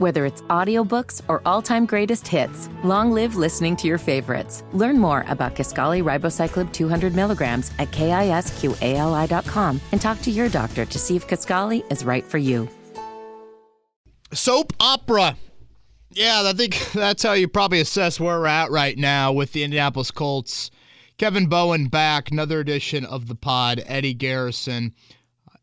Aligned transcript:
Whether 0.00 0.24
it's 0.24 0.40
audiobooks 0.48 1.20
or 1.28 1.42
all-time 1.44 1.84
greatest 1.84 2.26
hits, 2.26 2.70
long 2.82 3.12
live 3.12 3.36
listening 3.36 3.76
to 3.76 3.86
your 3.86 3.98
favorites. 3.98 4.64
Learn 4.72 4.98
more 4.98 5.26
about 5.28 5.54
Kisqali 5.54 6.02
Ribociclib 6.02 6.72
200 6.72 7.14
milligrams 7.14 7.70
at 7.78 7.90
kisqali.com 7.90 9.80
and 9.92 10.00
talk 10.00 10.22
to 10.22 10.30
your 10.30 10.48
doctor 10.48 10.86
to 10.86 10.98
see 10.98 11.16
if 11.16 11.28
Kisqali 11.28 11.84
is 11.92 12.02
right 12.02 12.24
for 12.24 12.38
you. 12.38 12.66
Soap 14.32 14.72
opera. 14.80 15.36
Yeah, 16.12 16.44
I 16.46 16.54
think 16.54 16.78
that's 16.94 17.22
how 17.22 17.34
you 17.34 17.46
probably 17.46 17.80
assess 17.80 18.18
where 18.18 18.38
we're 18.38 18.46
at 18.46 18.70
right 18.70 18.96
now 18.96 19.34
with 19.34 19.52
the 19.52 19.64
Indianapolis 19.64 20.10
Colts. 20.10 20.70
Kevin 21.18 21.46
Bowen 21.46 21.88
back, 21.88 22.30
another 22.30 22.58
edition 22.60 23.04
of 23.04 23.28
the 23.28 23.34
pod. 23.34 23.82
Eddie 23.84 24.14
Garrison. 24.14 24.94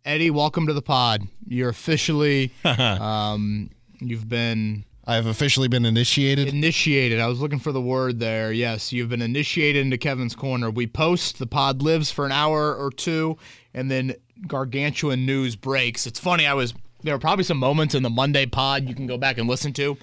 Eddie, 0.06 0.30
welcome 0.30 0.68
to 0.68 0.74
the 0.74 0.84
pod. 0.84 1.28
You're 1.48 1.70
officially, 1.70 2.52
um, 2.64 3.72
you've 4.00 4.30
been 4.30 4.84
I 5.06 5.16
have 5.16 5.26
officially 5.26 5.68
been 5.70 5.86
initiated. 5.86 6.50
initiated. 6.50 7.20
I 7.22 7.28
was 7.28 7.40
looking 7.40 7.60
for 7.60 7.72
the 7.72 7.80
word 7.82 8.20
there. 8.20 8.52
Yes, 8.52 8.92
you've 8.92 9.08
been 9.10 9.22
initiated 9.22 9.82
into 9.86 9.98
Kevin's 9.98 10.36
corner. 10.36 10.70
We 10.70 10.86
post, 10.86 11.40
the 11.40 11.48
pod 11.48 11.82
lives 11.82 12.12
for 12.12 12.26
an 12.26 12.34
hour 12.34 12.76
or 12.76 12.92
two, 12.92 13.38
and 13.74 13.90
then 13.90 14.16
gargantuan 14.48 15.26
news 15.26 15.56
breaks. 15.56 16.06
It's 16.06 16.20
funny, 16.20 16.46
I 16.46 16.54
was, 16.54 16.74
there 17.04 17.16
were 17.16 17.20
probably 17.20 17.46
some 17.46 17.58
moments 17.58 17.96
in 17.96 18.04
the 18.04 18.10
Monday 18.10 18.46
pod 18.46 18.88
you 18.90 18.96
can 18.96 19.08
go 19.08 19.18
back 19.18 19.38
and 19.38 19.48
listen 19.48 19.72
to 19.74 19.98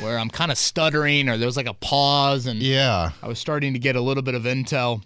where 0.00 0.18
I'm 0.18 0.30
kind 0.30 0.50
of 0.50 0.56
stuttering 0.58 1.28
or 1.28 1.36
there 1.36 1.46
was 1.46 1.56
like 1.56 1.66
a 1.68 1.74
pause 1.74 2.46
and 2.46 2.60
Yeah. 2.62 3.10
I 3.22 3.28
was 3.28 3.38
starting 3.38 3.74
to 3.74 3.78
get 3.78 3.94
a 3.94 4.00
little 4.00 4.22
bit 4.22 4.34
of 4.34 4.42
intel 4.44 5.02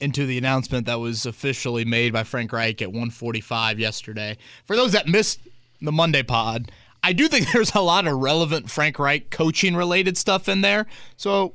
into 0.00 0.26
the 0.26 0.36
announcement 0.38 0.86
that 0.86 0.98
was 0.98 1.24
officially 1.24 1.84
made 1.84 2.12
by 2.12 2.24
Frank 2.24 2.52
Reich 2.52 2.82
at 2.82 2.88
1:45 2.90 3.78
yesterday. 3.78 4.36
For 4.66 4.74
those 4.76 4.92
that 4.92 5.06
missed 5.06 5.40
the 5.80 5.92
Monday 5.92 6.22
pod, 6.22 6.70
I 7.02 7.12
do 7.12 7.28
think 7.28 7.46
there's 7.52 7.74
a 7.74 7.80
lot 7.80 8.06
of 8.06 8.18
relevant 8.18 8.70
Frank 8.70 8.98
Reich 8.98 9.30
coaching 9.30 9.74
related 9.74 10.16
stuff 10.16 10.48
in 10.48 10.60
there. 10.60 10.86
So 11.16 11.54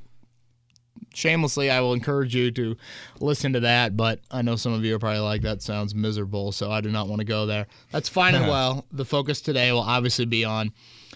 shamelessly, 1.13 1.69
I 1.69 1.79
will 1.81 1.93
encourage 1.93 2.35
you 2.35 2.51
to 2.51 2.75
listen 3.19 3.53
to 3.53 3.61
that, 3.61 3.95
but 3.95 4.19
I 4.31 4.41
know 4.41 4.55
some 4.55 4.73
of 4.73 4.83
you 4.83 4.95
are 4.95 4.99
probably 4.99 5.19
like 5.19 5.41
that 5.41 5.61
sounds 5.61 5.95
miserable, 5.95 6.51
so 6.51 6.71
I 6.71 6.81
do 6.81 6.91
not 6.91 7.07
want 7.07 7.19
to 7.19 7.25
go 7.25 7.45
there. 7.45 7.67
That's 7.91 8.09
fine 8.09 8.35
and 8.35 8.47
well. 8.49 8.85
The 8.91 9.05
focus 9.05 9.41
today 9.41 9.71
will 9.71 9.79
obviously 9.79 10.25
be 10.25 10.45
on 10.45 10.71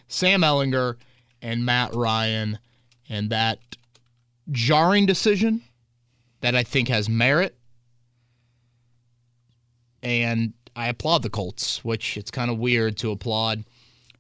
Sam 0.08 0.42
Ehlinger 0.42 0.96
and 1.42 1.66
Matt 1.66 1.94
Ryan 1.96 2.60
and 3.10 3.30
that 3.30 3.60
jarring 4.52 5.06
decision 5.06 5.62
that 6.42 6.56
I 6.56 6.64
think 6.64 6.88
has 6.88 7.10
merit. 7.10 7.56
And 10.02 10.54
I 10.76 10.88
applaud 10.88 11.24
the 11.24 11.30
Colts, 11.30 11.84
which 11.84 12.16
it's 12.16 12.32
kind 12.32 12.50
of 12.50 12.58
weird 12.58 12.98
to 12.98 13.12
applaud 13.12 13.66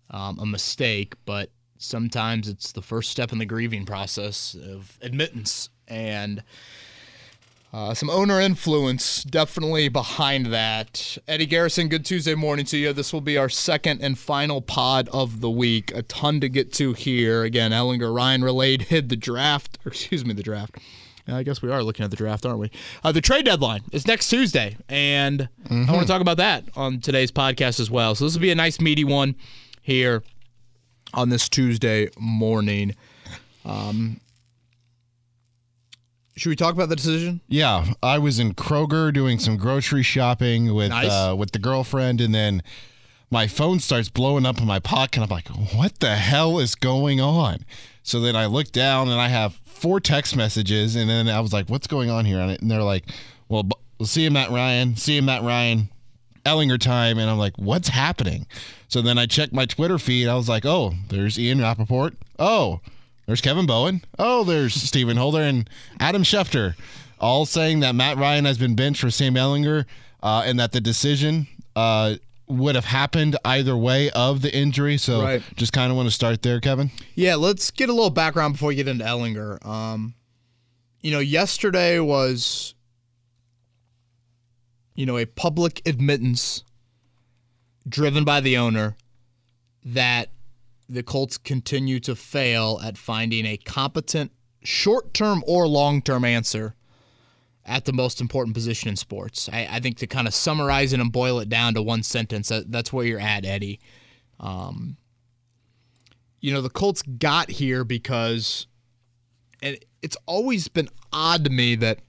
um, 0.09 0.39
a 0.39 0.45
mistake, 0.45 1.13
but 1.25 1.49
sometimes 1.77 2.47
it's 2.47 2.71
the 2.71 2.81
first 2.81 3.09
step 3.09 3.31
in 3.31 3.37
the 3.37 3.45
grieving 3.45 3.85
process 3.85 4.55
of 4.55 4.97
admittance. 5.01 5.69
And 5.87 6.43
uh, 7.71 7.93
some 7.93 8.09
owner 8.09 8.39
influence 8.39 9.23
definitely 9.23 9.89
behind 9.89 10.47
that. 10.47 11.17
Eddie 11.27 11.45
Garrison, 11.45 11.87
good 11.87 12.03
Tuesday 12.03 12.35
morning 12.35 12.65
to 12.65 12.77
you. 12.77 12.93
This 12.93 13.13
will 13.13 13.21
be 13.21 13.37
our 13.37 13.49
second 13.49 14.01
and 14.01 14.17
final 14.17 14.61
pod 14.61 15.07
of 15.09 15.41
the 15.41 15.49
week. 15.49 15.91
A 15.95 16.01
ton 16.01 16.39
to 16.41 16.49
get 16.49 16.73
to 16.73 16.93
here. 16.93 17.43
Again, 17.43 17.71
Ehlinger 17.71 18.13
Ryan 18.13 18.43
related, 18.43 19.09
the 19.09 19.15
draft, 19.15 19.77
or 19.85 19.89
excuse 19.89 20.25
me, 20.25 20.33
the 20.33 20.43
draft. 20.43 20.77
I 21.27 21.43
guess 21.43 21.61
we 21.61 21.69
are 21.69 21.83
looking 21.83 22.03
at 22.03 22.09
the 22.09 22.17
draft, 22.17 22.43
aren't 22.43 22.57
we? 22.57 22.71
Uh, 23.03 23.11
the 23.11 23.21
trade 23.21 23.45
deadline 23.45 23.83
is 23.91 24.07
next 24.07 24.29
Tuesday, 24.29 24.77
and 24.89 25.47
I 25.69 25.91
want 25.91 26.01
to 26.01 26.07
talk 26.07 26.21
about 26.21 26.37
that 26.37 26.63
on 26.75 27.01
today's 27.01 27.31
podcast 27.31 27.79
as 27.79 27.91
well. 27.91 28.15
So 28.15 28.25
this 28.25 28.33
will 28.33 28.41
be 28.41 28.49
a 28.49 28.55
nice 28.55 28.81
meaty 28.81 29.03
one 29.03 29.35
here 29.89 30.21
on 31.15 31.29
this 31.29 31.49
Tuesday 31.49 32.09
morning. 32.19 32.95
Um, 33.65 34.19
should 36.37 36.49
we 36.49 36.55
talk 36.55 36.73
about 36.73 36.89
the 36.89 36.95
decision? 36.95 37.41
Yeah. 37.47 37.85
I 38.01 38.19
was 38.19 38.39
in 38.39 38.53
Kroger 38.53 39.11
doing 39.13 39.39
some 39.39 39.57
grocery 39.57 40.03
shopping 40.03 40.73
with 40.73 40.89
Nice. 40.89 41.09
uh, 41.11 41.35
with 41.37 41.51
the 41.51 41.59
girlfriend, 41.59 42.21
and 42.21 42.33
then 42.33 42.61
my 43.31 43.47
phone 43.47 43.79
starts 43.79 44.09
blowing 44.09 44.45
up 44.45 44.59
in 44.59 44.65
my 44.65 44.79
pocket. 44.79 45.21
I'm 45.21 45.29
like, 45.29 45.47
what 45.75 45.99
the 45.99 46.15
hell 46.15 46.59
is 46.59 46.75
going 46.75 47.19
on? 47.19 47.65
So 48.03 48.19
then 48.21 48.35
I 48.35 48.45
look 48.45 48.71
down 48.71 49.09
and 49.09 49.19
I 49.19 49.27
have 49.27 49.53
four 49.65 49.99
text 49.99 50.35
messages, 50.35 50.95
and 50.95 51.09
then 51.09 51.27
I 51.27 51.39
was 51.41 51.51
like, 51.51 51.67
what's 51.69 51.87
going 51.87 52.09
on 52.09 52.25
here? 52.25 52.39
And 52.39 52.69
they're 52.71 52.83
like, 52.83 53.05
well, 53.49 53.63
b- 53.63 53.75
we'll 53.97 54.07
see 54.07 54.23
you, 54.23 54.31
Matt 54.31 54.49
Ryan. 54.51 54.95
See 54.95 55.15
you, 55.15 55.21
Matt 55.21 55.41
Ryan. 55.43 55.89
Ehlinger 56.49 56.79
time. 56.79 57.17
And 57.19 57.29
I'm 57.29 57.37
like, 57.37 57.57
what's 57.57 57.89
happening? 57.89 58.47
So 58.87 59.01
then 59.01 59.17
I 59.17 59.25
checked 59.25 59.53
my 59.53 59.65
Twitter 59.65 59.97
feed. 59.99 60.27
I 60.27 60.35
was 60.35 60.49
like, 60.49 60.65
oh, 60.65 60.93
there's 61.09 61.37
Ian 61.39 61.59
Rapoport. 61.61 62.15
Oh, 62.39 62.79
there's 63.25 63.41
Kevin 63.41 63.65
Bowen. 63.65 64.03
Oh, 64.17 64.43
there's 64.43 64.73
Stephen 64.89 65.17
Holder 65.17 65.41
and 65.41 65.69
Adam 65.99 66.23
Schefter, 66.23 66.75
all 67.19 67.45
saying 67.45 67.81
that 67.81 67.93
Matt 67.95 68.17
Ryan 68.17 68.45
has 68.45 68.57
been 68.57 68.75
benched 68.75 69.01
for 69.01 69.11
Sam 69.11 69.35
Ehlinger 69.35 69.85
uh, 70.23 70.43
and 70.45 70.59
that 70.59 70.71
the 70.71 70.81
decision 70.81 71.47
uh, 71.75 72.15
would 72.47 72.73
have 72.75 72.85
happened 72.85 73.37
either 73.45 73.77
way 73.77 74.09
of 74.11 74.41
the 74.41 74.51
injury. 74.55 74.97
So 74.97 75.21
Right. 75.21 75.43
just 75.55 75.71
kind 75.73 75.91
of 75.91 75.97
want 75.97 76.07
to 76.07 76.11
start 76.15 76.41
there, 76.41 76.59
Kevin. 76.59 76.89
Yeah, 77.13 77.35
let's 77.35 77.69
get 77.69 77.89
a 77.89 77.93
little 77.93 78.09
background 78.09 78.53
before 78.55 78.69
we 78.69 78.75
get 78.75 78.87
into 78.87 79.05
Ehlinger. 79.05 79.63
Um, 79.65 80.15
you 81.01 81.11
know, 81.11 81.19
yesterday 81.19 81.99
was, 81.99 82.73
you 84.99 85.05
know, 85.05 85.17
a 85.17 85.25
public 85.25 85.81
admittance 85.87 86.65
driven 87.87 88.25
by 88.25 88.41
the 88.41 88.57
owner 88.57 88.97
that 89.85 90.27
the 90.89 91.01
Colts 91.01 91.37
continue 91.37 92.01
to 92.01 92.17
fail 92.17 92.81
at 92.83 92.97
finding 92.97 93.45
a 93.45 93.55
competent 93.55 94.33
short 94.61 95.13
term 95.13 95.41
or 95.47 95.69
long 95.69 96.01
term 96.01 96.25
answer 96.25 96.75
at 97.65 97.85
the 97.85 97.93
most 97.93 98.19
important 98.19 98.53
position 98.53 98.89
in 98.89 98.97
sports. 98.97 99.47
I, 99.53 99.69
I 99.71 99.79
think 99.79 99.99
to 99.99 100.07
kind 100.07 100.27
of 100.27 100.33
summarize 100.33 100.91
it 100.91 100.99
and 100.99 101.13
boil 101.13 101.39
it 101.39 101.47
down 101.47 101.75
to 101.75 101.81
one 101.81 102.03
sentence, 102.03 102.49
that, 102.49 102.69
that's 102.69 102.91
where 102.91 103.05
you're 103.05 103.21
at, 103.21 103.45
Eddie 103.45 103.79
um, 104.37 104.97
you 106.41 106.53
know, 106.53 106.61
the 106.61 106.69
Colts 106.69 107.03
got 107.03 107.49
here 107.49 107.85
because, 107.85 108.67
and 109.61 109.77
it's 110.01 110.17
always 110.25 110.67
been 110.67 110.89
odd 111.13 111.45
to 111.45 111.49
me 111.49 111.75
that 111.75 111.99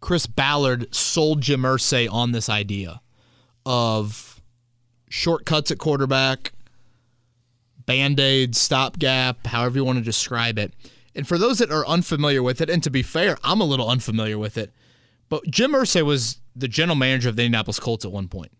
Chris 0.00 0.26
Ballard 0.26 0.94
sold 0.94 1.42
Jim 1.42 1.62
Irsay 1.62 2.10
on 2.10 2.32
this 2.32 2.48
idea 2.48 3.00
of 3.66 4.40
shortcuts 5.08 5.70
at 5.70 5.78
quarterback, 5.78 6.52
band 7.84 8.18
aids, 8.18 8.58
stopgap, 8.58 9.46
however 9.46 9.78
you 9.78 9.84
want 9.84 9.98
to 9.98 10.04
describe 10.04 10.58
it. 10.58 10.72
And 11.14 11.26
for 11.26 11.36
those 11.36 11.58
that 11.58 11.70
are 11.70 11.86
unfamiliar 11.86 12.42
with 12.42 12.60
it, 12.60 12.70
and 12.70 12.82
to 12.82 12.90
be 12.90 13.02
fair, 13.02 13.36
I'm 13.44 13.60
a 13.60 13.64
little 13.64 13.88
unfamiliar 13.88 14.38
with 14.38 14.56
it, 14.56 14.72
but 15.28 15.44
Jim 15.50 15.72
Irsay 15.72 16.02
was 16.02 16.38
the 16.56 16.68
general 16.68 16.96
manager 16.96 17.28
of 17.28 17.36
the 17.36 17.44
Indianapolis 17.44 17.80
Colts 17.80 18.04
at 18.04 18.12
one 18.12 18.28
point. 18.28 18.52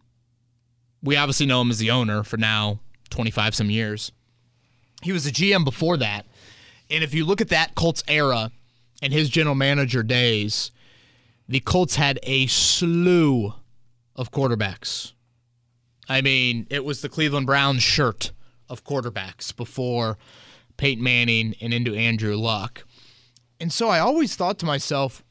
We 1.02 1.16
obviously 1.16 1.46
know 1.46 1.62
him 1.62 1.70
as 1.70 1.78
the 1.78 1.90
owner 1.90 2.22
for 2.22 2.36
now 2.36 2.80
25 3.10 3.54
some 3.54 3.70
years. 3.70 4.12
He 5.02 5.12
was 5.12 5.24
the 5.24 5.30
GM 5.30 5.64
before 5.64 5.96
that. 5.96 6.26
And 6.90 7.02
if 7.02 7.14
you 7.14 7.24
look 7.24 7.40
at 7.40 7.48
that 7.48 7.74
Colts 7.74 8.02
era 8.06 8.50
and 9.00 9.12
his 9.12 9.30
general 9.30 9.54
manager 9.54 10.02
days, 10.02 10.72
the 11.50 11.58
Colts 11.58 11.96
had 11.96 12.20
a 12.22 12.46
slew 12.46 13.54
of 14.14 14.30
quarterbacks. 14.30 15.14
I 16.08 16.20
mean, 16.20 16.68
it 16.70 16.84
was 16.84 17.02
the 17.02 17.08
Cleveland 17.08 17.46
Browns 17.46 17.82
shirt 17.82 18.30
of 18.68 18.84
quarterbacks 18.84 19.54
before 19.54 20.16
Peyton 20.76 21.02
Manning 21.02 21.56
and 21.60 21.74
into 21.74 21.92
Andrew 21.96 22.36
Luck. 22.36 22.86
And 23.58 23.72
so 23.72 23.88
I 23.88 23.98
always 23.98 24.36
thought 24.36 24.60
to 24.60 24.66
myself 24.66 25.24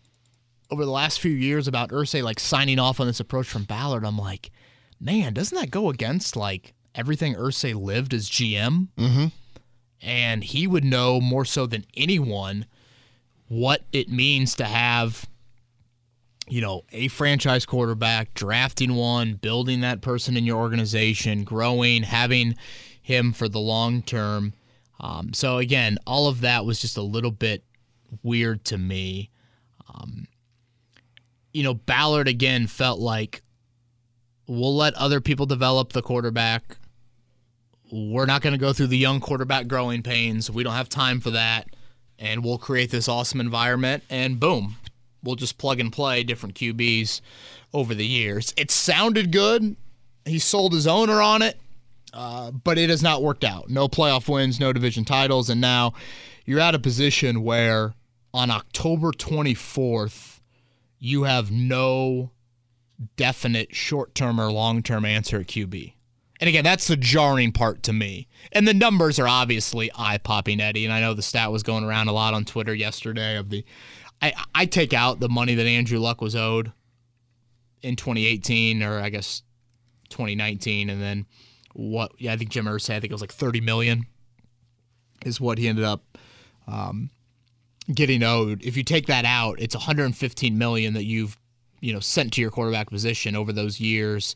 over 0.69 0.83
the 0.83 0.91
last 0.91 1.21
few 1.21 1.31
years 1.31 1.69
about 1.69 1.89
Irsay 1.89 2.21
like 2.21 2.41
signing 2.41 2.79
off 2.79 2.99
on 2.99 3.07
this 3.07 3.21
approach 3.21 3.47
from 3.47 3.63
Ballard. 3.63 4.03
I'm 4.03 4.17
like, 4.17 4.51
man, 4.99 5.33
doesn't 5.33 5.57
that 5.57 5.71
go 5.71 5.89
against 5.89 6.35
like 6.35 6.73
everything 6.93 7.33
Irsay 7.33 7.73
lived 7.73 8.13
as 8.13 8.29
GM? 8.29 8.89
Mm-hmm. 8.97 9.27
And 10.01 10.43
he 10.43 10.67
would 10.67 10.83
know 10.83 11.21
more 11.21 11.45
so 11.45 11.65
than 11.65 11.85
anyone 11.95 12.65
what 13.47 13.83
it 13.93 14.09
means 14.09 14.53
to 14.55 14.65
have, 14.65 15.25
you 16.49 16.61
know, 16.61 16.83
a 16.91 17.07
franchise 17.09 17.65
quarterback, 17.65 18.33
drafting 18.33 18.95
one, 18.95 19.35
building 19.35 19.81
that 19.81 20.01
person 20.01 20.35
in 20.35 20.45
your 20.45 20.57
organization, 20.57 21.43
growing, 21.43 22.03
having 22.03 22.55
him 23.01 23.31
for 23.31 23.47
the 23.47 23.59
long 23.59 24.01
term. 24.01 24.53
Um, 24.99 25.33
so 25.33 25.59
again, 25.59 25.97
all 26.05 26.27
of 26.27 26.41
that 26.41 26.65
was 26.65 26.81
just 26.81 26.97
a 26.97 27.01
little 27.01 27.31
bit 27.31 27.63
weird 28.23 28.65
to 28.65 28.77
me. 28.77 29.29
Um, 29.93 30.27
you 31.53 31.63
know, 31.63 31.73
Ballard 31.73 32.27
again 32.27 32.67
felt 32.67 32.99
like 32.99 33.41
we'll 34.47 34.75
let 34.75 34.93
other 34.95 35.21
people 35.21 35.45
develop 35.45 35.93
the 35.93 36.01
quarterback. 36.01 36.77
We're 37.91 38.25
not 38.25 38.41
going 38.41 38.53
to 38.53 38.59
go 38.59 38.73
through 38.73 38.87
the 38.87 38.97
young 38.97 39.19
quarterback 39.19 39.67
growing 39.67 40.03
pains. 40.03 40.49
We 40.51 40.63
don't 40.63 40.73
have 40.73 40.89
time 40.89 41.19
for 41.19 41.31
that. 41.31 41.67
And 42.19 42.43
we'll 42.43 42.57
create 42.57 42.91
this 42.91 43.07
awesome 43.07 43.39
environment. 43.39 44.03
And 44.09 44.39
boom, 44.39 44.75
we'll 45.23 45.35
just 45.35 45.57
plug 45.57 45.79
and 45.79 45.91
play 45.91 46.23
different 46.23 46.55
QBs 46.55 47.21
over 47.73 47.93
the 47.93 48.05
years. 48.05 48.53
It 48.57 48.71
sounded 48.71 49.31
good. 49.31 49.75
He 50.25 50.39
sold 50.39 50.73
his 50.73 50.87
owner 50.87 51.21
on 51.21 51.41
it. 51.41 51.59
Uh, 52.13 52.51
but 52.51 52.77
it 52.77 52.89
has 52.89 53.03
not 53.03 53.21
worked 53.21 53.43
out. 53.43 53.69
No 53.69 53.87
playoff 53.87 54.27
wins, 54.27 54.59
no 54.59 54.73
division 54.73 55.05
titles, 55.05 55.49
and 55.49 55.61
now 55.61 55.93
you're 56.43 56.59
at 56.59 56.73
a 56.73 56.79
position 56.79 57.43
where 57.43 57.93
on 58.33 58.49
October 58.49 59.11
24th, 59.11 60.39
you 60.97 61.23
have 61.23 61.51
no 61.51 62.31
definite 63.15 63.75
short 63.75 64.15
term 64.15 64.39
or 64.39 64.51
long 64.51 64.83
term 64.83 65.05
answer 65.05 65.39
at 65.39 65.47
QB. 65.47 65.93
And 66.41 66.47
again, 66.47 66.63
that's 66.63 66.87
the 66.87 66.95
jarring 66.95 67.51
part 67.51 67.83
to 67.83 67.93
me. 67.93 68.27
And 68.51 68.67
the 68.67 68.73
numbers 68.73 69.19
are 69.19 69.27
obviously 69.27 69.91
eye 69.95 70.17
popping, 70.17 70.61
Eddie. 70.61 70.85
And 70.85 70.93
I 70.93 71.01
know 71.01 71.13
the 71.13 71.21
stat 71.21 71.51
was 71.51 71.63
going 71.63 71.83
around 71.83 72.07
a 72.07 72.13
lot 72.13 72.33
on 72.33 72.45
Twitter 72.45 72.73
yesterday 72.73 73.35
of 73.35 73.49
the. 73.49 73.65
I, 74.21 74.33
I 74.53 74.65
take 74.65 74.93
out 74.93 75.19
the 75.19 75.29
money 75.29 75.55
that 75.55 75.65
Andrew 75.65 75.99
Luck 75.99 76.21
was 76.21 76.35
owed 76.35 76.71
in 77.81 77.95
2018, 77.95 78.83
or 78.83 78.99
I 78.99 79.09
guess 79.09 79.43
2019, 80.09 80.89
and 80.89 81.01
then 81.01 81.25
what? 81.73 82.11
Yeah, 82.17 82.33
I 82.33 82.37
think 82.37 82.49
Jim 82.49 82.65
Irsay, 82.65 82.95
I 82.95 82.99
think 82.99 83.11
it 83.11 83.13
was 83.13 83.21
like 83.21 83.31
30 83.31 83.61
million, 83.61 84.05
is 85.25 85.39
what 85.39 85.57
he 85.57 85.67
ended 85.67 85.85
up 85.85 86.17
um, 86.67 87.09
getting 87.93 88.23
owed. 88.23 88.63
If 88.63 88.75
you 88.75 88.83
take 88.83 89.07
that 89.07 89.25
out, 89.25 89.59
it's 89.59 89.75
115 89.75 90.57
million 90.57 90.93
that 90.93 91.05
you've 91.05 91.37
you 91.81 91.93
know 91.93 91.99
sent 91.99 92.33
to 92.33 92.41
your 92.41 92.51
quarterback 92.51 92.89
position 92.89 93.35
over 93.35 93.53
those 93.53 93.79
years 93.79 94.35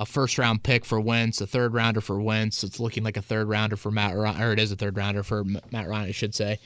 a 0.00 0.06
first 0.06 0.38
round 0.38 0.62
pick 0.62 0.84
for 0.84 0.98
Wentz, 0.98 1.42
a 1.42 1.46
third 1.46 1.74
rounder 1.74 2.00
for 2.00 2.20
Wentz. 2.20 2.64
It's 2.64 2.80
looking 2.80 3.04
like 3.04 3.18
a 3.18 3.22
third 3.22 3.48
rounder 3.48 3.76
for 3.76 3.90
Matt 3.90 4.16
Ryan, 4.16 4.42
or 4.42 4.52
it 4.52 4.58
is 4.58 4.72
a 4.72 4.76
third 4.76 4.96
rounder 4.96 5.22
for 5.22 5.44
Matt 5.44 5.88
Ryan, 5.88 6.08
I 6.08 6.12
should 6.12 6.34
say. 6.34 6.58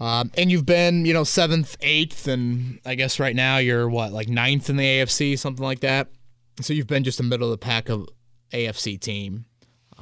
Um, 0.00 0.30
and 0.36 0.50
you've 0.50 0.66
been, 0.66 1.04
you 1.04 1.12
know, 1.12 1.24
seventh, 1.24 1.76
eighth, 1.80 2.28
and 2.28 2.78
I 2.86 2.94
guess 2.94 3.18
right 3.18 3.34
now 3.34 3.58
you're 3.58 3.88
what, 3.88 4.12
like 4.12 4.28
ninth 4.28 4.70
in 4.70 4.76
the 4.76 4.84
AFC, 4.84 5.38
something 5.38 5.64
like 5.64 5.80
that. 5.80 6.08
So 6.60 6.72
you've 6.72 6.86
been 6.86 7.04
just 7.04 7.20
a 7.20 7.24
middle 7.24 7.52
of 7.52 7.58
the 7.58 7.64
pack 7.64 7.88
of 7.88 8.08
AFC 8.52 9.00
team. 9.00 9.46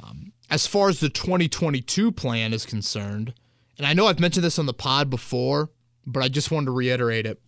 Um, 0.01 0.33
as 0.49 0.67
far 0.67 0.89
as 0.89 0.99
the 0.99 1.09
2022 1.09 2.11
plan 2.11 2.53
is 2.53 2.65
concerned, 2.65 3.33
and 3.77 3.87
I 3.87 3.93
know 3.93 4.07
I've 4.07 4.19
mentioned 4.19 4.43
this 4.43 4.59
on 4.59 4.65
the 4.65 4.73
pod 4.73 5.09
before, 5.09 5.69
but 6.05 6.23
I 6.23 6.29
just 6.29 6.51
wanted 6.51 6.67
to 6.67 6.71
reiterate 6.71 7.25
it. 7.25 7.41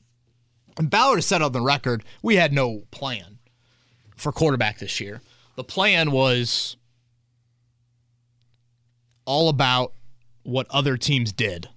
And 0.78 0.90
Ballard 0.90 1.18
has 1.18 1.26
said 1.26 1.42
on 1.42 1.52
the 1.52 1.62
record, 1.62 2.04
we 2.22 2.36
had 2.36 2.54
no 2.54 2.84
plan 2.92 3.40
for 4.16 4.32
quarterback 4.32 4.80
this 4.80 5.00
year. 5.00 5.22
The 5.56 5.64
plan 5.64 6.12
was 6.12 6.78
all 9.26 9.50
about 9.50 9.94
what 10.44 10.68
other 10.70 10.98
teams 10.98 11.32
did. 11.32 11.70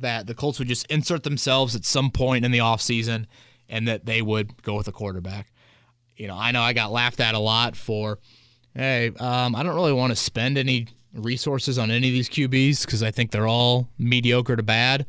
That 0.00 0.26
the 0.26 0.34
Colts 0.34 0.58
would 0.58 0.68
just 0.68 0.86
insert 0.86 1.22
themselves 1.22 1.76
at 1.76 1.84
some 1.84 2.10
point 2.10 2.44
in 2.44 2.50
the 2.50 2.58
offseason 2.58 3.26
and 3.68 3.86
that 3.88 4.06
they 4.06 4.20
would 4.20 4.62
go 4.62 4.74
with 4.76 4.88
a 4.88 4.92
quarterback. 4.92 5.52
You 6.16 6.28
know, 6.28 6.36
I 6.36 6.50
know 6.50 6.62
I 6.62 6.72
got 6.72 6.92
laughed 6.92 7.20
at 7.20 7.34
a 7.34 7.38
lot 7.38 7.76
for, 7.76 8.18
hey, 8.74 9.12
um, 9.18 9.54
I 9.54 9.62
don't 9.62 9.74
really 9.74 9.92
want 9.92 10.10
to 10.10 10.16
spend 10.16 10.58
any 10.58 10.88
resources 11.14 11.78
on 11.78 11.90
any 11.90 12.08
of 12.08 12.12
these 12.12 12.28
QBs 12.28 12.84
because 12.84 13.02
I 13.02 13.10
think 13.10 13.30
they're 13.30 13.48
all 13.48 13.88
mediocre 13.98 14.56
to 14.56 14.62
bad. 14.62 15.06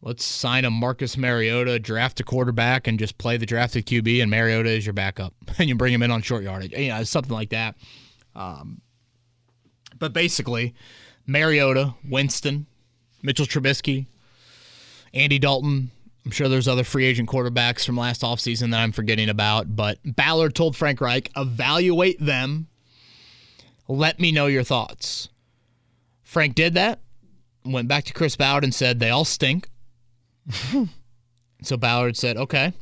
Let's 0.00 0.24
sign 0.24 0.64
a 0.64 0.70
Marcus 0.70 1.16
Mariota, 1.16 1.78
draft 1.80 2.20
a 2.20 2.24
quarterback, 2.24 2.86
and 2.86 2.98
just 2.98 3.18
play 3.18 3.36
the 3.36 3.46
drafted 3.46 3.86
QB, 3.86 4.22
and 4.22 4.30
Mariota 4.30 4.70
is 4.70 4.86
your 4.86 4.92
backup, 4.92 5.34
and 5.58 5.68
you 5.68 5.74
bring 5.74 5.92
him 5.92 6.02
in 6.02 6.10
on 6.10 6.22
short 6.22 6.44
yardage, 6.44 6.72
you 6.72 6.88
know, 6.88 7.02
something 7.02 7.32
like 7.32 7.50
that. 7.50 7.74
Um, 8.36 8.80
but 9.98 10.12
basically, 10.12 10.74
Mariota, 11.26 11.94
Winston, 12.04 12.66
Mitchell 13.22 13.46
Trubisky, 13.46 14.06
Andy 15.12 15.38
Dalton. 15.38 15.90
I'm 16.24 16.30
sure 16.30 16.48
there's 16.48 16.68
other 16.68 16.84
free 16.84 17.06
agent 17.06 17.28
quarterbacks 17.28 17.86
from 17.86 17.96
last 17.96 18.22
offseason 18.22 18.70
that 18.72 18.80
I'm 18.80 18.92
forgetting 18.92 19.28
about, 19.28 19.74
but 19.74 19.98
Ballard 20.04 20.54
told 20.54 20.76
Frank 20.76 21.00
Reich, 21.00 21.30
evaluate 21.36 22.20
them. 22.20 22.66
Let 23.86 24.20
me 24.20 24.30
know 24.30 24.46
your 24.46 24.64
thoughts. 24.64 25.30
Frank 26.22 26.54
did 26.54 26.74
that, 26.74 27.00
went 27.64 27.88
back 27.88 28.04
to 28.04 28.12
Chris 28.12 28.36
Ballard 28.36 28.64
and 28.64 28.74
said, 28.74 29.00
they 29.00 29.08
all 29.08 29.24
stink. 29.24 29.70
so 31.62 31.76
Ballard 31.78 32.16
said, 32.16 32.36
okay, 32.36 32.74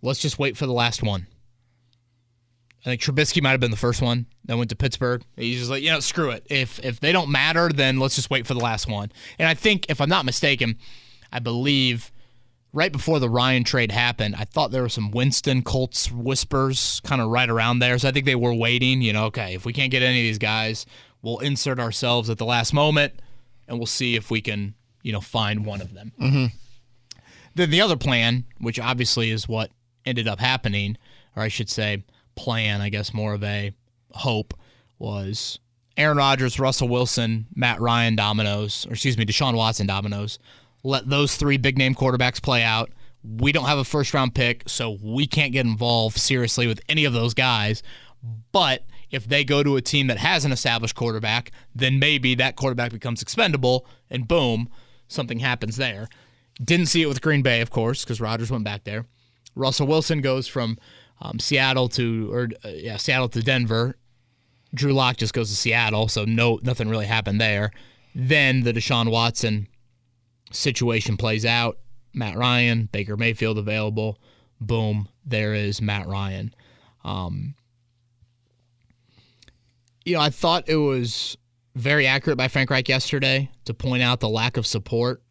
let's 0.00 0.20
just 0.20 0.38
wait 0.38 0.56
for 0.56 0.66
the 0.66 0.72
last 0.72 1.02
one. 1.02 1.26
I 2.82 2.90
think 2.90 3.00
Trubisky 3.00 3.42
might 3.42 3.50
have 3.50 3.60
been 3.60 3.72
the 3.72 3.76
first 3.76 4.00
one 4.00 4.26
that 4.44 4.56
went 4.56 4.70
to 4.70 4.76
Pittsburgh. 4.76 5.22
He's 5.36 5.58
just 5.58 5.70
like, 5.70 5.82
you 5.82 5.90
know, 5.90 6.00
screw 6.00 6.30
it. 6.30 6.46
If 6.50 6.84
if 6.84 7.00
they 7.00 7.12
don't 7.12 7.30
matter, 7.30 7.68
then 7.68 7.98
let's 7.98 8.16
just 8.16 8.30
wait 8.30 8.46
for 8.46 8.54
the 8.54 8.60
last 8.60 8.88
one. 8.88 9.10
And 9.38 9.48
I 9.48 9.54
think, 9.54 9.86
if 9.88 10.00
I'm 10.00 10.08
not 10.08 10.24
mistaken, 10.24 10.78
I 11.32 11.38
believe 11.38 12.12
right 12.74 12.92
before 12.92 13.20
the 13.20 13.30
Ryan 13.30 13.64
trade 13.64 13.92
happened, 13.92 14.34
I 14.36 14.44
thought 14.44 14.72
there 14.72 14.82
were 14.82 14.88
some 14.88 15.10
Winston 15.12 15.62
Colts 15.62 16.10
whispers 16.10 17.00
kind 17.04 17.22
of 17.22 17.30
right 17.30 17.48
around 17.48 17.78
there. 17.78 17.96
So 17.98 18.08
I 18.08 18.12
think 18.12 18.26
they 18.26 18.34
were 18.34 18.52
waiting, 18.52 19.00
you 19.00 19.12
know, 19.12 19.26
okay, 19.26 19.54
if 19.54 19.64
we 19.64 19.72
can't 19.72 19.90
get 19.90 20.02
any 20.02 20.18
of 20.20 20.24
these 20.24 20.38
guys, 20.38 20.84
we'll 21.22 21.38
insert 21.38 21.78
ourselves 21.78 22.28
at 22.28 22.38
the 22.38 22.44
last 22.44 22.74
moment 22.74 23.14
and 23.68 23.78
we'll 23.78 23.86
see 23.86 24.16
if 24.16 24.30
we 24.30 24.42
can, 24.42 24.74
you 25.02 25.12
know, 25.12 25.20
find 25.20 25.64
one 25.64 25.80
of 25.80 25.94
them. 25.94 26.12
Mm-hmm. 26.20 26.46
Then 27.54 27.70
the 27.70 27.80
other 27.80 27.96
plan, 27.96 28.44
which 28.58 28.80
obviously 28.80 29.30
is 29.30 29.48
what 29.48 29.70
ended 30.04 30.26
up 30.26 30.40
happening, 30.40 30.98
or 31.36 31.44
I 31.44 31.48
should 31.48 31.70
say, 31.70 32.02
plan, 32.34 32.80
I 32.80 32.88
guess 32.88 33.14
more 33.14 33.34
of 33.34 33.44
a 33.44 33.72
hope, 34.14 34.54
was 34.98 35.58
Aaron 35.96 36.18
Rodgers, 36.18 36.58
Russell 36.58 36.88
Wilson, 36.88 37.46
Matt 37.54 37.80
Ryan 37.80 38.16
dominoes, 38.16 38.86
or 38.86 38.92
excuse 38.92 39.16
me, 39.16 39.24
Deshaun 39.24 39.54
Watson 39.54 39.86
dominoes. 39.86 40.38
Let 40.82 41.08
those 41.08 41.36
three 41.36 41.56
big 41.56 41.78
name 41.78 41.94
quarterbacks 41.94 42.42
play 42.42 42.62
out. 42.62 42.90
We 43.22 43.52
don't 43.52 43.66
have 43.66 43.78
a 43.78 43.84
first 43.84 44.12
round 44.12 44.34
pick, 44.34 44.64
so 44.66 44.98
we 45.02 45.26
can't 45.26 45.52
get 45.52 45.66
involved 45.66 46.18
seriously 46.18 46.66
with 46.66 46.80
any 46.88 47.04
of 47.04 47.12
those 47.12 47.32
guys. 47.32 47.82
But 48.52 48.84
if 49.10 49.26
they 49.26 49.44
go 49.44 49.62
to 49.62 49.76
a 49.76 49.82
team 49.82 50.08
that 50.08 50.18
has 50.18 50.44
an 50.44 50.52
established 50.52 50.94
quarterback, 50.94 51.52
then 51.74 51.98
maybe 51.98 52.34
that 52.34 52.56
quarterback 52.56 52.90
becomes 52.90 53.22
expendable, 53.22 53.86
and 54.10 54.28
boom, 54.28 54.68
something 55.08 55.38
happens 55.38 55.76
there. 55.76 56.08
Didn't 56.62 56.86
see 56.86 57.02
it 57.02 57.06
with 57.06 57.22
Green 57.22 57.42
Bay, 57.42 57.60
of 57.60 57.70
course, 57.70 58.04
because 58.04 58.20
Rodgers 58.20 58.50
went 58.50 58.64
back 58.64 58.84
there. 58.84 59.06
Russell 59.54 59.86
Wilson 59.86 60.20
goes 60.20 60.46
from 60.46 60.78
um, 61.20 61.38
Seattle 61.38 61.88
to 61.90 62.32
or 62.32 62.48
uh, 62.64 62.68
yeah 62.68 62.96
Seattle 62.96 63.28
to 63.30 63.42
Denver. 63.42 63.96
Drew 64.74 64.92
Lock 64.92 65.16
just 65.16 65.32
goes 65.32 65.50
to 65.50 65.56
Seattle, 65.56 66.08
so 66.08 66.24
no 66.24 66.58
nothing 66.62 66.88
really 66.88 67.06
happened 67.06 67.40
there. 67.40 67.70
Then 68.14 68.62
the 68.62 68.72
Deshaun 68.72 69.10
Watson 69.10 69.68
situation 70.52 71.16
plays 71.16 71.44
out. 71.44 71.78
Matt 72.12 72.36
Ryan, 72.36 72.88
Baker 72.92 73.16
Mayfield 73.16 73.58
available. 73.58 74.18
Boom, 74.60 75.08
there 75.24 75.54
is 75.54 75.82
Matt 75.82 76.06
Ryan. 76.06 76.54
Um, 77.04 77.54
you 80.04 80.14
know, 80.14 80.20
I 80.20 80.30
thought 80.30 80.68
it 80.68 80.76
was 80.76 81.36
very 81.74 82.06
accurate 82.06 82.38
by 82.38 82.48
Frank 82.48 82.70
Reich 82.70 82.88
yesterday 82.88 83.50
to 83.64 83.74
point 83.74 84.02
out 84.02 84.20
the 84.20 84.28
lack 84.28 84.56
of 84.56 84.66
support 84.66 85.22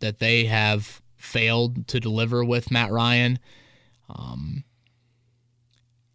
that 0.00 0.18
they 0.18 0.44
have 0.44 1.02
failed 1.16 1.86
to 1.88 2.00
deliver 2.00 2.44
with 2.44 2.70
Matt 2.70 2.90
Ryan. 2.90 3.38
Um, 4.08 4.64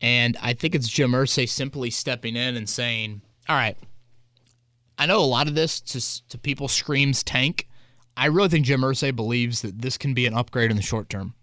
and 0.03 0.37
I 0.41 0.53
think 0.53 0.75
it's 0.75 0.87
Jim 0.87 1.11
Irsay 1.13 1.49
simply 1.49 1.89
stepping 1.89 2.35
in 2.35 2.55
and 2.55 2.69
saying, 2.69 3.21
all 3.49 3.55
right, 3.55 3.77
I 4.97 5.07
know 5.07 5.19
a 5.19 5.25
lot 5.25 5.47
of 5.47 5.55
this 5.55 5.81
to, 5.81 6.29
to 6.29 6.37
people 6.37 6.67
screams 6.67 7.23
tank. 7.23 7.67
I 8.15 8.27
really 8.27 8.49
think 8.49 8.67
Jim 8.67 8.81
Irsay 8.81 9.15
believes 9.15 9.63
that 9.63 9.81
this 9.81 9.97
can 9.97 10.13
be 10.13 10.27
an 10.27 10.35
upgrade 10.35 10.69
in 10.69 10.77
the 10.77 10.83
short 10.83 11.09
term. 11.09 11.33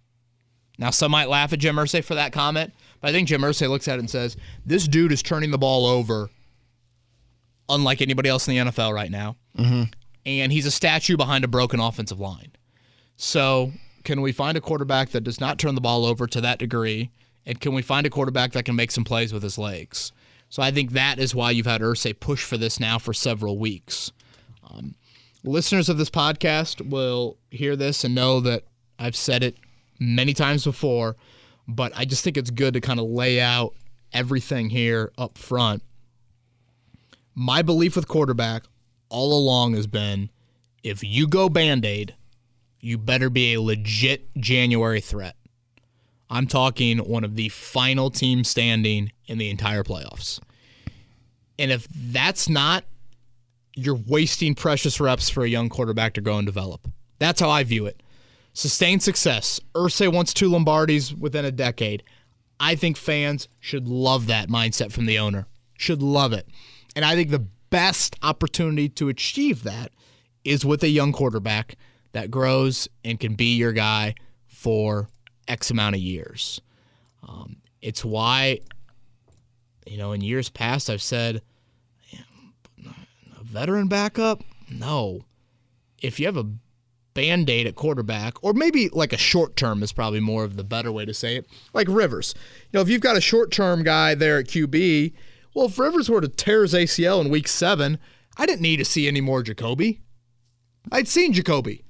Now, 0.79 0.91
some 0.91 1.11
might 1.11 1.29
laugh 1.29 1.53
at 1.53 1.59
Jim 1.59 1.75
Irsay 1.75 2.05
for 2.05 2.15
that 2.15 2.33
comment, 2.33 2.73
but 3.01 3.09
I 3.09 3.13
think 3.13 3.27
Jim 3.27 3.43
Irsay 3.43 3.69
looks 3.69 3.89
at 3.89 3.97
it 3.97 3.99
and 3.99 4.09
says, 4.09 4.37
this 4.65 4.87
dude 4.87 5.11
is 5.11 5.23
turning 5.23 5.51
the 5.51 5.59
ball 5.59 5.85
over 5.87 6.31
unlike 7.69 8.01
anybody 8.01 8.29
else 8.29 8.47
in 8.47 8.55
the 8.55 8.71
NFL 8.71 8.95
right 8.95 9.11
now. 9.11 9.37
Mm-hmm 9.59 9.83
and 10.27 10.53
he's 10.53 10.67
a 10.67 10.71
statue 10.71 11.17
behind 11.17 11.45
a 11.45 11.49
broken 11.49 11.81
offensive 11.81 12.21
line. 12.21 12.53
So, 13.17 13.73
can 14.05 14.21
we 14.23 14.33
find 14.33 14.57
a 14.57 14.61
quarterback 14.61 15.11
that 15.11 15.23
does 15.23 15.41
not 15.41 15.59
turn 15.59 15.75
the 15.75 15.81
ball 15.81 16.07
over 16.07 16.27
to 16.27 16.41
that 16.41 16.59
degree? 16.59 17.11
And 17.47 17.61
can 17.61 17.75
we 17.75 17.83
find 17.83 18.07
a 18.07 18.11
quarterback 18.11 18.53
that 18.53 18.65
can 18.65 18.77
make 18.77 18.91
some 18.91 19.05
plays 19.05 19.33
with 19.33 19.43
his 19.43 19.59
legs? 19.59 20.13
So, 20.49 20.63
I 20.63 20.71
think 20.71 20.93
that 20.93 21.19
is 21.19 21.35
why 21.35 21.53
you've 21.53 21.67
had 21.67 21.81
Irsay 21.81 22.19
push 22.19 22.45
for 22.45 22.57
this 22.57 22.81
now 22.81 22.99
for 22.99 23.13
several 23.13 23.59
weeks. 23.59 24.13
Um, 24.69 24.95
listeners 25.45 25.89
of 25.89 25.97
this 25.97 26.11
podcast 26.11 26.89
will 26.89 27.37
hear 27.51 27.77
this 27.77 28.05
and 28.05 28.15
know 28.15 28.41
that 28.41 28.65
I've 28.99 29.17
said 29.17 29.43
it 29.43 29.57
many 29.99 30.35
times 30.35 30.65
before, 30.65 31.17
but 31.69 31.93
I 31.97 32.05
just 32.05 32.25
think 32.25 32.37
it's 32.37 32.51
good 32.51 32.75
to 32.75 32.81
kind 32.81 32.99
of 32.99 33.07
lay 33.07 33.41
out 33.41 33.75
everything 34.13 34.71
here 34.71 35.13
up 35.17 35.39
front. 35.39 35.83
My 37.35 37.63
belief 37.63 37.97
with 37.97 38.09
quarterback 38.09 38.65
all 39.09 39.33
along 39.33 39.75
has 39.75 39.87
been 39.87 40.31
if 40.83 41.05
you 41.05 41.27
go 41.29 41.49
band 41.49 41.85
aid, 41.85 42.15
you 42.81 42.99
better 42.99 43.31
be 43.31 43.55
a 43.55 43.61
legit 43.61 44.35
January 44.37 45.01
threat. 45.01 45.37
I'm 46.31 46.47
talking 46.47 46.99
one 46.99 47.25
of 47.25 47.35
the 47.35 47.49
final 47.49 48.11
teams 48.11 48.49
standing 48.49 49.13
in 49.27 49.39
the 49.39 49.51
entire 49.51 49.83
playoffs. 49.83 50.41
And 51.59 51.71
if 51.71 51.89
that's 51.93 52.49
not, 52.49 52.85
you're 53.75 54.01
wasting 54.07 54.55
precious 54.55 55.01
reps 55.01 55.29
for 55.29 55.45
a 55.45 55.49
young 55.49 55.69
quarterback 55.69 56.15
to 56.15 56.21
go 56.21 56.37
and 56.37 56.47
develop. 56.47 56.89
That's 57.19 57.41
how 57.41 57.51
I 57.51 57.65
view 57.65 57.87
it. 57.87 58.03
Sustained 58.53 59.03
success. 59.03 59.61
Irsay 59.75 60.13
wants 60.13 60.33
two 60.33 60.51
Lombardis 60.51 61.17
within 61.17 61.45
a 61.45 61.53
decade. 61.53 62.03
I 62.59 62.75
think 62.75 62.97
fans 62.97 63.49
should 63.59 63.89
love 63.89 64.27
that 64.27 64.49
mindset 64.49 64.93
from 64.93 65.07
the 65.07 65.19
owner. 65.19 65.47
Should 65.77 66.03
love 66.03 66.33
it. 66.33 66.49
And 66.95 67.05
I 67.05 67.15
think 67.15 67.31
the 67.31 67.47
best 67.71 68.17
opportunity 68.23 68.89
to 68.91 69.09
achieve 69.09 69.63
that 69.63 69.93
is 70.45 70.65
with 70.65 70.83
a 70.83 70.89
young 70.89 71.13
quarterback 71.13 71.77
that 72.13 72.31
grows 72.31 72.89
and 73.05 73.21
can 73.21 73.35
be 73.35 73.57
your 73.57 73.73
guy 73.73 74.15
for 74.47 75.09
X 75.49 75.71
amount 75.71 75.97
of 75.97 76.01
years. 76.01 76.61
Um, 77.27 77.57
it's 77.83 78.05
why, 78.05 78.61
you 79.87 79.97
know, 79.97 80.13
in 80.13 80.21
years 80.21 80.49
past, 80.49 80.91
I've 80.91 81.03
said, 81.03 81.43
a 83.39 83.45
veteran 83.45 83.89
backup? 83.89 84.43
No. 84.71 85.25
If 86.01 86.21
you 86.21 86.27
have 86.27 86.37
a 86.37 86.47
band 87.15 87.51
aid 87.51 87.67
at 87.67 87.75
quarterback, 87.75 88.43
or 88.43 88.53
maybe 88.53 88.89
like 88.91 89.13
a 89.13 89.19
short 89.19 89.57
term 89.57 89.83
is 89.83 89.93
probably 89.93 90.21
more 90.21 90.45
of 90.45 90.57
the 90.57 90.65
better 90.65 90.93
way 90.93 91.05
to 91.05 91.15
say 91.15 91.37
it, 91.37 91.47
like 91.75 91.89
Rivers. 91.89 92.35
You 92.65 92.79
know, 92.79 92.81
if 92.81 92.89
you've 92.89 93.01
got 93.01 93.17
a 93.17 93.21
short 93.21 93.51
term 93.51 93.83
guy 93.83 94.15
there 94.15 94.39
at 94.39 94.47
QB, 94.47 95.13
well, 95.55 95.67
if 95.67 95.79
Rivers 95.79 96.09
were 96.09 96.21
to 96.21 96.29
tear 96.29 96.63
his 96.63 96.75
ACL 96.75 97.21
in 97.21 97.31
week 97.31 97.49
seven, 97.49 97.99
I 98.37 98.47
didn't 98.47 98.63
need 98.63 98.77
to 98.79 98.85
see 98.85 99.09
any 99.09 99.21
more 99.21 99.43
Jacoby. 99.43 100.01
I'd 100.93 101.09
seen 101.09 101.33
Jacoby. 101.33 101.85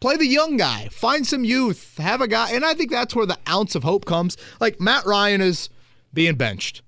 Play 0.00 0.16
the 0.16 0.26
young 0.26 0.56
guy, 0.56 0.88
find 0.92 1.26
some 1.26 1.44
youth, 1.44 1.96
have 1.98 2.20
a 2.20 2.28
guy, 2.28 2.52
and 2.52 2.64
I 2.64 2.74
think 2.74 2.90
that's 2.90 3.16
where 3.16 3.26
the 3.26 3.38
ounce 3.48 3.74
of 3.74 3.82
hope 3.82 4.04
comes. 4.04 4.36
Like 4.60 4.80
Matt 4.80 5.04
Ryan 5.06 5.40
is 5.40 5.68
being 6.14 6.36
benched. 6.36 6.82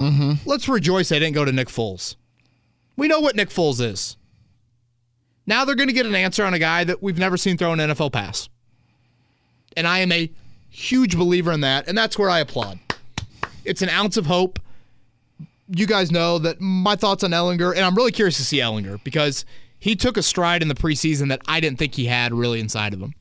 Mm-hmm. 0.00 0.48
Let's 0.48 0.68
rejoice 0.68 1.10
they 1.10 1.18
didn't 1.18 1.34
go 1.34 1.44
to 1.44 1.52
Nick 1.52 1.68
Foles. 1.68 2.16
We 2.96 3.06
know 3.06 3.20
what 3.20 3.36
Nick 3.36 3.50
Foles 3.50 3.80
is. 3.80 4.16
Now 5.46 5.64
they're 5.64 5.74
going 5.74 5.88
to 5.88 5.94
get 5.94 6.06
an 6.06 6.14
answer 6.14 6.44
on 6.44 6.54
a 6.54 6.58
guy 6.58 6.84
that 6.84 7.02
we've 7.02 7.18
never 7.18 7.36
seen 7.36 7.56
throw 7.56 7.72
an 7.72 7.78
NFL 7.78 8.12
pass. 8.12 8.48
And 9.76 9.86
I 9.86 9.98
am 9.98 10.12
a 10.12 10.30
huge 10.70 11.16
believer 11.16 11.52
in 11.52 11.60
that, 11.60 11.86
and 11.86 11.96
that's 11.96 12.18
where 12.18 12.30
I 12.30 12.40
applaud. 12.40 12.78
It's 13.64 13.82
an 13.82 13.88
ounce 13.90 14.16
of 14.16 14.26
hope. 14.26 14.58
You 15.68 15.86
guys 15.86 16.10
know 16.10 16.38
that 16.38 16.60
my 16.60 16.96
thoughts 16.96 17.24
on 17.24 17.30
Ehlinger, 17.30 17.74
and 17.74 17.84
I'm 17.84 17.94
really 17.94 18.12
curious 18.12 18.36
to 18.38 18.44
see 18.44 18.58
Ehlinger 18.58 19.02
because 19.04 19.44
he 19.82 19.96
took 19.96 20.16
a 20.16 20.22
stride 20.22 20.62
in 20.62 20.68
the 20.68 20.76
preseason 20.76 21.28
that 21.30 21.42
I 21.48 21.58
didn't 21.58 21.76
think 21.76 21.96
he 21.96 22.04
had 22.04 22.32
really 22.32 22.60
inside 22.60 22.94
of 22.94 23.00
him. 23.00 23.14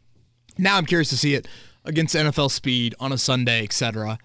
Now 0.60 0.78
I'm 0.78 0.86
curious 0.86 1.10
to 1.10 1.18
see 1.18 1.34
it 1.34 1.48
against 1.84 2.14
NFL 2.14 2.52
speed 2.52 2.94
on 3.00 3.12
a 3.12 3.18
Sunday, 3.18 3.64
etc. 3.64 4.20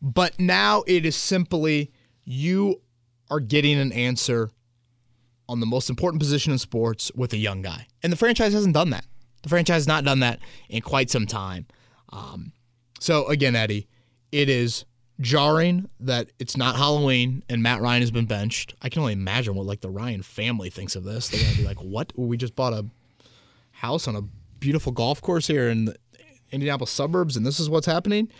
But 0.00 0.38
now 0.38 0.84
it 0.86 1.04
is 1.04 1.16
simply 1.16 1.90
you 2.24 2.80
are 3.28 3.40
getting 3.40 3.76
an 3.80 3.90
answer 3.90 4.52
on 5.48 5.58
the 5.58 5.66
most 5.66 5.90
important 5.90 6.20
position 6.20 6.52
in 6.52 6.58
sports 6.58 7.10
with 7.16 7.32
a 7.32 7.38
young 7.38 7.60
guy. 7.60 7.88
And 8.04 8.12
the 8.12 8.16
franchise 8.16 8.52
hasn't 8.52 8.74
done 8.74 8.90
that. 8.90 9.04
The 9.42 9.48
franchise 9.48 9.74
has 9.74 9.88
not 9.88 10.04
done 10.04 10.20
that 10.20 10.38
in 10.68 10.80
quite 10.80 11.10
some 11.10 11.26
time. 11.26 11.66
Um, 12.10 12.52
so, 13.00 13.26
again, 13.26 13.56
Eddie, 13.56 13.88
it 14.30 14.48
is 14.48 14.84
jarring 15.20 15.88
that 16.00 16.30
it's 16.38 16.56
not 16.56 16.76
Halloween 16.76 17.42
and 17.48 17.62
Matt 17.62 17.80
Ryan 17.80 18.02
has 18.02 18.10
been 18.10 18.26
benched. 18.26 18.74
I 18.82 18.88
can 18.88 19.00
only 19.00 19.12
imagine 19.12 19.54
what 19.54 19.66
like 19.66 19.80
the 19.80 19.90
Ryan 19.90 20.22
family 20.22 20.70
thinks 20.70 20.96
of 20.96 21.04
this. 21.04 21.28
They're 21.28 21.42
gonna 21.42 21.56
be 21.56 21.64
like, 21.64 21.78
"What? 21.82 22.12
We 22.16 22.36
just 22.36 22.56
bought 22.56 22.72
a 22.72 22.86
house 23.72 24.08
on 24.08 24.16
a 24.16 24.22
beautiful 24.58 24.92
golf 24.92 25.20
course 25.20 25.46
here 25.46 25.68
in 25.68 25.86
the 25.86 25.96
Indianapolis 26.50 26.90
suburbs, 26.90 27.36
and 27.36 27.46
this 27.46 27.60
is 27.60 27.70
what's 27.70 27.86
happening." 27.86 28.30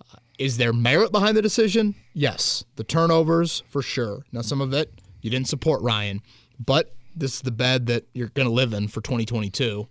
Uh, 0.00 0.18
is 0.38 0.56
there 0.56 0.72
merit 0.72 1.12
behind 1.12 1.36
the 1.36 1.42
decision? 1.42 1.94
Yes. 2.12 2.64
The 2.76 2.84
turnovers 2.84 3.62
for 3.68 3.82
sure. 3.82 4.24
Now, 4.32 4.40
some 4.40 4.60
of 4.60 4.72
it 4.72 4.92
you 5.24 5.30
didn't 5.30 5.48
support 5.48 5.80
Ryan, 5.80 6.20
but 6.58 6.94
this 7.16 7.36
is 7.36 7.40
the 7.40 7.50
bed 7.50 7.86
that 7.86 8.04
you're 8.12 8.28
to 8.28 8.52
live 8.52 8.74
in 8.74 8.88
for 8.88 9.00
2022. 9.00 9.88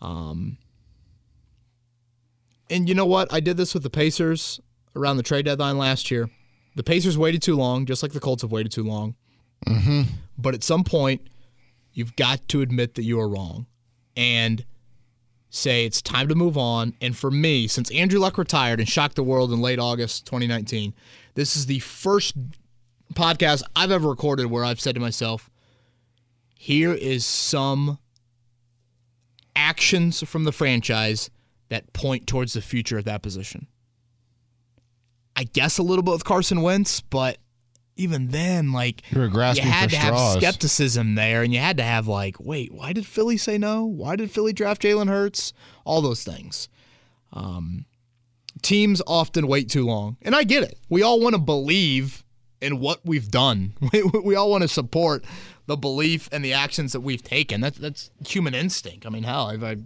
Um, 0.00 0.56
and 2.70 2.88
you 2.88 2.94
know 2.94 3.04
what? 3.04 3.32
I 3.32 3.40
did 3.40 3.58
this 3.58 3.74
with 3.74 3.82
the 3.82 3.90
Pacers 3.90 4.60
around 4.94 5.16
the 5.16 5.22
trade 5.22 5.44
deadline 5.44 5.78
last 5.78 6.10
year. 6.10 6.30
The 6.74 6.82
Pacers 6.82 7.18
waited 7.18 7.42
too 7.42 7.56
long, 7.56 7.86
just 7.86 8.02
like 8.02 8.12
the 8.12 8.20
Colts 8.20 8.42
have 8.42 8.52
waited 8.52 8.72
too 8.72 8.84
long. 8.84 9.14
Mm-hmm. 9.66 10.02
But 10.38 10.54
at 10.54 10.64
some 10.64 10.84
point, 10.84 11.28
you've 11.92 12.16
got 12.16 12.46
to 12.48 12.62
admit 12.62 12.94
that 12.94 13.04
you 13.04 13.20
are 13.20 13.28
wrong 13.28 13.66
and 14.16 14.64
say 15.50 15.84
it's 15.84 16.00
time 16.00 16.28
to 16.28 16.34
move 16.34 16.56
on. 16.56 16.94
And 17.00 17.16
for 17.16 17.30
me, 17.30 17.66
since 17.68 17.90
Andrew 17.90 18.18
Luck 18.18 18.38
retired 18.38 18.80
and 18.80 18.88
shocked 18.88 19.16
the 19.16 19.22
world 19.22 19.52
in 19.52 19.60
late 19.60 19.78
August 19.78 20.24
2019, 20.26 20.94
this 21.34 21.56
is 21.56 21.66
the 21.66 21.80
first 21.80 22.34
podcast 23.12 23.62
I've 23.76 23.90
ever 23.90 24.08
recorded 24.08 24.46
where 24.46 24.64
I've 24.64 24.80
said 24.80 24.94
to 24.94 25.00
myself, 25.00 25.50
here 26.58 26.92
is 26.92 27.26
some 27.26 27.98
actions 29.54 30.22
from 30.22 30.44
the 30.44 30.52
franchise 30.52 31.28
that 31.68 31.92
point 31.92 32.26
towards 32.26 32.54
the 32.54 32.62
future 32.62 32.98
of 32.98 33.04
that 33.04 33.22
position. 33.22 33.66
I 35.36 35.44
guess 35.44 35.78
a 35.78 35.82
little 35.82 36.02
bit 36.02 36.12
with 36.12 36.24
Carson 36.24 36.62
Wentz, 36.62 37.00
but 37.00 37.38
even 37.96 38.28
then, 38.28 38.72
like 38.72 39.02
You 39.10 39.28
grasping 39.28 39.66
had 39.66 39.90
to 39.90 39.96
straws. 39.96 40.34
have 40.34 40.42
skepticism 40.42 41.14
there, 41.14 41.42
and 41.42 41.52
you 41.52 41.60
had 41.60 41.76
to 41.78 41.82
have 41.82 42.06
like, 42.08 42.36
wait, 42.40 42.72
why 42.72 42.92
did 42.92 43.06
Philly 43.06 43.36
say 43.36 43.58
no? 43.58 43.84
Why 43.84 44.16
did 44.16 44.30
Philly 44.30 44.52
draft 44.52 44.82
Jalen 44.82 45.08
Hurts? 45.08 45.52
All 45.84 46.00
those 46.00 46.22
things. 46.24 46.68
Um, 47.32 47.86
teams 48.62 49.00
often 49.06 49.46
wait 49.46 49.70
too 49.70 49.86
long, 49.86 50.16
and 50.22 50.34
I 50.34 50.44
get 50.44 50.62
it. 50.62 50.78
We 50.88 51.02
all 51.02 51.20
want 51.20 51.34
to 51.34 51.40
believe 51.40 52.24
in 52.60 52.78
what 52.78 53.00
we've 53.04 53.30
done. 53.30 53.74
We, 53.92 54.02
we 54.02 54.34
all 54.36 54.50
want 54.50 54.62
to 54.62 54.68
support 54.68 55.24
the 55.66 55.76
belief 55.76 56.28
and 56.32 56.44
the 56.44 56.52
actions 56.52 56.92
that 56.92 57.00
we've 57.00 57.22
taken. 57.22 57.60
That's 57.60 57.78
that's 57.78 58.10
human 58.26 58.54
instinct. 58.54 59.06
I 59.06 59.10
mean, 59.10 59.22
hell, 59.24 59.50
if 59.50 59.62
I 59.62 59.76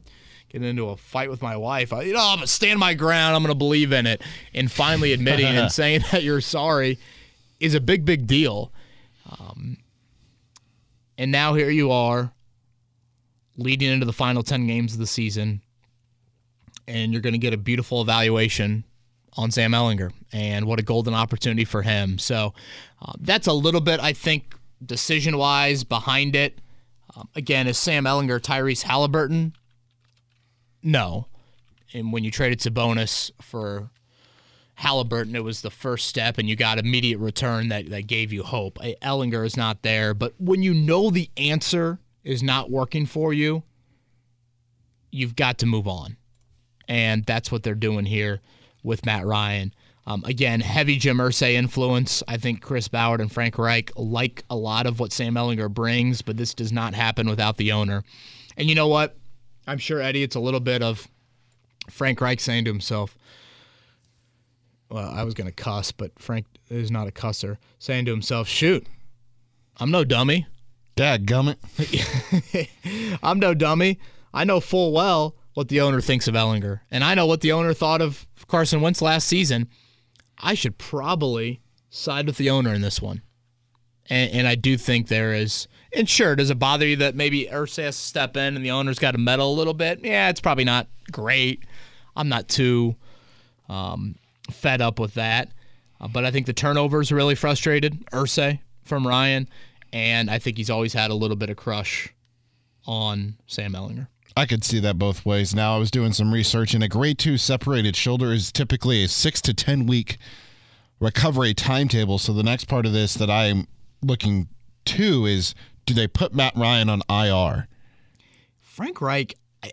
get 0.49 0.63
into 0.63 0.89
a 0.89 0.97
fight 0.97 1.31
with 1.31 1.43
my 1.43 1.57
wife, 1.57 1.93
I, 1.93 2.03
you 2.03 2.13
know, 2.15 2.21
I'm 2.21 2.39
gonna 2.39 2.47
stand 2.47 2.79
my 2.79 2.95
ground. 2.95 3.37
I'm 3.37 3.43
gonna 3.43 3.55
believe 3.55 3.93
in 3.93 4.07
it, 4.07 4.23
and 4.55 4.71
finally 4.71 5.13
admitting 5.13 5.47
and 5.47 5.71
saying 5.81 6.05
that 6.13 6.23
you're 6.23 6.41
sorry 6.41 6.99
is 7.61 7.75
a 7.75 7.81
big, 7.81 8.05
big 8.05 8.27
deal. 8.27 8.73
Um, 9.39 9.79
and 11.19 11.33
now 11.33 11.55
here 11.55 11.71
you 11.71 11.91
are, 11.91 12.33
leading 13.57 13.91
into 13.91 14.07
the 14.07 14.13
final 14.13 14.43
ten 14.43 14.67
games 14.67 14.93
of 14.93 14.99
the 14.99 15.07
season, 15.07 15.63
and 16.87 17.13
you're 17.13 17.23
gonna 17.23 17.39
get 17.39 17.55
a 17.55 17.59
beautiful 17.59 18.01
evaluation 18.01 18.85
on 19.37 19.51
Sam 19.51 19.73
Ehlinger, 19.73 20.13
and 20.33 20.67
what 20.67 20.79
a 20.79 20.83
golden 20.83 21.15
opportunity 21.15 21.65
for 21.65 21.83
him. 21.83 22.19
So 22.19 22.55
uh, 23.03 23.13
that's 23.21 23.47
a 23.47 23.53
little 23.53 23.81
bit, 23.81 24.01
I 24.01 24.13
think, 24.13 24.55
decision 24.85 25.37
wise 25.37 25.85
behind 25.85 26.35
it. 26.35 26.61
Um, 27.15 27.29
again, 27.35 27.67
is 27.67 27.79
Sam 27.79 28.05
Ehlinger 28.05 28.41
Tyrese 28.41 28.83
Halliburton? 28.83 29.55
No. 30.87 31.27
And 31.93 32.13
when 32.13 32.23
you 32.23 32.31
traded 32.31 32.61
Sabonis 32.61 33.33
for 33.43 33.91
Halliburton, 34.77 35.35
it 35.35 35.43
was 35.43 35.63
the 35.63 35.71
first 35.71 36.07
step, 36.07 36.39
and 36.39 36.49
you 36.49 36.55
got 36.55 36.79
immediate 36.79 37.19
return 37.19 37.69
that, 37.71 37.91
that 37.91 38.07
gave 38.07 38.33
you 38.33 38.45
hope. 38.45 38.79
Uh, 38.81 38.93
Ehlinger 39.03 39.45
is 39.45 39.57
not 39.57 39.83
there, 39.83 40.15
but 40.15 40.35
when 40.39 40.63
you 40.63 40.73
know 40.73 41.11
the 41.11 41.29
answer 41.37 41.99
is 42.23 42.41
not 42.41 42.71
working 42.71 43.05
for 43.05 43.33
you, 43.33 43.65
you've 45.11 45.35
got 45.35 45.59
to 45.59 45.67
move 45.67 45.89
on. 45.89 46.17
And 46.87 47.25
that's 47.25 47.51
what 47.51 47.65
they're 47.65 47.75
doing 47.75 48.07
here 48.07 48.41
with 48.85 49.05
Matt 49.05 49.27
Ryan. 49.27 49.75
Um, 50.07 50.23
again, 50.25 50.61
heavy 50.61 50.99
Jim 50.99 51.19
Irsay 51.19 51.55
influence. 51.55 52.23
I 52.29 52.37
think 52.37 52.63
Chris 52.63 52.87
Ballard 52.87 53.21
and 53.21 53.33
Frank 53.33 53.59
Reich 53.59 53.91
like 53.97 54.45
a 54.49 54.55
lot 54.55 54.87
of 54.87 55.01
what 55.01 55.13
Sam 55.13 55.35
Ehlinger 55.35 55.69
brings, 55.69 56.23
but 56.23 56.37
this 56.37 56.55
does 56.55 56.71
not 56.71 56.95
happen 56.95 57.29
without 57.29 57.57
the 57.57 57.73
owner. 57.73 58.05
And 58.57 58.69
you 58.69 58.77
know 58.77 58.87
what? 58.87 59.17
I'm 59.67 59.79
sure, 59.79 60.01
Eddie, 60.01 60.23
it's 60.23 60.37
a 60.37 60.41
little 60.41 60.61
bit 60.61 60.83
of 60.83 61.09
Frank 61.91 62.21
Reich 62.21 62.41
saying 62.41 62.65
to 62.65 62.71
himself, 62.71 63.17
well, 64.89 65.09
I 65.09 65.25
was 65.25 65.35
going 65.35 65.49
to 65.49 65.53
cuss, 65.53 65.93
but 65.93 66.13
Frank 66.19 66.47
is 66.71 66.91
not 66.91 67.09
a 67.09 67.11
cusser, 67.11 67.59
saying 67.79 68.05
to 68.05 68.13
himself, 68.13 68.47
shoot, 68.49 68.87
I'm 69.79 69.91
no 69.91 70.05
dummy. 70.05 70.47
Dad 70.95 71.27
gummit. 71.27 71.59
I'm 73.23 73.39
no 73.39 73.53
dummy. 73.53 73.99
I 74.33 74.45
know 74.45 74.61
full 74.61 74.93
well 74.93 75.35
what 75.55 75.69
the 75.69 75.81
owner 75.81 76.01
thinks 76.01 76.29
of 76.29 76.35
Ehlinger, 76.35 76.81
and 76.91 77.03
I 77.03 77.15
know 77.15 77.27
what 77.27 77.41
the 77.41 77.53
owner 77.53 77.75
thought 77.75 78.01
of 78.01 78.27
Carson 78.47 78.81
Wentz 78.81 79.03
last 79.03 79.27
season. 79.27 79.69
I 80.39 80.55
should 80.55 80.79
probably 80.79 81.61
side 81.91 82.27
with 82.27 82.37
the 82.37 82.51
owner 82.51 82.75
in 82.75 82.83
this 82.83 83.01
one. 83.01 83.23
And, 84.09 84.31
and 84.33 84.49
I 84.49 84.55
do 84.55 84.77
think 84.77 85.09
there 85.09 85.33
is. 85.33 85.67
And 85.97 86.09
sure, 86.09 86.37
does 86.37 86.51
it 86.51 86.59
bother 86.59 86.87
you 86.87 86.97
that 86.97 87.15
maybe 87.15 87.47
Irsay 87.47 87.85
has 87.85 87.97
to 87.97 88.03
step 88.03 88.37
in 88.37 88.55
and 88.55 88.65
the 88.65 88.71
owner's 88.71 88.99
got 88.99 89.13
to 89.13 89.19
meddle 89.19 89.51
a 89.51 89.57
little 89.57 89.73
bit? 89.73 90.05
Yeah, 90.05 90.29
it's 90.29 90.41
probably 90.41 90.65
not 90.65 90.89
great. 91.11 91.65
I'm 92.15 92.29
not 92.29 92.49
too 92.49 92.97
um, 93.71 94.17
fed 94.51 94.83
up 94.83 95.01
with 95.01 95.15
that. 95.15 95.49
Uh, 95.99 96.09
but 96.09 96.27
I 96.27 96.31
think 96.31 96.45
the 96.45 96.53
turnovers 96.53 97.11
really 97.11 97.35
frustrated 97.35 98.05
Irsay 98.13 98.61
from 98.85 99.07
Ryan. 99.07 99.49
And 99.91 100.31
I 100.31 100.39
think 100.39 100.59
he's 100.59 100.69
always 100.69 100.93
had 100.93 101.11
a 101.11 101.15
little 101.15 101.37
bit 101.37 101.49
of 101.49 101.57
crush 101.57 102.13
on 102.87 103.37
Sam 103.47 103.73
Ehlinger. 103.73 104.09
I 104.37 104.45
could 104.45 104.65
see 104.65 104.81
that 104.81 104.99
both 104.99 105.25
ways. 105.25 105.55
Now 105.55 105.77
I 105.77 105.79
was 105.79 105.91
doing 105.91 106.13
some 106.13 106.31
research, 106.31 106.75
and 106.75 106.85
a 106.85 106.89
grade 106.89 107.19
two 107.19 107.39
separated 107.39 107.97
shoulder 107.97 108.35
is 108.35 108.53
typically 108.53 109.03
a 109.03 109.09
six 109.09 109.41
to 109.43 109.55
ten 109.55 109.87
week 109.87 110.19
recovery 111.01 111.55
timetable. 111.55 112.19
So 112.19 112.35
the 112.35 112.43
next 112.43 112.67
part 112.67 112.85
of 112.85 112.93
this 112.93 113.15
that 113.15 113.31
I'm 113.31 113.67
looking 114.03 114.49
to 114.85 115.25
is 115.25 115.55
do 115.87 115.95
they 115.95 116.09
put 116.09 116.35
Matt 116.35 116.55
Ryan 116.57 116.91
on 116.91 117.03
IR? 117.09 117.69
Frank 118.61 119.01
Reich, 119.01 119.35
I, 119.63 119.71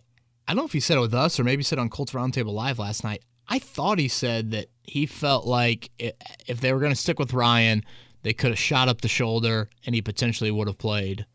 I 0.47 0.53
don't 0.53 0.57
know 0.57 0.65
if 0.65 0.71
he 0.71 0.79
said 0.79 0.97
it 0.97 1.01
with 1.01 1.13
us 1.13 1.39
or 1.39 1.43
maybe 1.43 1.63
said 1.63 1.79
on 1.79 1.89
Colts 1.89 2.13
Roundtable 2.13 2.53
Live 2.53 2.79
last 2.79 3.03
night. 3.03 3.23
I 3.49 3.59
thought 3.59 3.99
he 3.99 4.07
said 4.07 4.51
that 4.51 4.67
he 4.83 5.05
felt 5.05 5.45
like 5.45 5.89
if 5.99 6.61
they 6.61 6.71
were 6.71 6.79
going 6.79 6.93
to 6.93 6.99
stick 6.99 7.19
with 7.19 7.33
Ryan, 7.33 7.83
they 8.21 8.33
could 8.33 8.51
have 8.51 8.59
shot 8.59 8.87
up 8.87 9.01
the 9.01 9.07
shoulder 9.07 9.69
and 9.85 9.93
he 9.93 10.01
potentially 10.01 10.51
would 10.51 10.67
have 10.67 10.77
played 10.77 11.25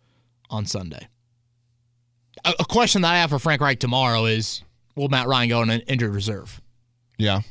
on 0.49 0.65
Sunday. 0.65 1.07
A, 2.45 2.55
a 2.61 2.65
question 2.65 3.03
that 3.03 3.13
I 3.13 3.19
have 3.19 3.31
for 3.31 3.39
Frank 3.39 3.61
Reich 3.61 3.81
tomorrow 3.81 4.25
is 4.25 4.63
will 4.95 5.09
Matt 5.09 5.27
Ryan 5.27 5.49
go 5.51 5.61
on 5.61 5.71
an 5.71 5.81
injured 5.83 6.15
reserve? 6.15 6.61
Yeah. 7.19 7.43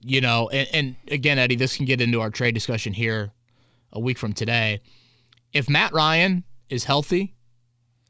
You 0.00 0.20
know, 0.20 0.48
and, 0.50 0.68
and 0.72 0.96
again, 1.08 1.38
Eddie, 1.38 1.56
this 1.56 1.76
can 1.76 1.86
get 1.86 2.00
into 2.00 2.20
our 2.20 2.30
trade 2.30 2.54
discussion 2.54 2.92
here 2.92 3.32
a 3.92 3.98
week 3.98 4.18
from 4.18 4.32
today. 4.34 4.80
If 5.52 5.68
Matt 5.68 5.92
Ryan 5.92 6.44
is 6.68 6.84
healthy, 6.84 7.34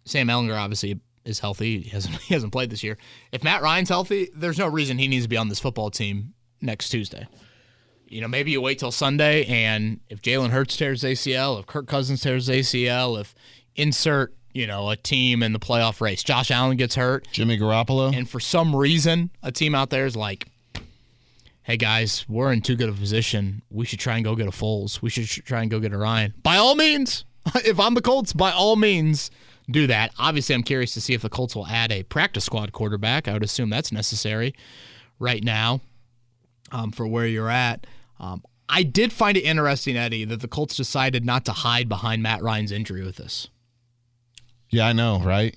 Sam 0.05 0.29
Ehlinger 0.29 0.59
obviously 0.59 1.01
is 1.25 1.39
healthy. 1.41 1.81
He 1.81 1.91
hasn't 1.91 2.17
he 2.23 2.35
hasn't 2.35 2.53
played 2.53 2.71
this 2.71 2.83
year. 2.83 2.99
If 3.33 3.43
Matt 3.43 3.63
Ryan's 3.63 3.89
healthy, 3.89 4.29
there's 4.35 4.59
no 4.59 4.67
reason 4.67 4.99
he 4.99 5.09
needs 5.09 5.25
to 5.25 5.29
be 5.29 5.37
on 5.37 5.49
this 5.49 5.61
football 5.61 5.91
team 5.91 6.35
next 6.61 6.91
Tuesday. 6.91 7.27
You 8.07 8.21
know, 8.21 8.29
maybe 8.29 8.51
you 8.51 8.61
wait 8.61 8.79
till 8.79 8.93
Sunday, 8.93 9.45
and 9.47 9.99
if 10.09 10.21
Jalen 10.23 10.51
Hurts 10.51 10.77
tears 10.77 11.03
ACL, 11.03 11.59
if 11.59 11.67
Kirk 11.67 11.87
Cousins 11.87 12.21
tears 12.21 12.49
ACL, 12.49 13.19
if 13.19 13.35
insert 13.77 14.35
you 14.53 14.67
know 14.67 14.91
a 14.91 14.97
team 14.97 15.43
in 15.43 15.53
the 15.53 15.59
playoff 15.59 16.01
race, 16.01 16.23
Josh 16.23 16.51
Allen 16.51 16.77
gets 16.77 16.95
hurt, 16.95 17.27
Jimmy 17.33 17.59
Garoppolo. 17.59 18.15
and 18.17 18.29
for 18.29 18.41
some 18.41 18.77
reason 18.77 19.31
a 19.43 19.51
team 19.51 19.75
out 19.75 19.91
there 19.91 20.07
is 20.07 20.15
like, 20.15 20.47
"Hey 21.63 21.77
guys, 21.77 22.25
we're 22.29 22.53
in 22.53 22.61
too 22.61 22.77
good 22.77 22.91
a 22.91 22.93
position. 22.93 23.63
We 23.71 23.87
should 23.87 23.99
try 23.99 24.17
and 24.17 24.25
go 24.25 24.37
get 24.37 24.47
a 24.47 24.53
Foles. 24.53 25.01
We 25.03 25.11
should 25.11 25.27
try 25.27 25.63
and 25.63 25.71
go 25.71 25.81
get 25.81 25.93
a 25.93 25.99
Ryan." 25.99 26.35
By 26.43 26.57
all 26.57 26.77
means, 26.77 27.25
if 27.65 27.79
I'm 27.79 27.95
the 27.95 28.03
Colts, 28.03 28.33
by 28.33 28.51
all 28.51 28.77
means, 28.77 29.31
do 29.71 29.87
that. 29.87 30.13
Obviously, 30.19 30.55
I'm 30.55 30.63
curious 30.63 30.95
to 30.95 31.01
see 31.01 31.15
if 31.15 31.23
the 31.23 31.29
Colts 31.29 31.57
will 31.57 31.67
add 31.67 31.93
a 31.93 32.03
practice 32.05 32.45
squad 32.45 32.73
quarterback. 32.73 33.29
I 33.29 33.33
would 33.33 33.43
assume 33.43 33.71
that's 33.71 33.93
necessary 33.93 34.55
right 35.19 35.43
now 35.43 35.81
um, 36.73 36.91
for 36.93 37.07
where 37.07 37.27
you're 37.27 37.51
at. 37.51 37.87
Um, 38.21 38.43
I 38.69 38.83
did 38.83 39.13
find 39.13 39.37
it 39.37 39.43
interesting, 39.43 39.97
Eddie, 39.97 40.25
that 40.25 40.41
the 40.41 40.49
Colts 40.49 40.77
decided 40.77 41.25
not 41.25 41.45
to 41.45 41.53
hide 41.53 41.89
behind 41.89 42.23
Matt 42.23 42.43
Ryan's 42.43 42.73
injury 42.73 43.05
with 43.05 43.17
this. 43.17 43.49
yeah, 44.71 44.87
I 44.87 44.93
know, 44.93 45.21
right? 45.21 45.55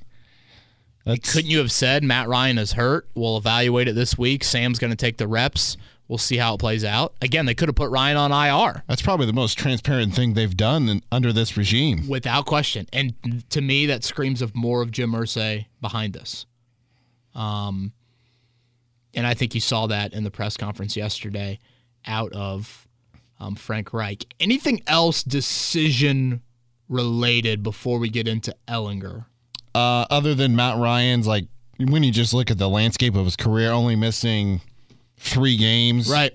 That's 1.06 1.32
Couldn't 1.32 1.50
you 1.50 1.60
have 1.60 1.72
said 1.72 2.04
Matt 2.04 2.28
Ryan 2.28 2.58
is 2.58 2.74
hurt? 2.74 3.08
We'll 3.16 3.38
evaluate 3.38 3.88
it 3.88 3.96
this 3.96 4.18
week. 4.18 4.44
Sam's 4.44 4.78
going 4.78 4.92
to 4.92 4.98
take 4.98 5.18
the 5.18 5.28
reps. 5.28 5.78
We'll 6.08 6.18
see 6.18 6.38
how 6.38 6.54
it 6.54 6.60
plays 6.60 6.86
out. 6.86 7.14
Again, 7.22 7.46
they 7.46 7.54
could 7.54 7.68
have 7.68 7.76
put 7.76 7.90
Ryan 7.90 8.16
on 8.18 8.32
IR 8.32 8.84
that's 8.88 9.02
probably 9.02 9.26
the 9.26 9.34
most 9.34 9.58
transparent 9.58 10.14
thing 10.14 10.34
they've 10.34 10.56
done 10.56 10.88
in, 10.88 11.02
under 11.12 11.34
this 11.34 11.58
regime. 11.58 12.08
without 12.08 12.46
question. 12.46 12.88
And 12.94 13.14
to 13.50 13.62
me, 13.62 13.86
that 13.88 14.04
screams 14.04 14.42
of 14.42 14.56
more 14.56 14.82
of 14.82 14.92
Jim 14.92 15.12
Irsay 15.12 15.66
behind 15.82 16.14
this. 16.14 16.46
Um, 17.36 17.92
and 19.14 19.28
I 19.28 19.34
think 19.34 19.54
you 19.54 19.62
saw 19.62 19.88
that 19.88 20.14
in 20.14 20.24
the 20.24 20.32
press 20.32 20.58
conference 20.58 20.96
yesterday 20.96 21.60
out 22.06 22.32
of 22.34 22.88
um, 23.40 23.56
Frank 23.56 23.94
Reich. 23.94 24.26
Anything 24.40 24.82
else 24.88 25.24
decision 25.24 26.42
related 26.90 27.64
before 27.64 28.00
we 28.00 28.10
get 28.10 28.28
into 28.28 28.56
Ehlinger? 28.68 29.26
Uh, 29.76 30.06
other 30.10 30.34
than 30.34 30.56
Matt 30.56 30.78
Ryan's, 30.78 31.28
like 31.28 31.48
when 31.78 32.04
you 32.04 32.12
just 32.12 32.34
look 32.34 32.50
at 32.50 32.58
the 32.58 32.70
landscape 32.70 33.16
of 33.16 33.26
his 33.26 33.36
career, 33.36 33.72
only 33.72 33.96
missing 33.96 34.62
three 35.18 35.58
games 35.58 36.10
Right. 36.10 36.34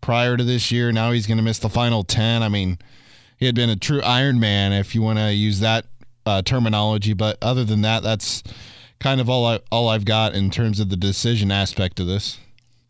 prior 0.00 0.36
to 0.36 0.44
this 0.44 0.70
year. 0.70 0.92
Now 0.92 1.12
he's 1.12 1.26
going 1.26 1.38
to 1.38 1.42
miss 1.44 1.58
the 1.58 1.68
final 1.68 2.04
ten. 2.04 2.42
I 2.42 2.48
mean, 2.48 2.78
he 3.38 3.46
had 3.46 3.54
been 3.54 3.70
a 3.70 3.76
true 3.76 4.02
Iron 4.02 4.40
Man, 4.40 4.72
if 4.72 4.94
you 4.94 5.02
want 5.02 5.18
to 5.18 5.32
use 5.32 5.60
that 5.60 5.86
uh, 6.24 6.42
terminology. 6.42 7.12
But 7.12 7.38
other 7.42 7.64
than 7.64 7.82
that, 7.82 8.02
that's 8.02 8.42
kind 8.98 9.20
of 9.20 9.28
all 9.28 9.44
I 9.46 9.60
all 9.70 9.88
I've 9.88 10.04
got 10.04 10.34
in 10.34 10.50
terms 10.50 10.80
of 10.80 10.88
the 10.88 10.96
decision 10.96 11.50
aspect 11.52 12.00
of 12.00 12.06
this. 12.06 12.38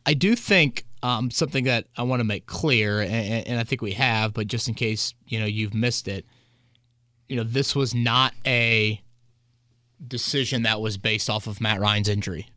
I 0.07 0.15
do 0.15 0.37
think 0.37 0.85
um, 1.03 1.31
something 1.31 1.65
that 1.65 1.87
I 1.97 2.03
want 2.05 2.21
to 2.21 2.25
make 2.25 2.47
clear, 2.47 3.01
and, 3.01 3.47
and 3.47 3.59
I 3.61 3.65
think 3.65 3.83
we 3.83 3.93
have, 3.93 4.33
but 4.33 4.47
just 4.47 4.69
in 4.69 4.75
case 4.75 5.15
you 5.27 5.39
know 5.41 5.47
you've 5.47 5.75
missed 5.75 6.07
it, 6.09 6.25
you 7.29 7.37
know 7.37 7.43
this 7.43 7.75
was 7.75 7.95
not 7.95 8.33
a 8.47 9.01
decision 10.07 10.63
that 10.63 10.81
was 10.81 10.97
based 10.97 11.29
off 11.31 11.47
of 11.47 11.61
Matt 11.61 11.81
Ryan's 11.81 12.09
injury. 12.09 12.49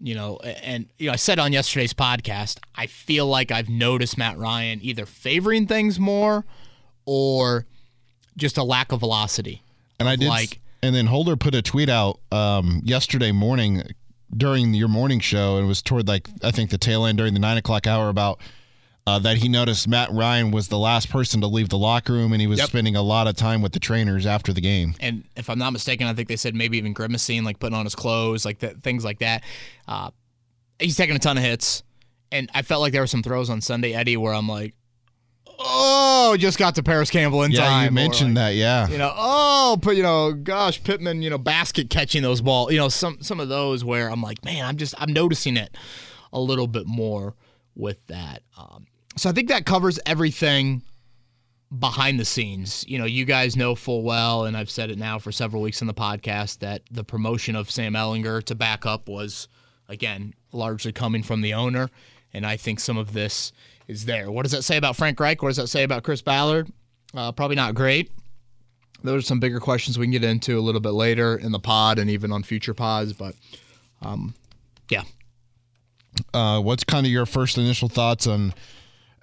You 0.00 0.14
know, 0.14 0.36
and 0.62 0.86
you 0.98 1.06
know 1.06 1.12
I 1.12 1.16
said 1.16 1.38
on 1.38 1.52
yesterday's 1.52 1.94
podcast, 1.94 2.58
I 2.74 2.86
feel 2.86 3.26
like 3.26 3.50
I've 3.50 3.68
noticed 3.70 4.18
Matt 4.18 4.36
Ryan 4.36 4.80
either 4.82 5.06
favoring 5.06 5.66
things 5.66 5.98
more 5.98 6.44
or 7.06 7.66
just 8.36 8.58
a 8.58 8.62
lack 8.62 8.92
of 8.92 9.00
velocity. 9.00 9.62
And 9.98 10.08
I 10.08 10.16
did. 10.16 10.28
like- 10.28 10.60
and 10.82 10.94
then 10.94 11.06
Holder 11.06 11.36
put 11.36 11.54
a 11.54 11.62
tweet 11.62 11.88
out 11.88 12.20
um, 12.30 12.82
yesterday 12.84 13.32
morning 13.32 13.82
during 14.36 14.74
your 14.74 14.88
morning 14.88 15.20
show, 15.20 15.56
and 15.56 15.64
it 15.64 15.68
was 15.68 15.80
toward 15.80 16.06
like 16.06 16.28
I 16.44 16.50
think 16.50 16.70
the 16.70 16.78
tail 16.78 17.06
end 17.06 17.16
during 17.18 17.32
the 17.32 17.40
nine 17.40 17.56
o'clock 17.56 17.86
hour 17.86 18.08
about 18.10 18.38
uh, 19.06 19.18
that 19.20 19.36
he 19.36 19.48
noticed 19.48 19.86
Matt 19.86 20.10
Ryan 20.12 20.50
was 20.50 20.68
the 20.68 20.78
last 20.78 21.10
person 21.10 21.40
to 21.40 21.46
leave 21.46 21.68
the 21.68 21.78
locker 21.78 22.12
room, 22.12 22.32
and 22.32 22.40
he 22.40 22.46
was 22.46 22.58
Yep. 22.58 22.68
spending 22.68 22.96
a 22.96 23.02
lot 23.02 23.26
of 23.28 23.36
time 23.36 23.62
with 23.62 23.72
the 23.72 23.78
trainers 23.80 24.26
after 24.26 24.52
the 24.52 24.60
game. 24.60 24.94
and 25.00 25.24
if 25.36 25.48
I'm 25.48 25.58
not 25.58 25.72
mistaken, 25.72 26.06
I 26.08 26.12
think 26.14 26.28
they 26.28 26.36
said 26.36 26.54
maybe 26.54 26.76
even 26.78 26.92
grimacing, 26.92 27.44
like 27.44 27.58
putting 27.60 27.76
on 27.76 27.84
his 27.84 27.94
clothes, 27.94 28.44
like 28.44 28.58
that, 28.60 28.82
things 28.82 29.04
like 29.04 29.20
that. 29.20 29.44
Uh, 29.86 30.10
he's 30.80 30.96
taking 30.96 31.14
a 31.14 31.20
ton 31.20 31.36
of 31.38 31.44
hits, 31.44 31.82
and 32.32 32.50
I 32.52 32.62
felt 32.62 32.80
like 32.82 32.92
there 32.92 33.02
were 33.02 33.06
some 33.06 33.22
throws 33.22 33.48
on 33.48 33.60
Sunday, 33.60 33.92
Eddie, 33.94 34.16
where 34.16 34.34
I'm 34.34 34.48
like, 34.48 34.74
oh, 35.58 36.36
just 36.38 36.58
got 36.58 36.74
to 36.74 36.82
Parris 36.82 37.10
Campbell 37.10 37.42
in 37.44 37.52
Yeah, 37.52 37.60
time. 37.60 37.84
you 37.86 37.90
mentioned 37.92 38.34
like, 38.34 38.50
that. 38.50 38.54
Yeah, 38.56 38.88
You 38.88 38.98
know, 38.98 39.12
oh, 39.14 39.78
but 39.80 39.96
you 39.96 40.02
know, 40.02 40.32
gosh, 40.32 40.82
Pittman, 40.82 41.22
you 41.22 41.30
know, 41.30 41.38
basket 41.38 41.90
catching 41.90 42.22
those 42.22 42.40
balls. 42.40 42.72
You 42.72 42.78
know, 42.78 42.88
some 42.88 43.18
some 43.22 43.40
of 43.40 43.48
those 43.48 43.84
where 43.84 44.10
I'm 44.10 44.22
like, 44.22 44.44
man, 44.44 44.64
I'm 44.64 44.76
just 44.76 44.94
I'm 44.98 45.12
noticing 45.12 45.56
it 45.56 45.76
a 46.32 46.40
little 46.40 46.66
bit 46.66 46.86
more 46.86 47.34
with 47.74 48.06
that. 48.08 48.42
Um, 48.58 48.86
so 49.16 49.30
I 49.30 49.32
think 49.32 49.48
that 49.48 49.66
covers 49.66 49.98
everything 50.06 50.82
behind 51.76 52.20
the 52.20 52.24
scenes. 52.24 52.84
You 52.86 52.98
know, 52.98 53.04
you 53.04 53.24
guys 53.24 53.56
know 53.56 53.74
full 53.74 54.02
well, 54.02 54.44
and 54.44 54.56
I've 54.56 54.70
said 54.70 54.90
it 54.90 54.98
now 54.98 55.18
for 55.18 55.32
several 55.32 55.62
weeks 55.62 55.80
in 55.80 55.86
the 55.86 55.94
podcast 55.94 56.60
that 56.60 56.82
the 56.90 57.04
promotion 57.04 57.56
of 57.56 57.70
Sam 57.70 57.94
Ehlinger 57.94 58.42
to 58.44 58.54
backup 58.54 59.08
was, 59.08 59.48
again, 59.88 60.34
largely 60.52 60.92
coming 60.92 61.22
from 61.22 61.40
the 61.40 61.54
owner, 61.54 61.90
and 62.32 62.46
I 62.46 62.56
think 62.56 62.80
some 62.80 62.96
of 62.96 63.12
this 63.12 63.52
is 63.88 64.04
there. 64.04 64.30
What 64.30 64.42
does 64.42 64.52
that 64.52 64.62
say 64.62 64.76
about 64.76 64.96
Frank 64.96 65.18
Reich? 65.18 65.42
What 65.42 65.50
does 65.50 65.56
that 65.56 65.68
say 65.68 65.82
about 65.82 66.02
Chris 66.02 66.22
Ballard? 66.22 66.70
Uh, 67.14 67.32
probably 67.32 67.56
not 67.56 67.74
great. 67.74 68.10
Those 69.02 69.22
are 69.22 69.26
some 69.26 69.40
bigger 69.40 69.60
questions 69.60 69.98
we 69.98 70.06
can 70.06 70.12
get 70.12 70.24
into 70.24 70.58
a 70.58 70.60
little 70.60 70.80
bit 70.80 70.90
later 70.90 71.36
in 71.36 71.52
the 71.52 71.60
pod 71.60 71.98
and 71.98 72.10
even 72.10 72.32
on 72.32 72.42
future 72.42 72.74
pods, 72.74 73.12
but 73.12 73.34
um, 74.02 74.34
yeah. 74.90 75.02
uh, 76.34 76.60
what's 76.60 76.84
kind 76.84 77.06
of 77.06 77.12
your 77.12 77.26
first 77.26 77.58
initial 77.58 77.88
thoughts 77.88 78.26
on 78.26 78.54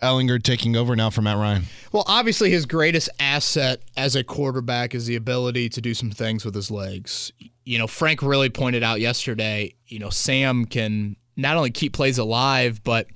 Ehlinger 0.03 0.41
taking 0.41 0.75
over 0.75 0.95
now 0.95 1.09
for 1.09 1.21
Matt 1.21 1.37
Ryan? 1.37 1.63
Well, 1.91 2.03
obviously, 2.07 2.51
his 2.51 2.65
greatest 2.65 3.09
asset 3.19 3.81
as 3.97 4.15
a 4.15 4.23
quarterback 4.23 4.93
is 4.93 5.05
the 5.05 5.15
ability 5.15 5.69
to 5.69 5.81
do 5.81 5.93
some 5.93 6.11
things 6.11 6.45
with 6.45 6.53
his 6.53 6.69
legs. 6.69 7.31
You 7.65 7.77
know, 7.77 7.87
Frank 7.87 8.21
really 8.21 8.49
pointed 8.49 8.83
out 8.83 8.99
yesterday, 8.99 9.73
you 9.87 9.99
know, 9.99 10.09
Sam 10.09 10.65
can 10.65 11.15
not 11.35 11.57
only 11.57 11.71
keep 11.71 11.93
plays 11.93 12.17
alive, 12.17 12.83
but 12.83 13.07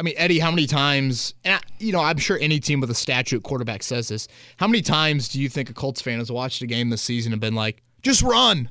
I 0.00 0.04
mean, 0.04 0.14
Eddie, 0.16 0.38
how 0.38 0.50
many 0.50 0.66
times, 0.66 1.34
and 1.44 1.54
I, 1.54 1.60
you 1.78 1.92
know, 1.92 2.00
I'm 2.00 2.18
sure 2.18 2.38
any 2.40 2.60
team 2.60 2.80
with 2.80 2.90
a 2.90 2.94
statute 2.94 3.42
quarterback 3.42 3.82
says 3.82 4.08
this. 4.08 4.28
How 4.58 4.66
many 4.68 4.80
times 4.80 5.28
do 5.28 5.40
you 5.40 5.48
think 5.48 5.70
a 5.70 5.74
Colts 5.74 6.00
fan 6.00 6.18
has 6.18 6.30
watched 6.30 6.62
a 6.62 6.66
game 6.66 6.90
this 6.90 7.02
season 7.02 7.32
and 7.32 7.40
been 7.40 7.54
like, 7.54 7.82
just 8.02 8.22
run? 8.22 8.70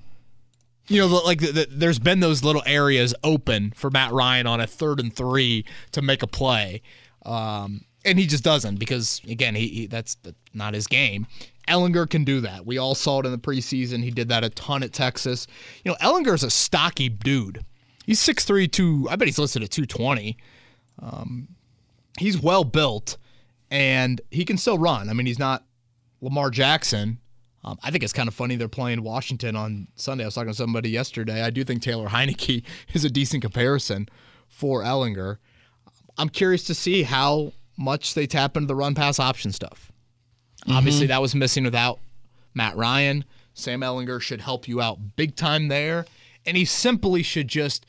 You 0.88 1.02
know, 1.02 1.08
like 1.08 1.42
the, 1.42 1.52
the, 1.52 1.68
there's 1.70 2.00
been 2.00 2.22
those 2.22 2.46
little 2.46 2.64
areas 2.66 3.14
open 3.24 3.74
for 3.76 3.90
Matt 3.90 4.14
Ryan 4.14 4.48
on 4.48 4.62
a 4.62 4.68
third 4.68 5.02
and 5.02 5.14
three 5.14 5.66
to 5.92 6.02
make 6.02 6.24
a 6.24 6.28
play. 6.28 6.82
Um, 7.28 7.82
and 8.06 8.18
he 8.18 8.26
just 8.26 8.44
doesn't 8.44 8.78
because, 8.80 9.22
again, 9.28 9.56
he, 9.56 9.68
he 9.68 9.88
that's 9.88 10.18
not 10.54 10.74
his 10.74 10.88
game. 10.88 11.28
Ehlinger 11.68 12.10
can 12.10 12.24
do 12.24 12.40
that. 12.42 12.66
We 12.66 12.78
all 12.78 12.96
saw 12.96 13.20
it 13.20 13.26
in 13.26 13.32
the 13.34 13.38
preseason. 13.38 14.02
He 14.02 14.12
did 14.12 14.30
that 14.30 14.44
a 14.46 14.50
ton 14.50 14.84
at 14.84 14.94
Texas. 14.94 15.46
You 15.84 15.92
know, 15.92 15.98
Ehlinger's 16.02 16.44
a 16.44 16.50
stocky 16.50 17.10
dude. 17.10 17.66
He's 18.06 18.22
6'3", 18.22 18.72
2, 18.72 19.10
I 19.12 19.18
bet 19.18 19.28
he's 19.28 19.38
listed 19.38 19.64
at 19.64 19.72
220 19.72 20.38
he's 22.20 22.42
well 22.42 22.64
built 22.64 23.18
and 23.70 24.22
he 24.32 24.46
can 24.46 24.58
still 24.58 24.78
run. 24.78 25.10
I 25.10 25.14
mean, 25.14 25.26
he's 25.26 25.40
not 25.40 25.64
Lamar 26.22 26.50
Jackson. 26.50 27.20
Um, 27.64 27.78
I 27.84 27.92
think 27.92 28.04
it's 28.04 28.14
kind 28.14 28.28
of 28.28 28.34
funny 28.34 28.56
they're 28.56 28.68
playing 28.68 29.04
Washington 29.04 29.56
on 29.56 29.88
Sunday. 29.96 30.24
I 30.24 30.28
was 30.28 30.36
talking 30.36 30.52
to 30.52 30.58
somebody 30.58 30.90
yesterday. 30.90 31.42
I 31.42 31.50
do 31.50 31.64
think 31.64 31.82
Taylor 31.82 32.08
Heinicke 32.08 32.64
is 32.94 33.06
a 33.06 33.10
decent 33.10 33.42
comparison 33.42 34.08
for 34.48 34.84
Ehlinger. 34.84 35.38
I'm 36.18 36.30
curious 36.30 36.64
to 36.66 36.74
see 36.74 37.04
how 37.04 37.54
much 37.78 38.14
they 38.14 38.28
tap 38.28 38.58
into 38.58 38.68
the 38.68 38.76
run 38.76 38.96
pass 38.96 39.20
option 39.20 39.52
stuff. 39.52 39.92
Obviously, 40.70 41.06
mm-hmm. 41.06 41.12
that 41.12 41.22
was 41.22 41.36
missing 41.36 41.64
without 41.64 42.00
Matt 42.54 42.76
Ryan. 42.76 43.24
Sam 43.54 43.82
Ehlinger 43.82 44.22
should 44.22 44.42
help 44.42 44.68
you 44.68 44.82
out 44.82 45.16
big 45.16 45.36
time 45.36 45.68
there. 45.68 46.06
And 46.46 46.58
he 46.58 46.66
simply 46.66 47.24
should 47.24 47.48
just 47.48 47.86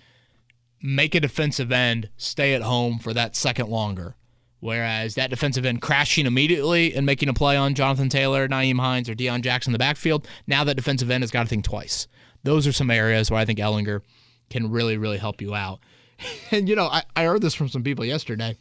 make 0.82 1.14
a 1.14 1.20
defensive 1.20 1.72
end 1.72 2.08
stay 2.16 2.54
at 2.54 2.62
home 2.62 2.98
for 2.98 3.12
that 3.14 3.34
second 3.34 3.68
longer. 3.68 4.14
Whereas 4.60 5.14
that 5.14 5.30
defensive 5.30 5.64
end 5.64 5.80
crashing 5.80 6.26
immediately 6.26 6.94
and 6.94 7.06
making 7.06 7.28
a 7.28 7.34
play 7.34 7.56
on 7.56 7.74
Jonathan 7.74 8.08
Taylor, 8.08 8.48
Nyheim 8.48 8.80
Hines, 8.80 9.08
or 9.08 9.14
Deon 9.14 9.42
Jackson 9.42 9.70
in 9.70 9.72
the 9.72 9.78
backfield, 9.78 10.26
now 10.46 10.64
that 10.64 10.74
defensive 10.74 11.10
end 11.10 11.22
has 11.22 11.30
got 11.30 11.44
to 11.44 11.48
think 11.48 11.64
twice. 11.64 12.08
Those 12.42 12.66
are 12.66 12.72
some 12.72 12.90
areas 12.90 13.30
where 13.30 13.40
I 13.40 13.44
think 13.44 13.58
Ehlinger 13.58 14.02
can 14.50 14.70
really, 14.70 14.96
really 14.96 15.18
help 15.18 15.40
you 15.40 15.54
out. 15.54 15.80
And, 16.50 16.68
you 16.68 16.74
know, 16.76 16.86
I, 16.86 17.02
I 17.14 17.24
heard 17.24 17.42
this 17.42 17.54
from 17.54 17.68
some 17.68 17.82
people 17.82 18.04
yesterday. 18.04 18.56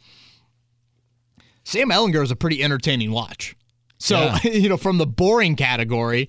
Sam 1.64 1.90
Ehlinger 1.90 2.22
is 2.22 2.30
a 2.30 2.36
pretty 2.36 2.62
entertaining 2.62 3.10
watch. 3.12 3.56
So, 3.98 4.18
Yeah. 4.20 4.38
you 4.52 4.68
know, 4.68 4.76
from 4.76 4.98
the 4.98 5.06
boring 5.06 5.56
category, 5.56 6.28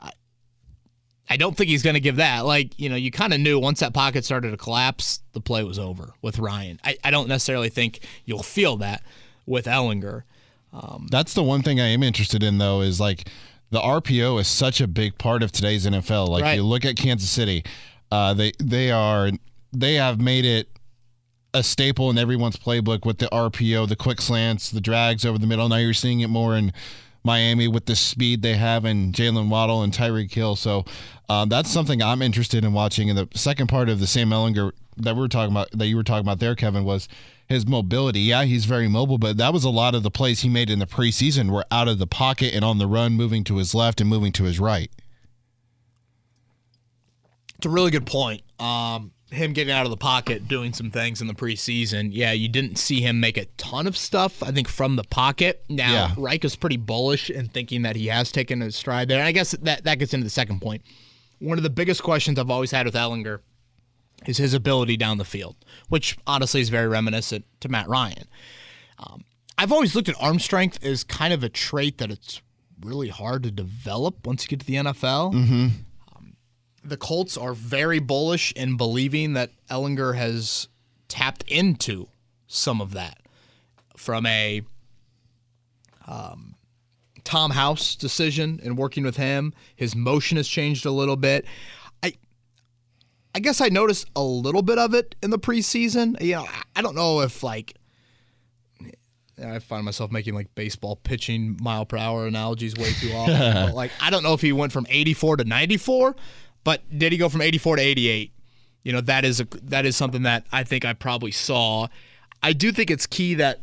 I- 0.00 0.12
I 1.28 1.36
don't 1.36 1.56
think 1.56 1.68
he's 1.70 1.82
going 1.82 1.94
to 1.94 2.00
give 2.00 2.16
that. 2.16 2.44
Like, 2.46 2.78
you 2.78 2.88
know, 2.88 2.96
you 2.96 3.10
kind 3.10 3.32
of 3.34 3.40
knew 3.40 3.58
once 3.58 3.80
that 3.80 3.92
pocket 3.94 4.24
started 4.24 4.50
to 4.52 4.56
collapse, 4.56 5.20
the 5.32 5.40
play 5.40 5.62
was 5.64 5.78
over 5.78 6.14
with 6.22 6.38
Ryan. 6.38 6.80
I, 6.84 6.96
I 7.04 7.10
don't 7.10 7.28
necessarily 7.28 7.68
think 7.68 8.00
you'll 8.24 8.42
feel 8.42 8.76
that 8.78 9.02
with 9.46 9.66
Ehlinger. 9.66 10.22
That's 11.10 11.34
the 11.34 11.42
one 11.42 11.62
thing 11.62 11.80
I 11.80 11.86
am 11.88 12.02
interested 12.02 12.42
in, 12.42 12.58
though, 12.58 12.80
is 12.80 13.00
like 13.00 13.28
the 13.70 13.80
RPO 13.80 14.40
is 14.40 14.48
such 14.48 14.80
a 14.80 14.86
big 14.88 15.18
part 15.18 15.42
of 15.42 15.52
today's 15.52 15.86
NFL. 15.86 16.28
Like 16.28 16.42
Right. 16.42 16.54
you 16.54 16.62
look 16.62 16.84
at 16.84 16.96
Kansas 16.96 17.28
City, 17.30 17.64
uh, 18.12 18.34
they 18.34 18.52
they 18.60 18.90
are 18.92 19.30
they 19.72 19.94
have 19.94 20.20
made 20.20 20.44
it 20.44 20.68
a 21.52 21.62
staple 21.62 22.10
in 22.10 22.18
everyone's 22.18 22.56
playbook 22.56 23.04
with 23.04 23.18
the 23.18 23.26
RPO, 23.26 23.88
the 23.88 23.96
quick 23.96 24.20
slants, 24.20 24.70
the 24.70 24.80
drags 24.80 25.24
over 25.24 25.38
the 25.38 25.46
middle. 25.46 25.68
Now 25.68 25.76
you're 25.76 25.94
seeing 25.94 26.20
it 26.20 26.28
more 26.28 26.56
in 26.56 26.72
Miami 27.24 27.68
with 27.68 27.86
the 27.86 27.96
speed 27.96 28.42
they 28.42 28.54
have 28.54 28.84
in 28.84 29.12
Jaylen 29.12 29.48
Waddle 29.48 29.82
and 29.82 29.92
Tyreek 29.92 30.32
Hill. 30.32 30.56
So 30.56 30.84
um, 31.28 31.48
that's 31.48 31.70
something 31.70 32.02
I'm 32.02 32.22
interested 32.22 32.64
in 32.64 32.72
watching. 32.72 33.10
And 33.10 33.18
the 33.18 33.28
second 33.34 33.66
part 33.66 33.88
of 33.88 34.00
the 34.00 34.06
Sam 34.06 34.30
Ehlinger 34.30 34.72
that 34.98 35.14
we 35.14 35.20
were 35.20 35.28
talking 35.28 35.52
about, 35.52 35.70
that 35.72 35.86
you 35.86 35.96
were 35.96 36.04
talking 36.04 36.24
about 36.24 36.38
there, 36.38 36.54
Kevin, 36.54 36.84
was 36.84 37.08
his 37.48 37.66
mobility. 37.66 38.20
Yeah, 38.20 38.44
he's 38.44 38.64
very 38.64 38.88
mobile, 38.88 39.18
but 39.18 39.36
that 39.38 39.52
was 39.52 39.64
a 39.64 39.70
lot 39.70 39.94
of 39.94 40.02
the 40.02 40.10
plays 40.10 40.40
he 40.40 40.48
made 40.48 40.70
in 40.70 40.78
the 40.78 40.86
preseason 40.86 41.50
were 41.50 41.64
out 41.70 41.88
of 41.88 41.98
the 41.98 42.06
pocket 42.06 42.54
and 42.54 42.64
on 42.64 42.78
the 42.78 42.86
run, 42.86 43.14
moving 43.14 43.44
to 43.44 43.56
his 43.56 43.74
left 43.74 44.00
and 44.00 44.08
moving 44.08 44.32
to 44.32 44.44
his 44.44 44.60
right. 44.60 44.90
It's 47.56 47.66
a 47.66 47.70
really 47.70 47.90
good 47.90 48.06
point. 48.06 48.42
Um, 48.58 49.12
him 49.30 49.52
getting 49.52 49.72
out 49.72 49.84
of 49.86 49.90
the 49.90 49.96
pocket, 49.96 50.48
doing 50.48 50.72
some 50.72 50.90
things 50.90 51.20
in 51.20 51.26
the 51.26 51.34
preseason. 51.34 52.10
Yeah, 52.12 52.32
you 52.32 52.48
didn't 52.48 52.76
see 52.76 53.00
him 53.00 53.20
make 53.20 53.36
a 53.36 53.44
ton 53.56 53.86
of 53.86 53.96
stuff, 53.96 54.42
I 54.42 54.50
think, 54.50 54.68
from 54.68 54.96
the 54.96 55.04
pocket. 55.04 55.64
Now, 55.68 55.92
Yeah. 55.92 56.14
Reich 56.16 56.44
is 56.44 56.56
pretty 56.56 56.76
bullish 56.76 57.30
in 57.30 57.48
thinking 57.48 57.82
that 57.82 57.96
he 57.96 58.08
has 58.08 58.32
taken 58.32 58.60
a 58.62 58.70
stride 58.72 59.08
there. 59.08 59.18
And 59.18 59.26
I 59.28 59.32
guess 59.32 59.52
that, 59.52 59.84
that 59.84 59.98
gets 59.98 60.12
into 60.14 60.24
the 60.24 60.30
second 60.30 60.60
point. 60.60 60.82
One 61.38 61.58
of 61.58 61.62
the 61.62 61.70
biggest 61.70 62.02
questions 62.02 62.38
I've 62.38 62.50
always 62.50 62.70
had 62.72 62.86
with 62.86 62.94
Ehlinger 62.94 63.40
is 64.26 64.36
his 64.36 64.52
ability 64.52 64.96
down 64.96 65.16
the 65.18 65.24
field, 65.24 65.56
which 65.88 66.18
honestly 66.26 66.60
is 66.60 66.68
very 66.68 66.88
reminiscent 66.88 67.44
to 67.60 67.68
Matt 67.68 67.88
Ryan. 67.88 68.24
Um, 68.98 69.24
I've 69.56 69.72
always 69.72 69.94
looked 69.94 70.08
at 70.08 70.16
arm 70.20 70.38
strength 70.38 70.84
as 70.84 71.04
kind 71.04 71.32
of 71.32 71.42
a 71.44 71.48
trait 71.48 71.98
that 71.98 72.10
it's 72.10 72.42
really 72.82 73.08
hard 73.08 73.42
to 73.44 73.50
develop 73.50 74.26
once 74.26 74.42
you 74.44 74.48
get 74.48 74.60
to 74.60 74.66
the 74.66 74.74
NFL 74.74 75.32
the 76.82 76.96
Colts 76.96 77.36
are 77.36 77.54
very 77.54 77.98
bullish 77.98 78.52
in 78.52 78.76
believing 78.76 79.34
that 79.34 79.50
Ehlinger 79.70 80.16
has 80.16 80.68
tapped 81.08 81.42
into 81.44 82.08
some 82.46 82.80
of 82.80 82.92
that 82.92 83.18
from 83.96 84.24
a 84.26 84.62
um, 86.06 86.56
Tom 87.24 87.50
House 87.50 87.94
decision 87.94 88.60
and 88.64 88.76
working 88.78 89.04
with 89.04 89.16
him. 89.16 89.52
His 89.76 89.94
motion 89.94 90.36
has 90.36 90.48
changed 90.48 90.86
a 90.86 90.90
little 90.90 91.16
bit. 91.16 91.44
I 92.02 92.14
I 93.34 93.40
guess 93.40 93.60
I 93.60 93.68
noticed 93.68 94.08
a 94.16 94.22
little 94.22 94.62
bit 94.62 94.78
of 94.78 94.94
it 94.94 95.14
in 95.22 95.30
the 95.30 95.38
preseason. 95.38 96.20
You 96.20 96.36
know, 96.36 96.46
I- 96.74 96.82
don't 96.82 96.96
know 96.96 97.20
if 97.20 97.42
like 97.42 97.74
I 99.42 99.58
find 99.58 99.84
myself 99.84 100.10
making 100.10 100.34
like 100.34 100.54
baseball 100.54 100.96
pitching 100.96 101.58
mile 101.62 101.86
per 101.86 101.96
hour 101.96 102.26
analogies 102.26 102.76
way 102.76 102.92
too 102.94 103.12
often. 103.12 103.36
but 103.66 103.74
like 103.74 103.92
I 104.00 104.10
don't 104.10 104.22
know 104.22 104.34
if 104.34 104.40
he 104.40 104.52
went 104.52 104.72
from 104.72 104.86
84 104.88 105.38
to 105.38 105.44
94, 105.44 106.16
but 106.64 106.82
did 106.96 107.12
he 107.12 107.18
go 107.18 107.28
from 107.28 107.40
84 107.40 107.76
to 107.76 107.82
88? 107.82 108.32
You 108.82 108.92
know, 108.92 109.00
that 109.02 109.24
is 109.24 109.40
a 109.40 109.44
that 109.62 109.84
is 109.84 109.96
something 109.96 110.22
that 110.22 110.46
I 110.52 110.64
think 110.64 110.84
I 110.84 110.92
probably 110.92 111.30
saw. 111.30 111.88
I 112.42 112.52
do 112.52 112.72
think 112.72 112.90
it's 112.90 113.06
key 113.06 113.34
that 113.34 113.60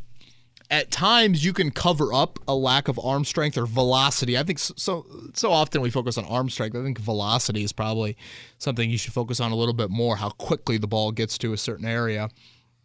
at 0.70 0.92
times 0.92 1.46
you 1.46 1.54
can 1.54 1.72
cover 1.72 2.14
up 2.14 2.40
a 2.48 2.54
lack 2.54 2.88
of 2.88 3.00
arm 3.00 3.24
strength 3.24 3.58
or 3.58 3.66
velocity. 3.66 4.38
I 4.38 4.44
think 4.44 4.60
so 4.60 5.06
so, 5.34 5.52
often 5.52 5.82
we 5.82 5.90
focus 5.90 6.18
on 6.18 6.26
arm 6.26 6.50
strength. 6.50 6.76
I 6.76 6.84
think 6.84 7.00
velocity 7.00 7.64
is 7.64 7.72
probably 7.72 8.18
something 8.58 8.90
you 8.90 8.98
should 8.98 9.14
focus 9.14 9.40
on 9.40 9.52
a 9.52 9.56
little 9.56 9.74
bit 9.74 9.90
more. 9.90 10.18
How 10.18 10.30
quickly 10.30 10.78
the 10.78 10.88
ball 10.88 11.12
gets 11.12 11.38
to 11.40 11.54
a 11.54 11.58
certain 11.58 11.86
area. 11.86 12.30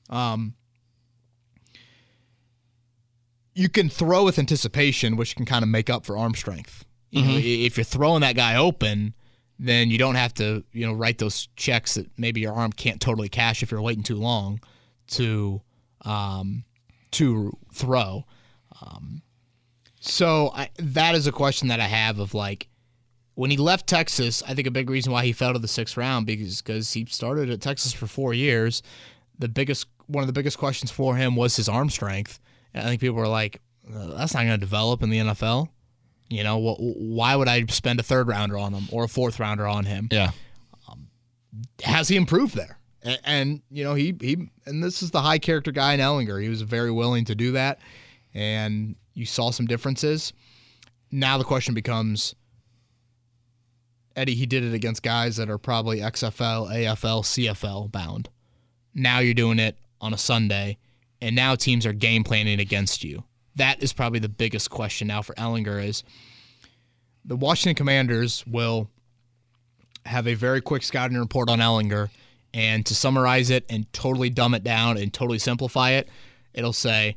Um, 0.08 0.54
you 3.54 3.68
can 3.68 3.88
throw 3.88 4.24
with 4.24 4.38
anticipation, 4.38 5.16
which 5.16 5.36
can 5.36 5.44
kind 5.44 5.62
of 5.62 5.68
make 5.68 5.90
up 5.90 6.06
for 6.06 6.16
arm 6.16 6.34
strength. 6.34 6.84
You 7.10 7.22
know, 7.22 7.36
if 7.36 7.76
you're 7.76 7.84
throwing 7.84 8.22
that 8.22 8.36
guy 8.36 8.56
open, 8.56 9.12
then 9.64 9.90
you 9.90 9.96
don't 9.98 10.16
have 10.16 10.34
to, 10.34 10.64
you 10.72 10.84
know, 10.84 10.92
write 10.92 11.18
those 11.18 11.48
checks 11.54 11.94
that 11.94 12.10
maybe 12.18 12.40
your 12.40 12.52
arm 12.52 12.72
can't 12.72 13.00
totally 13.00 13.28
cash 13.28 13.62
if 13.62 13.70
you're 13.70 13.80
waiting 13.80 14.02
too 14.02 14.16
long 14.16 14.60
to 15.06 15.62
um, 16.04 16.64
to 17.12 17.56
throw. 17.72 18.24
Um, 18.80 19.22
so 20.00 20.50
I, 20.52 20.70
that 20.78 21.14
is 21.14 21.28
a 21.28 21.32
question 21.32 21.68
that 21.68 21.78
I 21.78 21.86
have 21.86 22.18
of 22.18 22.34
like 22.34 22.68
when 23.34 23.52
he 23.52 23.56
left 23.56 23.86
Texas. 23.86 24.42
I 24.48 24.54
think 24.54 24.66
a 24.66 24.72
big 24.72 24.90
reason 24.90 25.12
why 25.12 25.24
he 25.24 25.32
fell 25.32 25.52
to 25.52 25.60
the 25.60 25.68
sixth 25.68 25.96
round 25.96 26.26
because 26.26 26.60
because 26.60 26.92
he 26.92 27.04
started 27.04 27.48
at 27.48 27.60
Texas 27.60 27.92
for 27.92 28.08
four 28.08 28.34
years. 28.34 28.82
The 29.38 29.48
biggest 29.48 29.86
one 30.06 30.22
of 30.22 30.26
the 30.26 30.32
biggest 30.32 30.58
questions 30.58 30.90
for 30.90 31.14
him 31.14 31.36
was 31.36 31.54
his 31.54 31.68
arm 31.68 31.88
strength. 31.88 32.40
And 32.74 32.84
I 32.84 32.88
think 32.88 33.00
people 33.00 33.16
were 33.16 33.28
like, 33.28 33.60
"Uh, 33.88 34.08
"That's 34.16 34.34
not 34.34 34.40
going 34.40 34.58
to 34.58 34.58
develop 34.58 35.04
in 35.04 35.10
the 35.10 35.18
NFL." 35.18 35.68
You 36.32 36.44
know, 36.44 36.58
wh- 36.58 36.80
why 36.98 37.36
would 37.36 37.48
I 37.48 37.66
spend 37.66 38.00
a 38.00 38.02
third 38.02 38.28
rounder 38.28 38.56
on 38.58 38.72
him 38.72 38.88
or 38.90 39.04
a 39.04 39.08
fourth 39.08 39.38
rounder 39.38 39.66
on 39.66 39.84
him? 39.84 40.08
Yeah. 40.10 40.30
Um, 40.88 41.08
has 41.82 42.08
he 42.08 42.16
improved 42.16 42.56
there? 42.56 42.78
And, 43.02 43.20
and 43.24 43.62
you 43.70 43.84
know, 43.84 43.94
he 43.94 44.14
he 44.20 44.48
and 44.64 44.82
this 44.82 45.02
is 45.02 45.10
the 45.10 45.20
high 45.20 45.38
character 45.38 45.72
guy 45.72 45.94
in 45.94 46.00
Ehlinger. 46.00 46.42
He 46.42 46.48
was 46.48 46.62
very 46.62 46.90
willing 46.90 47.24
to 47.26 47.34
do 47.34 47.52
that, 47.52 47.80
and 48.32 48.96
you 49.14 49.26
saw 49.26 49.50
some 49.50 49.66
differences. 49.66 50.32
Now 51.10 51.36
the 51.36 51.44
question 51.44 51.74
becomes, 51.74 52.34
Eddie, 54.16 54.34
he 54.34 54.46
did 54.46 54.64
it 54.64 54.72
against 54.72 55.02
guys 55.02 55.36
that 55.36 55.50
are 55.50 55.58
probably 55.58 55.98
XFL, 55.98 56.72
AFL, 56.72 57.22
CFL 57.22 57.92
bound. 57.92 58.30
Now 58.94 59.18
you're 59.18 59.34
doing 59.34 59.58
it 59.58 59.76
on 60.00 60.14
a 60.14 60.18
Sunday, 60.18 60.78
and 61.20 61.36
now 61.36 61.54
teams 61.54 61.84
are 61.84 61.92
game 61.92 62.24
planning 62.24 62.60
against 62.60 63.04
you. 63.04 63.24
That 63.56 63.82
is 63.82 63.92
probably 63.92 64.18
the 64.18 64.28
biggest 64.28 64.70
question 64.70 65.08
now 65.08 65.22
for 65.22 65.34
Ehlinger 65.34 65.84
is 65.84 66.04
the 67.24 67.36
Washington 67.36 67.74
Commanders 67.74 68.44
will 68.46 68.88
have 70.06 70.26
a 70.26 70.34
very 70.34 70.60
quick 70.60 70.82
scouting 70.82 71.18
report 71.18 71.48
on 71.48 71.60
Ehlinger, 71.60 72.08
and 72.54 72.84
to 72.86 72.94
summarize 72.94 73.50
it 73.50 73.64
and 73.70 73.90
totally 73.92 74.30
dumb 74.30 74.54
it 74.54 74.64
down 74.64 74.96
and 74.96 75.12
totally 75.12 75.38
simplify 75.38 75.90
it, 75.90 76.08
it'll 76.52 76.72
say, 76.72 77.16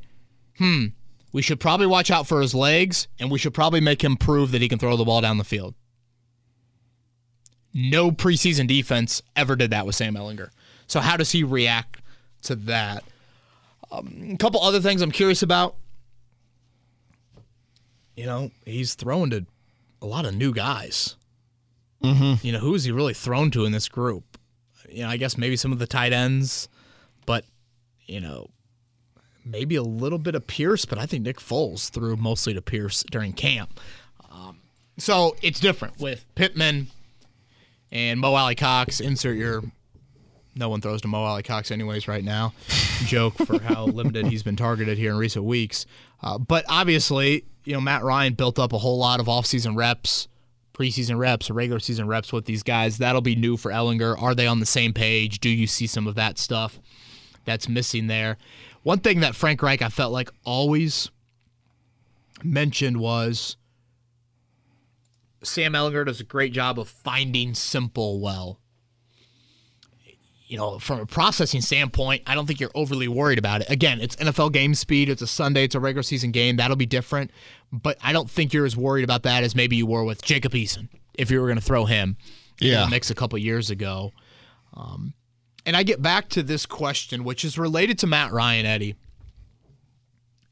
"Hmm, 0.58 0.88
we 1.32 1.42
should 1.42 1.60
probably 1.60 1.88
watch 1.88 2.12
out 2.12 2.28
for 2.28 2.42
his 2.42 2.54
legs, 2.54 3.08
and 3.20 3.32
we 3.32 3.40
should 3.40 3.54
probably 3.54 3.82
make 3.82 4.04
him 4.04 4.18
prove 4.18 4.52
that 4.52 4.62
he 4.62 4.70
can 4.70 4.80
throw 4.80 4.96
the 4.96 5.06
ball 5.06 5.22
down 5.22 5.38
the 5.38 5.44
field." 5.44 5.74
No 7.74 8.12
preseason 8.12 8.68
defense 8.68 9.22
ever 9.36 9.56
did 9.56 9.72
that 9.72 9.86
with 9.86 9.96
Sam 9.96 10.16
Ehlinger. 10.16 10.50
So 10.88 11.02
how 11.02 11.18
does 11.18 11.32
he 11.32 11.44
react 11.44 12.02
to 12.44 12.56
that? 12.56 13.04
Um, 13.92 14.30
a 14.34 14.38
couple 14.38 14.62
other 14.62 14.80
things 14.80 15.02
I'm 15.02 15.12
curious 15.12 15.42
about. 15.42 15.76
You 18.16 18.26
know, 18.26 18.52
he's 18.66 18.96
thrown 18.96 19.30
to 19.32 19.46
a 20.02 20.06
lot 20.06 20.26
of 20.26 20.36
new 20.36 20.54
guys. 20.54 21.16
You 22.44 22.52
know, 22.52 22.60
who 22.60 22.76
is 22.76 22.84
he 22.84 22.92
really 22.92 23.14
thrown 23.14 23.52
to 23.52 23.66
in 23.66 23.72
this 23.72 23.90
group? 23.90 24.38
You 24.90 25.04
know, 25.04 25.10
I 25.10 25.18
guess 25.18 25.38
maybe 25.38 25.58
some 25.58 25.72
of 25.72 25.80
the 25.80 25.88
tight 25.88 26.14
ends, 26.14 26.70
but 27.26 27.46
you 28.06 28.22
know, 28.22 28.50
maybe 29.44 29.76
a 29.76 29.84
little 29.84 30.20
bit 30.20 30.36
of 30.36 30.46
Pierce. 30.48 30.86
But 30.86 31.00
I 31.00 31.06
think 31.06 31.24
Nick 31.24 31.40
Foles 31.40 31.90
threw 31.90 32.16
mostly 32.16 32.54
to 32.54 32.62
Pierce 32.62 33.04
during 33.10 33.34
camp. 33.34 33.80
Um, 34.32 34.60
so 34.98 35.36
it's 35.42 35.60
different 35.60 36.00
with 36.00 36.26
Pittman 36.36 36.88
and 37.92 38.20
Mo 38.20 38.34
Alie-Cox. 38.36 39.00
Insert 39.00 39.38
your 39.38 39.64
no 40.56 40.70
one 40.70 40.80
throws 40.82 41.02
to 41.02 41.08
Mo 41.08 41.24
Alie-Cox 41.24 41.72
anyways 41.72 42.08
right 42.08 42.24
now. 42.24 42.54
Joke 43.06 43.34
for 43.34 43.60
how 43.62 43.86
limited 43.86 44.28
he's 44.28 44.44
been 44.44 44.56
targeted 44.56 44.98
here 44.98 45.12
in 45.12 45.18
recent 45.18 45.44
weeks. 45.44 45.86
Uh, 46.22 46.38
but 46.38 46.66
obviously, 46.68 47.46
you 47.64 47.74
know, 47.74 47.82
Matt 47.82 48.04
Ryan 48.04 48.34
built 48.34 48.60
up 48.60 48.74
a 48.74 48.78
whole 48.78 48.98
lot 48.98 49.20
of 49.20 49.28
offseason 49.28 49.76
reps, 49.76 50.28
preseason 50.74 51.18
reps, 51.18 51.50
regular 51.50 51.80
season 51.80 52.08
reps 52.08 52.32
with 52.32 52.46
these 52.46 52.64
guys. 52.64 52.98
That'll 52.98 53.22
be 53.22 53.36
new 53.36 53.58
for 53.58 53.72
Ehlinger. 53.72 54.22
Are 54.22 54.36
they 54.36 54.48
on 54.48 54.60
the 54.60 54.66
same 54.66 54.94
page? 54.94 55.40
Do 55.40 55.50
you 55.50 55.68
see 55.68 55.88
some 55.88 56.08
of 56.08 56.16
that 56.16 56.38
stuff 56.38 56.80
that's 57.46 57.70
missing 57.70 58.08
there? 58.08 58.38
One 58.84 59.00
thing 59.00 59.22
that 59.22 59.36
Frank 59.36 59.62
Reich 59.62 59.82
I 59.82 59.90
felt 59.90 60.14
like 60.14 60.30
always 60.44 61.10
mentioned 62.44 62.98
was 62.98 63.58
Sam 65.44 65.74
Ehlinger 65.74 66.06
does 66.06 66.20
a 66.20 66.26
great 66.26 66.54
job 66.54 66.80
of 66.80 66.88
finding 66.88 67.54
simple 67.54 68.20
well 68.20 68.60
you 70.48 70.58
know, 70.58 70.78
from 70.80 71.00
a 71.00 71.06
processing 71.06 71.62
standpoint, 71.62 72.22
I 72.28 72.36
don't 72.36 72.46
think 72.46 72.60
you're 72.60 72.72
overly 72.76 73.08
worried 73.08 73.40
about 73.40 73.62
it. 73.62 73.70
Again, 73.70 74.00
it's 74.00 74.16
NFL 74.18 74.52
game 74.54 74.76
speed. 74.76 75.10
It's 75.10 75.22
a 75.22 75.28
Sunday. 75.28 75.64
It's 75.64 75.74
a 75.76 75.80
regular 75.80 76.04
season 76.04 76.32
game. 76.32 76.58
That'll 76.58 76.76
be 76.76 76.86
different. 76.86 77.32
But 77.72 77.98
I 78.04 78.14
don't 78.14 78.30
think 78.30 78.54
you're 78.54 78.66
as 78.66 78.78
worried 78.78 79.04
about 79.04 79.24
that 79.24 79.44
as 79.44 79.56
maybe 79.56 79.76
you 79.76 79.86
were 79.88 80.04
with 80.04 80.22
Jacob 80.24 80.52
Eason 80.54 80.88
if 81.16 81.32
you 81.32 81.42
were 81.42 81.48
going 81.48 81.58
to 81.60 81.64
throw 81.66 81.86
him 81.86 82.18
in 82.62 82.68
Yeah. 82.68 82.86
the 82.86 82.92
mix 82.92 83.10
a 83.10 83.16
couple 83.16 83.38
years 83.40 83.70
ago. 83.72 84.12
Um, 84.76 85.14
and 85.66 85.76
I 85.76 85.82
get 85.84 86.02
back 86.02 86.30
to 86.30 86.44
this 86.44 86.66
question, 86.68 87.24
which 87.24 87.44
is 87.44 87.58
related 87.58 87.98
to 88.00 88.08
Matt 88.08 88.32
Ryan, 88.32 88.66
Eddie. 88.68 88.96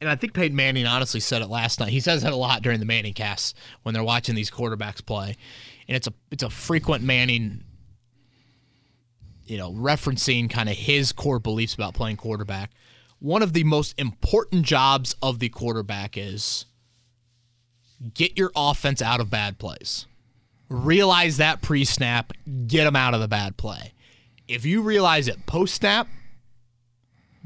and 0.01 0.09
I 0.09 0.15
think 0.15 0.33
Peyton 0.33 0.55
Manning 0.55 0.85
honestly 0.85 1.19
said 1.19 1.41
it 1.41 1.47
last 1.49 1.79
night. 1.79 1.89
He 1.89 1.99
says 1.99 2.23
it 2.23 2.33
a 2.33 2.35
lot 2.35 2.61
during 2.61 2.79
the 2.79 2.85
Manning 2.85 3.13
casts 3.13 3.53
when 3.83 3.93
they're 3.93 4.03
watching 4.03 4.35
these 4.35 4.49
quarterbacks 4.51 5.05
play, 5.05 5.35
and 5.87 5.95
it's 5.95 6.07
a 6.07 6.13
it's 6.31 6.43
a 6.43 6.49
frequent 6.49 7.03
Manning, 7.03 7.63
you 9.45 9.57
know, 9.57 9.71
referencing 9.73 10.49
kind 10.49 10.69
of 10.69 10.75
his 10.75 11.11
core 11.11 11.39
beliefs 11.39 11.73
about 11.73 11.93
playing 11.93 12.17
quarterback. 12.17 12.71
One 13.19 13.41
of 13.41 13.53
the 13.53 13.63
most 13.63 13.93
important 13.97 14.65
jobs 14.65 15.15
of 15.21 15.39
the 15.39 15.49
quarterback 15.49 16.17
is 16.17 16.65
get 18.13 18.37
your 18.37 18.51
offense 18.55 19.01
out 19.01 19.19
of 19.19 19.29
bad 19.29 19.59
plays. 19.59 20.05
Realize 20.69 21.37
that 21.37 21.61
pre 21.61 21.85
snap, 21.85 22.33
get 22.67 22.85
them 22.85 22.95
out 22.95 23.13
of 23.13 23.21
the 23.21 23.27
bad 23.27 23.57
play. 23.57 23.93
If 24.47 24.65
you 24.65 24.81
realize 24.81 25.27
it 25.27 25.45
post 25.45 25.75
snap, 25.75 26.07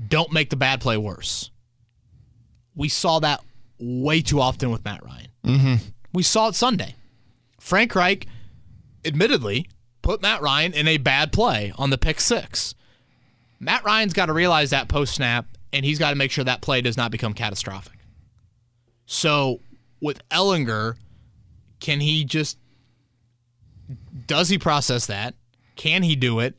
don't 0.07 0.31
make 0.31 0.49
the 0.49 0.55
bad 0.55 0.81
play 0.81 0.97
worse. 0.97 1.51
We 2.75 2.89
saw 2.89 3.19
that 3.19 3.41
way 3.79 4.21
too 4.21 4.39
often 4.39 4.71
with 4.71 4.86
Matt 4.86 5.03
Ryan. 5.03 5.27
Mm-hmm. 5.43 5.75
We 6.13 6.23
saw 6.23 6.49
it 6.49 6.55
Sunday. 6.55 6.95
Frank 7.60 7.95
Reich, 7.95 8.27
admittedly, 9.03 9.67
put 10.01 10.21
Matt 10.21 10.41
Ryan 10.41 10.73
in 10.73 10.88
a 10.88 10.97
bad 10.97 11.31
play 11.31 11.73
on 11.77 11.89
the 11.89 11.97
pick 11.97 12.19
six. 12.19 12.75
Matt 13.60 13.83
Ryan's 13.83 14.13
got 14.13 14.27
to 14.27 14.33
realize 14.33 14.69
that 14.69 14.88
post 14.88 15.15
snap, 15.15 15.45
and 15.73 15.83
he's 15.83 15.99
got 15.99 16.12
to 16.12 16.15
make 16.15 16.31
sure 16.31 16.43
that 16.43 16.62
play 16.62 16.81
does 16.81 16.97
not 16.97 17.12
become 17.12 17.33
catastrophic. 17.33 17.99
So 19.05 19.62
with 20.01 20.27
Ehlinger, 20.29 20.95
can 21.79 21.99
he 21.99 22.23
just 22.23 22.57
does 24.25 24.49
he 24.49 24.57
process 24.57 25.05
that? 25.07 25.33
Can 25.75 26.03
he 26.03 26.15
do 26.15 26.39
it? 26.39 26.55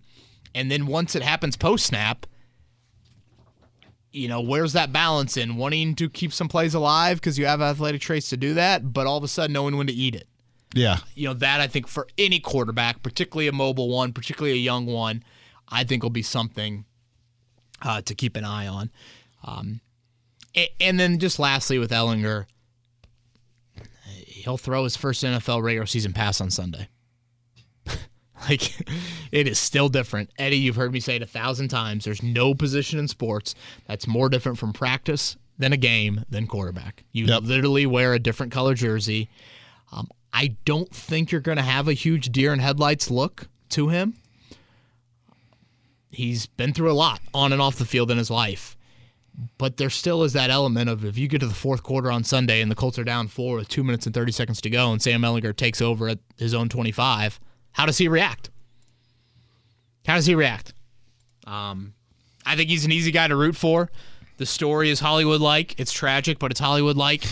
And 0.54 0.70
then 0.70 0.86
once 0.86 1.14
it 1.14 1.22
happens 1.22 1.56
post 1.56 1.86
snap, 1.86 2.26
you 4.12 4.28
know, 4.28 4.40
where's 4.40 4.72
that 4.72 4.92
balance 4.92 5.36
in 5.36 5.56
wanting 5.56 5.94
to 5.96 6.08
keep 6.08 6.32
some 6.32 6.48
plays 6.48 6.74
alive 6.74 7.20
because 7.20 7.38
you 7.38 7.46
have 7.46 7.60
athletic 7.60 8.00
traits 8.00 8.30
to 8.30 8.36
do 8.36 8.54
that, 8.54 8.92
but 8.92 9.06
all 9.06 9.18
of 9.18 9.24
a 9.24 9.28
sudden 9.28 9.52
knowing 9.52 9.76
when 9.76 9.86
to 9.86 9.92
eat 9.92 10.14
it? 10.14 10.26
Yeah. 10.74 10.98
You 11.14 11.28
know, 11.28 11.34
that 11.34 11.60
I 11.60 11.66
think 11.66 11.86
for 11.88 12.06
any 12.18 12.40
quarterback, 12.40 13.02
particularly 13.02 13.48
a 13.48 13.52
mobile 13.52 13.88
one, 13.88 14.12
particularly 14.12 14.56
a 14.58 14.60
young 14.60 14.86
one, 14.86 15.22
I 15.68 15.84
think 15.84 16.02
will 16.02 16.10
be 16.10 16.22
something 16.22 16.84
uh, 17.82 18.02
to 18.02 18.14
keep 18.14 18.36
an 18.36 18.44
eye 18.44 18.66
on. 18.66 18.90
Um, 19.44 19.80
and, 20.54 20.68
and 20.80 21.00
then 21.00 21.18
just 21.18 21.38
lastly 21.38 21.78
with 21.78 21.90
Ehlinger, 21.90 22.46
he'll 24.26 24.58
throw 24.58 24.84
his 24.84 24.96
first 24.96 25.22
NFL 25.24 25.62
regular 25.62 25.86
season 25.86 26.12
pass 26.12 26.40
on 26.40 26.50
Sunday. 26.50 26.88
like 28.48 28.72
it 29.32 29.48
is 29.48 29.58
still 29.58 29.88
different. 29.88 30.30
Eddie, 30.38 30.58
you've 30.58 30.76
heard 30.76 30.92
me 30.92 31.00
say 31.00 31.16
it 31.16 31.22
a 31.22 31.26
thousand 31.26 31.68
times. 31.68 32.04
There's 32.04 32.22
no 32.22 32.54
position 32.54 32.98
in 32.98 33.08
sports 33.08 33.54
that's 33.86 34.06
more 34.06 34.28
different 34.28 34.58
from 34.58 34.72
practice 34.72 35.36
than 35.58 35.72
a 35.72 35.76
game 35.76 36.24
than 36.30 36.46
quarterback. 36.46 37.04
You 37.12 37.26
Yep. 37.26 37.42
literally 37.44 37.86
wear 37.86 38.14
a 38.14 38.18
different 38.18 38.52
color 38.52 38.74
jersey. 38.74 39.28
Um, 39.90 40.08
I 40.32 40.56
don't 40.64 40.90
think 40.94 41.30
you're 41.32 41.40
going 41.40 41.56
to 41.56 41.62
have 41.62 41.88
a 41.88 41.92
huge 41.92 42.30
deer 42.30 42.52
in 42.52 42.58
headlights 42.58 43.10
look 43.10 43.48
to 43.70 43.88
him. 43.88 44.14
He's 46.10 46.46
been 46.46 46.72
through 46.72 46.90
a 46.90 46.94
lot 46.94 47.20
on 47.34 47.52
and 47.52 47.60
off 47.60 47.76
the 47.76 47.84
field 47.84 48.10
in 48.10 48.18
his 48.18 48.30
life. 48.30 48.76
But 49.56 49.76
there 49.76 49.90
still 49.90 50.24
is 50.24 50.32
that 50.32 50.50
element 50.50 50.90
of 50.90 51.04
if 51.04 51.16
you 51.16 51.28
get 51.28 51.40
to 51.40 51.46
the 51.46 51.54
fourth 51.54 51.82
quarter 51.82 52.10
on 52.10 52.24
Sunday 52.24 52.60
and 52.60 52.70
the 52.70 52.74
Colts 52.74 52.98
are 52.98 53.04
down 53.04 53.28
four 53.28 53.56
with 53.56 53.68
two 53.68 53.84
minutes 53.84 54.04
and 54.04 54.14
30 54.14 54.32
seconds 54.32 54.60
to 54.62 54.70
go 54.70 54.90
and 54.90 55.00
Sam 55.00 55.22
Ehlinger 55.22 55.54
takes 55.54 55.80
over 55.80 56.08
at 56.08 56.18
his 56.36 56.54
own 56.54 56.68
25, 56.68 57.38
how 57.72 57.86
does 57.86 57.98
he 57.98 58.08
react? 58.08 58.50
How 60.06 60.16
does 60.16 60.26
he 60.26 60.34
react? 60.34 60.72
Um, 61.46 61.94
I 62.44 62.56
think 62.56 62.68
he's 62.68 62.84
an 62.84 62.92
easy 62.92 63.12
guy 63.12 63.28
to 63.28 63.36
root 63.36 63.54
for. 63.54 63.90
The 64.38 64.46
story 64.46 64.90
is 64.90 65.00
Hollywood 65.00 65.40
like. 65.40 65.78
It's 65.78 65.92
tragic, 65.92 66.38
but 66.38 66.50
it's 66.50 66.60
Hollywood 66.60 66.96
like. 66.96 67.24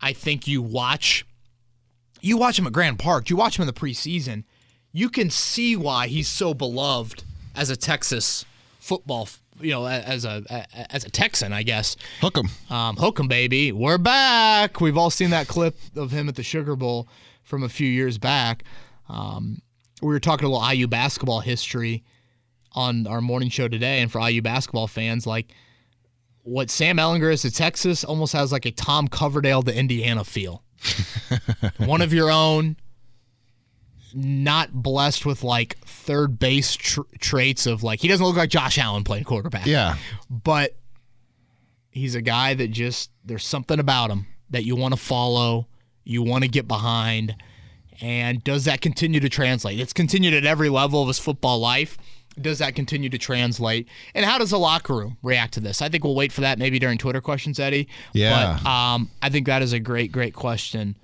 I 0.00 0.12
think 0.12 0.48
you 0.48 0.62
watch 0.62 1.24
you 2.24 2.36
watch 2.36 2.58
him 2.58 2.66
at 2.66 2.72
Grand 2.72 2.98
Park, 2.98 3.30
you 3.30 3.36
watch 3.36 3.58
him 3.58 3.62
in 3.62 3.66
the 3.66 3.72
preseason, 3.72 4.44
you 4.92 5.08
can 5.08 5.30
see 5.30 5.76
why 5.76 6.06
he's 6.08 6.28
so 6.28 6.54
beloved 6.54 7.22
as 7.54 7.70
a 7.70 7.76
Texas 7.76 8.44
football, 8.78 9.28
you 9.60 9.70
know, 9.70 9.86
as 9.86 10.24
a 10.24 10.42
as 10.92 11.04
a 11.04 11.10
Texan, 11.10 11.52
I 11.52 11.62
guess. 11.62 11.96
Hook 12.20 12.38
'em. 12.38 12.48
Um, 12.74 12.96
hook 12.96 13.20
'em, 13.20 13.28
baby. 13.28 13.72
We're 13.72 13.98
back. 13.98 14.80
We've 14.80 14.96
all 14.96 15.10
seen 15.10 15.30
that 15.30 15.48
clip 15.48 15.76
of 15.96 16.10
him 16.10 16.28
at 16.28 16.34
the 16.36 16.42
Sugar 16.42 16.76
Bowl 16.76 17.08
from 17.42 17.62
a 17.62 17.68
few 17.68 17.88
years 17.88 18.18
back. 18.18 18.64
Um, 19.08 19.60
we 20.02 20.08
were 20.08 20.20
talking 20.20 20.46
a 20.46 20.50
little 20.50 20.64
IU 20.64 20.86
basketball 20.86 21.40
history 21.40 22.02
on 22.72 23.06
our 23.06 23.20
morning 23.20 23.50
show 23.50 23.68
today, 23.68 24.00
and 24.00 24.10
for 24.10 24.18
IU 24.20 24.42
basketball 24.42 24.86
fans, 24.86 25.26
like 25.26 25.52
what 26.42 26.70
Sam 26.70 26.96
Ehlinger 26.96 27.32
is 27.32 27.42
to 27.42 27.50
Texas 27.50 28.04
almost 28.04 28.32
has 28.32 28.50
like 28.50 28.66
a 28.66 28.70
Tom 28.70 29.08
Coverdale 29.08 29.62
to 29.62 29.74
Indiana 29.76 30.24
feel. 30.24 30.63
One 31.78 32.00
of 32.02 32.12
your 32.12 32.30
own, 32.30 32.76
not 34.14 34.72
blessed 34.72 35.26
with 35.26 35.42
like 35.42 35.78
third 35.84 36.38
base 36.38 36.74
tr- 36.74 37.00
traits 37.18 37.66
of 37.66 37.82
like 37.82 38.00
he 38.00 38.08
doesn't 38.08 38.24
look 38.24 38.36
like 38.36 38.50
Josh 38.50 38.78
Allen 38.78 39.02
playing 39.04 39.24
quarterback 39.24 39.66
Yeah. 39.66 39.96
but 40.30 40.76
he's 41.90 42.14
a 42.14 42.22
guy 42.22 42.54
that 42.54 42.68
just 42.68 43.10
there's 43.24 43.44
something 43.46 43.78
about 43.80 44.10
him 44.10 44.26
that 44.50 44.64
you 44.64 44.76
want 44.76 44.94
to 44.94 45.00
follow, 45.00 45.66
you 46.04 46.22
want 46.22 46.44
to 46.44 46.48
get 46.48 46.68
behind, 46.68 47.34
and 48.00 48.42
does 48.44 48.66
that 48.66 48.80
continue 48.80 49.18
to 49.20 49.28
translate? 49.28 49.80
It's 49.80 49.92
continued 49.92 50.34
at 50.34 50.44
every 50.44 50.68
level 50.68 51.02
of 51.02 51.08
his 51.08 51.18
football 51.18 51.58
life. 51.58 51.96
Does 52.40 52.58
that 52.58 52.74
continue 52.74 53.08
to 53.10 53.18
translate? 53.18 53.88
And 54.14 54.24
how 54.24 54.38
does 54.38 54.50
the 54.50 54.58
locker 54.58 54.94
room 54.94 55.16
react 55.22 55.54
to 55.54 55.60
this? 55.60 55.80
I 55.82 55.88
think 55.88 56.04
we'll 56.04 56.14
wait 56.14 56.32
for 56.32 56.40
that 56.42 56.58
maybe 56.58 56.78
during 56.78 56.98
Twitter 56.98 57.20
questions, 57.20 57.58
Eddie. 57.60 57.88
Yeah. 58.12 58.58
But 58.62 58.68
um, 58.68 59.10
I 59.22 59.28
think 59.30 59.46
that 59.46 59.62
is 59.62 59.72
a 59.72 59.78
great, 59.80 60.10
great 60.12 60.34
question 60.34 60.96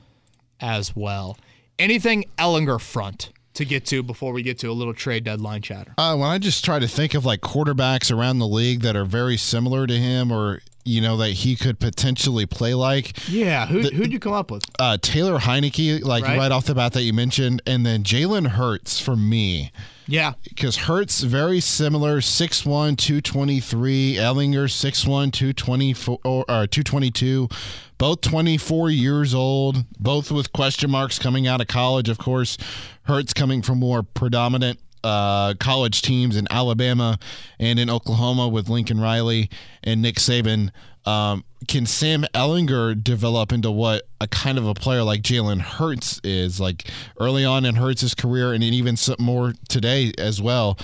as 0.61 0.95
well. 0.97 1.39
Anything 1.79 2.25
Ehlinger 2.39 2.81
front 2.81 3.33
to 3.55 3.65
get 3.65 3.85
to 3.87 4.03
before 4.03 4.33
we 4.33 4.43
get 4.43 4.59
to 4.61 4.69
a 4.69 4.73
little 4.73 4.95
trade 4.95 5.25
deadline 5.25 5.63
chatter? 5.63 5.95
Uh, 5.99 6.17
when 6.17 6.29
I 6.29 6.39
just 6.39 6.65
try 6.65 6.79
to 6.79 6.89
think 6.89 7.15
of 7.15 7.25
like 7.25 7.41
quarterbacks 7.41 8.15
around 8.15 8.39
the 8.39 8.47
league 8.47 8.81
that 8.83 8.97
are 8.97 9.05
very 9.05 9.37
similar 9.37 9.87
to 9.87 9.95
him 9.97 10.31
or, 10.31 10.61
you 10.85 11.01
know, 11.01 11.17
that 11.17 11.31
he 11.31 11.57
could 11.57 11.79
potentially 11.81 12.47
play 12.47 12.75
like, 12.75 13.13
Yeah, 13.29 13.67
who, 13.67 13.81
who'd 13.81 14.13
you 14.13 14.19
come 14.19 14.33
up 14.35 14.51
with? 14.51 14.63
uh, 14.79 14.99
Taylor 15.01 15.39
Heinicke, 15.39 16.03
like 16.05 16.25
Right. 16.25 16.39
right. 16.39 16.53
off 16.53 16.65
the 16.67 16.75
bat 16.75 16.93
that 16.93 17.03
you 17.03 17.13
mentioned, 17.13 17.61
and 17.67 17.85
then 17.85 18.03
Jalen 18.03 18.49
Hurts 18.49 19.01
for 19.01 19.17
me. 19.17 19.73
Yeah, 20.11 20.33
Because 20.43 20.77
Hurts, 20.77 21.21
very 21.21 21.61
similar, 21.61 22.19
6'1", 22.19 22.97
223. 22.97 24.17
Ehlinger 24.17 24.65
6'1", 24.65 25.33
224, 25.33 26.19
or, 26.25 26.41
or 26.49 26.67
222. 26.67 27.49
Both 27.97 28.21
24 28.23 28.91
years 28.91 29.35
old, 29.35 29.85
both 30.01 30.33
with 30.33 30.53
question 30.53 30.91
marks 30.91 31.21
coming 31.21 31.47
out 31.47 31.61
of 31.61 31.69
college, 31.69 32.09
of 32.09 32.19
course. 32.19 32.59
Hurts 33.05 33.33
coming 33.33 33.63
from 33.63 33.79
more 33.79 34.03
predominant 34.03 34.81
uh, 35.05 35.55
college 35.61 36.03
teams 36.03 36.37
in 36.37 36.49
Alabama 36.51 37.17
and 37.61 37.79
in 37.79 37.89
Oklahoma 37.89 38.49
with 38.49 38.69
Lincoln 38.69 38.99
Riley 38.99 39.49
and 39.85 40.03
Nick 40.03 40.17
Saban. 40.17 40.71
Um, 41.07 41.45
can 41.69 41.87
Sam 41.87 42.25
Ehlinger 42.35 43.03
develop 43.03 43.53
into 43.53 43.71
what 43.71 44.09
a 44.21 44.27
kind 44.27 44.59
of 44.59 44.67
a 44.67 44.75
player 44.75 45.03
like 45.03 45.23
Jalen 45.23 45.61
Hurts 45.61 46.21
is? 46.25 46.61
Like 46.61 46.91
early 47.19 47.45
on 47.45 47.65
in 47.65 47.77
Hurts' 47.77 48.15
career, 48.15 48.53
and 48.53 48.63
even 48.65 48.97
more 49.19 49.55
today 49.69 50.13
as 50.19 50.41
well. 50.41 50.79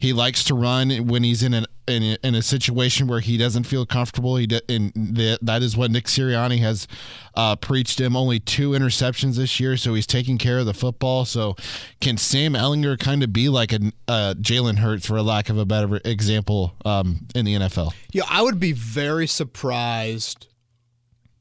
He 0.00 0.14
likes 0.14 0.44
to 0.44 0.54
run 0.54 0.90
when 1.06 1.22
he's 1.22 1.42
in 1.42 1.52
an 1.52 1.66
in 1.86 2.02
a, 2.02 2.16
in 2.22 2.34
a 2.34 2.42
situation 2.42 3.06
where 3.06 3.20
he 3.20 3.36
doesn't 3.36 3.64
feel 3.64 3.84
comfortable. 3.84 4.36
He 4.36 4.46
de- 4.46 4.62
and 4.72 4.92
the, 4.94 5.38
that 5.42 5.62
is 5.62 5.76
what 5.76 5.90
Nick 5.90 6.06
Sirianni 6.06 6.58
has 6.60 6.88
uh, 7.34 7.56
preached 7.56 8.00
him. 8.00 8.16
Only 8.16 8.40
two 8.40 8.70
interceptions 8.70 9.36
this 9.36 9.60
year, 9.60 9.76
so 9.76 9.92
he's 9.94 10.06
taking 10.06 10.38
care 10.38 10.58
of 10.58 10.66
the 10.66 10.74
football. 10.74 11.24
So, 11.24 11.54
can 12.00 12.16
Sam 12.16 12.54
Ehlinger 12.54 12.98
kind 12.98 13.22
of 13.22 13.32
be 13.32 13.48
like 13.48 13.72
a 13.72 13.92
uh, 14.08 14.34
Jalen 14.38 14.78
Hurts, 14.78 15.06
for 15.06 15.16
a 15.16 15.22
lack 15.22 15.50
of 15.50 15.58
a 15.58 15.66
better 15.66 16.00
example, 16.04 16.74
um, 16.84 17.26
in 17.34 17.44
the 17.44 17.54
NFL? 17.54 17.92
Yeah, 18.12 18.24
I 18.28 18.42
would 18.42 18.58
be 18.58 18.72
very 18.72 19.26
surprised 19.26 20.46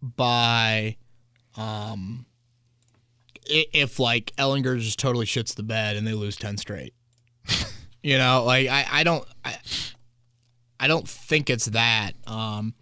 by 0.01 0.95
um 1.57 2.25
if 3.49 3.99
like 3.99 4.33
Ehlinger 4.37 4.79
just 4.79 4.99
totally 4.99 5.25
shits 5.25 5.55
the 5.55 5.63
bed 5.63 5.95
and 5.95 6.05
they 6.05 6.13
lose 6.13 6.37
10 6.37 6.57
straight. 6.57 6.93
you 8.03 8.17
know, 8.17 8.43
like 8.45 8.67
I 8.67 8.85
I 8.89 9.03
don't 9.03 9.25
I, 9.43 9.57
I 10.79 10.87
don't 10.87 11.07
think 11.07 11.49
it's 11.49 11.65
that. 11.65 12.11
Um 12.27 12.73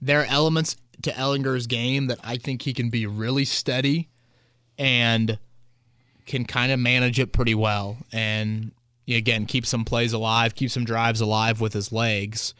there 0.00 0.20
are 0.20 0.26
elements 0.26 0.76
to 1.02 1.10
Ehlinger's 1.12 1.66
game 1.66 2.06
that 2.08 2.18
I 2.22 2.36
think 2.36 2.62
he 2.62 2.72
can 2.72 2.90
be 2.90 3.06
really 3.06 3.44
steady 3.44 4.08
and 4.78 5.38
can 6.26 6.44
kind 6.44 6.72
of 6.72 6.78
manage 6.78 7.18
it 7.18 7.32
pretty 7.32 7.54
well 7.54 7.98
and 8.12 8.72
again 9.08 9.46
keep 9.46 9.64
some 9.64 9.84
plays 9.84 10.12
alive, 10.12 10.54
keep 10.54 10.70
some 10.70 10.84
drives 10.84 11.20
alive 11.20 11.60
with 11.60 11.72
his 11.72 11.92
legs 11.92 12.54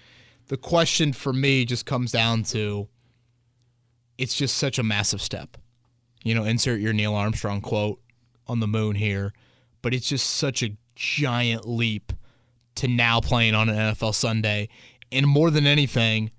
the 0.48 0.57
question 0.57 1.12
for 1.12 1.33
me 1.33 1.64
just 1.64 1.87
comes 1.87 2.12
down 2.12 2.42
to 2.44 2.88
it's 4.18 4.35
just 4.35 4.57
such 4.57 4.79
a 4.79 4.83
massive 4.83 5.20
step. 5.20 5.57
You 6.22 6.35
know, 6.35 6.44
insert 6.44 6.81
your 6.81 6.92
Neil 6.92 7.14
Armstrong 7.14 7.61
quote 7.61 8.00
on 8.46 8.61
the 8.61 8.66
moon 8.66 8.96
here, 8.96 9.33
but 9.83 9.92
it's 9.92 10.09
just 10.09 10.29
such 10.29 10.62
a 10.62 10.76
giant 10.96 11.68
leap 11.68 12.12
to 12.76 12.88
now 12.88 13.20
playing 13.20 13.54
on 13.54 13.68
an 13.68 13.76
NFL 13.76 14.14
Sunday. 14.14 14.68
And 15.12 15.26
more 15.26 15.50
than 15.50 15.66
anything, 15.66 16.32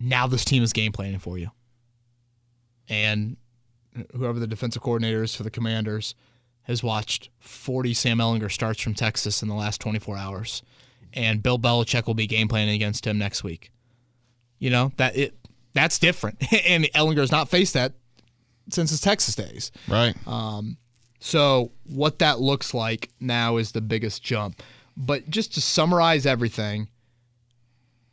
now 0.00 0.26
this 0.26 0.44
team 0.44 0.62
is 0.62 0.72
game 0.72 0.92
planning 0.92 1.20
for 1.20 1.38
you. 1.38 1.50
And 2.88 3.36
whoever 4.14 4.38
the 4.38 4.46
defensive 4.46 4.82
coordinator 4.82 5.22
is 5.22 5.34
for 5.34 5.42
the 5.42 5.50
Commanders 5.50 6.14
has 6.62 6.82
watched 6.82 7.30
40 7.40 7.94
Sam 7.94 8.18
Ehlinger 8.18 8.50
starts 8.50 8.80
from 8.80 8.94
Texas 8.94 9.42
in 9.42 9.48
the 9.48 9.54
last 9.54 9.80
24 9.80 10.16
hours. 10.16 10.62
And 11.14 11.42
Bill 11.42 11.58
Belichick 11.58 12.06
will 12.06 12.14
be 12.14 12.26
game 12.26 12.48
planning 12.48 12.74
against 12.74 13.06
him 13.06 13.18
next 13.18 13.42
week. 13.42 13.70
You 14.58 14.70
know, 14.70 14.92
that 14.96 15.16
it 15.16 15.34
that's 15.72 15.98
different. 15.98 16.42
and 16.66 16.84
Ehlinger's 16.94 17.32
not 17.32 17.48
faced 17.48 17.74
that 17.74 17.92
since 18.70 18.90
his 18.90 19.00
Texas 19.00 19.34
days. 19.34 19.70
Right. 19.88 20.14
Um, 20.26 20.76
So, 21.20 21.72
what 21.84 22.20
that 22.20 22.40
looks 22.40 22.72
like 22.72 23.10
now 23.18 23.56
is 23.56 23.72
the 23.72 23.80
biggest 23.80 24.22
jump. 24.22 24.62
But 24.96 25.28
just 25.30 25.54
to 25.54 25.60
summarize 25.60 26.26
everything, 26.26 26.88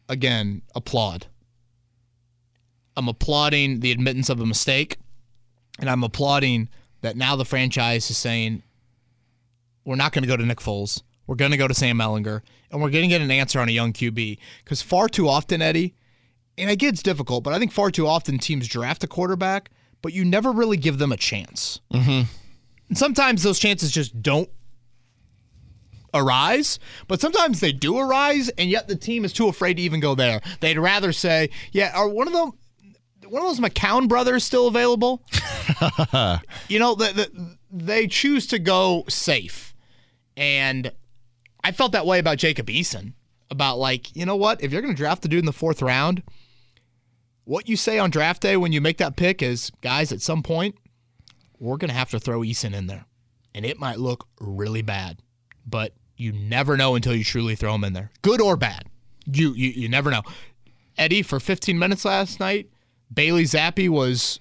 again, 0.09 0.61
applaud. 0.73 1.27
I'm 2.97 3.07
applauding 3.07 3.81
the 3.81 3.91
admittance 3.91 4.29
of 4.29 4.39
a 4.39 4.45
mistake, 4.45 4.97
and 5.79 5.89
I'm 5.89 6.03
applauding 6.03 6.69
that 7.01 7.17
now 7.17 7.35
the 7.35 7.45
franchise 7.45 8.09
is 8.09 8.17
saying, 8.17 8.63
we're 9.83 9.95
not 9.95 10.11
going 10.11 10.23
to 10.23 10.27
go 10.27 10.37
to 10.37 10.45
Nick 10.45 10.59
Foles. 10.59 11.03
We're 11.27 11.35
going 11.35 11.51
to 11.51 11.57
go 11.57 11.67
to 11.67 11.73
Sam 11.73 11.97
Ehlinger, 11.97 12.41
and 12.71 12.81
we're 12.81 12.89
going 12.89 13.03
to 13.03 13.07
get 13.09 13.21
an 13.21 13.31
answer 13.31 13.59
on 13.59 13.69
a 13.69 13.71
young 13.71 13.93
QB. 13.93 14.37
Because 14.63 14.81
far 14.81 15.09
too 15.09 15.27
often, 15.27 15.61
Eddie, 15.61 15.95
and 16.57 16.69
I 16.69 16.75
get 16.75 16.93
it's 16.93 17.03
difficult, 17.03 17.43
but 17.43 17.53
I 17.53 17.59
think 17.59 17.71
far 17.71 17.91
too 17.91 18.07
often 18.07 18.37
teams 18.37 18.67
draft 18.67 19.03
a 19.03 19.07
quarterback, 19.07 19.71
but 20.01 20.13
you 20.13 20.23
never 20.23 20.51
really 20.51 20.77
give 20.77 20.97
them 20.97 21.11
a 21.11 21.17
chance. 21.17 21.79
Mm-hmm. 21.93 22.29
And 22.89 22.97
sometimes 22.97 23.43
those 23.43 23.59
chances 23.59 23.91
just 23.91 24.21
don't 24.21 24.49
arise, 26.13 26.79
but 27.07 27.19
sometimes 27.19 27.59
they 27.59 27.71
do 27.71 27.99
arise, 27.99 28.49
and 28.49 28.69
yet 28.69 28.87
the 28.87 28.95
team 28.95 29.25
is 29.25 29.33
too 29.33 29.47
afraid 29.47 29.75
to 29.75 29.83
even 29.83 29.99
go 29.99 30.15
there. 30.15 30.41
They'd 30.61 30.77
rather 30.77 31.11
say, 31.11 31.49
"Yeah, 31.71 31.91
are 31.93 32.07
one 32.07 32.27
of 32.27 32.33
them, 32.33 32.53
one 33.27 33.41
of 33.41 33.47
those 33.49 33.59
McCown 33.59 34.07
brothers 34.07 34.43
still 34.43 34.67
available?" 34.67 35.23
you 36.69 36.79
know, 36.79 36.95
the, 36.95 37.11
the, 37.13 37.57
they 37.69 38.07
choose 38.07 38.47
to 38.47 38.59
go 38.59 39.03
safe, 39.09 39.75
and 40.37 40.91
I 41.63 41.71
felt 41.71 41.91
that 41.91 42.05
way 42.05 42.19
about 42.19 42.37
Jacob 42.37 42.67
Eason. 42.67 43.13
About 43.51 43.77
like, 43.77 44.15
you 44.15 44.25
know 44.25 44.35
what? 44.35 44.63
If 44.63 44.71
you're 44.71 44.81
going 44.81 44.95
to 44.95 44.97
draft 44.97 45.21
the 45.21 45.27
dude 45.27 45.39
in 45.39 45.45
the 45.45 45.53
fourth 45.53 45.81
round, 45.81 46.23
what 47.43 47.69
you 47.69 47.77
say 47.77 47.99
on 47.99 48.09
draft 48.09 48.41
day 48.41 48.57
when 48.57 48.71
you 48.71 48.81
make 48.81 48.97
that 48.97 49.15
pick 49.15 49.43
is, 49.43 49.71
guys, 49.81 50.11
at 50.11 50.21
some 50.21 50.41
point, 50.41 50.75
we're 51.59 51.77
going 51.77 51.89
to 51.89 51.95
have 51.95 52.09
to 52.11 52.19
throw 52.19 52.41
Eason 52.41 52.73
in 52.73 52.87
there. 52.87 53.05
And 53.53 53.65
it 53.65 53.79
might 53.79 53.99
look 53.99 54.27
really 54.39 54.81
bad, 54.81 55.19
but 55.65 55.93
you 56.17 56.31
never 56.31 56.75
know 56.77 56.95
until 56.95 57.15
you 57.15 57.23
truly 57.23 57.55
throw 57.55 57.73
him 57.75 57.83
in 57.83 57.93
there. 57.93 58.11
Good 58.21 58.41
or 58.41 58.55
bad. 58.57 58.85
You 59.25 59.53
you, 59.53 59.69
you 59.69 59.89
never 59.89 60.11
know. 60.11 60.21
Eddie, 60.97 61.21
for 61.23 61.39
15 61.39 61.77
minutes 61.79 62.05
last 62.05 62.39
night, 62.39 62.69
Bailey 63.13 63.43
Zappe 63.43 63.89
was 63.89 64.39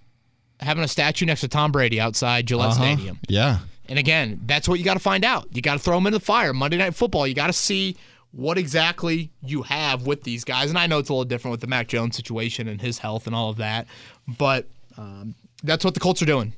having 0.60 0.84
a 0.84 0.88
statue 0.88 1.26
next 1.26 1.40
to 1.42 1.48
Tom 1.48 1.72
Brady 1.72 2.00
outside 2.00 2.46
Gillette 2.46 2.70
Uh-huh. 2.70 2.82
Stadium. 2.94 3.18
Yeah. 3.28 3.58
And 3.88 3.98
again, 3.98 4.40
that's 4.46 4.68
what 4.68 4.78
you 4.78 4.84
got 4.84 4.94
to 4.94 5.00
find 5.00 5.24
out. 5.24 5.48
You 5.54 5.62
got 5.62 5.74
to 5.74 5.78
throw 5.78 5.96
them 5.96 6.06
into 6.06 6.18
the 6.18 6.24
fire. 6.24 6.52
Monday 6.52 6.76
Night 6.78 6.94
Football, 6.94 7.26
you 7.26 7.34
got 7.34 7.48
to 7.48 7.52
see 7.52 7.96
what 8.30 8.56
exactly 8.58 9.30
you 9.42 9.62
have 9.62 10.06
with 10.06 10.22
these 10.24 10.42
guys. 10.44 10.70
And 10.70 10.78
I 10.78 10.86
know 10.86 10.98
it's 10.98 11.08
a 11.08 11.12
little 11.12 11.24
different 11.24 11.52
with 11.52 11.60
the 11.60 11.66
Mac 11.66 11.86
Jones 11.88 12.16
situation 12.16 12.66
and 12.66 12.80
his 12.80 12.98
health 12.98 13.26
and 13.26 13.34
all 13.36 13.50
of 13.50 13.56
that, 13.58 13.86
but 14.26 14.66
um, 14.96 15.34
that's 15.62 15.84
what 15.84 15.94
the 15.94 16.00
Colts 16.00 16.22
are 16.22 16.26
doing. 16.26 16.52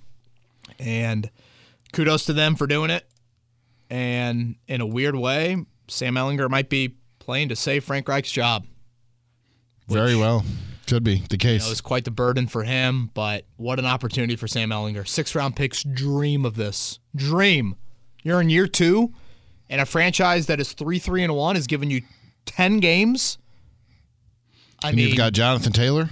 And 0.79 1.31
kudos 1.93 2.27
to 2.27 2.33
them 2.33 2.57
for 2.57 2.67
doing 2.67 2.91
it. 2.91 3.07
And 3.89 4.57
in 4.67 4.81
a 4.81 4.87
weird 4.87 5.17
way, 5.17 5.57
Sam 5.89 6.15
Ehlinger 6.15 6.51
might 6.51 6.69
be 6.69 6.97
playing 7.19 7.49
to 7.51 7.57
save 7.57 7.85
Frank 7.85 8.09
Reich's 8.09 8.33
job. 8.33 8.67
Very 9.89 10.17
well. 10.17 10.45
Could 10.87 11.03
be 11.03 11.23
the 11.29 11.37
case. 11.37 11.67
It 11.67 11.71
was 11.71 11.81
quite 11.81 12.05
the 12.05 12.13
burden 12.13 12.47
for 12.47 12.63
him, 12.63 13.11
but 13.13 13.45
what 13.57 13.81
an 13.81 13.87
opportunity 13.87 14.37
for 14.37 14.47
Sam 14.47 14.71
Ehlinger. 14.71 15.07
Six 15.07 15.35
round 15.35 15.57
picks 15.57 15.83
dream 15.83 16.45
of 16.45 16.55
this. 16.55 17.01
Dream. 17.15 17.75
You're 18.23 18.41
in 18.41 18.51
year 18.51 18.69
two, 18.69 19.13
and 19.69 19.81
a 19.81 19.87
franchise 19.87 20.47
that 20.47 20.61
is 20.61 20.73
three, 20.73 21.01
three, 21.01 21.25
and 21.25 21.35
one 21.35 21.57
has 21.57 21.67
given 21.67 21.91
you 21.91 22.03
ten 22.45 22.79
games. 22.79 23.39
I 24.83 24.89
and 24.89 24.97
mean, 24.97 25.09
you've 25.09 25.17
got 25.17 25.33
Jonathan 25.33 25.73
Taylor. 25.73 26.11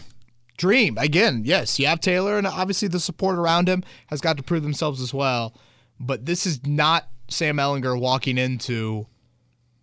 Dream 0.56 0.96
again. 0.98 1.42
Yes, 1.44 1.78
you 1.78 1.86
have 1.86 2.00
Taylor, 2.00 2.38
and 2.38 2.46
obviously 2.46 2.88
the 2.88 3.00
support 3.00 3.36
around 3.36 3.68
him 3.68 3.82
has 4.06 4.20
got 4.20 4.36
to 4.36 4.42
prove 4.42 4.62
themselves 4.62 5.00
as 5.00 5.12
well. 5.12 5.54
But 5.98 6.26
this 6.26 6.46
is 6.46 6.64
not 6.66 7.08
Sam 7.28 7.56
Ehlinger 7.56 7.98
walking 7.98 8.38
into 8.38 9.06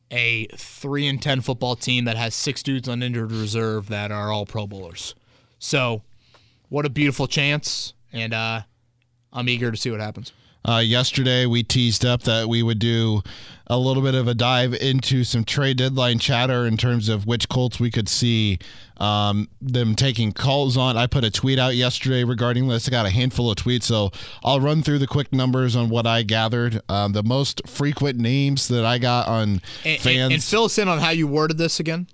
a 0.10 0.46
three 0.56 1.08
and 1.08 1.22
ten 1.22 1.42
football 1.42 1.76
team 1.76 2.06
that 2.06 2.18
has 2.18 2.36
six 2.36 2.64
dudes 2.64 2.88
on 2.88 3.04
injured 3.04 3.32
reserve 3.32 3.90
that 3.90 4.12
are 4.12 4.32
all 4.32 4.46
Pro 4.46 4.68
Bowlers. 4.68 5.16
So, 5.60 6.04
what 6.70 6.86
a 6.86 6.90
beautiful 6.90 7.28
chance, 7.28 7.94
and 8.14 8.34
uh, 8.34 8.62
I'm 9.34 9.50
eager 9.50 9.72
to 9.72 9.78
see 9.78 9.92
what 9.92 10.00
happens. 10.00 10.32
Uh, 10.68 10.78
yesterday, 10.78 11.46
we 11.46 11.64
teased 11.64 12.06
up 12.06 12.24
that 12.24 12.48
we 12.48 12.62
would 12.62 12.80
do 12.80 13.22
a 13.68 13.78
little 13.78 14.04
bit 14.04 14.16
of 14.16 14.28
a 14.28 14.34
dive 14.34 14.74
into 14.74 15.24
some 15.24 15.44
trade 15.46 15.78
deadline 15.78 16.20
chatter 16.20 16.68
in 16.68 16.76
terms 16.76 17.08
of 17.08 17.26
which 17.26 17.48
Colts 17.48 17.80
we 17.80 17.90
could 17.90 18.10
see 18.10 18.60
um, 18.98 19.48
them 19.62 19.96
taking 19.96 20.34
calls 20.34 20.76
on. 20.76 20.98
I 20.98 21.08
put 21.08 21.24
a 21.24 21.32
tweet 21.32 21.58
out 21.58 21.76
yesterday 21.76 22.24
regarding 22.26 22.68
this. 22.68 22.88
I 22.88 22.92
got 22.92 23.06
a 23.06 23.10
handful 23.10 23.50
of 23.50 23.56
tweets, 23.56 23.84
so 23.84 24.12
I'll 24.44 24.60
run 24.60 24.84
through 24.84 25.00
the 25.00 25.08
quick 25.08 25.32
numbers 25.32 25.76
on 25.76 25.90
what 25.90 26.06
I 26.06 26.24
gathered. 26.24 26.82
Um, 26.90 27.14
the 27.14 27.24
most 27.24 27.62
frequent 27.68 28.20
names 28.20 28.68
that 28.68 28.86
I 28.86 28.98
got 28.98 29.28
on 29.28 29.62
And, 29.86 30.02
fans. 30.02 30.06
and, 30.08 30.34
and 30.34 30.44
fill 30.44 30.66
us 30.66 30.78
in 30.78 30.88
on 30.90 31.00
how 31.00 31.12
you 31.12 31.26
worded 31.28 31.58
this 31.58 31.80
again. 31.80 32.08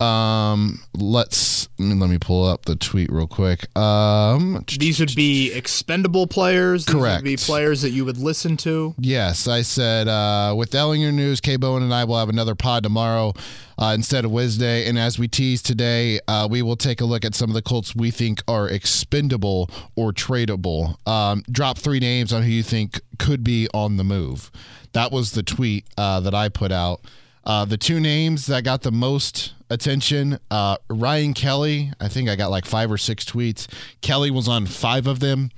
Um, 0.00 0.80
let's 0.94 1.68
let 1.78 2.08
me 2.10 2.18
pull 2.18 2.44
up 2.44 2.64
the 2.64 2.76
tweet 2.76 3.10
real 3.10 3.26
quick. 3.26 3.74
Um, 3.76 4.64
These 4.78 5.00
would 5.00 5.14
be 5.14 5.52
expendable 5.52 6.26
players. 6.26 6.86
These 6.86 6.94
Correct. 6.94 7.22
Would 7.22 7.24
be 7.24 7.36
players 7.36 7.82
that 7.82 7.90
you 7.90 8.04
would 8.04 8.18
listen 8.18 8.56
to. 8.58 8.94
Yes, 8.98 9.46
I 9.48 9.62
said 9.62 10.08
uh, 10.08 10.54
with 10.56 10.70
Ehlinger 10.72 11.12
News, 11.12 11.40
K 11.40 11.56
Bowen 11.56 11.82
and 11.82 11.94
I 11.94 12.04
will 12.04 12.18
have 12.18 12.28
another 12.28 12.54
pod 12.54 12.82
tomorrow 12.82 13.34
uh, 13.78 13.92
instead 13.94 14.24
of 14.24 14.30
Wednesday. 14.30 14.86
And 14.86 14.98
as 14.98 15.18
we 15.18 15.28
tease 15.28 15.62
today, 15.62 16.20
uh, 16.28 16.48
we 16.50 16.62
will 16.62 16.76
take 16.76 17.00
a 17.00 17.04
look 17.04 17.24
at 17.24 17.34
some 17.34 17.50
of 17.50 17.54
the 17.54 17.62
Colts 17.62 17.94
we 17.94 18.10
think 18.10 18.42
are 18.48 18.68
expendable 18.68 19.70
or 19.96 20.12
tradable. 20.12 20.96
Um, 21.06 21.42
drop 21.50 21.78
three 21.78 22.00
names 22.00 22.32
on 22.32 22.42
who 22.42 22.50
you 22.50 22.62
think 22.62 23.00
could 23.18 23.44
be 23.44 23.68
on 23.72 23.96
the 23.96 24.04
move. 24.04 24.50
That 24.92 25.12
was 25.12 25.32
the 25.32 25.42
tweet 25.42 25.86
uh, 25.96 26.20
that 26.20 26.34
I 26.34 26.48
put 26.48 26.72
out. 26.72 27.00
Uh, 27.44 27.64
the 27.64 27.78
two 27.78 28.00
names 28.00 28.46
that 28.46 28.64
got 28.64 28.82
the 28.82 28.92
most 28.92 29.54
attention 29.70 30.38
uh, 30.50 30.76
Ryan 30.90 31.32
Kelly. 31.34 31.92
I 32.00 32.08
think 32.08 32.28
I 32.28 32.36
got 32.36 32.50
like 32.50 32.64
five 32.66 32.90
or 32.90 32.98
six 32.98 33.24
tweets. 33.24 33.66
Kelly 34.02 34.30
was 34.30 34.48
on 34.48 34.66
five 34.66 35.06
of 35.06 35.20
them. 35.20 35.50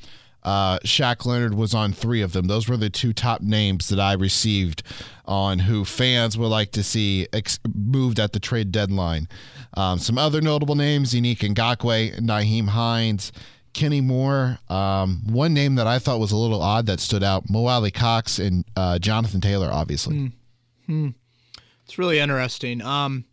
Uh, 0.42 0.78
Shaq 0.80 1.24
Leonard 1.24 1.54
was 1.54 1.72
on 1.72 1.92
three 1.92 2.20
of 2.20 2.32
them. 2.32 2.46
Those 2.48 2.68
were 2.68 2.76
the 2.76 2.90
two 2.90 3.12
top 3.12 3.42
names 3.42 3.88
that 3.90 4.00
I 4.00 4.14
received 4.14 4.82
on 5.24 5.60
who 5.60 5.84
fans 5.84 6.36
would 6.36 6.48
like 6.48 6.72
to 6.72 6.82
see 6.82 7.28
ex- 7.32 7.60
moved 7.74 8.18
at 8.18 8.32
the 8.32 8.40
trade 8.40 8.72
deadline. 8.72 9.28
Um, 9.74 9.98
some 10.00 10.18
other 10.18 10.40
notable 10.40 10.74
names: 10.74 11.14
Yannick 11.14 11.38
Ngakoue, 11.38 12.18
Nyheim 12.18 12.68
Hines, 12.70 13.30
Kenny 13.72 14.00
Moore. 14.00 14.58
Um, 14.68 15.22
one 15.26 15.54
name 15.54 15.76
that 15.76 15.86
I 15.86 16.00
thought 16.00 16.18
was 16.18 16.32
a 16.32 16.36
little 16.36 16.60
odd 16.60 16.86
that 16.86 16.98
stood 16.98 17.22
out: 17.22 17.48
Mo 17.48 17.66
Alie-Cox 17.66 18.40
and 18.40 18.64
uh, 18.74 18.98
Jonathan 18.98 19.40
Taylor. 19.40 19.70
Obviously, 19.70 20.32
It's 21.84 21.98
really 21.98 22.18
interesting. 22.18 22.82
Um, 22.82 23.26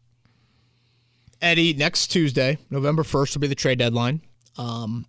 Eddie, 1.42 1.74
next 1.74 2.08
Tuesday, 2.08 2.58
November 2.70 3.04
1st, 3.04 3.36
will 3.36 3.42
be 3.42 3.48
the 3.48 3.56
trade 3.56 3.80
deadline. 3.80 4.22
Um, 4.58 5.06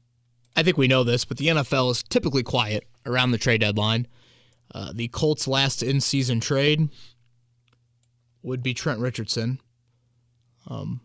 I 0.56 0.62
think 0.62 0.76
we 0.76 0.88
know 0.88 1.04
this, 1.04 1.24
but 1.24 1.38
the 1.38 1.48
NFL 1.48 1.90
is 1.90 2.02
typically 2.02 2.42
quiet 2.42 2.84
around 3.06 3.30
the 3.30 3.38
trade 3.38 3.60
deadline. 3.60 4.06
Uh, 4.72 4.92
the 4.94 5.08
Colts' 5.08 5.48
last 5.48 5.82
in 5.82 6.00
season 6.00 6.40
trade 6.40 6.88
would 8.42 8.62
be 8.62 8.74
Trent 8.74 9.00
Richardson. 9.00 9.60
Um, 10.68 11.00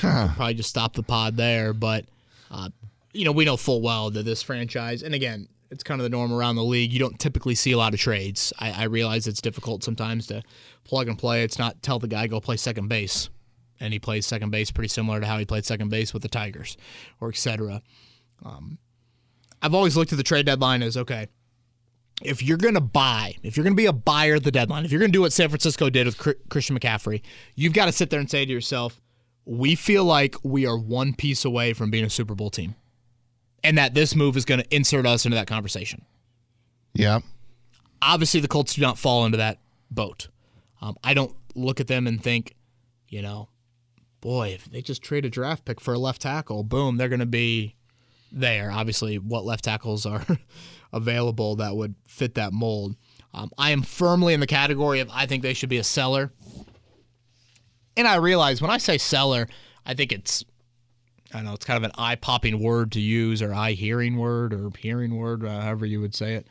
probably 0.00 0.54
just 0.54 0.70
stop 0.70 0.94
the 0.94 1.02
pod 1.02 1.36
there, 1.36 1.72
but 1.72 2.06
uh, 2.50 2.70
you 3.12 3.24
know 3.24 3.32
we 3.32 3.44
know 3.44 3.56
full 3.56 3.80
well 3.80 4.10
that 4.10 4.24
this 4.24 4.42
franchise, 4.42 5.02
and 5.02 5.14
again, 5.14 5.48
it's 5.70 5.84
kind 5.84 6.00
of 6.00 6.02
the 6.02 6.08
norm 6.08 6.32
around 6.32 6.56
the 6.56 6.64
league. 6.64 6.92
You 6.92 6.98
don't 6.98 7.18
typically 7.18 7.54
see 7.54 7.72
a 7.72 7.78
lot 7.78 7.94
of 7.94 8.00
trades. 8.00 8.52
I, 8.58 8.72
I 8.72 8.84
realize 8.84 9.26
it's 9.26 9.40
difficult 9.40 9.84
sometimes 9.84 10.26
to 10.28 10.42
plug 10.84 11.08
and 11.08 11.18
play. 11.18 11.44
It's 11.44 11.58
not 11.58 11.82
tell 11.82 11.98
the 11.98 12.08
guy 12.08 12.26
go 12.26 12.40
play 12.40 12.56
second 12.56 12.88
base, 12.88 13.28
and 13.80 13.92
he 13.92 13.98
plays 13.98 14.26
second 14.26 14.50
base 14.50 14.70
pretty 14.70 14.88
similar 14.88 15.20
to 15.20 15.26
how 15.26 15.38
he 15.38 15.44
played 15.44 15.64
second 15.64 15.88
base 15.88 16.12
with 16.12 16.22
the 16.22 16.28
Tigers, 16.28 16.76
or 17.20 17.28
etc. 17.28 17.82
Um, 18.44 18.78
I've 19.62 19.74
always 19.74 19.96
looked 19.96 20.12
at 20.12 20.18
the 20.18 20.24
trade 20.24 20.46
deadline 20.46 20.82
as 20.82 20.96
okay. 20.96 21.28
If 22.22 22.42
you're 22.42 22.58
going 22.58 22.74
to 22.74 22.80
buy, 22.80 23.36
if 23.44 23.56
you're 23.56 23.62
going 23.62 23.74
to 23.74 23.80
be 23.80 23.86
a 23.86 23.92
buyer 23.92 24.34
at 24.34 24.44
the 24.44 24.50
deadline, 24.50 24.84
if 24.84 24.90
you're 24.90 24.98
going 24.98 25.12
to 25.12 25.16
do 25.16 25.20
what 25.20 25.32
San 25.32 25.48
Francisco 25.48 25.88
did 25.88 26.06
with 26.06 26.18
Christian 26.48 26.76
McCaffrey, 26.78 27.22
you've 27.54 27.72
got 27.72 27.86
to 27.86 27.92
sit 27.92 28.10
there 28.10 28.18
and 28.18 28.28
say 28.28 28.44
to 28.44 28.52
yourself, 28.52 29.00
we 29.44 29.74
feel 29.76 30.04
like 30.04 30.36
we 30.42 30.66
are 30.66 30.76
one 30.76 31.14
piece 31.14 31.44
away 31.44 31.72
from 31.72 31.90
being 31.90 32.04
a 32.04 32.10
Super 32.10 32.34
Bowl 32.34 32.50
team. 32.50 32.74
And 33.64 33.78
that 33.78 33.94
this 33.94 34.14
move 34.14 34.36
is 34.36 34.44
going 34.44 34.60
to 34.60 34.74
insert 34.74 35.06
us 35.06 35.24
into 35.24 35.36
that 35.36 35.46
conversation. 35.46 36.04
yeah. 36.94 37.20
Obviously, 38.00 38.38
the 38.38 38.46
Colts 38.46 38.74
do 38.74 38.82
not 38.82 38.96
fall 38.96 39.26
into 39.26 39.38
that 39.38 39.58
boat. 39.90 40.28
Um, 40.80 40.96
I 41.02 41.14
don't 41.14 41.34
look 41.56 41.80
at 41.80 41.88
them 41.88 42.06
and 42.06 42.22
think, 42.22 42.54
you 43.08 43.22
know, 43.22 43.48
boy, 44.20 44.48
if 44.48 44.64
they 44.66 44.82
just 44.82 45.02
trade 45.02 45.24
a 45.24 45.30
draft 45.30 45.64
pick 45.64 45.80
for 45.80 45.94
a 45.94 45.98
left 45.98 46.22
tackle, 46.22 46.64
boom, 46.64 46.96
they're 46.96 47.08
going 47.08 47.20
to 47.20 47.26
be 47.26 47.74
there. 48.32 48.70
Obviously, 48.70 49.18
what 49.18 49.44
left 49.44 49.64
tackles 49.64 50.06
are 50.06 50.24
available 50.92 51.56
that 51.56 51.76
would 51.76 51.94
fit 52.06 52.34
that 52.34 52.52
mold. 52.52 52.96
Um, 53.34 53.50
I 53.58 53.70
am 53.70 53.82
firmly 53.82 54.34
in 54.34 54.40
the 54.40 54.46
category 54.46 55.00
of 55.00 55.10
I 55.12 55.26
think 55.26 55.42
they 55.42 55.54
should 55.54 55.68
be 55.68 55.78
a 55.78 55.84
seller. 55.84 56.32
And 57.96 58.06
I 58.06 58.16
realize 58.16 58.62
when 58.62 58.70
I 58.70 58.78
say 58.78 58.98
seller, 58.98 59.48
I 59.84 59.94
think 59.94 60.12
it's 60.12 60.44
I 61.32 61.38
don't 61.38 61.44
know 61.44 61.54
it's 61.54 61.64
kind 61.64 61.76
of 61.76 61.84
an 61.84 61.92
eye 61.98 62.14
popping 62.14 62.62
word 62.62 62.92
to 62.92 63.00
use 63.00 63.42
or 63.42 63.52
eye 63.52 63.72
hearing 63.72 64.16
word 64.16 64.54
or 64.54 64.70
hearing 64.78 65.16
word, 65.16 65.44
uh, 65.44 65.60
however 65.60 65.84
you 65.84 66.00
would 66.00 66.14
say 66.14 66.34
it. 66.34 66.46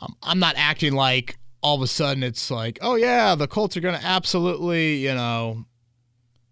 Um, 0.00 0.16
I'm 0.22 0.38
not 0.38 0.54
acting 0.56 0.92
like 0.92 1.38
all 1.62 1.74
of 1.74 1.82
a 1.82 1.86
sudden 1.86 2.22
it's 2.22 2.50
like, 2.50 2.78
oh 2.82 2.94
yeah, 2.94 3.34
the 3.34 3.48
Colts 3.48 3.76
are 3.76 3.80
going 3.80 3.98
to 3.98 4.04
absolutely, 4.04 4.96
you 4.96 5.14
know, 5.14 5.64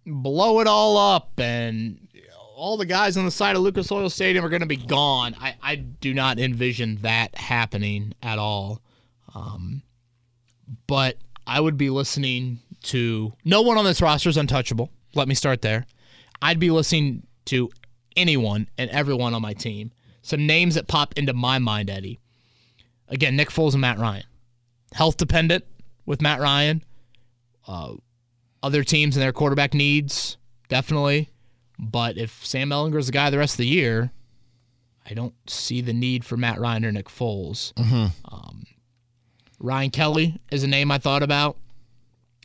blow 0.06 0.60
it 0.60 0.66
all 0.66 0.96
up 0.96 1.38
and 1.38 1.98
all 2.56 2.76
the 2.78 2.86
guys 2.86 3.16
on 3.16 3.24
the 3.24 3.30
side 3.30 3.54
of 3.54 3.62
Lucas 3.62 3.92
Oil 3.92 4.08
Stadium 4.08 4.44
are 4.44 4.48
going 4.48 4.60
to 4.60 4.66
be 4.66 4.76
gone. 4.76 5.36
I, 5.38 5.56
I 5.62 5.76
do 5.76 6.14
not 6.14 6.38
envision 6.38 6.96
that 7.02 7.36
happening 7.36 8.14
at 8.22 8.38
all. 8.38 8.80
Um, 9.34 9.82
but 10.86 11.18
I 11.46 11.60
would 11.60 11.76
be 11.76 11.90
listening 11.90 12.60
to 12.84 13.34
no 13.44 13.60
one 13.60 13.76
on 13.76 13.84
this 13.84 14.00
roster 14.00 14.30
is 14.30 14.38
untouchable. 14.38 14.90
Let 15.14 15.28
me 15.28 15.34
start 15.34 15.60
there. 15.60 15.84
I'd 16.40 16.58
be 16.58 16.70
listening 16.70 17.26
to 17.46 17.70
anyone 18.16 18.68
and 18.78 18.90
everyone 18.90 19.34
on 19.34 19.42
my 19.42 19.52
team. 19.52 19.92
Some 20.22 20.46
names 20.46 20.76
that 20.76 20.88
pop 20.88 21.12
into 21.16 21.34
my 21.34 21.58
mind, 21.58 21.90
Eddie. 21.90 22.20
Again, 23.08 23.36
Nick 23.36 23.50
Foles 23.50 23.72
and 23.72 23.82
Matt 23.82 23.98
Ryan. 23.98 24.24
Health 24.92 25.16
dependent 25.18 25.64
with 26.06 26.22
Matt 26.22 26.40
Ryan. 26.40 26.82
Uh, 27.68 27.94
other 28.66 28.82
teams 28.82 29.16
and 29.16 29.22
their 29.22 29.32
quarterback 29.32 29.74
needs, 29.74 30.38
definitely. 30.68 31.30
But 31.78 32.18
if 32.18 32.44
Sam 32.44 32.70
Ehlinger's 32.70 33.06
the 33.06 33.12
guy 33.12 33.30
the 33.30 33.38
rest 33.38 33.54
of 33.54 33.58
the 33.58 33.66
year, 33.68 34.10
I 35.08 35.14
don't 35.14 35.34
see 35.46 35.80
the 35.80 35.92
need 35.92 36.24
for 36.24 36.36
Matt 36.36 36.58
Ryan 36.58 36.84
or 36.84 36.92
Nick 36.92 37.06
Foles. 37.06 37.72
Mm-hmm. 37.74 38.06
Um, 38.34 38.64
Ryan 39.60 39.90
Kelly 39.90 40.40
is 40.50 40.64
a 40.64 40.66
name 40.66 40.90
I 40.90 40.98
thought 40.98 41.22
about. 41.22 41.58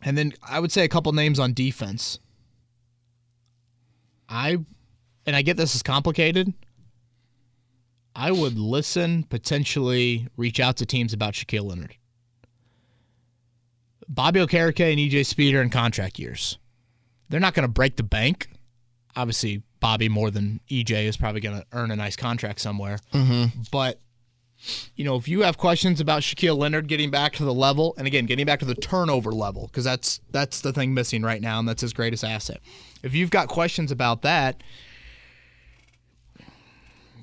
And 0.04 0.16
then 0.16 0.34
I 0.48 0.60
would 0.60 0.72
say 0.72 0.84
a 0.84 0.88
couple 0.88 1.12
names 1.12 1.40
on 1.40 1.54
defense. 1.54 2.20
I, 4.30 4.58
and 5.26 5.36
I 5.36 5.42
get 5.42 5.58
this 5.58 5.76
is 5.76 5.82
complicated. 5.82 6.54
I 8.16 8.32
would 8.32 8.60
listen, 8.60 9.24
potentially 9.24 10.28
reach 10.38 10.60
out 10.60 10.78
to 10.78 10.86
teams 10.86 11.14
about 11.14 11.34
Shaquille 11.34 11.68
Leonard. 11.68 11.96
Bobby 14.14 14.42
Okereke 14.42 14.92
and 14.92 15.00
EJ 15.00 15.26
Speed 15.26 15.56
are 15.56 15.62
in 15.62 15.70
contract 15.70 16.20
years. 16.20 16.60
They're 17.30 17.40
not 17.40 17.54
going 17.54 17.64
to 17.64 17.72
break 17.72 17.96
the 17.96 18.04
bank. 18.04 18.50
Obviously, 19.16 19.64
Bobby 19.80 20.10
more 20.10 20.30
than 20.30 20.60
EJ 20.70 21.06
is 21.06 21.16
probably 21.16 21.40
going 21.40 21.58
to 21.58 21.66
earn 21.72 21.92
a 21.92 21.96
nice 21.96 22.18
contract 22.18 22.60
somewhere. 22.60 23.00
Mm-hmm. 23.14 23.62
But 23.72 24.02
you 24.96 25.06
know, 25.06 25.16
if 25.16 25.30
you 25.30 25.42
have 25.42 25.58
questions 25.58 26.02
about 26.02 26.22
Shaquille 26.24 26.58
Leonard 26.58 26.88
getting 26.88 27.10
back 27.10 27.34
to 27.34 27.46
the 27.46 27.54
level, 27.54 27.96
and 27.98 28.06
again, 28.06 28.26
getting 28.26 28.46
back 28.46 28.60
to 28.60 28.66
the 28.66 28.76
turnover 28.76 29.32
level, 29.32 29.68
because 29.68 29.86
that's 29.86 30.20
that's 30.30 30.60
the 30.60 30.74
thing 30.74 30.94
missing 30.94 31.24
right 31.24 31.42
now, 31.42 31.58
and 31.60 31.68
that's 31.68 31.82
his 31.82 31.94
greatest 31.94 32.26
asset. 32.26 32.60
If 33.02 33.16
you've 33.16 33.32
got 33.32 33.48
questions 33.48 33.94
about 33.94 34.24
that, 34.24 34.62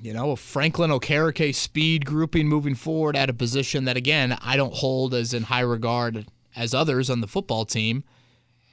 you 0.01 0.11
know, 0.11 0.31
a 0.31 0.35
Franklin 0.35 0.89
Okereke 0.89 1.53
speed 1.53 2.05
grouping 2.05 2.47
moving 2.47 2.73
forward 2.73 3.15
at 3.15 3.29
a 3.29 3.33
position 3.33 3.85
that 3.85 3.95
again 3.95 4.37
I 4.41 4.57
don't 4.57 4.73
hold 4.73 5.13
as 5.13 5.35
in 5.35 5.43
high 5.43 5.61
regard 5.61 6.25
as 6.59 6.73
others 6.73 7.09
on 7.09 7.21
the 7.21 7.27
football 7.27 7.63
team, 7.63 8.03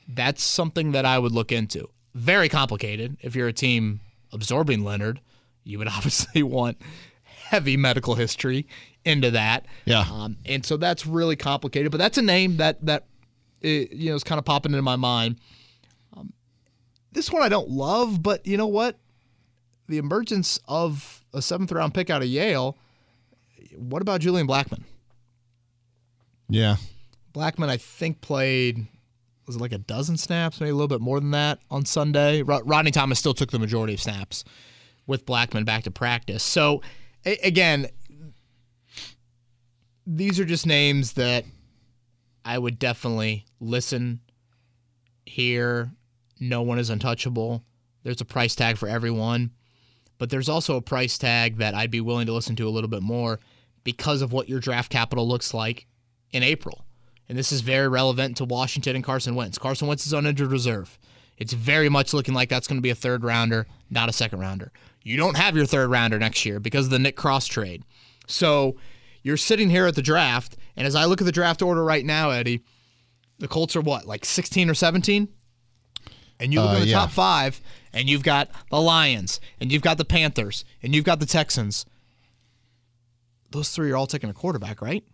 that's 0.09 0.43
something 0.43 0.91
that 0.93 1.07
I 1.07 1.21
would 1.21 1.31
look 1.31 1.53
into. 1.53 1.89
Very 2.15 2.49
complicated. 2.49 3.17
If 3.21 3.37
you're 3.37 3.47
a 3.47 3.53
team 3.53 4.01
absorbing 4.33 4.83
Leonard, 4.83 5.21
you 5.63 5.79
would 5.79 5.89
obviously 5.97 6.43
want 6.43 6.79
heavy 7.25 7.77
medical 7.77 8.17
history 8.17 8.67
into 9.05 9.31
that. 9.31 9.67
Yeah. 9.85 10.05
Um, 10.11 10.37
and 10.45 10.67
so 10.67 10.77
that's 10.77 11.07
really 11.07 11.37
complicated, 11.37 11.93
but 11.93 11.99
that's 11.99 12.19
a 12.19 12.23
name 12.23 12.57
that 12.57 12.85
that 12.85 13.05
uh, 13.65 13.69
you 13.69 14.11
know 14.11 14.17
is 14.17 14.25
kind 14.25 14.41
of 14.41 14.45
popping 14.45 14.73
into 14.73 14.83
my 14.83 14.97
mind. 14.97 15.37
Um, 16.17 16.33
this 17.13 17.31
one 17.31 17.43
I 17.43 17.49
don't 17.49 17.71
love, 17.71 18.21
but 18.21 18.45
you 18.47 18.57
know 18.57 18.67
what? 18.67 18.99
The 19.89 19.99
emergence 19.99 20.59
of 20.67 21.25
a 21.33 21.41
seventh 21.41 21.71
round 21.71 21.95
pick 21.95 22.11
out 22.11 22.21
of 22.21 22.29
Yale. 22.29 22.77
What 23.77 24.03
about 24.03 24.21
Julian 24.21 24.49
Blackmon? 24.49 24.83
Yeah. 26.49 26.77
Blackmon, 27.37 27.69
I 27.69 27.77
think, 27.77 28.23
played 28.23 28.87
was 29.47 29.57
it 29.57 29.61
like 29.61 29.73
a 29.73 29.79
dozen 29.79 30.17
snaps, 30.17 30.59
maybe 30.59 30.71
a 30.71 30.75
little 30.75 30.89
bit 30.89 31.03
more 31.03 31.21
than 31.21 31.33
that 31.33 31.59
on 31.71 31.85
Sunday. 31.85 32.43
Rodney 32.43 32.91
Thomas 32.91 33.19
still 33.19 33.35
took 33.35 33.51
the 33.51 33.59
majority 33.59 33.93
of 33.95 34.01
snaps 34.01 34.43
with 35.07 35.27
Blackmon 35.27 35.67
back 35.67 35.85
to 35.85 35.91
practice. 35.91 36.43
So 36.43 36.83
again, 37.25 37.89
these 40.07 40.41
are 40.41 40.45
just 40.45 40.67
names 40.67 41.13
that 41.13 41.45
I 42.45 42.59
would 42.59 42.79
definitely 42.79 43.45
listen, 43.61 44.21
hear. 45.27 45.93
No 46.41 46.63
one 46.63 46.79
is 46.79 46.91
untouchable. 46.91 47.63
There's 48.03 48.21
a 48.21 48.25
price 48.25 48.55
tag 48.55 48.79
for 48.79 48.89
everyone, 48.89 49.51
but 50.17 50.31
there's 50.31 50.49
also 50.49 50.77
a 50.77 50.83
price 50.83 51.19
tag 51.19 51.59
that 51.59 51.75
I'd 51.75 51.91
be 51.91 52.01
willing 52.01 52.27
to 52.27 52.33
listen 52.33 52.57
to 52.57 52.67
a 52.67 52.71
little 52.71 52.89
bit 52.89 53.03
more 53.03 53.41
because 53.85 54.23
of 54.23 54.33
what 54.33 54.49
your 54.49 54.59
draft 54.59 54.91
capital 54.91 55.29
looks 55.29 55.53
like 55.53 55.87
in 56.33 56.43
April. 56.43 56.86
And 57.29 57.37
this 57.37 57.51
is 57.53 57.61
very 57.61 57.89
relevant 57.89 58.37
to 58.37 58.45
Washington 58.45 58.95
and 58.97 59.05
Carson 59.05 59.35
Wentz. 59.35 59.59
Carson 59.59 59.89
Wentz 59.89 60.07
is 60.07 60.15
on 60.15 60.27
injured 60.27 60.51
reserve. 60.53 60.99
It's 61.39 61.53
very 61.53 61.89
much 61.89 62.15
looking 62.15 62.35
like 62.35 62.49
that's 62.49 62.67
going 62.69 62.79
to 62.79 62.83
be 62.83 62.91
a 62.91 62.95
third 62.95 63.25
rounder, 63.25 63.67
not 63.91 64.09
a 64.09 64.13
second 64.13 64.39
rounder. 64.41 64.73
You 65.03 65.17
don't 65.17 65.37
have 65.37 65.57
your 65.57 65.67
third 65.67 65.91
rounder 65.91 66.19
next 66.19 66.47
year 66.47 66.61
because 66.61 66.87
of 66.87 66.91
the 66.91 66.99
Nick 66.99 67.17
Cross 67.17 67.49
trade. 67.49 67.83
So 68.27 68.77
you're 69.23 69.37
sitting 69.37 69.71
here 69.71 69.87
at 69.87 69.95
the 69.97 70.03
draft, 70.03 70.57
and 70.77 70.87
as 70.87 70.95
I 70.95 71.05
look 71.05 71.21
at 71.21 71.25
the 71.25 71.33
draft 71.33 71.63
order 71.63 71.85
right 71.85 72.05
now, 72.05 72.31
Eddie, 72.31 72.63
the 73.39 73.49
Colts 73.49 73.77
are 73.77 73.81
what, 73.81 74.07
like 74.07 74.25
16 74.25 74.71
or 74.71 74.75
17? 74.75 75.29
And 76.39 76.53
you 76.53 76.61
look 76.61 76.71
Uh, 76.71 76.75
in 76.75 76.81
the 76.83 76.87
yeah. 76.89 76.99
top 77.01 77.11
five, 77.11 77.61
and 77.93 78.09
you've 78.09 78.23
got 78.23 78.51
the 78.71 78.81
Lions, 78.81 79.41
and 79.61 79.71
you've 79.73 79.83
got 79.83 79.99
the 79.99 80.05
Panthers, 80.05 80.65
and 80.83 80.95
you've 80.95 81.05
got 81.05 81.19
the 81.21 81.27
Texans. 81.27 81.85
Those 83.51 83.71
three 83.71 83.91
are 83.91 83.97
all 83.97 84.07
taking 84.07 84.29
a 84.31 84.35
quarterback, 84.35 84.83
right? 84.83 85.05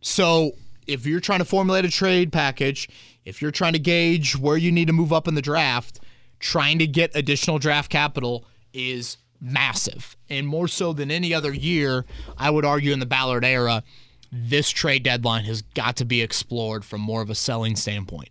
So 0.00 0.52
if 0.86 1.06
you're 1.06 1.20
trying 1.20 1.40
to 1.40 1.44
formulate 1.44 1.84
a 1.84 1.90
trade 1.90 2.32
package, 2.32 2.88
if 3.24 3.42
you're 3.42 3.50
trying 3.50 3.74
to 3.74 3.78
gauge 3.78 4.36
where 4.36 4.56
you 4.56 4.72
need 4.72 4.86
to 4.86 4.92
move 4.92 5.12
up 5.12 5.28
in 5.28 5.34
the 5.34 5.42
draft, 5.42 6.00
trying 6.40 6.78
to 6.78 6.86
get 6.86 7.14
additional 7.14 7.58
draft 7.58 7.90
capital 7.90 8.44
is 8.72 9.18
massive. 9.40 10.16
And 10.28 10.46
more 10.46 10.68
so 10.68 10.92
than 10.92 11.10
any 11.10 11.34
other 11.34 11.52
year, 11.52 12.04
I 12.36 12.50
would 12.50 12.64
argue 12.64 12.92
in 12.92 13.00
the 13.00 13.06
Ballard 13.06 13.44
era, 13.44 13.82
this 14.30 14.70
trade 14.70 15.02
deadline 15.02 15.44
has 15.44 15.62
got 15.62 15.96
to 15.96 16.04
be 16.04 16.22
explored 16.22 16.84
from 16.84 17.00
more 17.00 17.22
of 17.22 17.30
a 17.30 17.34
selling 17.34 17.76
standpoint. 17.76 18.30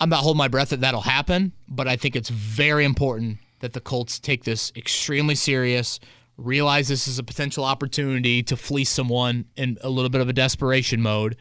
I'm 0.00 0.08
not 0.08 0.20
holding 0.20 0.38
my 0.38 0.48
breath 0.48 0.70
that 0.70 0.80
that'll 0.80 1.02
happen, 1.02 1.52
but 1.68 1.86
I 1.86 1.96
think 1.96 2.16
it's 2.16 2.28
very 2.28 2.84
important 2.84 3.38
that 3.60 3.72
the 3.72 3.80
Colts 3.80 4.18
take 4.18 4.42
this 4.42 4.72
extremely 4.74 5.36
serious, 5.36 6.00
realize 6.36 6.88
this 6.88 7.06
is 7.06 7.18
a 7.18 7.22
potential 7.22 7.64
opportunity 7.64 8.42
to 8.42 8.56
fleece 8.56 8.90
someone 8.90 9.46
in 9.56 9.78
a 9.82 9.90
little 9.90 10.10
bit 10.10 10.20
of 10.20 10.28
a 10.28 10.32
desperation 10.32 11.00
mode, 11.00 11.36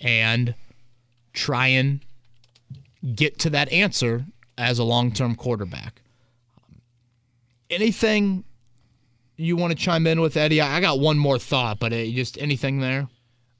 and 0.00 0.54
try 1.32 1.68
and 1.68 2.00
get 3.14 3.38
to 3.38 3.50
that 3.50 3.70
answer 3.72 4.24
as 4.58 4.78
a 4.78 4.84
long 4.84 5.12
term 5.12 5.34
quarterback. 5.34 6.02
Anything 7.68 8.44
you 9.36 9.56
want 9.56 9.72
to 9.72 9.76
chime 9.76 10.06
in 10.06 10.20
with, 10.20 10.36
Eddie? 10.36 10.60
I 10.60 10.80
got 10.80 10.98
one 10.98 11.18
more 11.18 11.38
thought, 11.38 11.78
but 11.78 11.92
uh, 11.92 12.04
just 12.06 12.38
anything 12.38 12.80
there? 12.80 13.08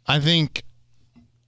I 0.06 0.20
think 0.20 0.62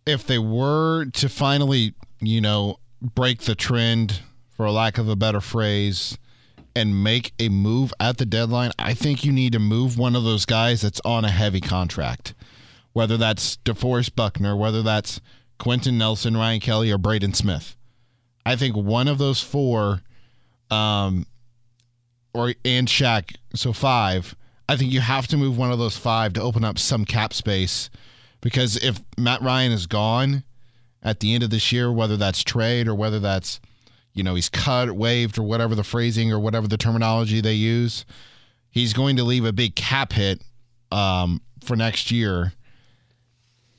if 0.06 0.26
they 0.26 0.38
were 0.38 1.06
to 1.06 1.28
finally, 1.28 1.94
you 2.20 2.40
know, 2.40 2.78
break 3.00 3.42
the 3.42 3.54
trend, 3.54 4.20
for 4.50 4.68
lack 4.70 4.98
of 4.98 5.08
a 5.08 5.14
better 5.14 5.40
phrase, 5.40 6.18
and 6.78 7.02
make 7.02 7.32
a 7.38 7.48
move 7.48 7.92
at 8.00 8.16
the 8.16 8.24
deadline, 8.24 8.70
I 8.78 8.94
think 8.94 9.24
you 9.24 9.32
need 9.32 9.52
to 9.52 9.58
move 9.58 9.98
one 9.98 10.16
of 10.16 10.24
those 10.24 10.46
guys 10.46 10.80
that's 10.80 11.00
on 11.04 11.24
a 11.24 11.30
heavy 11.30 11.60
contract. 11.60 12.34
Whether 12.92 13.16
that's 13.16 13.58
DeForest 13.58 14.16
Buckner, 14.16 14.56
whether 14.56 14.82
that's 14.82 15.20
Quenton 15.58 15.98
Nelson, 15.98 16.36
Ryan 16.36 16.60
Kelly, 16.60 16.90
or 16.90 16.98
Braden 16.98 17.34
Smith. 17.34 17.76
I 18.46 18.56
think 18.56 18.76
one 18.76 19.08
of 19.08 19.18
those 19.18 19.42
four, 19.42 20.00
um, 20.70 21.26
or 22.32 22.54
and 22.64 22.88
Shaq, 22.88 23.36
so 23.54 23.72
five. 23.72 24.34
I 24.68 24.76
think 24.76 24.92
you 24.92 25.00
have 25.00 25.26
to 25.28 25.36
move 25.36 25.58
one 25.58 25.72
of 25.72 25.78
those 25.78 25.96
five 25.96 26.32
to 26.34 26.42
open 26.42 26.64
up 26.64 26.78
some 26.78 27.04
cap 27.04 27.32
space, 27.34 27.90
because 28.40 28.76
if 28.76 29.00
Matt 29.16 29.42
Ryan 29.42 29.72
is 29.72 29.86
gone 29.86 30.44
at 31.02 31.20
the 31.20 31.34
end 31.34 31.42
of 31.42 31.50
this 31.50 31.72
year, 31.72 31.92
whether 31.92 32.16
that's 32.16 32.42
trade 32.42 32.88
or 32.88 32.94
whether 32.94 33.20
that's 33.20 33.60
you 34.14 34.22
know 34.22 34.34
he's 34.34 34.48
cut, 34.48 34.92
waived, 34.92 35.38
or 35.38 35.42
whatever 35.42 35.74
the 35.74 35.84
phrasing 35.84 36.32
or 36.32 36.38
whatever 36.38 36.66
the 36.66 36.76
terminology 36.76 37.40
they 37.40 37.54
use, 37.54 38.04
he's 38.70 38.92
going 38.92 39.16
to 39.16 39.24
leave 39.24 39.44
a 39.44 39.52
big 39.52 39.74
cap 39.74 40.12
hit 40.12 40.42
um, 40.90 41.40
for 41.62 41.76
next 41.76 42.10
year. 42.10 42.52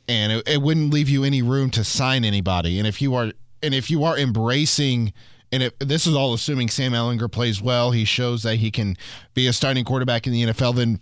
and 0.07 0.31
it, 0.31 0.47
it 0.47 0.61
wouldn't 0.61 0.91
leave 0.91 1.09
you 1.09 1.23
any 1.23 1.41
room 1.41 1.69
to 1.69 1.83
sign 1.83 2.25
anybody. 2.25 2.79
And 2.79 2.87
if 2.87 3.01
you 3.01 3.13
are 3.15 3.31
and 3.61 3.73
if 3.73 3.89
you 3.91 4.03
are 4.03 4.17
embracing 4.17 5.13
and 5.51 5.63
if 5.63 5.77
this 5.79 6.05
is 6.05 6.15
all 6.15 6.33
assuming 6.33 6.69
Sam 6.69 6.93
Ehlinger 6.93 7.31
plays 7.31 7.61
well, 7.61 7.91
he 7.91 8.05
shows 8.05 8.43
that 8.43 8.57
he 8.57 8.71
can 8.71 8.95
be 9.33 9.47
a 9.47 9.53
starting 9.53 9.83
quarterback 9.83 10.27
in 10.27 10.33
the 10.33 10.43
NFL, 10.43 10.75
then 10.75 10.99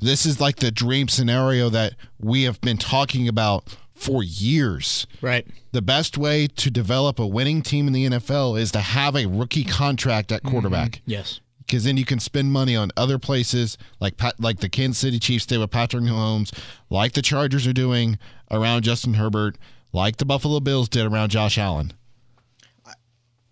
this 0.00 0.26
is 0.26 0.40
like 0.40 0.56
the 0.56 0.70
dream 0.70 1.08
scenario 1.08 1.68
that 1.70 1.94
we 2.20 2.44
have 2.44 2.60
been 2.60 2.76
talking 2.76 3.28
about 3.28 3.76
for 3.98 4.22
years. 4.22 5.06
Right. 5.20 5.46
The 5.72 5.82
best 5.82 6.16
way 6.16 6.46
to 6.46 6.70
develop 6.70 7.18
a 7.18 7.26
winning 7.26 7.62
team 7.62 7.86
in 7.88 7.92
the 7.92 8.06
NFL 8.06 8.58
is 8.58 8.70
to 8.72 8.80
have 8.80 9.16
a 9.16 9.26
rookie 9.26 9.64
contract 9.64 10.30
at 10.30 10.42
mm-hmm. 10.42 10.52
quarterback 10.52 11.02
Yes. 11.04 11.40
because 11.58 11.84
then 11.84 11.96
you 11.96 12.04
can 12.04 12.20
spend 12.20 12.52
money 12.52 12.76
on 12.76 12.90
other 12.96 13.18
places 13.18 13.76
like 14.00 14.16
Pat, 14.16 14.38
like 14.38 14.60
the 14.60 14.68
Kansas 14.68 14.98
City 14.98 15.18
Chiefs 15.18 15.46
did 15.46 15.58
with 15.58 15.70
Patrick 15.70 16.04
Mahomes, 16.04 16.56
like 16.90 17.12
the 17.12 17.22
Chargers 17.22 17.66
are 17.66 17.72
doing 17.72 18.18
around 18.50 18.82
Justin 18.82 19.14
Herbert, 19.14 19.58
like 19.92 20.18
the 20.18 20.24
Buffalo 20.24 20.60
Bills 20.60 20.88
did 20.88 21.04
around 21.04 21.30
Josh 21.30 21.58
Allen. 21.58 21.92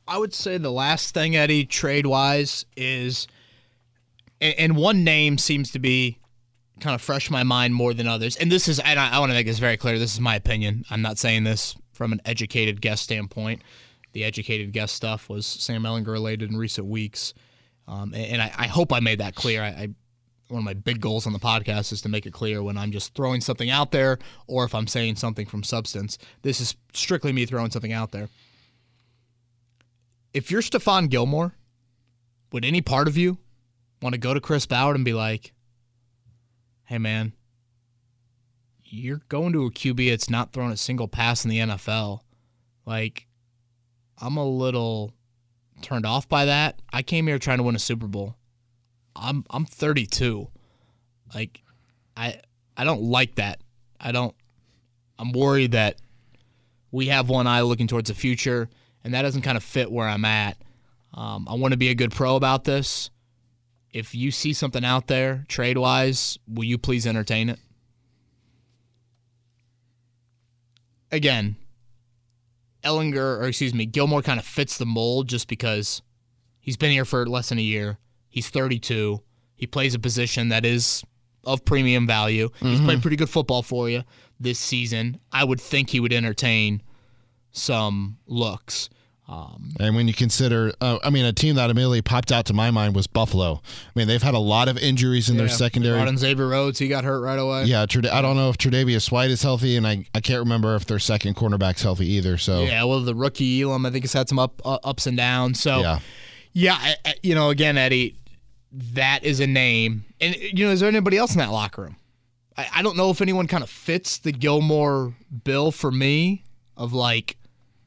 I 0.08 0.18
would 0.18 0.32
say 0.32 0.56
the 0.56 0.70
last 0.70 1.12
thing, 1.12 1.34
Eddie, 1.34 1.64
trade 1.64 2.06
wise, 2.06 2.64
is, 2.76 3.26
and 4.40 4.76
one 4.76 5.02
name 5.02 5.36
seems 5.36 5.72
to 5.72 5.80
be 5.80 6.18
kind 6.80 6.94
of 6.94 7.00
fresh 7.00 7.30
my 7.30 7.42
mind 7.42 7.74
more 7.74 7.94
than 7.94 8.06
others. 8.06 8.36
And 8.36 8.50
this 8.50 8.68
is, 8.68 8.78
and 8.78 8.98
I, 8.98 9.16
I 9.16 9.18
want 9.18 9.30
to 9.30 9.34
make 9.34 9.46
this 9.46 9.58
very 9.58 9.76
clear. 9.76 9.98
This 9.98 10.14
is 10.14 10.20
my 10.20 10.36
opinion. 10.36 10.84
I'm 10.90 11.02
not 11.02 11.18
saying 11.18 11.44
this 11.44 11.76
from 11.92 12.12
an 12.12 12.20
educated 12.24 12.80
guest 12.80 13.02
standpoint. 13.02 13.62
The 14.12 14.24
educated 14.24 14.72
guest 14.72 14.94
stuff 14.94 15.28
was 15.28 15.46
Sam 15.46 15.82
Ehlinger 15.82 16.06
related 16.06 16.50
in 16.50 16.56
recent 16.56 16.86
weeks, 16.86 17.34
um, 17.86 18.14
and, 18.14 18.32
and 18.32 18.42
I, 18.42 18.52
I 18.56 18.66
hope 18.66 18.92
I 18.92 19.00
made 19.00 19.20
that 19.20 19.34
clear. 19.34 19.62
I, 19.62 19.68
I 19.68 19.88
one 20.48 20.60
of 20.60 20.64
my 20.64 20.74
big 20.74 21.00
goals 21.00 21.26
on 21.26 21.32
the 21.32 21.40
podcast 21.40 21.92
is 21.92 22.00
to 22.02 22.08
make 22.08 22.24
it 22.24 22.32
clear 22.32 22.62
when 22.62 22.78
I'm 22.78 22.92
just 22.92 23.14
throwing 23.14 23.40
something 23.40 23.68
out 23.68 23.90
there 23.90 24.18
or 24.46 24.64
if 24.64 24.76
I'm 24.76 24.86
saying 24.86 25.16
something 25.16 25.44
from 25.44 25.64
substance. 25.64 26.18
This 26.42 26.60
is 26.60 26.76
strictly 26.94 27.32
me 27.32 27.46
throwing 27.46 27.72
something 27.72 27.92
out 27.92 28.12
there 28.12 28.28
if 30.36 30.50
you're 30.50 30.60
Stephon 30.60 31.08
Gilmore, 31.08 31.54
would 32.52 32.62
any 32.62 32.82
part 32.82 33.08
of 33.08 33.16
you 33.16 33.38
want 34.02 34.12
to 34.12 34.18
go 34.18 34.34
to 34.34 34.40
Chris 34.40 34.66
Ballard 34.66 34.94
and 34.94 35.04
be 35.04 35.14
like, 35.14 35.54
hey, 36.86 36.98
man, 36.98 37.32
you're 38.84 39.22
going 39.28 39.52
to 39.52 39.66
a 39.66 39.70
QB 39.70 40.10
that's 40.10 40.30
not 40.30 40.52
throwing 40.52 40.72
a 40.72 40.76
single 40.76 41.08
pass 41.08 41.44
in 41.44 41.50
the 41.50 41.58
NFL. 41.58 42.20
Like, 42.84 43.26
I'm 44.18 44.36
a 44.36 44.46
little 44.46 45.12
turned 45.82 46.06
off 46.06 46.28
by 46.28 46.46
that. 46.46 46.80
I 46.92 47.02
came 47.02 47.26
here 47.26 47.38
trying 47.38 47.58
to 47.58 47.64
win 47.64 47.76
a 47.76 47.80
Super 47.80 48.06
Bowl. 48.06 48.36
I'm 49.14 49.44
I'm 49.50 49.64
32. 49.64 50.48
Like, 51.34 51.62
I 52.16 52.40
I 52.76 52.84
don't 52.84 53.02
like 53.02 53.36
that. 53.36 53.60
I 54.00 54.12
don't. 54.12 54.34
I'm 55.18 55.32
worried 55.32 55.72
that 55.72 55.96
we 56.90 57.06
have 57.06 57.28
one 57.28 57.46
eye 57.46 57.62
looking 57.62 57.86
towards 57.86 58.08
the 58.08 58.14
future 58.14 58.68
and 59.06 59.14
that 59.14 59.22
doesn't 59.22 59.42
kind 59.42 59.56
of 59.56 59.62
fit 59.62 59.90
where 59.90 60.08
I'm 60.08 60.24
at. 60.24 60.58
Um, 61.14 61.46
I 61.48 61.54
want 61.54 61.72
to 61.72 61.78
be 61.78 61.88
a 61.88 61.94
good 61.94 62.10
pro 62.10 62.36
about 62.36 62.64
this. 62.64 63.10
If 63.96 64.14
you 64.14 64.30
see 64.30 64.52
something 64.52 64.84
out 64.84 65.06
there 65.06 65.46
trade 65.48 65.78
wise, 65.78 66.38
will 66.46 66.64
you 66.64 66.76
please 66.76 67.06
entertain 67.06 67.48
it? 67.48 67.58
Again, 71.10 71.56
Ehlinger, 72.84 73.40
or 73.40 73.44
excuse 73.44 73.72
me, 73.72 73.86
Gilmore 73.86 74.20
kind 74.20 74.38
of 74.38 74.44
fits 74.44 74.76
the 74.76 74.84
mold 74.84 75.30
just 75.30 75.48
because 75.48 76.02
he's 76.60 76.76
been 76.76 76.90
here 76.90 77.06
for 77.06 77.24
less 77.24 77.48
than 77.48 77.56
a 77.56 77.62
year. 77.62 77.96
He's 78.28 78.50
32. 78.50 79.22
He 79.54 79.66
plays 79.66 79.94
a 79.94 79.98
position 79.98 80.50
that 80.50 80.66
is 80.66 81.02
of 81.44 81.64
premium 81.64 82.06
value. 82.06 82.50
He's 82.60 82.78
played 82.80 82.96
mm-hmm. 82.96 83.00
pretty 83.00 83.16
good 83.16 83.30
football 83.30 83.62
for 83.62 83.88
you 83.88 84.04
this 84.38 84.58
season. 84.58 85.20
I 85.32 85.42
would 85.44 85.60
think 85.60 85.88
he 85.88 86.00
would 86.00 86.12
entertain 86.12 86.82
some 87.50 88.18
looks. 88.26 88.90
Um, 89.28 89.72
And 89.80 89.96
when 89.96 90.06
you 90.06 90.14
consider, 90.14 90.72
uh, 90.80 90.98
I 91.02 91.10
mean, 91.10 91.24
a 91.24 91.32
team 91.32 91.56
that 91.56 91.68
immediately 91.68 92.00
popped 92.00 92.30
out 92.30 92.44
to 92.46 92.52
my 92.54 92.70
mind 92.70 92.94
was 92.94 93.08
Buffalo. 93.08 93.60
I 93.64 93.90
mean, 93.98 94.06
they've 94.06 94.22
had 94.22 94.34
a 94.34 94.38
lot 94.38 94.68
of 94.68 94.78
injuries 94.78 95.28
in 95.28 95.36
their 95.36 95.48
secondary. 95.48 95.96
brought 95.96 96.06
in 96.06 96.16
Xavier 96.16 96.46
Rhodes, 96.46 96.78
he 96.78 96.86
got 96.86 97.02
hurt 97.02 97.20
right 97.20 97.38
away. 97.38 97.64
Yeah, 97.64 97.82
I 97.82 97.86
don't 98.22 98.36
know 98.36 98.50
if 98.50 98.56
Tre'Davious 98.58 99.10
White 99.10 99.30
is 99.32 99.42
healthy, 99.42 99.76
and 99.76 99.84
I, 99.84 100.06
I 100.14 100.20
can't 100.20 100.38
remember 100.38 100.76
if 100.76 100.86
their 100.86 101.00
second 101.00 101.34
cornerback's 101.34 101.82
healthy 101.82 102.06
either. 102.12 102.38
So 102.38 102.62
Yeah, 102.62 102.84
well, 102.84 103.00
the 103.00 103.16
rookie 103.16 103.62
Elam, 103.62 103.84
I 103.84 103.90
think, 103.90 104.04
has 104.04 104.12
had 104.12 104.28
some 104.28 104.38
up 104.38 104.62
uh, 104.64 104.78
ups 104.84 105.08
and 105.08 105.16
downs. 105.16 105.60
So, 105.60 105.80
yeah, 105.80 105.98
yeah, 106.52 106.76
I, 106.78 106.94
I- 107.04 107.14
you 107.24 107.34
know, 107.34 107.50
again, 107.50 107.76
Eddie, 107.76 108.14
that 108.72 109.24
is 109.24 109.40
a 109.40 109.46
name. 109.48 110.04
And, 110.20 110.36
you 110.36 110.66
know, 110.66 110.70
is 110.72 110.78
there 110.80 110.88
anybody 110.88 111.16
else 111.16 111.32
in 111.32 111.38
that 111.38 111.50
locker 111.50 111.82
room? 111.82 111.96
I, 112.56 112.68
I 112.76 112.82
don't 112.82 112.96
know 112.96 113.10
if 113.10 113.20
anyone 113.20 113.48
kind 113.48 113.64
of 113.64 113.70
fits 113.70 114.18
the 114.18 114.30
Gilmore 114.32 115.14
bill 115.44 115.72
for 115.72 115.90
me 115.90 116.44
of 116.76 116.92
like, 116.92 117.36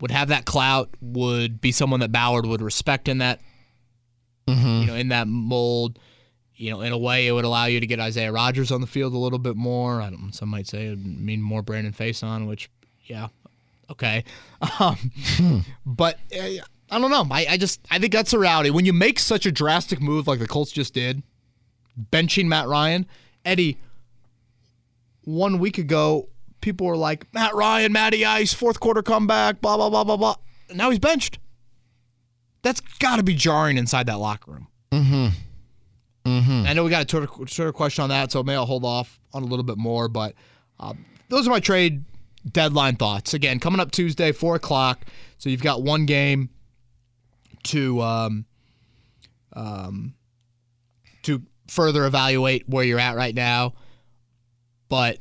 would 0.01 0.11
have 0.11 0.29
that 0.29 0.45
clout, 0.45 0.89
would 1.01 1.59
be 1.61 1.71
someone 1.71 1.99
that 1.99 2.11
Ballard 2.11 2.45
would 2.45 2.61
respect 2.61 3.07
in 3.07 3.17
that, 3.19 3.39
you 4.47 4.55
know, 4.87 4.95
in 4.95 5.09
that 5.09 5.27
mold. 5.27 5.99
You 6.55 6.71
know, 6.71 6.81
in 6.81 6.91
a 6.91 6.97
way, 6.97 7.27
it 7.27 7.31
would 7.31 7.45
allow 7.45 7.65
you 7.65 7.79
to 7.79 7.87
get 7.87 7.99
Isaiah 8.01 8.31
Rogers 8.33 8.69
on 8.71 8.81
the 8.81 8.87
field 8.87 9.13
a 9.13 9.17
little 9.17 9.39
bit 9.39 9.55
more. 9.55 10.01
I 10.01 10.09
don't. 10.09 10.33
Some 10.33 10.49
might 10.49 10.67
say 10.67 10.87
it 10.87 10.89
would 10.89 11.05
mean 11.05 11.41
more 11.41 11.61
Brandon 11.61 11.93
Facyson, 11.93 12.47
which, 12.47 12.69
yeah, 13.05 13.27
okay. 13.89 14.23
Um, 14.79 15.63
But 15.85 16.19
uh, 16.37 16.63
I 16.91 16.99
don't 16.99 17.11
know. 17.11 17.25
I, 17.31 17.45
I 17.51 17.57
just 17.57 17.79
I 17.89 17.97
think 17.99 18.11
that's 18.11 18.33
a 18.33 18.39
reality. 18.39 18.71
When 18.71 18.85
you 18.85 18.91
make 18.91 19.19
such 19.19 19.45
a 19.45 19.51
drastic 19.53 20.01
move 20.01 20.27
like 20.27 20.39
the 20.39 20.47
Colts 20.47 20.71
just 20.71 20.93
did, 20.93 21.23
benching 22.11 22.47
Matt 22.47 22.67
Ryan, 22.67 23.05
Eddie. 23.45 23.77
One 25.23 25.59
week 25.59 25.77
ago, 25.77 26.29
people 26.61 26.87
were 26.87 26.97
like, 26.97 27.31
Matt 27.33 27.53
Ryan, 27.55 27.91
Matty 27.91 28.25
Ice, 28.25 28.53
fourth 28.53 28.79
quarter 28.79 29.01
comeback, 29.01 29.61
blah 29.61 29.77
blah 29.77 29.89
blah 29.89 30.03
blah 30.03 30.17
blah. 30.17 30.35
And 30.69 30.77
now 30.77 30.89
he's 30.89 30.99
benched. 30.99 31.39
That's 32.61 32.81
got 32.99 33.17
to 33.17 33.23
be 33.23 33.33
jarring 33.33 33.77
inside 33.77 34.07
that 34.07 34.19
locker 34.19 34.51
room. 34.51 34.67
Mm-hmm. 34.91 35.27
Mm-hmm. 36.25 36.67
I 36.67 36.73
know 36.73 36.83
we 36.83 36.89
got 36.89 37.03
a 37.03 37.05
Twitter, 37.05 37.27
Twitter 37.27 37.71
question 37.71 38.03
on 38.03 38.09
that, 38.09 38.31
so 38.31 38.43
maybe 38.43 38.57
I'll 38.57 38.65
hold 38.65 38.83
off 38.83 39.19
on 39.33 39.43
a 39.43 39.45
little 39.45 39.63
bit 39.63 39.77
more. 39.77 40.07
But 40.09 40.35
um, 40.79 41.05
those 41.29 41.47
are 41.47 41.51
my 41.51 41.59
trade 41.59 42.03
deadline 42.51 42.97
thoughts. 42.97 43.33
Again, 43.33 43.59
coming 43.59 43.79
up 43.79 43.91
Tuesday, 43.91 44.31
four 44.31 44.55
o'clock. 44.55 45.05
So 45.37 45.49
you've 45.49 45.63
got 45.63 45.81
one 45.81 46.05
game 46.05 46.49
to 47.63 48.01
um, 48.01 48.45
um, 49.53 50.13
to 51.23 51.41
further 51.67 52.05
evaluate 52.05 52.67
where 52.67 52.83
you're 52.83 52.99
at 52.99 53.15
right 53.15 53.33
now. 53.33 53.73
But 54.89 55.19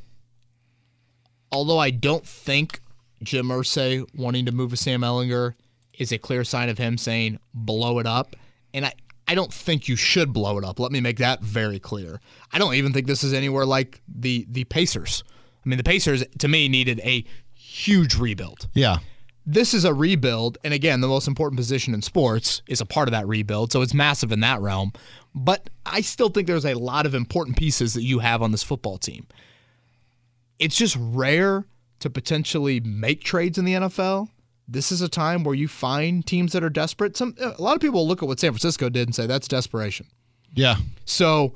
although 1.52 1.78
I 1.78 1.90
don't 1.90 2.26
think 2.26 2.80
Jim 3.22 3.48
Irsay 3.48 4.06
wanting 4.14 4.46
to 4.46 4.52
move 4.52 4.72
a 4.72 4.76
Sam 4.76 5.00
Ehlinger 5.02 5.54
is 5.98 6.12
a 6.12 6.18
clear 6.18 6.44
sign 6.44 6.68
of 6.68 6.78
him 6.78 6.96
saying 6.98 7.38
blow 7.52 7.98
it 7.98 8.06
up, 8.06 8.36
and 8.72 8.86
I. 8.86 8.92
I 9.30 9.34
don't 9.34 9.52
think 9.52 9.88
you 9.88 9.96
should 9.96 10.32
blow 10.32 10.56
it 10.56 10.64
up. 10.64 10.80
Let 10.80 10.90
me 10.90 11.02
make 11.02 11.18
that 11.18 11.42
very 11.42 11.78
clear. 11.78 12.18
I 12.50 12.58
don't 12.58 12.72
even 12.76 12.94
think 12.94 13.06
this 13.06 13.22
is 13.22 13.34
anywhere 13.34 13.66
like 13.66 14.00
the 14.08 14.46
the 14.48 14.64
Pacers. 14.64 15.22
I 15.62 15.68
mean, 15.68 15.76
the 15.76 15.84
Pacers 15.84 16.24
to 16.38 16.48
me 16.48 16.66
needed 16.66 16.98
a 17.04 17.26
huge 17.52 18.14
rebuild 18.14 18.68
yeah, 18.72 19.00
this 19.50 19.72
is 19.72 19.86
a 19.86 19.94
rebuild, 19.94 20.58
and 20.62 20.74
again, 20.74 21.00
the 21.00 21.08
most 21.08 21.26
important 21.26 21.56
position 21.56 21.94
in 21.94 22.02
sports 22.02 22.60
is 22.66 22.82
a 22.82 22.86
part 22.86 23.08
of 23.08 23.12
that 23.12 23.26
rebuild, 23.26 23.72
so 23.72 23.80
it's 23.80 23.94
massive 23.94 24.30
in 24.30 24.40
that 24.40 24.60
realm. 24.60 24.92
But 25.34 25.70
I 25.86 26.02
still 26.02 26.28
think 26.28 26.46
there's 26.46 26.66
a 26.66 26.74
lot 26.74 27.06
of 27.06 27.14
important 27.14 27.56
pieces 27.56 27.94
that 27.94 28.02
you 28.02 28.18
have 28.18 28.42
on 28.42 28.52
this 28.52 28.62
football 28.62 28.98
team. 28.98 29.26
It's 30.58 30.76
just 30.76 30.96
rare 30.98 31.64
to 32.00 32.10
potentially 32.10 32.80
make 32.80 33.22
trades 33.22 33.58
in 33.58 33.64
the 33.64 33.74
NFL. 33.74 34.28
This 34.66 34.92
is 34.92 35.00
a 35.00 35.08
time 35.08 35.44
where 35.44 35.54
you 35.54 35.68
find 35.68 36.24
teams 36.26 36.52
that 36.52 36.62
are 36.62 36.70
desperate. 36.70 37.16
Some 37.16 37.34
a 37.40 37.60
lot 37.60 37.74
of 37.74 37.80
people 37.80 38.06
look 38.06 38.22
at 38.22 38.28
what 38.28 38.38
San 38.38 38.50
Francisco 38.52 38.88
did 38.88 39.08
and 39.08 39.14
say 39.14 39.26
that's 39.26 39.48
desperation. 39.48 40.06
yeah. 40.54 40.76
So, 41.04 41.54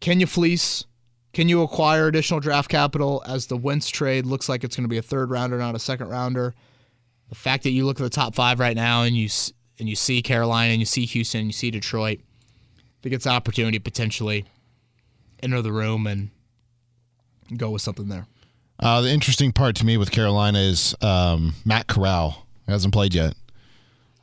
can 0.00 0.20
you 0.20 0.26
fleece? 0.26 0.84
Can 1.32 1.48
you 1.48 1.62
acquire 1.62 2.06
additional 2.06 2.40
draft 2.40 2.70
capital 2.70 3.22
as 3.26 3.46
the 3.46 3.56
Wentz 3.56 3.88
trade 3.88 4.24
looks 4.24 4.48
like 4.48 4.64
it's 4.64 4.76
going 4.76 4.84
to 4.84 4.88
be 4.88 4.96
a 4.98 5.02
third 5.02 5.30
rounder, 5.30 5.58
not 5.58 5.74
a 5.74 5.78
second 5.78 6.08
rounder? 6.08 6.54
The 7.28 7.34
fact 7.34 7.64
that 7.64 7.70
you 7.70 7.84
look 7.84 8.00
at 8.00 8.04
the 8.04 8.10
top 8.10 8.34
five 8.34 8.60
right 8.60 8.76
now 8.76 9.02
and 9.02 9.16
you 9.16 9.28
and 9.78 9.88
you 9.88 9.96
see 9.96 10.22
Carolina 10.22 10.70
and 10.72 10.80
you 10.80 10.86
see 10.86 11.04
Houston 11.06 11.40
and 11.40 11.48
you 11.48 11.52
see 11.52 11.70
Detroit, 11.70 12.20
I 12.78 13.02
think 13.02 13.14
it's 13.14 13.26
an 13.26 13.32
opportunity 13.32 13.78
to 13.78 13.82
potentially 13.82 14.44
enter 15.42 15.60
the 15.60 15.72
room 15.72 16.06
and 16.06 16.30
go 17.56 17.70
with 17.70 17.82
something 17.82 18.08
there. 18.08 18.26
Uh, 18.78 19.00
the 19.00 19.10
interesting 19.10 19.52
part 19.52 19.74
to 19.76 19.86
me 19.86 19.96
with 19.96 20.10
Carolina 20.10 20.58
is 20.58 20.94
um, 21.00 21.54
Matt 21.64 21.86
Corral 21.86 22.46
hasn't 22.68 22.92
played 22.92 23.14
yet, 23.14 23.34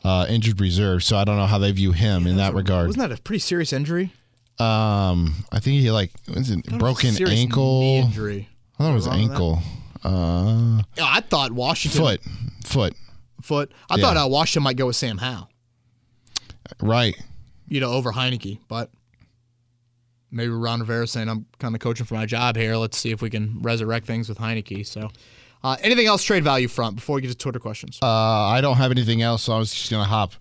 uh, 0.04 0.26
injured 0.30 0.62
reserve. 0.62 1.04
So 1.04 1.18
I 1.18 1.24
don't 1.24 1.38
know 1.38 1.46
how 1.48 1.58
they 1.58 1.72
view 1.72 1.92
him 1.92 2.28
in 2.28 2.38
that 2.38 2.54
regard. 2.54 2.88
Wasn't 2.88 3.10
that 3.10 3.18
a 3.18 3.22
pretty 3.22 3.40
serious 3.40 3.74
injury? 3.74 4.14
Um, 4.60 5.46
I 5.52 5.60
think 5.60 5.82
he 5.82 5.90
like 5.90 6.12
was 6.34 6.52
it 6.52 6.64
broken 6.78 7.14
Serious 7.14 7.40
ankle. 7.40 7.82
injury. 8.06 8.48
I 8.80 8.84
thought 8.84 8.92
it 8.92 8.94
was 8.94 9.08
Wrong 9.08 9.20
with 9.20 9.28
that? 9.30 9.34
ankle. 9.34 9.60
Uh, 10.04 10.84
I 11.02 11.22
thought 11.22 11.52
Washington 11.54 12.02
foot, 12.02 12.22
foot. 12.64 12.94
Foot. 13.42 13.72
I 13.90 13.96
Yeah. 13.96 14.02
thought 14.04 14.18
uh, 14.18 14.28
Washington 14.30 14.64
might 14.64 14.78
go 14.78 14.86
with 14.88 14.96
Sam 14.96 15.18
Howell. 15.18 15.50
Right. 16.82 17.16
you 17.68 17.80
know, 17.80 17.92
over 17.92 18.12
Heinicke, 18.12 18.60
but 18.68 18.92
maybe 20.34 20.52
Ron 20.52 20.80
Rivera 20.82 21.08
saying 21.08 21.30
I'm 21.30 21.46
kind 21.60 21.76
of 21.76 21.82
coaching 21.82 22.06
for 22.06 22.16
my 22.16 22.26
job 22.26 22.56
here. 22.56 22.76
Let's 22.76 22.98
see 22.98 23.12
if 23.12 23.22
we 23.22 23.30
can 23.30 23.60
resurrect 23.62 24.06
things 24.06 24.28
with 24.28 24.38
Heinicke. 24.38 24.86
So, 24.86 25.10
uh, 25.64 25.78
anything 25.82 26.08
else 26.08 26.24
trade 26.24 26.44
value 26.44 26.68
front 26.68 26.96
before 26.96 27.16
we 27.16 27.22
get 27.22 27.30
to 27.30 27.38
Twitter 27.38 27.60
questions? 27.60 28.00
Uh, 28.02 28.08
I 28.08 28.60
don't 28.60 28.78
have 28.78 28.92
anything 28.92 29.22
else, 29.22 29.44
so 29.44 29.54
I 29.54 29.60
was 29.60 29.74
just 29.74 29.90
going 29.90 30.04
to 30.04 30.10
hop 30.10 30.34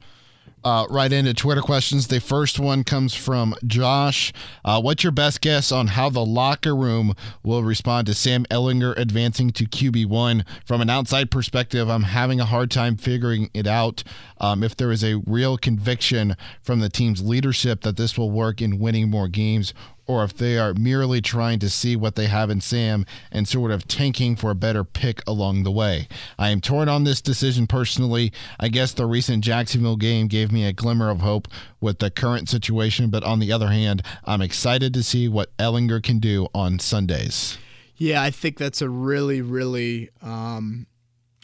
uh, 0.64 0.86
right 0.90 1.12
into 1.12 1.34
Twitter 1.34 1.60
questions. 1.60 2.08
The 2.08 2.20
first 2.20 2.58
one 2.58 2.84
comes 2.84 3.14
from 3.14 3.54
Josh. 3.66 4.32
Uh, 4.64 4.80
what's 4.80 5.02
your 5.02 5.12
best 5.12 5.40
guess 5.40 5.72
on 5.72 5.88
how 5.88 6.10
the 6.10 6.24
locker 6.24 6.74
room 6.74 7.14
will 7.42 7.62
respond 7.62 8.06
to 8.06 8.14
Sam 8.14 8.44
Ehlinger 8.50 8.96
advancing 8.96 9.50
to 9.52 9.64
QB1? 9.64 10.44
From 10.64 10.80
an 10.80 10.90
outside 10.90 11.30
perspective, 11.30 11.88
I'm 11.88 12.04
having 12.04 12.40
a 12.40 12.44
hard 12.44 12.70
time 12.70 12.96
figuring 12.96 13.50
it 13.54 13.66
out. 13.66 14.04
Um, 14.38 14.62
if 14.62 14.76
there 14.76 14.90
is 14.90 15.04
a 15.04 15.22
real 15.26 15.56
conviction 15.56 16.36
from 16.60 16.80
the 16.80 16.88
team's 16.88 17.22
leadership 17.22 17.82
that 17.82 17.96
this 17.96 18.16
will 18.18 18.30
work 18.30 18.60
in 18.60 18.78
winning 18.78 19.10
more 19.10 19.28
games, 19.28 19.72
or 20.06 20.24
if 20.24 20.36
they 20.36 20.58
are 20.58 20.74
merely 20.74 21.20
trying 21.20 21.58
to 21.60 21.70
see 21.70 21.96
what 21.96 22.16
they 22.16 22.26
have 22.26 22.50
in 22.50 22.60
Sam 22.60 23.06
and 23.30 23.46
sort 23.46 23.70
of 23.70 23.86
tanking 23.86 24.36
for 24.36 24.50
a 24.50 24.54
better 24.54 24.84
pick 24.84 25.22
along 25.26 25.62
the 25.62 25.70
way. 25.70 26.08
I 26.38 26.50
am 26.50 26.60
torn 26.60 26.88
on 26.88 27.04
this 27.04 27.20
decision 27.20 27.66
personally. 27.66 28.32
I 28.58 28.68
guess 28.68 28.92
the 28.92 29.06
recent 29.06 29.44
Jacksonville 29.44 29.96
game 29.96 30.26
gave 30.26 30.50
me 30.50 30.64
a 30.64 30.72
glimmer 30.72 31.10
of 31.10 31.20
hope 31.20 31.48
with 31.80 31.98
the 31.98 32.10
current 32.10 32.48
situation, 32.48 33.10
but 33.10 33.24
on 33.24 33.38
the 33.38 33.52
other 33.52 33.68
hand, 33.68 34.02
I'm 34.24 34.42
excited 34.42 34.92
to 34.94 35.02
see 35.02 35.28
what 35.28 35.56
Ehlinger 35.58 36.02
can 36.02 36.18
do 36.18 36.48
on 36.54 36.78
Sundays. 36.78 37.58
Yeah, 37.96 38.22
I 38.22 38.30
think 38.30 38.58
that's 38.58 38.82
a 38.82 38.88
really, 38.88 39.42
really 39.42 40.10
um, 40.20 40.86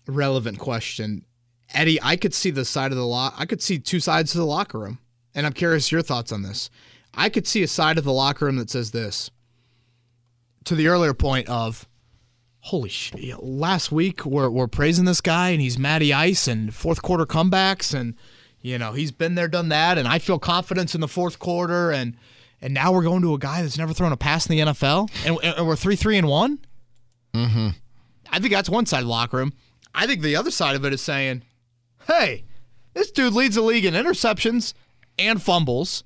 relevant 0.06 0.58
question. 0.58 1.24
Eddie, 1.72 2.02
I 2.02 2.16
could 2.16 2.34
see 2.34 2.50
the 2.50 2.64
side 2.64 2.90
of 2.90 2.98
the 2.98 3.06
lot. 3.06 3.34
I 3.36 3.46
could 3.46 3.62
see 3.62 3.78
two 3.78 4.00
sides 4.00 4.32
to 4.32 4.38
the 4.38 4.46
locker 4.46 4.78
room, 4.78 4.98
and 5.34 5.46
I'm 5.46 5.52
curious 5.52 5.92
your 5.92 6.02
thoughts 6.02 6.32
on 6.32 6.42
this. 6.42 6.70
I 7.18 7.30
could 7.30 7.48
see 7.48 7.64
a 7.64 7.68
side 7.68 7.98
of 7.98 8.04
the 8.04 8.12
locker 8.12 8.44
room 8.44 8.56
that 8.56 8.70
says 8.70 8.92
this. 8.92 9.28
To 10.64 10.76
the 10.76 10.86
earlier 10.86 11.12
point 11.14 11.48
of, 11.48 11.88
holy 12.60 12.88
shit, 12.88 13.42
last 13.42 13.90
week 13.90 14.24
we're, 14.24 14.48
we're 14.48 14.68
praising 14.68 15.04
this 15.04 15.20
guy 15.20 15.48
and 15.48 15.60
he's 15.60 15.78
Matty 15.78 16.12
Ice 16.12 16.46
and 16.46 16.72
fourth 16.72 17.02
quarter 17.02 17.26
comebacks 17.26 17.92
and, 17.92 18.14
you 18.60 18.78
know, 18.78 18.92
he's 18.92 19.10
been 19.10 19.34
there, 19.34 19.48
done 19.48 19.68
that. 19.70 19.98
And 19.98 20.06
I 20.06 20.20
feel 20.20 20.38
confidence 20.38 20.94
in 20.94 21.00
the 21.00 21.08
fourth 21.08 21.40
quarter. 21.40 21.90
And, 21.90 22.16
and 22.62 22.72
now 22.72 22.92
we're 22.92 23.02
going 23.02 23.22
to 23.22 23.34
a 23.34 23.38
guy 23.38 23.62
that's 23.62 23.78
never 23.78 23.92
thrown 23.92 24.12
a 24.12 24.16
pass 24.16 24.48
in 24.48 24.56
the 24.56 24.72
NFL 24.72 25.10
and, 25.26 25.38
and 25.42 25.66
we're 25.66 25.74
3 25.74 25.96
3 25.96 26.18
and 26.18 26.28
1. 26.28 26.58
Mm-hmm. 27.34 27.68
I 28.30 28.38
think 28.38 28.52
that's 28.52 28.70
one 28.70 28.86
side 28.86 28.98
of 28.98 29.06
the 29.06 29.10
locker 29.10 29.38
room. 29.38 29.52
I 29.92 30.06
think 30.06 30.22
the 30.22 30.36
other 30.36 30.52
side 30.52 30.76
of 30.76 30.84
it 30.84 30.92
is 30.92 31.02
saying, 31.02 31.42
hey, 32.06 32.44
this 32.94 33.10
dude 33.10 33.32
leads 33.32 33.56
the 33.56 33.62
league 33.62 33.84
in 33.84 33.94
interceptions 33.94 34.72
and 35.18 35.42
fumbles 35.42 36.04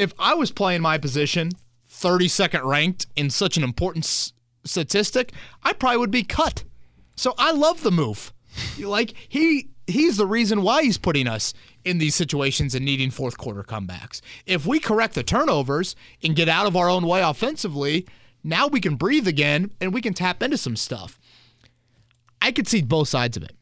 if 0.00 0.12
I 0.18 0.34
was 0.34 0.50
playing 0.50 0.82
my 0.82 0.98
position, 0.98 1.50
32nd 1.90 2.64
ranked 2.64 3.06
in 3.16 3.30
such 3.30 3.56
an 3.56 3.62
important 3.64 4.04
s- 4.04 4.32
statistic, 4.64 5.32
I 5.62 5.72
probably 5.72 5.98
would 5.98 6.10
be 6.10 6.22
cut. 6.22 6.64
So 7.16 7.34
I 7.38 7.52
love 7.52 7.82
the 7.82 7.90
move. 7.90 8.32
like 8.78 9.14
he 9.28 9.68
he's 9.86 10.16
the 10.16 10.26
reason 10.26 10.62
why 10.62 10.82
he's 10.82 10.98
putting 10.98 11.26
us 11.26 11.52
in 11.84 11.98
these 11.98 12.14
situations 12.14 12.74
and 12.74 12.84
needing 12.84 13.10
fourth 13.10 13.36
quarter 13.36 13.62
comebacks. 13.62 14.20
If 14.46 14.66
we 14.66 14.78
correct 14.78 15.14
the 15.14 15.22
turnovers 15.22 15.96
and 16.22 16.36
get 16.36 16.48
out 16.48 16.66
of 16.66 16.76
our 16.76 16.88
own 16.88 17.06
way 17.06 17.22
offensively, 17.22 18.06
now 18.44 18.66
we 18.68 18.80
can 18.80 18.96
breathe 18.96 19.26
again 19.28 19.72
and 19.80 19.92
we 19.92 20.00
can 20.00 20.14
tap 20.14 20.42
into 20.42 20.56
some 20.58 20.76
stuff. 20.76 21.18
I 22.40 22.52
could 22.52 22.68
see 22.68 22.82
both 22.82 23.08
sides 23.08 23.36
of 23.36 23.42
it. 23.42 23.52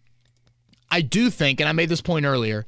I 0.91 1.01
do 1.01 1.31
think, 1.31 1.61
and 1.61 1.69
I 1.69 1.73
made 1.73 1.89
this 1.89 2.01
point 2.01 2.25
earlier, 2.27 2.65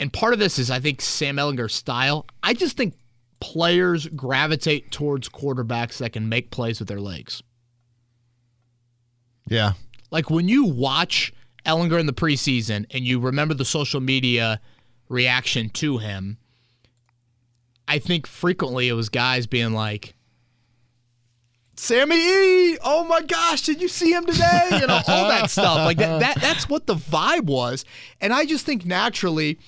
and 0.00 0.10
part 0.10 0.32
of 0.32 0.38
this 0.38 0.58
is, 0.58 0.70
I 0.70 0.80
think, 0.80 1.02
Sam 1.02 1.36
Ehlinger's 1.36 1.74
style. 1.74 2.26
I 2.42 2.54
just 2.54 2.76
think 2.76 2.94
players 3.38 4.06
gravitate 4.08 4.90
towards 4.90 5.28
quarterbacks 5.28 5.98
that 5.98 6.14
can 6.14 6.28
make 6.28 6.50
plays 6.50 6.78
with 6.80 6.88
their 6.88 7.00
legs. 7.00 7.42
Yeah. 9.46 9.74
Like 10.10 10.30
when 10.30 10.48
you 10.48 10.64
watch 10.64 11.34
Ehlinger 11.66 12.00
in 12.00 12.06
the 12.06 12.14
preseason 12.14 12.86
and 12.90 13.04
you 13.04 13.20
remember 13.20 13.52
the 13.52 13.64
social 13.64 14.00
media 14.00 14.60
reaction 15.10 15.68
to 15.70 15.98
him, 15.98 16.38
I 17.86 17.98
think 17.98 18.26
frequently 18.26 18.88
it 18.88 18.94
was 18.94 19.10
guys 19.10 19.46
being 19.46 19.74
like, 19.74 20.14
Sammy 21.76 22.16
E, 22.16 22.78
oh 22.82 23.04
my 23.04 23.22
gosh, 23.22 23.62
did 23.62 23.80
you 23.80 23.88
see 23.88 24.12
him 24.12 24.24
today? 24.26 24.68
You 24.72 24.86
know, 24.86 25.00
all 25.08 25.28
that 25.28 25.50
stuff. 25.50 25.78
Like 25.78 25.96
that, 25.98 26.20
that 26.20 26.40
that's 26.40 26.68
what 26.68 26.86
the 26.86 26.94
vibe 26.94 27.44
was. 27.44 27.84
And 28.20 28.32
I 28.32 28.44
just 28.44 28.66
think 28.66 28.84
naturally 28.84 29.58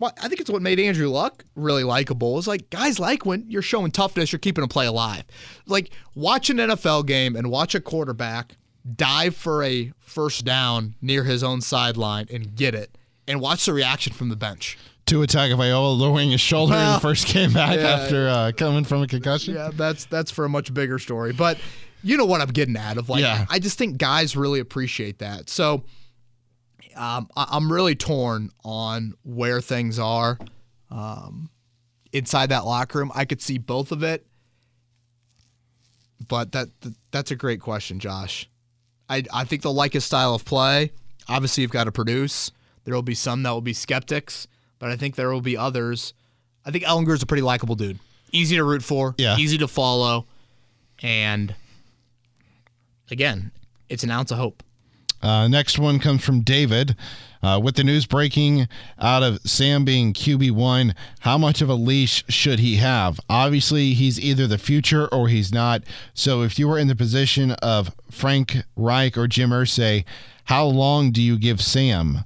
what 0.00 0.18
I 0.22 0.28
think 0.28 0.40
it's 0.40 0.50
what 0.50 0.62
made 0.62 0.80
Andrew 0.80 1.08
Luck 1.08 1.44
really 1.54 1.84
likable. 1.84 2.38
Is 2.38 2.46
like 2.46 2.70
guys 2.70 2.98
like 2.98 3.24
when 3.26 3.44
you're 3.48 3.62
showing 3.62 3.90
toughness, 3.90 4.32
you're 4.32 4.38
keeping 4.38 4.64
a 4.64 4.68
play 4.68 4.86
alive. 4.86 5.24
Like 5.66 5.90
watch 6.14 6.50
an 6.50 6.58
NFL 6.58 7.06
game 7.06 7.36
and 7.36 7.50
watch 7.50 7.74
a 7.74 7.80
quarterback 7.80 8.56
dive 8.96 9.34
for 9.34 9.62
a 9.62 9.92
first 10.00 10.44
down 10.44 10.94
near 11.00 11.24
his 11.24 11.42
own 11.42 11.60
sideline 11.60 12.26
and 12.32 12.54
get 12.54 12.74
it, 12.74 12.96
and 13.26 13.40
watch 13.40 13.64
the 13.66 13.72
reaction 13.72 14.12
from 14.12 14.28
the 14.28 14.36
bench. 14.36 14.76
Tua 15.06 15.26
Tagovailoa 15.26 15.98
lowering 15.98 16.30
his 16.30 16.40
shoulder 16.40 16.72
Well, 16.72 16.88
in 16.88 16.94
the 16.94 17.00
first 17.00 17.26
game 17.26 17.52
back 17.52 17.76
yeah. 17.76 17.88
after 17.88 18.28
uh, 18.28 18.52
coming 18.56 18.84
from 18.84 19.02
a 19.02 19.06
concussion. 19.06 19.54
Yeah, 19.54 19.70
that's 19.72 20.06
that's 20.06 20.30
for 20.30 20.44
a 20.44 20.48
much 20.48 20.72
bigger 20.72 20.98
story. 20.98 21.32
But 21.32 21.58
you 22.02 22.16
know 22.16 22.24
what 22.24 22.40
I'm 22.40 22.48
getting 22.48 22.76
at 22.76 22.96
of 22.96 23.08
like 23.08 23.20
Yeah. 23.22 23.46
I 23.50 23.58
just 23.58 23.76
think 23.78 23.98
guys 23.98 24.36
really 24.36 24.60
appreciate 24.60 25.18
that. 25.18 25.50
So 25.50 25.84
um, 26.96 27.28
I, 27.36 27.46
I'm 27.52 27.70
really 27.72 27.94
torn 27.94 28.50
on 28.64 29.14
where 29.24 29.60
things 29.60 29.98
are 29.98 30.38
um, 30.90 31.50
inside 32.12 32.50
that 32.50 32.64
locker 32.64 32.98
room. 32.98 33.10
I 33.14 33.24
could 33.24 33.40
see 33.42 33.58
both 33.58 33.92
of 33.92 34.02
it, 34.02 34.26
but 36.28 36.52
that, 36.52 36.68
that 36.80 36.94
that's 37.10 37.30
a 37.30 37.36
great 37.36 37.60
question, 37.60 37.98
Josh. 38.00 38.48
I 39.08 39.22
I 39.32 39.44
think 39.44 39.62
they'll 39.62 39.74
like 39.74 39.92
his 39.92 40.04
style 40.04 40.34
of 40.34 40.44
play. 40.44 40.92
Obviously, 41.28 41.62
you've 41.62 41.70
got 41.70 41.84
to 41.84 41.92
produce. 41.92 42.50
There 42.84 42.94
will 42.94 43.02
be 43.02 43.14
some 43.14 43.42
that 43.44 43.50
will 43.50 43.60
be 43.60 43.72
skeptics, 43.72 44.46
but 44.78 44.90
I 44.90 44.96
think 44.96 45.16
there 45.16 45.30
will 45.30 45.40
be 45.40 45.56
others. 45.56 46.12
I 46.66 46.70
think 46.70 46.84
Ehlinger's 46.84 47.22
a 47.22 47.26
pretty 47.26 47.42
likable 47.42 47.74
dude. 47.76 47.98
Easy 48.32 48.56
to 48.56 48.64
root 48.64 48.82
for, 48.82 49.14
Yeah. 49.16 49.36
easy 49.38 49.58
to 49.58 49.68
follow, 49.68 50.26
and 51.02 51.54
again, 53.10 53.52
it's 53.88 54.02
an 54.02 54.10
ounce 54.10 54.30
of 54.32 54.38
hope. 54.38 54.62
Uh, 55.24 55.48
next 55.48 55.78
one 55.78 55.98
comes 55.98 56.22
from 56.22 56.42
David. 56.42 56.96
Uh, 57.42 57.58
with 57.58 57.76
the 57.76 57.84
news 57.84 58.06
breaking 58.06 58.68
out 58.98 59.22
of 59.22 59.38
Sam 59.40 59.84
being 59.84 60.14
QB1, 60.14 60.94
how 61.20 61.36
much 61.36 61.60
of 61.60 61.68
a 61.68 61.74
leash 61.74 62.24
should 62.28 62.58
he 62.58 62.76
have? 62.76 63.20
Obviously, 63.28 63.92
he's 63.92 64.18
either 64.18 64.46
the 64.46 64.56
future 64.56 65.08
or 65.08 65.28
he's 65.28 65.52
not. 65.52 65.82
So, 66.14 66.42
if 66.42 66.58
you 66.58 66.68
were 66.68 66.78
in 66.78 66.88
the 66.88 66.96
position 66.96 67.52
of 67.52 67.94
Frank 68.10 68.56
Reich 68.76 69.18
or 69.18 69.26
Jim 69.26 69.50
Irsay, 69.50 70.04
how 70.44 70.64
long 70.64 71.10
do 71.10 71.20
you 71.20 71.38
give 71.38 71.60
Sam? 71.60 72.20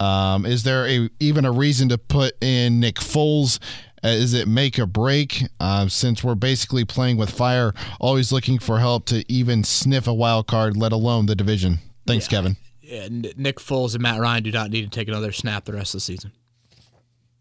Um, 0.00 0.46
is 0.46 0.62
there 0.62 0.86
a, 0.86 1.10
even 1.20 1.44
a 1.44 1.52
reason 1.52 1.88
to 1.90 1.98
put 1.98 2.42
in 2.42 2.80
Nick 2.80 2.96
Foles? 2.96 3.58
Uh, 4.02 4.08
is 4.08 4.34
it 4.34 4.48
make 4.48 4.78
or 4.78 4.86
break? 4.86 5.42
Uh, 5.60 5.86
since 5.88 6.24
we're 6.24 6.34
basically 6.34 6.84
playing 6.84 7.18
with 7.18 7.30
fire, 7.30 7.72
always 8.00 8.32
looking 8.32 8.58
for 8.58 8.78
help 8.78 9.04
to 9.06 9.24
even 9.30 9.64
sniff 9.64 10.06
a 10.06 10.14
wild 10.14 10.46
card, 10.46 10.76
let 10.76 10.92
alone 10.92 11.26
the 11.26 11.36
division. 11.36 11.78
Thanks, 12.06 12.28
Kevin. 12.28 12.56
Yeah, 12.80 13.08
Nick 13.10 13.56
Foles 13.58 13.94
and 13.94 14.02
Matt 14.02 14.20
Ryan 14.20 14.42
do 14.42 14.50
not 14.50 14.70
need 14.70 14.82
to 14.82 14.90
take 14.90 15.08
another 15.08 15.32
snap 15.32 15.64
the 15.64 15.72
rest 15.72 15.94
of 15.94 15.98
the 15.98 16.00
season. 16.00 16.32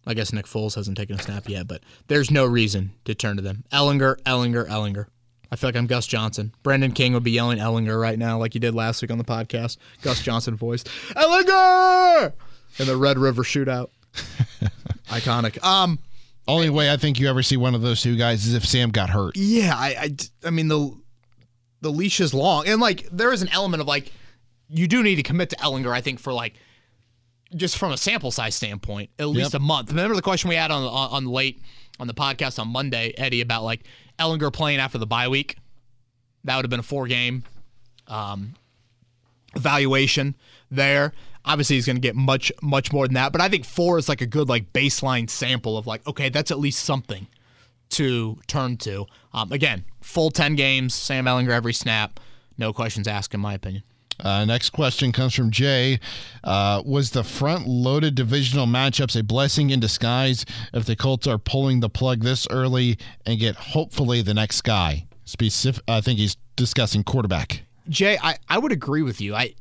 I 0.05 0.13
guess 0.13 0.33
Nick 0.33 0.45
Foles 0.45 0.75
hasn't 0.75 0.97
taken 0.97 1.15
a 1.15 1.21
snap 1.21 1.47
yet, 1.47 1.67
but 1.67 1.81
there's 2.07 2.31
no 2.31 2.45
reason 2.45 2.91
to 3.05 3.13
turn 3.13 3.35
to 3.37 3.41
them. 3.41 3.63
Ehlinger, 3.71 4.15
Ehlinger, 4.23 4.67
Ehlinger. 4.67 5.07
I 5.51 5.55
feel 5.57 5.67
like 5.67 5.75
I'm 5.75 5.85
Gus 5.87 6.07
Johnson. 6.07 6.53
Brendan 6.63 6.93
King 6.93 7.13
would 7.13 7.23
be 7.23 7.31
yelling 7.31 7.59
Ehlinger 7.59 7.99
right 7.99 8.17
now, 8.17 8.37
like 8.39 8.53
he 8.53 8.59
did 8.59 8.73
last 8.73 9.01
week 9.01 9.11
on 9.11 9.17
the 9.17 9.23
podcast. 9.23 9.77
Gus 10.01 10.21
Johnson 10.21 10.55
voice, 10.55 10.83
Ehlinger, 11.15 12.33
in 12.79 12.87
the 12.87 12.95
Red 12.95 13.17
River 13.17 13.43
Shootout. 13.43 13.89
Iconic. 15.09 15.61
Um, 15.63 15.99
Only 16.47 16.69
way 16.69 16.91
I 16.91 16.97
think 16.97 17.19
you 17.19 17.29
ever 17.29 17.43
see 17.43 17.57
one 17.57 17.75
of 17.75 17.81
those 17.81 18.01
two 18.01 18.15
guys 18.15 18.45
is 18.47 18.53
if 18.53 18.65
Sam 18.65 18.89
got 18.91 19.09
hurt. 19.09 19.35
Yeah, 19.35 19.73
I, 19.75 19.87
I, 19.99 20.15
I 20.45 20.49
mean 20.51 20.67
the 20.69 20.95
the 21.81 21.91
leash 21.91 22.19
is 22.21 22.33
long, 22.33 22.67
and 22.67 22.79
like 22.79 23.07
there 23.11 23.33
is 23.33 23.41
an 23.41 23.49
element 23.49 23.81
of 23.81 23.87
like 23.87 24.11
you 24.71 24.87
do 24.87 25.03
need 25.03 25.15
to 25.15 25.23
commit 25.23 25.49
to 25.51 25.55
Ehlinger. 25.57 25.91
I 25.91 26.01
think 26.01 26.19
for 26.19 26.31
like 26.33 26.53
just 27.55 27.77
from 27.77 27.91
a 27.91 27.97
sample 27.97 28.31
size 28.31 28.55
standpoint, 28.55 29.09
at 29.19 29.27
least 29.27 29.53
Yep. 29.53 29.61
a 29.61 29.63
month. 29.63 29.89
Remember 29.89 30.15
the 30.15 30.21
question 30.21 30.49
we 30.49 30.55
had 30.55 30.71
on 30.71 30.83
on, 30.83 31.09
on 31.11 31.25
late 31.25 31.61
on 31.99 32.07
the 32.07 32.13
podcast 32.13 32.57
on 32.59 32.67
Monday, 32.69 33.13
Eddie, 33.17 33.41
about 33.41 33.63
like 33.63 33.81
Ehlinger 34.19 34.51
playing 34.53 34.79
after 34.79 34.97
the 34.97 35.05
bye 35.07 35.27
week. 35.27 35.57
That 36.45 36.55
would 36.55 36.65
have 36.65 36.69
been 36.69 36.79
a 36.79 36.83
four 36.83 37.07
game 37.07 37.43
um, 38.07 38.55
evaluation 39.55 40.35
there. 40.69 41.13
Obviously, 41.43 41.75
he's 41.75 41.85
going 41.87 41.95
to 41.97 42.01
get 42.01 42.15
much 42.15 42.51
much 42.61 42.93
more 42.93 43.07
than 43.07 43.15
that, 43.15 43.31
but 43.31 43.41
I 43.41 43.49
think 43.49 43.65
four 43.65 43.97
is 43.97 44.07
like 44.07 44.21
a 44.21 44.25
good 44.27 44.47
like 44.47 44.71
baseline 44.73 45.29
sample 45.29 45.77
of 45.77 45.87
like 45.87 46.05
okay, 46.07 46.29
that's 46.29 46.51
at 46.51 46.59
least 46.59 46.83
something 46.83 47.27
to 47.89 48.39
turn 48.47 48.77
to. 48.77 49.05
Um, 49.33 49.51
again, 49.51 49.83
full 50.01 50.31
10 50.31 50.55
games, 50.55 50.93
Sam 50.93 51.25
Ehlinger 51.25 51.49
every 51.49 51.73
snap. 51.73 52.19
No 52.57 52.71
questions 52.71 53.07
asked, 53.07 53.33
in 53.33 53.39
my 53.41 53.53
opinion. 53.53 53.83
Uh, 54.21 54.45
next 54.45 54.69
question 54.69 55.11
comes 55.11 55.33
from 55.33 55.49
Jay. 55.51 55.99
Uh, 56.43 56.81
was 56.85 57.11
the 57.11 57.23
front 57.23 57.67
loaded 57.67 58.15
divisional 58.15 58.67
matchups 58.67 59.19
a 59.19 59.23
blessing 59.23 59.71
in 59.71 59.79
disguise 59.79 60.45
if 60.73 60.85
the 60.85 60.95
Colts 60.95 61.27
are 61.27 61.37
pulling 61.37 61.79
the 61.79 61.89
plug 61.89 62.21
this 62.21 62.47
early 62.49 62.97
and 63.25 63.39
get 63.39 63.55
hopefully 63.55 64.21
the 64.21 64.33
next 64.33 64.61
guy? 64.61 65.07
Specific, 65.25 65.83
I 65.87 66.01
think 66.01 66.19
he's 66.19 66.37
discussing 66.55 67.03
quarterback. 67.03 67.63
Jay, 67.89 68.17
I, 68.21 68.37
I 68.47 68.59
would 68.59 68.71
agree 68.71 69.01
with 69.01 69.21
you. 69.21 69.33
I 69.33 69.55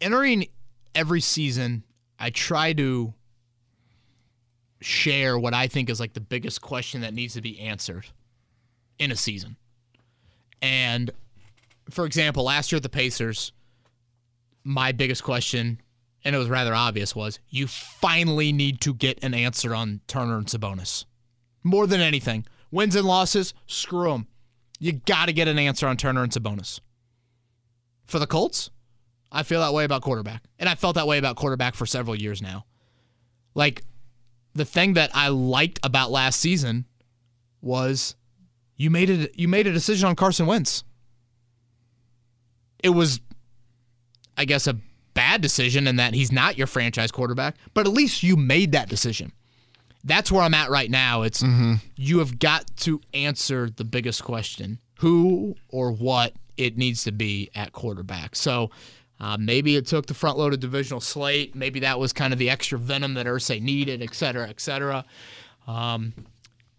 entering 0.00 0.46
every 0.94 1.20
season, 1.20 1.84
I 2.18 2.30
try 2.30 2.72
to 2.74 3.12
share 4.80 5.38
what 5.38 5.54
I 5.54 5.66
think 5.66 5.90
is 5.90 6.00
like 6.00 6.14
the 6.14 6.20
biggest 6.20 6.62
question 6.62 7.00
that 7.00 7.12
needs 7.12 7.34
to 7.34 7.40
be 7.40 7.58
answered 7.60 8.06
in 8.98 9.10
a 9.10 9.16
season. 9.16 9.56
And 10.62 11.10
for 11.90 12.04
example, 12.04 12.44
last 12.44 12.72
year 12.72 12.76
at 12.76 12.82
the 12.82 12.88
Pacers, 12.88 13.52
my 14.64 14.92
biggest 14.92 15.22
question, 15.22 15.80
and 16.24 16.34
it 16.34 16.38
was 16.38 16.48
rather 16.48 16.74
obvious, 16.74 17.14
was 17.16 17.38
you 17.48 17.66
finally 17.66 18.52
need 18.52 18.80
to 18.82 18.94
get 18.94 19.22
an 19.22 19.34
answer 19.34 19.74
on 19.74 20.00
Turner 20.06 20.36
and 20.36 20.46
Sabonis. 20.46 21.04
More 21.64 21.86
than 21.86 22.00
anything, 22.00 22.44
wins 22.70 22.96
and 22.96 23.06
losses, 23.06 23.54
screw 23.66 24.10
them. 24.10 24.26
You 24.78 24.92
got 24.92 25.26
to 25.26 25.32
get 25.32 25.48
an 25.48 25.58
answer 25.58 25.86
on 25.86 25.96
Turner 25.96 26.22
and 26.22 26.32
Sabonis. 26.32 26.80
For 28.06 28.18
the 28.18 28.26
Colts, 28.26 28.70
I 29.30 29.42
feel 29.42 29.60
that 29.60 29.74
way 29.74 29.84
about 29.84 30.02
quarterback. 30.02 30.44
And 30.58 30.68
I 30.68 30.74
felt 30.74 30.94
that 30.94 31.06
way 31.06 31.18
about 31.18 31.36
quarterback 31.36 31.74
for 31.74 31.86
several 31.86 32.16
years 32.16 32.40
now. 32.40 32.64
Like, 33.54 33.82
the 34.54 34.64
thing 34.64 34.94
that 34.94 35.10
I 35.14 35.28
liked 35.28 35.78
about 35.82 36.10
last 36.10 36.40
season 36.40 36.86
was 37.60 38.16
you 38.76 38.90
made 38.90 39.10
it 39.10 39.38
you 39.38 39.48
made 39.48 39.66
a 39.66 39.72
decision 39.72 40.08
on 40.08 40.16
Carson 40.16 40.46
Wentz. 40.46 40.84
It 42.82 42.90
was 42.90 43.20
I 44.36 44.44
guess 44.44 44.66
a 44.66 44.76
bad 45.14 45.40
decision 45.40 45.88
in 45.88 45.96
that 45.96 46.14
he's 46.14 46.30
not 46.30 46.56
your 46.56 46.68
franchise 46.68 47.10
quarterback, 47.10 47.56
but 47.74 47.86
at 47.86 47.92
least 47.92 48.22
you 48.22 48.36
made 48.36 48.72
that 48.72 48.88
decision. 48.88 49.32
That's 50.04 50.30
where 50.30 50.42
I'm 50.42 50.54
at 50.54 50.70
right 50.70 50.90
now. 50.90 51.22
It's 51.22 51.42
mm-hmm. 51.42 51.74
you 51.96 52.20
have 52.20 52.38
got 52.38 52.64
to 52.78 53.00
answer 53.12 53.68
the 53.68 53.84
biggest 53.84 54.22
question. 54.22 54.78
Who 55.00 55.56
or 55.68 55.92
what 55.92 56.34
it 56.56 56.76
needs 56.76 57.04
to 57.04 57.12
be 57.12 57.50
at 57.54 57.72
quarterback. 57.72 58.36
So 58.36 58.70
uh, 59.20 59.36
maybe 59.38 59.76
it 59.76 59.86
took 59.86 60.06
the 60.06 60.14
front 60.14 60.38
loaded 60.38 60.60
divisional 60.60 61.00
slate. 61.00 61.54
Maybe 61.54 61.80
that 61.80 61.98
was 61.98 62.12
kind 62.12 62.32
of 62.32 62.38
the 62.38 62.50
extra 62.50 62.78
venom 62.78 63.14
that 63.14 63.26
Irsay 63.26 63.60
needed, 63.60 64.02
et 64.02 64.14
cetera, 64.14 64.48
et 64.48 64.60
cetera. 64.60 65.04
Um, 65.66 66.12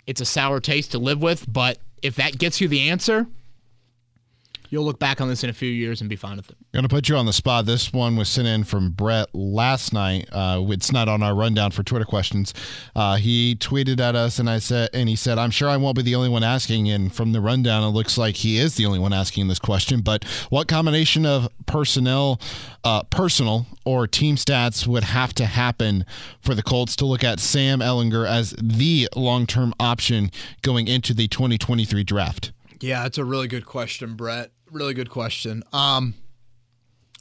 it's 0.07 0.21
a 0.21 0.25
sour 0.25 0.59
taste 0.59 0.91
to 0.91 0.99
live 0.99 1.21
with, 1.21 1.45
but 1.51 1.77
if 2.01 2.15
that 2.15 2.37
gets 2.37 2.61
you 2.61 2.67
the 2.67 2.89
answer, 2.89 3.27
you'll 4.69 4.83
look 4.83 4.99
back 4.99 5.19
on 5.21 5.27
this 5.27 5.43
in 5.43 5.49
a 5.49 5.53
few 5.53 5.69
years 5.69 6.01
and 6.01 6.09
be 6.09 6.15
fine 6.15 6.37
with 6.37 6.49
it. 6.49 6.57
I'm 6.59 6.79
going 6.79 6.83
to 6.83 6.89
put 6.89 7.09
you 7.09 7.15
on 7.15 7.25
the 7.25 7.33
spot. 7.33 7.65
This 7.65 7.91
one 7.91 8.15
was 8.15 8.29
sent 8.29 8.47
in 8.47 8.63
from 8.63 8.91
Brett 8.91 9.33
last 9.33 9.93
night. 9.93 10.29
Uh, 10.31 10.63
it's 10.69 10.91
not 10.91 11.09
on 11.09 11.23
our 11.23 11.35
rundown 11.35 11.71
for 11.71 11.83
Twitter 11.83 12.05
questions. 12.05 12.53
Uh, 12.95 13.17
he 13.17 13.55
tweeted 13.55 13.99
at 13.99 14.15
us, 14.15 14.39
and 14.39 14.49
I 14.49 14.59
said, 14.59 14.89
and 14.93 15.09
he 15.09 15.15
said, 15.15 15.37
"I'm 15.37 15.51
sure 15.51 15.69
I 15.69 15.77
won't 15.77 15.95
be 15.95 16.03
the 16.03 16.15
only 16.15 16.29
one 16.29 16.43
asking." 16.43 16.89
And 16.89 17.13
from 17.13 17.31
the 17.31 17.41
rundown, 17.41 17.83
it 17.83 17.89
looks 17.89 18.17
like 18.17 18.37
he 18.37 18.57
is 18.57 18.75
the 18.75 18.85
only 18.85 18.99
one 18.99 19.13
asking 19.13 19.47
this 19.47 19.59
question. 19.59 20.01
But 20.01 20.23
what 20.49 20.67
combination 20.67 21.25
of 21.25 21.49
personnel, 21.65 22.39
uh, 22.83 23.03
personal 23.03 23.65
or 23.85 24.07
team 24.07 24.35
stats 24.35 24.85
would 24.85 25.03
have 25.03 25.33
to 25.35 25.45
happen 25.45 26.05
for 26.41 26.53
the 26.53 26.63
Colts 26.63 26.95
to 26.97 27.05
look 27.05 27.23
at 27.23 27.39
Sam 27.39 27.79
Ehlinger 27.79 28.27
as 28.27 28.55
the 28.61 29.09
long-term 29.15 29.73
option 29.79 30.31
going 30.61 30.87
into 30.87 31.13
the 31.13 31.27
2023 31.27 32.03
draft? 32.03 32.51
Yeah, 32.81 33.05
it's 33.05 33.17
a 33.17 33.25
really 33.25 33.47
good 33.47 33.65
question, 33.65 34.15
Brett 34.15 34.51
really 34.71 34.93
good 34.93 35.09
question. 35.09 35.63
Um, 35.73 36.13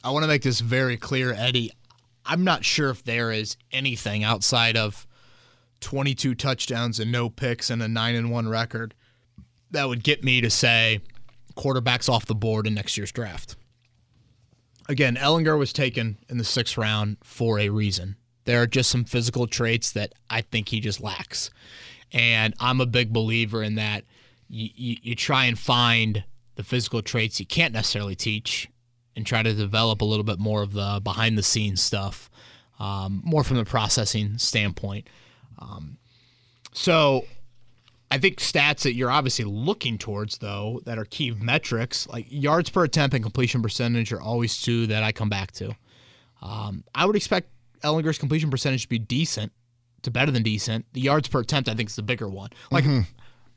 I 0.03 0.11
want 0.11 0.23
to 0.23 0.27
make 0.27 0.43
this 0.43 0.59
very 0.59 0.97
clear, 0.97 1.33
Eddie. 1.33 1.71
I'm 2.25 2.43
not 2.43 2.63
sure 2.63 2.89
if 2.89 3.03
there 3.03 3.31
is 3.31 3.57
anything 3.71 4.23
outside 4.23 4.77
of 4.77 5.07
22 5.81 6.35
touchdowns 6.35 6.99
and 6.99 7.11
no 7.11 7.29
picks 7.29 7.69
and 7.69 7.81
a 7.81 7.87
9 7.87 8.15
and 8.15 8.31
1 8.31 8.47
record 8.49 8.93
that 9.71 9.87
would 9.87 10.03
get 10.03 10.23
me 10.23 10.41
to 10.41 10.49
say 10.49 11.01
quarterbacks 11.55 12.09
off 12.09 12.25
the 12.25 12.35
board 12.35 12.67
in 12.67 12.73
next 12.73 12.97
year's 12.97 13.11
draft. 13.11 13.55
Again, 14.87 15.15
Ehlinger 15.17 15.57
was 15.57 15.71
taken 15.71 16.17
in 16.27 16.37
the 16.37 16.43
6th 16.43 16.77
round 16.77 17.17
for 17.23 17.59
a 17.59 17.69
reason. 17.69 18.15
There 18.45 18.61
are 18.61 18.67
just 18.67 18.89
some 18.89 19.03
physical 19.03 19.45
traits 19.45 19.91
that 19.91 20.13
I 20.29 20.41
think 20.41 20.69
he 20.69 20.79
just 20.79 21.01
lacks. 21.01 21.51
And 22.11 22.55
I'm 22.59 22.81
a 22.81 22.87
big 22.87 23.13
believer 23.13 23.61
in 23.61 23.75
that 23.75 24.05
you, 24.47 24.69
you, 24.73 24.97
you 25.03 25.15
try 25.15 25.45
and 25.45 25.59
find 25.59 26.23
the 26.59 26.63
physical 26.65 27.01
traits 27.01 27.39
you 27.39 27.45
can't 27.45 27.73
necessarily 27.73 28.15
teach 28.15 28.67
and 29.15 29.25
try 29.25 29.41
to 29.41 29.53
develop 29.53 30.01
a 30.01 30.05
little 30.05 30.25
bit 30.25 30.39
more 30.39 30.61
of 30.61 30.73
the 30.73 30.99
behind 31.01 31.37
the 31.37 31.41
scenes 31.41 31.81
stuff, 31.81 32.29
um, 32.81 33.21
more 33.23 33.45
from 33.45 33.55
the 33.55 33.63
processing 33.63 34.37
standpoint. 34.37 35.07
Um, 35.57 35.99
so 36.73 37.23
I 38.11 38.17
think 38.17 38.39
stats 38.39 38.81
that 38.81 38.93
you're 38.93 39.09
obviously 39.09 39.45
looking 39.45 39.97
towards, 39.97 40.39
though, 40.39 40.81
that 40.83 40.97
are 40.97 41.05
key 41.05 41.31
metrics, 41.31 42.09
like 42.09 42.25
yards 42.29 42.69
per 42.69 42.83
attempt 42.83 43.13
and 43.13 43.23
completion 43.23 43.61
percentage, 43.61 44.11
are 44.11 44.21
always 44.21 44.61
two 44.61 44.85
that 44.87 45.01
I 45.01 45.13
come 45.13 45.29
back 45.29 45.53
to. 45.53 45.73
Um, 46.41 46.83
I 46.93 47.05
would 47.05 47.15
expect 47.15 47.47
Ehlinger's 47.85 48.17
completion 48.17 48.49
percentage 48.49 48.81
to 48.81 48.89
be 48.89 48.99
decent, 48.99 49.53
to 50.01 50.11
better 50.11 50.29
than 50.29 50.43
decent. 50.43 50.87
The 50.91 50.99
yards 50.99 51.29
per 51.29 51.39
attempt, 51.39 51.69
I 51.69 51.73
think, 51.73 51.87
is 51.87 51.95
the 51.95 52.03
bigger 52.03 52.27
one. 52.27 52.49
Like 52.69 52.83
mm-hmm. 52.83 53.03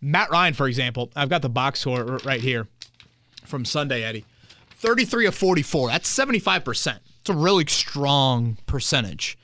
Matt 0.00 0.30
Ryan, 0.30 0.54
for 0.54 0.68
example, 0.68 1.10
I've 1.16 1.28
got 1.28 1.42
the 1.42 1.48
box 1.48 1.80
score 1.80 2.04
right 2.24 2.40
here 2.40 2.68
from 3.44 3.64
Sunday, 3.64 4.02
Eddie. 4.02 4.24
33 4.70 5.26
of 5.26 5.34
44. 5.34 5.88
That's 5.88 6.12
75%. 6.12 6.98
It's 7.20 7.30
a 7.30 7.34
really 7.34 7.64
strong 7.66 8.58
percentage. 8.66 9.38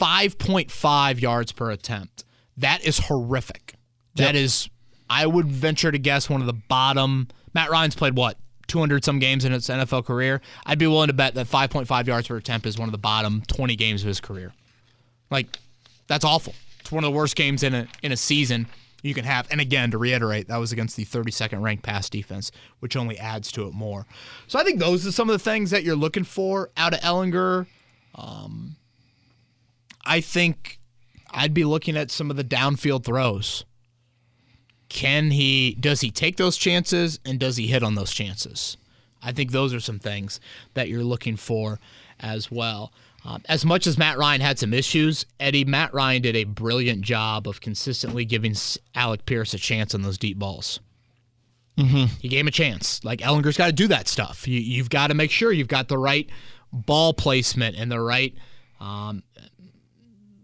5.5 0.00 1.20
yards 1.20 1.52
per 1.52 1.70
attempt. 1.70 2.24
That 2.56 2.84
is 2.84 2.98
horrific. 2.98 3.74
Yep. 4.14 4.26
That 4.26 4.36
is, 4.36 4.68
I 5.10 5.26
would 5.26 5.46
venture 5.46 5.90
to 5.90 5.98
guess, 5.98 6.30
one 6.30 6.40
of 6.40 6.46
the 6.46 6.52
bottom. 6.52 7.28
Matt 7.54 7.70
Ryan's 7.70 7.94
played 7.94 8.16
what? 8.16 8.38
200 8.68 9.04
some 9.04 9.18
games 9.18 9.44
in 9.44 9.52
his 9.52 9.66
NFL 9.66 10.04
career. 10.06 10.40
I'd 10.64 10.78
be 10.78 10.86
willing 10.86 11.08
to 11.08 11.12
bet 11.12 11.34
that 11.34 11.46
5.5 11.46 12.06
yards 12.06 12.28
per 12.28 12.36
attempt 12.36 12.66
is 12.66 12.78
one 12.78 12.88
of 12.88 12.92
the 12.92 12.98
bottom 12.98 13.42
20 13.48 13.76
games 13.76 14.02
of 14.02 14.08
his 14.08 14.20
career. 14.20 14.52
Like, 15.30 15.58
that's 16.06 16.24
awful. 16.24 16.54
It's 16.80 16.92
one 16.92 17.04
of 17.04 17.10
the 17.10 17.16
worst 17.16 17.36
games 17.36 17.62
in 17.62 17.74
a 17.74 17.86
in 18.02 18.12
a 18.12 18.16
season 18.16 18.66
you 19.02 19.14
can 19.14 19.24
have. 19.24 19.48
And 19.50 19.60
again, 19.60 19.90
to 19.90 19.98
reiterate, 19.98 20.48
that 20.48 20.56
was 20.56 20.72
against 20.72 20.96
the 20.96 21.04
32nd 21.04 21.60
ranked 21.60 21.82
pass 21.82 22.08
defense, 22.08 22.50
which 22.78 22.96
only 22.96 23.18
adds 23.18 23.52
to 23.52 23.66
it 23.66 23.74
more. 23.74 24.06
So 24.46 24.58
I 24.58 24.64
think 24.64 24.78
those 24.78 25.06
are 25.06 25.12
some 25.12 25.28
of 25.28 25.34
the 25.34 25.38
things 25.38 25.70
that 25.70 25.82
you're 25.82 25.96
looking 25.96 26.24
for 26.24 26.70
out 26.76 26.94
of 26.94 27.00
Ehlinger. 27.00 27.66
Um, 28.14 28.76
I 30.04 30.20
think 30.20 30.78
I'd 31.30 31.54
be 31.54 31.64
looking 31.64 31.96
at 31.96 32.10
some 32.10 32.30
of 32.30 32.36
the 32.36 32.44
downfield 32.44 33.04
throws. 33.04 33.64
Can 34.88 35.30
he, 35.30 35.76
does 35.80 36.02
he 36.02 36.10
take 36.10 36.36
those 36.36 36.56
chances 36.56 37.18
and 37.24 37.40
does 37.40 37.56
he 37.56 37.66
hit 37.66 37.82
on 37.82 37.94
those 37.94 38.12
chances? 38.12 38.76
I 39.22 39.32
think 39.32 39.50
those 39.50 39.72
are 39.72 39.80
some 39.80 39.98
things 39.98 40.40
that 40.74 40.88
you're 40.88 41.04
looking 41.04 41.36
for 41.36 41.78
as 42.20 42.50
well. 42.50 42.92
Um, 43.24 43.42
as 43.48 43.64
much 43.64 43.86
as 43.86 43.96
Matt 43.96 44.18
Ryan 44.18 44.40
had 44.40 44.58
some 44.58 44.74
issues, 44.74 45.26
Eddie, 45.38 45.64
Matt 45.64 45.94
Ryan 45.94 46.22
did 46.22 46.34
a 46.34 46.44
brilliant 46.44 47.02
job 47.02 47.46
of 47.46 47.60
consistently 47.60 48.24
giving 48.24 48.54
Alec 48.94 49.26
Pierce 49.26 49.54
a 49.54 49.58
chance 49.58 49.94
on 49.94 50.02
those 50.02 50.18
deep 50.18 50.38
balls. 50.38 50.80
Mm-hmm. 51.78 52.16
He 52.20 52.28
gave 52.28 52.40
him 52.40 52.48
a 52.48 52.52
chance. 52.52 53.02
Like 53.04 53.20
Ehlinger's 53.20 53.56
got 53.56 53.66
to 53.66 53.72
do 53.72 53.88
that 53.88 54.08
stuff. 54.08 54.48
You, 54.48 54.58
you've 54.58 54.90
got 54.90 55.08
to 55.08 55.14
make 55.14 55.30
sure 55.30 55.52
you've 55.52 55.68
got 55.68 55.88
the 55.88 55.98
right 55.98 56.28
ball 56.72 57.14
placement 57.14 57.76
and 57.76 57.90
the 57.90 58.00
right. 58.00 58.34
Um, 58.80 59.22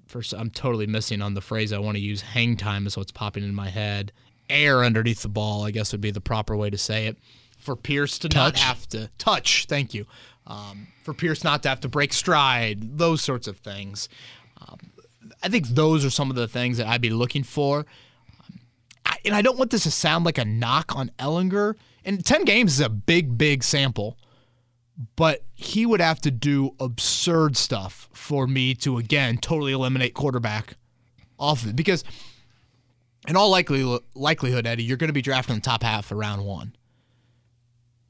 first, 0.07 0.33
I'm 0.33 0.51
totally 0.51 0.87
missing 0.87 1.21
on 1.21 1.35
the 1.35 1.41
phrase 1.41 1.73
I 1.73 1.79
want 1.79 1.97
to 1.97 2.03
use. 2.03 2.21
Hang 2.21 2.57
time 2.57 2.87
is 2.87 2.97
what's 2.97 3.13
popping 3.13 3.43
in 3.43 3.55
my 3.55 3.71
head. 3.71 4.13
Air 4.49 4.85
underneath 4.85 5.23
the 5.23 5.29
ball, 5.29 5.65
I 5.65 5.73
guess 5.73 5.93
would 5.93 6.01
be 6.01 6.13
the 6.13 6.21
proper 6.21 6.57
way 6.57 6.71
to 6.71 6.79
say 6.79 7.07
it. 7.09 7.19
For 7.59 7.75
Pierce 7.75 8.21
to 8.21 8.29
touch. 8.29 8.55
not 8.55 8.59
have 8.59 8.89
to 8.91 9.11
touch. 9.19 9.67
Thank 9.69 9.93
you 9.93 10.07
um, 10.49 10.89
for 11.05 11.15
Pierce 11.15 11.45
not 11.45 11.63
to 11.63 11.69
have 11.69 11.81
to 11.81 11.89
break 11.89 12.13
stride, 12.13 12.99
those 12.99 13.23
sorts 13.23 13.47
of 13.47 13.59
things. 13.59 14.09
Um, 14.61 14.79
I 15.43 15.49
think 15.49 15.69
those 15.69 16.05
are 16.05 16.11
some 16.11 16.31
of 16.31 16.37
the 16.37 16.49
things 16.49 16.79
that 16.79 16.87
I'd 16.87 17.03
be 17.03 17.11
looking 17.11 17.45
for. 17.45 17.87
I, 19.05 19.19
and 19.25 19.35
I 19.35 19.43
don't 19.43 19.59
want 19.59 19.71
this 19.71 19.85
to 19.85 19.91
sound 19.91 20.25
like 20.25 20.39
a 20.39 20.45
knock 20.45 20.97
on 20.97 21.11
Ehlinger. 21.19 21.75
And 22.05 22.25
10 22.25 22.45
games 22.45 22.73
is 22.73 22.81
a 22.81 22.89
big, 22.89 23.37
big 23.37 23.63
sample, 23.63 24.17
but 25.17 25.45
he 25.55 25.85
would 25.85 26.01
have 26.01 26.21
to 26.23 26.31
do 26.31 26.75
absurd 26.81 27.57
stuff 27.57 28.09
for 28.13 28.47
me 28.47 28.75
to, 28.77 28.97
again, 28.97 29.37
totally 29.37 29.73
eliminate 29.73 30.15
quarterback 30.15 30.75
off 31.39 31.63
of 31.63 31.71
it. 31.71 31.77
Because 31.77 32.05
in 33.29 33.37
all 33.37 33.51
likelihood, 33.51 34.03
likelihood 34.15 34.67
Eddie, 34.67 34.85
you're 34.85 34.97
going 34.97 35.09
to 35.09 35.15
be 35.15 35.21
drafting 35.21 35.57
the 35.57 35.61
top 35.61 35.83
half 35.83 36.11
of 36.11 36.17
round 36.17 36.47
one 36.47 36.75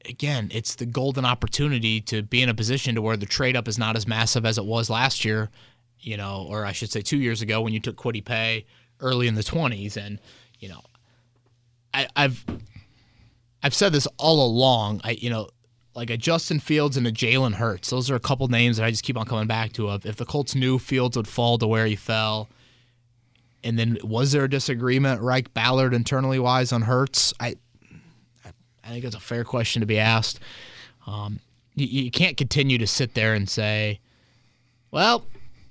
again, 0.05 0.49
it's 0.53 0.75
the 0.75 0.85
golden 0.85 1.25
opportunity 1.25 2.01
to 2.01 2.21
be 2.21 2.41
in 2.41 2.49
a 2.49 2.53
position 2.53 2.95
to 2.95 3.01
where 3.01 3.17
the 3.17 3.25
trade 3.25 3.55
up 3.55 3.67
is 3.67 3.77
not 3.77 3.95
as 3.95 4.07
massive 4.07 4.45
as 4.45 4.57
it 4.57 4.65
was 4.65 4.89
last 4.89 5.25
year, 5.25 5.49
you 5.99 6.17
know, 6.17 6.45
or 6.49 6.65
I 6.65 6.71
should 6.71 6.91
say 6.91 7.01
two 7.01 7.17
years 7.17 7.41
ago 7.41 7.61
when 7.61 7.73
you 7.73 7.79
took 7.79 7.97
Kwity 7.97 8.23
Paye 8.23 8.65
early 8.99 9.27
in 9.27 9.35
the 9.35 9.43
20s. 9.43 9.97
And, 9.97 10.19
you 10.59 10.69
know, 10.69 10.81
I, 11.93 12.07
I've 12.15 12.45
I've 13.61 13.73
said 13.73 13.91
this 13.91 14.07
all 14.17 14.45
along. 14.45 15.01
I, 15.03 15.11
you 15.11 15.29
know, 15.29 15.49
like 15.95 16.09
a 16.09 16.17
Justin 16.17 16.59
Fields 16.59 16.95
and 16.95 17.05
a 17.05 17.11
Jalen 17.11 17.55
Hurts. 17.55 17.89
Those 17.89 18.09
are 18.09 18.15
a 18.15 18.19
couple 18.19 18.47
names 18.47 18.77
that 18.77 18.85
I 18.85 18.91
just 18.91 19.03
keep 19.03 19.17
on 19.17 19.25
coming 19.25 19.47
back 19.47 19.73
to. 19.73 19.89
Of 19.89 20.05
if 20.05 20.15
the 20.15 20.25
Colts 20.25 20.55
knew 20.55 20.79
Fields 20.79 21.17
would 21.17 21.27
fall 21.27 21.57
to 21.57 21.67
where 21.67 21.85
he 21.85 21.95
fell, 21.95 22.47
and 23.63 23.77
then 23.77 23.97
was 24.03 24.31
there 24.31 24.45
a 24.45 24.49
disagreement, 24.49 25.21
Reich 25.21 25.53
Ballard 25.53 25.93
internally 25.93 26.39
wise 26.39 26.71
on 26.71 26.83
Hurts? 26.83 27.33
I 27.39 27.55
I 28.89 28.93
think 28.93 29.05
it's 29.05 29.15
a 29.15 29.19
fair 29.19 29.43
question 29.43 29.81
to 29.81 29.85
be 29.85 29.99
asked. 29.99 30.39
Um, 31.05 31.39
you, 31.75 31.85
you 32.05 32.11
can't 32.11 32.35
continue 32.37 32.79
to 32.79 32.87
sit 32.87 33.13
there 33.13 33.35
and 33.35 33.47
say, 33.47 33.99
"Well, 34.89 35.25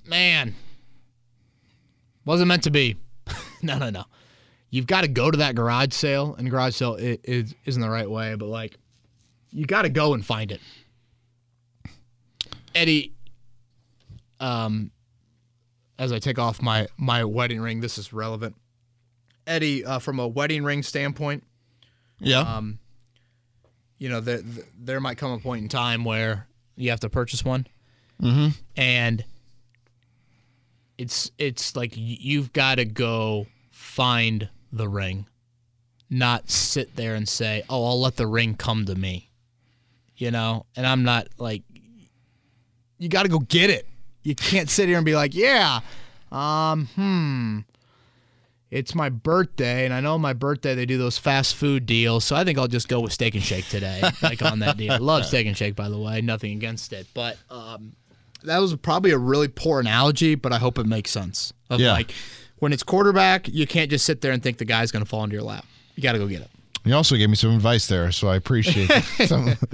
man, 0.06 0.54
wasn't 2.24 2.46
meant 2.48 2.62
to 2.62 2.70
be." 2.70 2.96
no, 3.62 3.76
no, 3.76 3.90
no. 3.90 4.04
You've 4.70 4.86
got 4.86 5.00
to 5.00 5.08
go 5.08 5.30
to 5.32 5.38
that 5.38 5.56
garage 5.56 5.92
sale, 5.94 6.36
and 6.38 6.48
garage 6.48 6.76
sale 6.76 6.94
is, 6.94 7.18
is, 7.24 7.54
isn't 7.64 7.82
the 7.82 7.90
right 7.90 8.08
way, 8.08 8.36
but 8.36 8.46
like, 8.46 8.76
you 9.50 9.66
got 9.66 9.82
to 9.82 9.88
go 9.88 10.14
and 10.14 10.24
find 10.24 10.52
it. 10.52 10.60
Eddie, 12.74 13.14
um, 14.38 14.92
as 15.98 16.12
I 16.12 16.20
take 16.20 16.38
off 16.38 16.62
my 16.62 16.86
my 16.96 17.24
wedding 17.24 17.60
ring, 17.60 17.80
this 17.80 17.98
is 17.98 18.12
relevant. 18.12 18.54
Eddie, 19.44 19.84
uh, 19.84 19.98
from 19.98 20.20
a 20.20 20.28
wedding 20.28 20.62
ring 20.62 20.84
standpoint, 20.84 21.42
Yeah. 22.20 22.40
um, 22.40 22.78
you 23.98 24.08
know, 24.08 24.20
there 24.20 24.40
there 24.78 25.00
might 25.00 25.18
come 25.18 25.32
a 25.32 25.38
point 25.38 25.62
in 25.62 25.68
time 25.68 26.04
where 26.04 26.46
you 26.76 26.90
have 26.90 27.00
to 27.00 27.08
purchase 27.08 27.44
one, 27.44 27.66
mm-hmm. 28.22 28.48
and 28.76 29.24
it's 30.96 31.30
it's 31.38 31.74
like 31.76 31.92
you've 31.96 32.52
got 32.52 32.76
to 32.76 32.84
go 32.84 33.46
find 33.70 34.48
the 34.72 34.88
ring, 34.88 35.26
not 36.08 36.50
sit 36.50 36.96
there 36.96 37.14
and 37.14 37.28
say, 37.28 37.64
"Oh, 37.68 37.84
I'll 37.86 38.00
let 38.00 38.16
the 38.16 38.26
ring 38.26 38.54
come 38.54 38.86
to 38.86 38.94
me," 38.94 39.30
you 40.16 40.30
know. 40.30 40.66
And 40.76 40.86
I'm 40.86 41.02
not 41.02 41.28
like, 41.38 41.62
you 42.98 43.08
got 43.08 43.24
to 43.24 43.28
go 43.28 43.40
get 43.40 43.70
it. 43.70 43.86
You 44.22 44.34
can't 44.34 44.70
sit 44.70 44.88
here 44.88 44.96
and 44.96 45.06
be 45.06 45.16
like, 45.16 45.34
"Yeah, 45.34 45.80
um, 46.30 46.88
hmm." 46.94 47.60
It's 48.70 48.94
my 48.94 49.08
birthday, 49.08 49.84
and 49.86 49.94
I 49.94 50.00
know 50.00 50.18
my 50.18 50.34
birthday 50.34 50.74
they 50.74 50.84
do 50.84 50.98
those 50.98 51.16
fast 51.16 51.54
food 51.54 51.86
deals, 51.86 52.24
so 52.24 52.36
I 52.36 52.44
think 52.44 52.58
I'll 52.58 52.68
just 52.68 52.86
go 52.88 53.00
with 53.00 53.12
Steak 53.14 53.34
and 53.34 53.42
Shake 53.42 53.66
today, 53.68 54.02
like 54.22 54.42
on 54.42 54.58
that 54.58 54.76
deal. 54.76 54.92
I 54.92 54.96
Love 54.98 55.24
Steak 55.24 55.46
and 55.46 55.56
Shake, 55.56 55.74
by 55.74 55.88
the 55.88 55.98
way, 55.98 56.20
nothing 56.20 56.52
against 56.52 56.92
it, 56.92 57.06
but 57.14 57.38
um, 57.50 57.92
that 58.44 58.58
was 58.58 58.76
probably 58.76 59.12
a 59.12 59.18
really 59.18 59.48
poor 59.48 59.80
analogy, 59.80 60.34
but 60.34 60.52
I 60.52 60.58
hope 60.58 60.78
it 60.78 60.86
makes 60.86 61.10
sense. 61.10 61.52
Of 61.70 61.80
Yeah. 61.80 61.92
like 61.92 62.12
when 62.58 62.72
it's 62.74 62.82
quarterback, 62.82 63.48
you 63.48 63.66
can't 63.66 63.90
just 63.90 64.04
sit 64.04 64.20
there 64.20 64.32
and 64.32 64.42
think 64.42 64.58
the 64.58 64.64
guy's 64.66 64.92
going 64.92 65.04
to 65.04 65.08
fall 65.08 65.24
into 65.24 65.34
your 65.34 65.44
lap. 65.44 65.64
You 65.94 66.02
got 66.02 66.12
to 66.12 66.18
go 66.18 66.26
get 66.26 66.42
it. 66.42 66.50
You 66.84 66.94
also 66.94 67.16
gave 67.16 67.28
me 67.28 67.36
some 67.36 67.54
advice 67.54 67.86
there, 67.86 68.12
so 68.12 68.28
I 68.28 68.36
appreciate 68.36 68.90
it. 68.90 69.58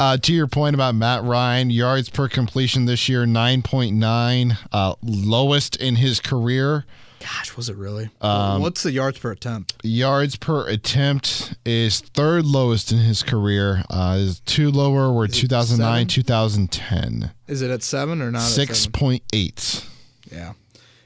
Uh, 0.00 0.16
to 0.16 0.32
your 0.34 0.48
point 0.48 0.74
about 0.74 0.92
Matt 0.96 1.22
Ryan, 1.22 1.70
yards 1.70 2.08
per 2.08 2.28
completion 2.28 2.84
this 2.84 3.08
year, 3.08 3.24
9.9, 3.26 4.58
uh, 4.72 4.94
lowest 5.02 5.76
in 5.76 5.94
his 5.94 6.18
career. 6.18 6.84
Gosh, 7.20 7.56
was 7.56 7.68
it 7.68 7.76
really? 7.76 8.10
What's 8.20 8.82
the 8.82 8.92
yards 8.92 9.18
per 9.18 9.32
attempt? 9.32 9.74
Yards 9.82 10.36
per 10.36 10.68
attempt 10.68 11.54
is 11.64 12.00
third 12.00 12.44
lowest 12.44 12.92
in 12.92 12.98
his 12.98 13.22
career. 13.22 13.82
Uh, 13.88 14.16
is 14.18 14.40
two 14.40 14.70
lower 14.70 15.12
were 15.12 15.26
2009, 15.28 16.06
2010. 16.06 17.30
Is 17.48 17.62
it 17.62 17.70
at 17.70 17.82
seven 17.82 18.20
or 18.20 18.30
not? 18.30 18.42
6.8. 18.42 19.86
Yeah. 20.30 20.52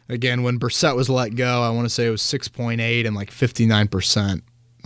Again, 0.09 0.43
when 0.43 0.59
Brissett 0.59 0.97
was 0.97 1.09
let 1.09 1.35
go, 1.37 1.63
I 1.63 1.71
want 1.71 1.85
to 1.85 1.91
say 1.91 2.07
it 2.07 2.11
was 2.11 2.23
6.8 2.23 3.07
and 3.07 3.15
like 3.15 3.31
59%. 3.31 4.43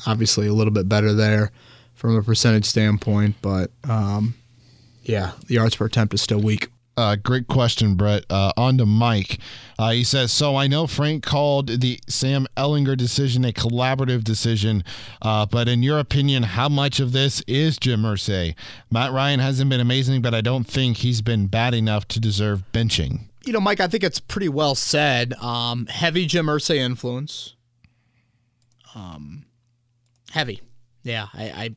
Obviously, 0.07 0.49
a 0.49 0.53
little 0.53 0.73
bit 0.73 0.89
better 0.89 1.13
there 1.13 1.53
from 1.95 2.17
a 2.17 2.23
percentage 2.23 2.65
standpoint, 2.65 3.37
but 3.41 3.71
um, 3.85 4.35
yeah, 5.05 5.33
the 5.47 5.55
yards 5.55 5.77
per 5.77 5.87
attempt 5.87 6.13
is 6.15 6.21
still 6.21 6.41
weak. 6.41 6.69
Uh, 6.97 7.17
great 7.17 7.47
question, 7.49 7.95
Brett. 7.95 8.25
Uh, 8.29 8.53
on 8.57 8.77
to 8.79 8.85
Mike. 8.85 9.39
Uh, 9.79 9.93
he 9.93 10.05
says, 10.05 10.31
So 10.31 10.57
I 10.57 10.67
know 10.67 10.87
Frank 10.87 11.25
called 11.25 11.81
the 11.81 11.99
Sam 12.07 12.47
Ehlinger 12.57 12.97
decision 12.97 13.45
a 13.45 13.53
collaborative 13.53 14.25
decision, 14.25 14.85
uh, 15.23 15.47
but 15.47 15.69
in 15.69 15.83
your 15.83 15.99
opinion, 15.99 16.43
how 16.43 16.69
much 16.69 17.01
of 17.01 17.13
this 17.13 17.43
is 17.47 17.79
Jim 17.79 18.03
Irsay? 18.03 18.55
Matt 18.91 19.13
Ryan 19.13 19.41
hasn't 19.41 19.71
been 19.71 19.81
amazing, 19.81 20.21
but 20.21 20.35
I 20.35 20.43
don't 20.43 20.65
think 20.65 20.99
he's 20.99 21.23
been 21.23 21.47
bad 21.47 21.73
enough 21.73 22.07
to 22.09 22.21
deserve 22.21 22.63
benching. 22.73 23.21
You 23.45 23.55
know, 23.55 23.61
Mike, 23.61 23.81
I 23.81 23.89
think 23.89 24.05
it's 24.05 24.21
pretty 24.21 24.49
well 24.51 24.75
said. 24.75 25.33
Um, 25.35 25.87
heavy 25.87 26.27
Jim 26.27 26.47
Irsay 26.47 26.77
influence. 26.77 27.57
Um, 28.95 29.47
heavy. 30.31 30.61
Yeah, 31.03 31.29
I, 31.33 31.45
I, 31.45 31.77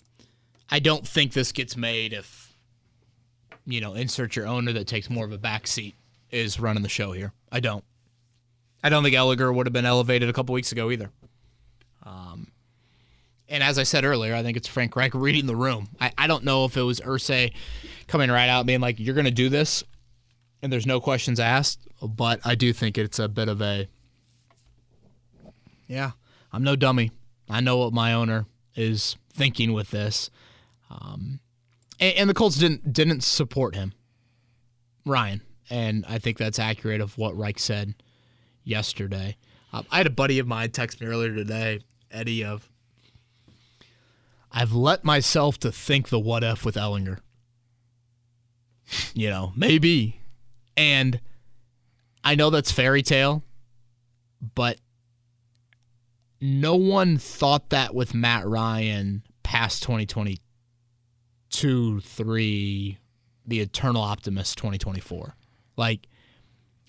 I 0.70 0.80
don't 0.80 1.08
think 1.08 1.32
this 1.34 1.52
gets 1.54 1.78
made 1.78 2.12
if, 2.14 2.45
you 3.66 3.82
know, 3.82 3.94
insert 3.94 4.36
your 4.36 4.48
owner 4.48 4.74
that 4.74 4.88
takes 4.88 5.10
more 5.10 5.26
of 5.26 5.32
a 5.32 5.38
back 5.38 5.68
seat 5.68 5.96
is 6.32 6.60
running 6.60 6.84
the 6.84 6.90
show 6.90 7.12
here. 7.12 7.34
I 7.52 7.60
don't. 7.60 7.84
I 8.84 8.90
don't 8.90 9.04
think 9.04 9.16
Ehlinger 9.16 9.54
would 9.54 9.66
have 9.66 9.74
been 9.74 9.86
elevated 9.86 10.30
a 10.30 10.34
couple 10.34 10.54
weeks 10.54 10.72
ago 10.72 10.92
either. 10.92 11.10
Um, 12.04 12.52
and 13.50 13.64
as 13.64 13.80
I 13.80 13.84
said 13.84 14.06
earlier, 14.06 14.36
I 14.36 14.44
think 14.44 14.58
it's 14.58 14.68
Frank 14.68 14.96
Reich 14.96 15.14
reading 15.16 15.48
the 15.48 15.56
room. 15.56 15.90
I, 16.00 16.12
I 16.18 16.28
don't 16.28 16.44
know 16.44 16.66
if 16.66 16.78
it 16.78 16.84
was 16.84 17.00
Irsay 17.00 17.54
coming 18.08 18.30
right 18.30 18.50
out 18.50 18.66
being 18.66 18.82
like, 18.82 19.00
"You're 19.00 19.16
going 19.16 19.26
to 19.26 19.32
do 19.32 19.50
this," 19.50 19.84
and 20.62 20.72
there's 20.72 20.86
no 20.86 21.00
questions 21.00 21.40
asked. 21.40 21.80
But 22.02 22.42
I 22.46 22.56
do 22.56 22.74
think 22.74 22.98
it's 22.98 23.18
a 23.20 23.28
bit 23.28 23.48
of 23.48 23.62
a, 23.62 23.88
yeah, 25.88 26.12
I'm 26.52 26.64
no 26.64 26.76
dummy. 26.76 27.12
I 27.50 27.62
know 27.62 27.78
what 27.78 27.94
my 27.94 28.14
owner 28.14 28.46
is 28.76 29.16
thinking 29.32 29.74
with 29.74 29.92
this, 29.92 30.30
um, 30.90 31.40
and, 32.00 32.16
and 32.18 32.30
the 32.30 32.34
Colts 32.34 32.58
didn't 32.58 32.94
didn't 32.94 33.24
support 33.24 33.76
him, 33.76 33.94
Ryan, 35.06 35.42
and 35.70 36.06
I 36.08 36.20
think 36.20 36.38
that's 36.38 36.60
accurate 36.60 37.02
of 37.02 37.18
what 37.18 37.38
Reich 37.38 37.60
said 37.60 37.96
yesterday. 38.64 39.38
Um, 39.74 39.86
I 39.92 39.98
had 39.98 40.08
a 40.08 40.12
buddy 40.12 40.40
of 40.40 40.48
mine 40.48 40.72
text 40.72 41.02
me 41.02 41.08
earlier 41.08 41.34
today, 41.34 41.82
Eddie, 42.12 42.44
of 42.46 42.70
I've 44.52 44.74
let 44.74 45.04
myself 45.04 45.60
to 45.60 45.72
think 45.72 46.08
the 46.10 46.20
what 46.20 46.44
if 46.44 46.64
with 46.64 46.76
Ehlinger. 46.76 47.20
You 49.14 49.30
know, 49.30 49.52
maybe. 49.56 50.22
And 50.78 51.20
I 52.24 52.36
know 52.36 52.50
that's 52.50 52.72
fairy 52.72 53.02
tale, 53.02 53.44
but 54.56 54.80
no 56.40 56.76
one 56.76 57.18
thought 57.18 57.70
that 57.72 57.94
with 57.94 58.14
Matt 58.14 58.48
Ryan 58.48 59.24
past 59.44 59.84
2022, 59.84 60.42
3, 61.52 62.98
the 63.46 63.60
eternal 63.60 64.02
optimist 64.02 64.58
2024. 64.58 65.36
Like, 65.78 66.08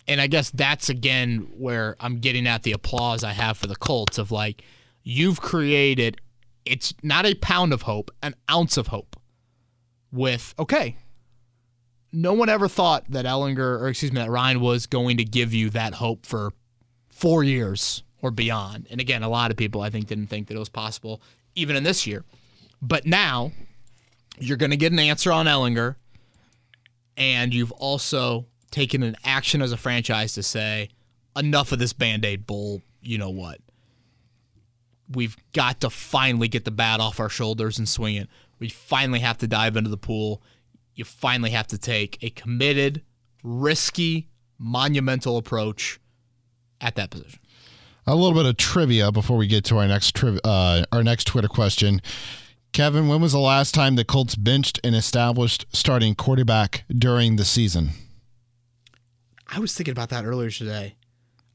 and 0.09 0.21
I 0.21 0.27
guess 0.27 0.51
that's 0.51 0.89
again 0.89 1.49
where 1.57 1.97
I'm 2.01 2.19
getting 2.19 2.47
at 2.47 2.63
the 2.63 2.73
applause 2.73 3.25
I 3.25 3.33
have 3.33 3.57
for 3.57 3.67
the 3.67 3.77
Colts 3.77 4.19
of 4.19 4.31
like, 4.31 4.63
you've 5.03 5.41
created, 5.41 6.21
it's 6.65 6.95
not 7.03 7.27
a 7.27 7.35
pound 7.35 7.73
of 7.73 7.83
hope, 7.83 8.11
an 8.23 8.35
ounce 8.51 8.77
of 8.77 8.89
hope 8.89 9.17
with, 10.13 10.55
okay, 10.59 10.97
no 12.13 12.33
one 12.33 12.49
ever 12.49 12.69
thought 12.69 13.05
that 13.11 13.25
Ehlinger, 13.25 13.81
or 13.81 13.89
excuse 13.89 14.13
me, 14.13 14.21
that 14.21 14.31
Ryan 14.31 14.61
was 14.61 14.87
going 14.87 15.17
to 15.19 15.25
give 15.25 15.53
you 15.53 15.71
that 15.71 15.95
hope 15.95 16.25
for 16.25 16.53
four 17.09 17.45
years 17.45 18.03
or 18.23 18.31
beyond. 18.31 18.87
And 18.91 19.01
again, 19.01 19.23
a 19.23 19.29
lot 19.29 19.51
of 19.51 19.57
people 19.57 19.81
I 19.81 19.91
think 19.91 20.07
didn't 20.07 20.29
think 20.29 20.49
that 20.49 20.55
it 20.55 20.59
was 20.59 20.69
possible 20.69 21.21
even 21.55 21.77
in 21.77 21.83
this 21.83 22.07
year. 22.07 22.25
But 22.81 23.07
now 23.07 23.53
you're 24.39 24.57
going 24.57 24.71
to 24.71 24.77
get 24.77 24.93
an 24.93 24.99
answer 24.99 25.33
on 25.33 25.47
Ehlinger, 25.47 25.97
and 27.17 27.53
you've 27.55 27.73
also 27.73 28.47
taken 28.71 29.03
an 29.03 29.17
action 29.25 29.63
as 29.63 29.73
a 29.73 29.77
franchise 29.77 30.35
to 30.35 30.43
say, 30.43 30.91
enough 31.37 31.73
of 31.73 31.79
this 31.79 31.93
band 31.93 32.25
aid 32.25 32.47
bull, 32.47 32.83
you 33.01 33.19
know 33.19 33.31
what? 33.31 33.61
We've 35.09 35.37
got 35.53 35.81
to 35.83 35.91
finally 35.91 36.49
get 36.49 36.65
the 36.65 36.71
bat 36.71 37.01
off 37.01 37.21
our 37.21 37.29
shoulders 37.29 37.79
and 37.79 37.89
swing 37.89 38.17
it. 38.17 38.29
We 38.59 38.69
finally 38.69 39.21
have 39.21 39.39
to 39.39 39.47
dive 39.47 39.77
into 39.77 39.91
the 39.91 39.97
pool. 39.97 40.43
You 40.95 41.05
finally 41.05 41.51
have 41.51 41.67
to 41.69 41.79
take 41.79 42.19
a 42.23 42.31
committed, 42.31 43.03
risky, 43.43 44.29
monumental 44.59 45.37
approach 45.37 46.01
at 46.81 46.97
that 46.97 47.11
position. 47.11 47.39
A 48.07 48.15
little 48.15 48.35
bit 48.35 48.47
of 48.47 48.57
trivia 48.57 49.13
before 49.13 49.37
we 49.37 49.47
get 49.47 49.65
to 49.65 49.79
our 49.79 49.87
next 49.87 50.15
triv- 50.15 50.41
uh, 50.45 50.85
our 50.93 51.03
next 51.03 51.25
Twitter 51.25 51.49
question. 51.49 52.01
Kevin, 52.77 53.09
when 53.09 53.23
was 53.23 53.33
the 53.33 53.39
last 53.39 53.75
time 53.75 53.97
the 53.97 54.05
Colts 54.05 54.35
benched 54.35 54.79
an 54.85 54.93
established 54.93 55.65
starting 55.73 56.15
quarterback 56.15 56.85
during 56.91 57.37
the 57.37 57.45
season? 57.47 57.89
I 59.49 59.61
was 59.61 59.73
thinking 59.73 59.93
about 59.93 60.11
that 60.11 60.27
earlier 60.27 60.51
today. 60.51 60.97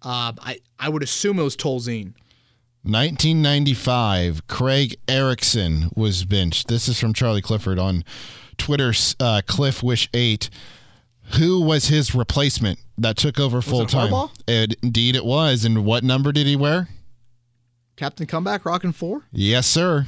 Uh, 0.01 0.34
I 0.41 0.61
I 0.80 0.89
would 0.89 1.03
assume 1.03 1.38
it 1.38 1.43
was 1.43 1.55
Tolzien. 1.55 2.15
1995, 2.82 4.47
Craig 4.47 4.95
Erickson 5.07 5.91
was 5.95 6.26
benched. 6.26 6.69
This 6.69 6.88
is 6.88 6.99
from 6.99 7.13
Charlie 7.13 7.43
Clifford 7.43 7.78
on 7.78 8.03
Twitter. 8.57 8.91
Uh, 9.19 9.43
Cliff 9.45 9.84
Wish 9.84 10.09
Eight. 10.15 10.49
Who 11.38 11.61
was 11.61 11.89
his 11.89 12.15
replacement 12.15 12.80
that 12.97 13.15
took 13.15 13.39
over 13.39 13.61
full 13.61 13.86
time? 13.86 14.30
Indeed, 14.47 15.15
it 15.15 15.26
was. 15.26 15.65
And 15.65 15.86
what 15.86 16.03
number 16.03 16.32
did 16.32 16.47
he 16.47 16.55
wear? 16.55 16.88
Captain 17.95 18.26
Comeback, 18.26 18.65
rocking 18.65 18.91
four. 18.91 19.28
Yes, 19.32 19.67
sir. 19.67 20.07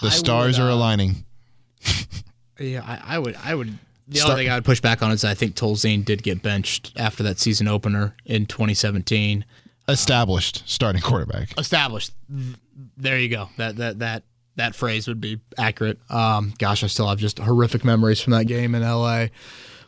The 0.00 0.08
I 0.08 0.10
stars 0.10 0.58
would, 0.58 0.66
are 0.66 0.70
uh, 0.70 0.74
aligning. 0.74 1.24
Yeah, 2.60 2.82
I, 2.84 3.14
I 3.14 3.18
would. 3.20 3.36
I 3.44 3.54
would. 3.54 3.78
The 4.08 4.20
only 4.22 4.34
thing 4.44 4.50
I 4.50 4.56
would 4.56 4.64
push 4.64 4.80
back 4.80 5.00
on 5.00 5.12
is 5.12 5.24
I 5.24 5.34
think 5.34 5.54
Tolzien 5.54 6.04
did 6.04 6.22
get 6.24 6.42
benched 6.42 6.92
after 6.96 7.22
that 7.22 7.38
season 7.38 7.68
opener 7.68 8.16
in 8.24 8.46
2017. 8.46 9.44
Established 9.86 10.68
starting 10.68 11.00
quarterback. 11.00 11.56
Established. 11.58 12.12
There 12.96 13.18
you 13.18 13.28
go. 13.28 13.48
That 13.58 13.76
that 13.76 13.98
that 14.00 14.22
that 14.56 14.74
phrase 14.74 15.06
would 15.06 15.20
be 15.20 15.40
accurate. 15.56 15.98
Um, 16.10 16.52
gosh, 16.58 16.82
I 16.82 16.88
still 16.88 17.08
have 17.08 17.18
just 17.18 17.38
horrific 17.38 17.84
memories 17.84 18.20
from 18.20 18.32
that 18.32 18.46
game 18.46 18.74
in 18.74 18.82
LA 18.82 19.26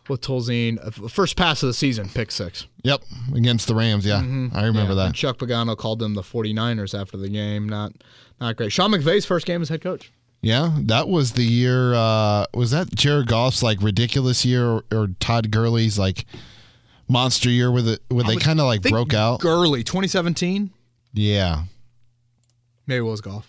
with 0.08 0.20
Tolzien. 0.20 0.78
Uh, 0.86 1.08
First 1.08 1.36
pass 1.36 1.62
of 1.64 1.66
the 1.66 1.74
season, 1.74 2.08
pick 2.08 2.30
six. 2.30 2.66
Yep, 2.84 3.02
against 3.34 3.66
the 3.66 3.74
Rams. 3.74 4.06
Yeah, 4.06 4.18
I 4.18 4.64
remember 4.64 4.90
Yeah, 4.90 4.94
that. 4.94 5.06
and 5.06 5.14
Chuck 5.14 5.38
Pagano 5.38 5.76
called 5.76 5.98
them 5.98 6.14
the 6.14 6.22
49ers 6.22 6.98
after 6.98 7.16
the 7.16 7.28
game. 7.28 7.68
Not 7.68 7.92
not 8.40 8.56
great. 8.56 8.72
Sean 8.72 8.90
McVay's 8.90 9.24
first 9.26 9.46
game 9.46 9.62
as 9.62 9.68
head 9.68 9.82
coach. 9.82 10.12
Yeah, 10.42 10.74
that 10.82 11.08
was 11.08 11.32
the 11.32 11.42
year. 11.44 11.92
Uh, 11.94 12.46
was 12.54 12.70
that 12.70 12.94
Jared 12.94 13.26
Goff's 13.28 13.62
like 13.62 13.82
ridiculous 13.82 14.44
year, 14.44 14.66
or, 14.66 14.84
or 14.92 15.08
Todd 15.20 15.50
Gurley's 15.50 15.98
like 15.98 16.24
monster 17.08 17.50
year, 17.50 17.70
where 17.70 17.82
the 17.82 18.00
where 18.08 18.24
they 18.24 18.36
kind 18.36 18.58
of 18.58 18.66
like 18.66 18.82
broke 18.82 19.12
out? 19.12 19.40
Gurley, 19.40 19.84
2017. 19.84 20.70
yeah. 21.12 21.64
Maybe 22.86 22.98
it 22.98 23.08
was 23.08 23.20
Goff. 23.20 23.48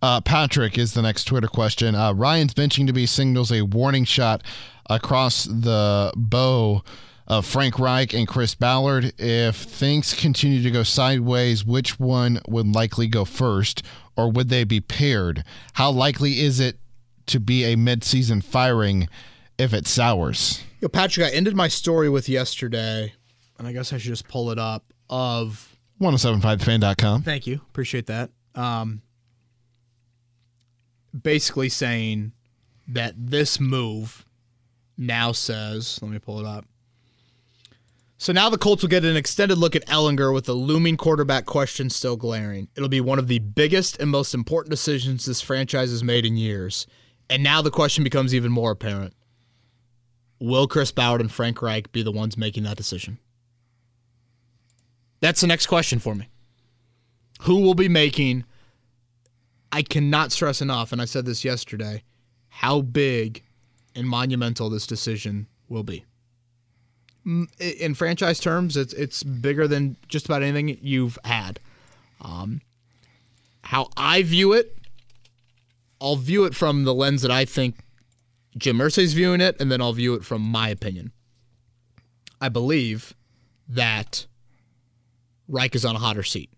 Uh, 0.00 0.20
Patrick 0.20 0.78
is 0.78 0.94
the 0.94 1.02
next 1.02 1.24
Twitter 1.24 1.48
question. 1.48 1.96
Uh, 1.96 2.12
Ryan's 2.12 2.54
benching 2.54 2.86
to 2.86 2.92
be 2.92 3.04
signals 3.04 3.50
a 3.50 3.62
warning 3.62 4.04
shot 4.04 4.44
across 4.88 5.42
the 5.44 6.12
bow 6.14 6.84
of 7.26 7.44
Frank 7.44 7.78
Reich 7.78 8.14
and 8.14 8.28
Chris 8.28 8.54
Ballard. 8.54 9.12
If 9.18 9.56
things 9.56 10.14
continue 10.14 10.62
to 10.62 10.70
go 10.70 10.82
sideways, 10.82 11.64
which 11.64 11.98
one 11.98 12.40
would 12.48 12.66
likely 12.74 13.06
go 13.08 13.24
first, 13.24 13.82
or 14.16 14.30
would 14.30 14.48
they 14.48 14.64
be 14.64 14.80
paired? 14.80 15.44
How 15.74 15.90
likely 15.90 16.40
is 16.40 16.60
it 16.60 16.78
to 17.26 17.40
be 17.40 17.64
a 17.64 17.76
midseason 17.76 18.42
firing 18.42 19.08
if 19.58 19.72
it 19.72 19.86
sours? 19.86 20.62
Yo, 20.80 20.88
Patrick, 20.88 21.26
I 21.26 21.34
ended 21.34 21.56
my 21.56 21.68
story 21.68 22.08
with 22.08 22.28
yesterday, 22.28 23.12
and 23.58 23.66
I 23.66 23.72
guess 23.72 23.92
I 23.92 23.98
should 23.98 24.08
just 24.08 24.28
pull 24.28 24.50
it 24.50 24.58
up. 24.58 24.84
Of 25.08 25.76
1075fan.com. 26.00 27.22
thank 27.22 27.46
you, 27.46 27.60
appreciate 27.70 28.06
that. 28.06 28.30
Um, 28.56 29.02
basically 31.22 31.68
saying 31.68 32.32
that 32.88 33.14
this 33.16 33.60
move 33.60 34.24
now 34.98 35.32
says, 35.32 36.00
let 36.02 36.10
me 36.10 36.18
pull 36.18 36.40
it 36.40 36.46
up. 36.46 36.64
So 38.18 38.32
now 38.32 38.48
the 38.48 38.58
Colts 38.58 38.82
will 38.82 38.88
get 38.88 39.04
an 39.04 39.16
extended 39.16 39.58
look 39.58 39.76
at 39.76 39.86
Ehlinger 39.86 40.32
with 40.32 40.46
the 40.46 40.54
looming 40.54 40.96
quarterback 40.96 41.44
question 41.44 41.90
still 41.90 42.16
glaring. 42.16 42.68
It'll 42.74 42.88
be 42.88 43.00
one 43.00 43.18
of 43.18 43.28
the 43.28 43.40
biggest 43.40 44.00
and 44.00 44.10
most 44.10 44.32
important 44.32 44.70
decisions 44.70 45.26
this 45.26 45.42
franchise 45.42 45.90
has 45.90 46.02
made 46.02 46.24
in 46.24 46.36
years. 46.36 46.86
And 47.28 47.42
now 47.42 47.60
the 47.60 47.70
question 47.70 48.04
becomes 48.04 48.34
even 48.34 48.52
more 48.52 48.70
apparent. 48.70 49.14
Will 50.40 50.66
Chris 50.66 50.92
Ballard 50.92 51.20
and 51.20 51.30
Frank 51.30 51.60
Reich 51.60 51.92
be 51.92 52.02
the 52.02 52.12
ones 52.12 52.38
making 52.38 52.62
that 52.62 52.76
decision? 52.76 53.18
That's 55.20 55.40
the 55.40 55.46
next 55.46 55.66
question 55.66 55.98
for 55.98 56.14
me. 56.14 56.28
Who 57.42 57.60
will 57.60 57.74
be 57.74 57.88
making 57.88 58.44
I 59.72 59.82
cannot 59.82 60.32
stress 60.32 60.62
enough, 60.62 60.92
and 60.92 61.02
I 61.02 61.04
said 61.04 61.26
this 61.26 61.44
yesterday, 61.44 62.02
how 62.48 62.80
big 62.80 63.42
and 63.94 64.08
monumental 64.08 64.70
this 64.70 64.86
decision 64.86 65.48
will 65.68 65.82
be. 65.82 66.06
Mm, 67.26 67.48
In 67.60 67.94
franchise 67.94 68.38
terms, 68.38 68.76
it's 68.76 68.92
it's 68.92 69.22
bigger 69.22 69.66
than 69.66 69.96
just 70.08 70.26
about 70.26 70.42
anything 70.42 70.78
you've 70.80 71.18
had. 71.24 71.58
Um, 72.20 72.60
how 73.64 73.88
I 73.96 74.22
view 74.22 74.52
it, 74.52 74.78
I'll 76.00 76.16
view 76.16 76.44
it 76.44 76.54
from 76.54 76.84
the 76.84 76.94
lens 76.94 77.22
that 77.22 77.30
I 77.30 77.44
think 77.44 77.78
Jim 78.56 78.78
Irsay's 78.78 79.12
viewing 79.12 79.40
it, 79.40 79.56
and 79.60 79.70
then 79.72 79.80
I'll 79.80 79.92
view 79.92 80.14
it 80.14 80.24
from 80.24 80.40
my 80.42 80.68
opinion. 80.68 81.12
I 82.40 82.48
believe 82.48 83.14
that 83.68 84.26
Reich 85.48 85.74
is 85.74 85.84
on 85.84 85.96
a 85.96 85.98
hotter 85.98 86.22
seat. 86.22 86.50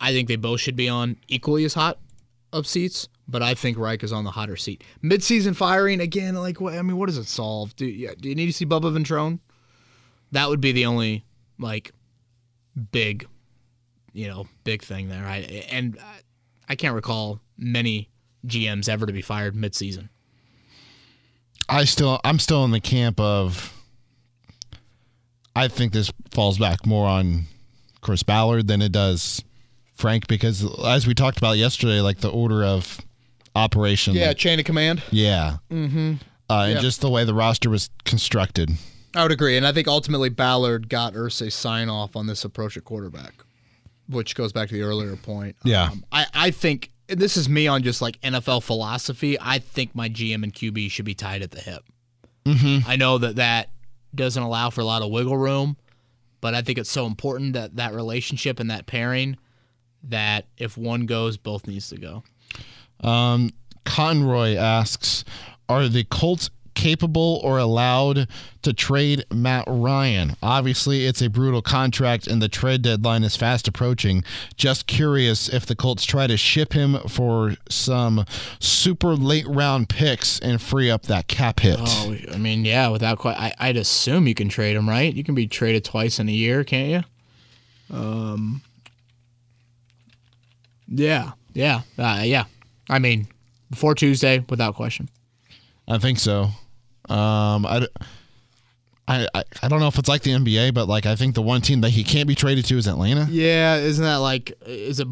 I 0.00 0.12
think 0.12 0.28
they 0.28 0.36
both 0.36 0.60
should 0.60 0.76
be 0.76 0.88
on 0.88 1.16
equally 1.26 1.64
as 1.64 1.74
hot 1.74 1.98
of 2.52 2.66
seats, 2.66 3.08
but 3.28 3.42
I 3.42 3.54
think 3.54 3.76
Reich 3.78 4.02
is 4.02 4.12
on 4.12 4.24
the 4.24 4.30
hotter 4.30 4.56
seat. 4.56 4.82
Midseason 5.04 5.54
firing 5.54 6.00
again, 6.00 6.34
like 6.34 6.60
what? 6.60 6.74
I 6.74 6.82
mean, 6.82 6.96
what 6.96 7.06
does 7.06 7.18
it 7.18 7.26
solve? 7.28 7.76
Do 7.76 7.86
you, 7.86 8.14
do 8.16 8.28
you 8.28 8.34
need 8.34 8.46
to 8.46 8.52
see 8.52 8.64
Bubba 8.66 8.96
Ventrone? 8.96 9.40
That 10.32 10.48
would 10.48 10.60
be 10.60 10.72
the 10.72 10.86
only 10.86 11.24
like 11.58 11.92
big, 12.92 13.26
you 14.12 14.28
know, 14.28 14.46
big 14.64 14.82
thing 14.82 15.08
there. 15.08 15.24
I 15.24 15.38
and 15.70 15.98
I- 16.00 16.20
I 16.70 16.74
can't 16.76 16.94
recall 16.94 17.40
many 17.56 18.10
GMs 18.46 18.90
ever 18.90 19.06
to 19.06 19.12
be 19.12 19.22
fired 19.22 19.54
midseason. 19.54 20.10
I 21.66 21.84
still 21.84 22.20
I'm 22.24 22.38
still 22.38 22.62
in 22.66 22.72
the 22.72 22.80
camp 22.80 23.18
of 23.18 23.72
I 25.56 25.68
think 25.68 25.92
this 25.92 26.12
falls 26.30 26.58
back 26.58 26.86
more 26.86 27.08
on 27.08 27.44
Chris 28.00 28.22
Ballard 28.22 28.66
than 28.68 28.80
it 28.82 28.92
does 28.92 29.42
Frank 29.94 30.28
because 30.28 30.62
as 30.84 31.06
we 31.06 31.14
talked 31.14 31.38
about 31.38 31.56
yesterday, 31.56 32.00
like 32.00 32.18
the 32.18 32.30
order 32.30 32.62
of 32.64 33.00
operation. 33.58 34.14
Yeah, 34.14 34.32
chain 34.32 34.58
of 34.58 34.64
command. 34.64 35.02
yeah. 35.10 35.58
Mm-hmm. 35.70 36.14
Uh, 36.50 36.62
and 36.64 36.74
Yeah. 36.74 36.80
just 36.80 37.00
the 37.02 37.10
way 37.10 37.24
the 37.24 37.34
roster 37.34 37.68
was 37.68 37.90
constructed. 38.04 38.70
I 39.14 39.22
would 39.22 39.32
agree, 39.32 39.56
and 39.56 39.66
I 39.66 39.72
think 39.72 39.86
ultimately 39.88 40.28
Ballard 40.30 40.88
got 40.88 41.12
Irsay's 41.14 41.54
sign 41.54 41.88
off 41.88 42.16
on 42.16 42.26
this 42.26 42.44
approach 42.44 42.76
at 42.76 42.84
quarterback, 42.84 43.34
which 44.08 44.34
goes 44.34 44.52
back 44.52 44.68
to 44.68 44.74
the 44.74 44.82
earlier 44.82 45.16
point. 45.16 45.56
Yeah. 45.64 45.84
Um, 45.90 46.04
I 46.12 46.26
I 46.32 46.50
think 46.50 46.90
and 47.08 47.18
this 47.18 47.36
is 47.36 47.48
me 47.48 47.66
on 47.66 47.82
just 47.82 48.00
like 48.02 48.20
NFL 48.20 48.62
philosophy. 48.62 49.36
I 49.40 49.58
think 49.58 49.94
my 49.94 50.08
GM 50.08 50.42
and 50.42 50.52
QB 50.52 50.90
should 50.90 51.04
be 51.06 51.14
tied 51.14 51.42
at 51.42 51.50
the 51.50 51.60
hip. 51.60 51.82
Mm-hmm. 52.44 52.88
I 52.88 52.96
know 52.96 53.18
that 53.18 53.36
that 53.36 53.70
doesn't 54.14 54.42
allow 54.42 54.70
for 54.70 54.80
a 54.82 54.84
lot 54.84 55.02
of 55.02 55.10
wiggle 55.10 55.36
room, 55.36 55.76
but 56.40 56.54
I 56.54 56.62
think 56.62 56.78
it's 56.78 56.90
so 56.90 57.06
important 57.06 57.54
that 57.54 57.76
that 57.76 57.94
relationship 57.94 58.60
and 58.60 58.70
that 58.70 58.86
pairing 58.86 59.36
that 60.04 60.46
if 60.58 60.76
one 60.78 61.06
goes, 61.06 61.36
both 61.36 61.66
needs 61.66 61.88
to 61.90 61.96
go. 61.98 62.22
Um, 63.00 63.50
Conroy 63.84 64.56
asks, 64.56 65.24
are 65.68 65.88
the 65.88 66.04
Colts 66.04 66.50
capable 66.74 67.40
or 67.42 67.58
allowed 67.58 68.28
to 68.62 68.72
trade 68.72 69.24
Matt 69.32 69.64
Ryan? 69.66 70.36
Obviously, 70.42 71.06
it's 71.06 71.20
a 71.20 71.28
brutal 71.28 71.60
contract 71.60 72.26
and 72.26 72.40
the 72.40 72.48
trade 72.48 72.82
deadline 72.82 73.24
is 73.24 73.34
fast 73.34 73.66
approaching. 73.66 74.22
Just 74.56 74.86
curious 74.86 75.48
if 75.48 75.66
the 75.66 75.74
Colts 75.74 76.04
try 76.04 76.26
to 76.28 76.36
ship 76.36 76.72
him 76.72 76.98
for 77.08 77.56
some 77.68 78.24
super 78.60 79.16
late 79.16 79.46
round 79.48 79.88
picks 79.88 80.38
and 80.38 80.62
free 80.62 80.88
up 80.90 81.02
that 81.04 81.26
cap 81.26 81.60
hit. 81.60 81.78
Oh, 81.80 82.16
I 82.32 82.38
mean, 82.38 82.64
yeah, 82.64 82.88
without 82.88 83.18
quite, 83.18 83.36
I, 83.36 83.54
I'd 83.58 83.76
assume 83.76 84.28
you 84.28 84.34
can 84.34 84.48
trade 84.48 84.76
him, 84.76 84.88
right? 84.88 85.12
You 85.12 85.24
can 85.24 85.34
be 85.34 85.48
traded 85.48 85.84
twice 85.84 86.20
in 86.20 86.28
a 86.28 86.32
year, 86.32 86.62
can't 86.62 87.04
you? 87.90 87.96
Um, 87.96 88.62
yeah, 90.86 91.32
yeah, 91.54 91.80
uh, 91.98 92.22
yeah. 92.24 92.44
I 92.88 92.98
mean, 92.98 93.28
before 93.70 93.94
Tuesday, 93.94 94.44
without 94.48 94.74
question. 94.74 95.08
I 95.86 95.98
think 95.98 96.18
so. 96.18 96.50
Um, 97.08 97.64
I, 97.66 97.86
I, 99.06 99.26
I- 99.62 99.68
don't 99.68 99.80
know 99.80 99.88
if 99.88 99.98
it's 99.98 100.08
like 100.08 100.22
the 100.22 100.32
NBA, 100.32 100.74
but 100.74 100.88
like 100.88 101.06
I 101.06 101.16
think 101.16 101.34
the 101.34 101.42
one 101.42 101.60
team 101.62 101.80
that 101.82 101.90
he 101.90 102.04
can't 102.04 102.28
be 102.28 102.34
traded 102.34 102.64
to 102.66 102.76
is 102.76 102.86
Atlanta. 102.86 103.26
Yeah, 103.30 103.76
isn't 103.76 104.04
that 104.04 104.16
like, 104.16 104.52
is 104.66 105.00
it 105.00 105.08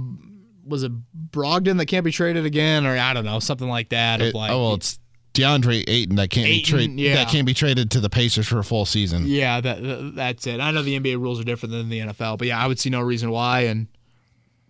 was 0.66 0.82
it 0.82 0.92
Brogdon 1.30 1.78
that 1.78 1.86
can't 1.86 2.04
be 2.04 2.10
traded 2.12 2.44
again, 2.44 2.86
or 2.86 2.96
I 2.96 3.14
don't 3.14 3.24
know, 3.24 3.38
something 3.40 3.68
like 3.68 3.90
that? 3.90 4.20
It- 4.20 4.34
like, 4.34 4.50
oh 4.50 4.60
well, 4.62 4.74
it's 4.74 4.98
DeAndre 5.34 5.84
Ayton 5.86 6.16
that 6.16 6.28
can't 6.30 6.46
Ayton, 6.46 6.58
be 6.58 6.62
traded. 6.86 7.00
yeah. 7.00 7.14
That 7.16 7.28
can't 7.28 7.46
be 7.46 7.54
traded 7.54 7.90
to 7.92 8.00
the 8.00 8.08
Pacers 8.10 8.46
for 8.48 8.58
a 8.58 8.64
full 8.64 8.84
season. 8.86 9.24
yeah, 9.26 9.60
that 9.60 10.12
that's 10.14 10.46
it. 10.46 10.60
I 10.60 10.70
know 10.70 10.82
the 10.82 10.98
NBA 10.98 11.18
rules 11.20 11.40
are 11.40 11.44
different 11.44 11.72
than 11.72 11.88
the 11.88 12.00
NFL, 12.00 12.38
but 12.38 12.48
yeah, 12.48 12.58
I 12.58 12.66
would 12.66 12.78
see 12.78 12.90
no 12.90 13.00
reason 13.00 13.30
why 13.30 13.60
and 13.62 13.86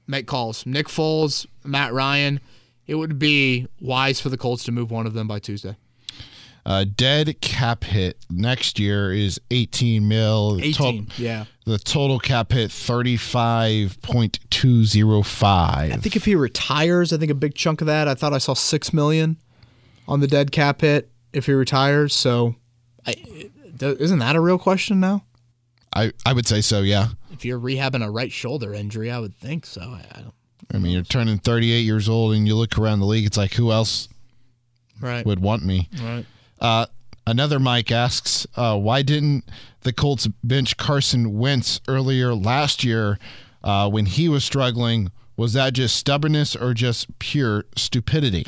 make 0.07 0.27
calls. 0.27 0.65
Nick 0.67 0.87
Foles, 0.89 1.47
Matt 1.65 1.93
Ryan. 1.93 2.41
It 2.87 2.97
would 2.97 3.19
be 3.19 3.67
wise 3.81 4.21
for 4.21 4.29
the 4.29 4.37
Colts 4.37 4.65
to 4.65 4.73
move 4.73 4.91
one 4.91 5.07
of 5.07 5.15
them 5.15 5.27
by 5.27 5.39
Tuesday. 5.39 5.77
Uh, 6.65 6.85
dead 6.85 7.41
cap 7.41 7.85
hit 7.85 8.19
next 8.29 8.81
year 8.81 9.13
is 9.13 9.41
18 9.53 10.09
mil. 10.09 10.57
The 10.57 10.73
to- 10.73 10.85
18. 10.85 11.09
yeah. 11.17 11.45
the 11.65 11.79
total 11.79 12.19
cap 12.19 12.51
hit 12.51 12.71
35.205. 12.71 15.45
I 15.45 15.97
think 15.97 16.17
if 16.17 16.25
he 16.25 16.35
retires, 16.35 17.13
I 17.13 17.19
think 17.19 17.31
a 17.31 17.35
big 17.37 17.55
chunk 17.55 17.83
of 17.83 17.87
that. 17.87 18.09
I 18.09 18.15
thought 18.15 18.33
I 18.33 18.39
saw 18.39 18.55
six 18.55 18.93
million 18.93 19.37
on 20.09 20.19
the 20.19 20.27
dead 20.27 20.51
cap 20.51 20.81
hit 20.81 21.09
if 21.33 21.47
he 21.47 21.53
retires. 21.53 22.13
So, 22.15 22.57
I, 23.07 23.15
isn't 23.81 24.19
that 24.19 24.35
a 24.35 24.41
real 24.41 24.59
question 24.59 24.99
now? 24.99 25.23
I, 25.95 26.11
I 26.25 26.33
would 26.33 26.49
say 26.49 26.63
so. 26.63 26.81
Yeah. 26.81 27.09
If 27.33 27.45
you're 27.45 27.61
rehabbing 27.61 28.05
a 28.05 28.11
right 28.11 28.33
shoulder 28.33 28.75
injury, 28.75 29.09
I 29.11 29.21
would 29.21 29.37
think 29.37 29.67
so. 29.67 29.83
I, 29.83 30.05
I 30.13 30.21
don't. 30.23 30.35
I 30.73 30.79
mean, 30.79 30.93
you're 30.93 31.03
turning 31.03 31.39
38 31.39 31.81
years 31.81 32.09
old, 32.09 32.35
and 32.35 32.47
you 32.47 32.55
look 32.57 32.77
around 32.79 33.01
the 33.01 33.07
league. 33.07 33.25
It's 33.27 33.37
like, 33.37 33.55
who 33.55 33.71
else 33.73 34.09
Right. 35.01 35.25
would 35.25 35.41
want 35.41 35.65
me? 35.65 35.89
Right. 36.03 36.25
Uh, 36.61 36.87
another 37.27 37.59
Mike 37.59 37.91
asks, 37.93 38.47
uh, 38.57 38.77
why 38.79 39.03
didn't 39.03 39.45
the 39.83 39.93
Colts 39.93 40.27
bench 40.43 40.77
Carson 40.77 41.39
Wentz 41.39 41.81
earlier 41.87 42.35
last 42.35 42.83
year 42.85 43.19
uh, 43.63 43.89
when 43.89 44.07
he 44.07 44.29
was 44.29 44.45
struggling? 44.45 45.11
Was 45.37 45.53
that 45.53 45.75
just 45.75 45.97
stubbornness 45.97 46.57
or 46.57 46.73
just 46.75 47.19
pure 47.19 47.65
stupidity? 47.77 48.45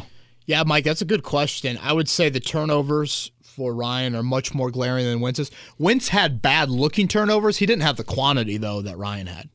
Yeah, 0.47 0.63
Mike, 0.67 0.85
that's 0.85 1.03
a 1.03 1.07
good 1.07 1.23
question. 1.23 1.79
I 1.83 1.93
would 1.93 2.09
say 2.09 2.31
the 2.31 2.41
turnovers 2.41 3.31
for 3.43 3.75
Ryan 3.75 4.15
are 4.17 4.23
much 4.23 4.55
more 4.55 4.71
glaring 4.71 5.05
than 5.05 5.21
Wentz's. 5.21 5.51
Wentz 5.79 6.09
had 6.09 6.41
bad 6.41 6.71
looking 6.71 7.07
turnovers. 7.07 7.59
He 7.59 7.67
didn't 7.67 7.83
have 7.83 7.97
the 7.99 8.05
quantity 8.05 8.57
though 8.57 8.81
that 8.83 8.97
Ryan 8.97 9.27
had. 9.27 9.51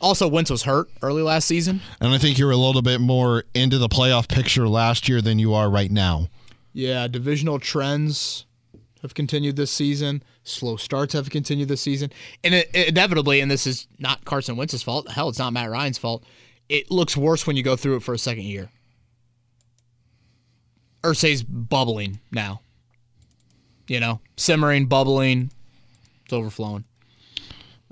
Also, 0.00 0.28
Wentz 0.28 0.50
was 0.50 0.64
hurt 0.64 0.88
early 1.02 1.22
last 1.22 1.46
season. 1.46 1.80
And 2.00 2.12
I 2.12 2.18
think 2.18 2.38
you're 2.38 2.50
a 2.50 2.56
little 2.56 2.82
bit 2.82 3.00
more 3.00 3.44
into 3.54 3.78
the 3.78 3.88
playoff 3.88 4.28
picture 4.28 4.68
last 4.68 5.08
year 5.08 5.20
than 5.20 5.38
you 5.38 5.54
are 5.54 5.70
right 5.70 5.90
now. 5.90 6.28
Yeah, 6.72 7.08
divisional 7.08 7.58
trends 7.58 8.44
have 9.02 9.14
continued 9.14 9.56
this 9.56 9.70
season. 9.70 10.22
Slow 10.44 10.76
starts 10.76 11.14
have 11.14 11.30
continued 11.30 11.68
this 11.68 11.80
season. 11.80 12.12
And 12.44 12.54
it, 12.54 12.70
it, 12.74 12.88
inevitably, 12.88 13.40
and 13.40 13.50
this 13.50 13.66
is 13.66 13.88
not 13.98 14.24
Carson 14.24 14.56
Wentz's 14.56 14.82
fault, 14.82 15.10
hell, 15.10 15.28
it's 15.28 15.38
not 15.38 15.52
Matt 15.52 15.70
Ryan's 15.70 15.98
fault, 15.98 16.24
it 16.68 16.90
looks 16.90 17.16
worse 17.16 17.46
when 17.46 17.56
you 17.56 17.62
go 17.62 17.76
through 17.76 17.96
it 17.96 18.02
for 18.02 18.14
a 18.14 18.18
second 18.18 18.44
year. 18.44 18.68
Irsay's 21.02 21.42
bubbling 21.42 22.20
now. 22.30 22.60
You 23.88 24.00
know, 24.00 24.20
simmering, 24.36 24.86
bubbling, 24.86 25.52
it's 26.24 26.32
overflowing. 26.32 26.84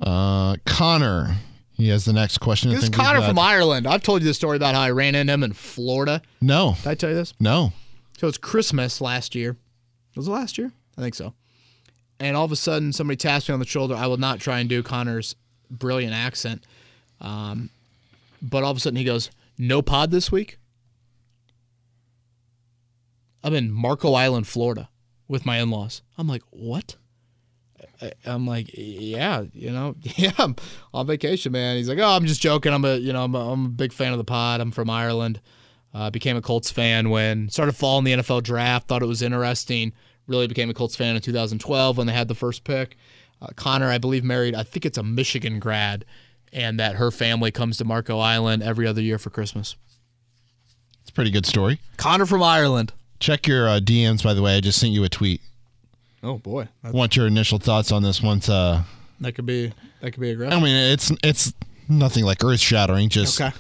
Uh, 0.03 0.57
Connor, 0.67 1.37
he 1.75 1.89
has 1.89 2.05
the 2.05 2.13
next 2.13 2.39
question. 2.39 2.71
This 2.71 2.85
is 2.85 2.89
Connor 2.91 3.21
from 3.23 3.39
Ireland. 3.39 3.87
I've 3.87 4.03
told 4.03 4.23
you 4.23 4.29
the 4.29 4.35
story 4.35 4.57
about 4.57 4.75
how 4.75 4.81
I 4.81 4.91
ran 4.91 5.15
into 5.15 5.33
him 5.33 5.43
in 5.43 5.53
Florida. 5.53 6.23
No, 6.41 6.77
Did 6.83 6.89
I 6.89 6.95
tell 6.95 7.11
you 7.11 7.17
this? 7.17 7.35
no. 7.41 7.73
So 8.19 8.29
it's 8.29 8.39
Christmas 8.39 9.01
last 9.01 9.35
year. 9.35 9.57
Was 10.17 10.29
it 10.29 10.31
last 10.31 10.57
year? 10.57 10.71
I 10.97 11.01
think 11.03 11.15
so. 11.17 11.35
And 12.21 12.37
all 12.37 12.45
of 12.45 12.53
a 12.53 12.57
sudden, 12.57 12.93
somebody 12.93 13.17
taps 13.17 13.49
me 13.49 13.53
on 13.53 13.59
the 13.59 13.67
shoulder. 13.67 13.95
I 13.97 14.07
will 14.07 14.17
not 14.19 14.39
try 14.39 14.61
and 14.61 14.69
do 14.69 14.83
Connor's 14.85 15.35
brilliant 15.69 16.15
accent. 16.15 16.65
Um, 17.21 17.71
but 18.41 18.63
all 18.63 18.71
of 18.71 18.77
a 18.77 18.81
sudden, 18.81 18.97
he 18.97 19.05
goes, 19.05 19.31
No 19.59 19.83
pod 19.83 20.13
this 20.13 20.31
week? 20.31 20.59
I'm 23.43 23.53
in 23.55 23.71
Marco 23.73 24.15
Island, 24.15 24.47
Florida 24.47 24.89
with 25.29 25.45
my 25.45 25.59
in 25.59 25.71
laws. 25.71 26.03
I'm 26.17 26.29
like, 26.29 26.43
What? 26.51 26.97
I- 28.03 28.13
I'm 28.25 28.47
like, 28.47 28.71
yeah, 28.75 29.45
you 29.53 29.71
know, 29.71 29.95
yeah, 30.03 30.33
I'm 30.39 30.57
on 30.93 31.07
vacation, 31.07 31.53
man. 31.53 31.77
He's 31.77 31.89
like, 31.89 31.99
oh, 31.99 32.09
I'm 32.17 32.27
just 32.27 32.41
joking. 32.41 32.73
I'm 32.73 32.85
a, 32.85 32.97
you 32.97 33.13
know, 33.13 33.25
I'm 33.25 33.35
a, 33.35 33.53
I'm 33.53 33.67
a 33.67 33.69
big 33.69 33.93
fan 33.93 34.13
of 34.13 34.19
the 34.19 34.25
pod. 34.25 34.61
I'm 34.61 34.71
from 34.71 34.91
Ireland. 34.91 35.41
Uh, 35.93 36.11
became 36.11 36.37
a 36.37 36.43
Colts 36.43 36.71
fan 36.73 37.09
when 37.09 37.49
started 37.49 37.73
following 37.77 38.05
the 38.05 38.13
NFL 38.15 38.43
draft. 38.43 38.89
Thought 38.89 39.03
it 39.03 39.07
was 39.07 39.23
interesting. 39.23 39.93
Really 40.27 40.49
became 40.49 40.69
a 40.69 40.75
Colts 40.75 40.97
fan 40.97 41.15
in 41.15 41.23
2012 41.23 41.97
when 41.97 42.07
they 42.09 42.13
had 42.13 42.27
the 42.29 42.35
first 42.35 42.65
pick. 42.65 42.97
Uh, 43.41 43.49
Connor, 43.55 43.89
I 43.91 43.99
believe, 43.99 44.25
married. 44.25 44.55
I 44.57 44.63
think 44.65 44.85
it's 44.87 44.99
a 44.99 45.03
Michigan 45.05 45.61
grad, 45.61 46.05
and 46.53 46.81
that 46.81 46.97
her 46.97 47.11
family 47.13 47.51
comes 47.53 47.77
to 47.77 47.85
Marco 47.85 48.19
Island 48.19 48.63
every 48.63 48.87
other 48.89 49.01
year 49.03 49.19
for 49.19 49.31
Christmas. 49.31 49.77
It's 51.03 51.11
a 51.11 51.13
pretty 51.13 51.31
good 51.31 51.47
story. 51.47 51.79
Connor 51.97 52.27
from 52.27 52.43
Ireland. 52.43 52.93
Check 53.21 53.47
your 53.47 53.69
uh, 53.69 53.79
DMs, 53.81 54.25
by 54.25 54.35
the 54.35 54.43
way. 54.43 54.57
I 54.57 54.61
just 54.61 54.81
sent 54.81 54.93
you 54.93 55.05
a 55.05 55.09
tweet. 55.09 55.41
Oh 56.25 56.39
boy, 56.39 56.69
I 56.83 56.91
want 56.91 57.17
your 57.17 57.27
initial 57.27 57.59
thoughts 57.59 57.93
on 57.93 58.03
this 58.03 58.23
once. 58.23 58.49
Uh, 58.49 58.83
that 59.21 59.33
could 59.33 59.45
be 59.45 59.73
that 60.01 60.13
could 60.13 60.21
be 60.21 60.31
aggressive. 60.31 60.59
I 60.59 60.63
mean, 60.63 60.75
it's 60.75 61.13
it's 61.23 61.53
nothing 61.89 62.25
like 62.25 62.43
earth 62.43 62.61
shattering. 62.61 63.11
Just 63.11 63.41
Okay. 63.41 63.55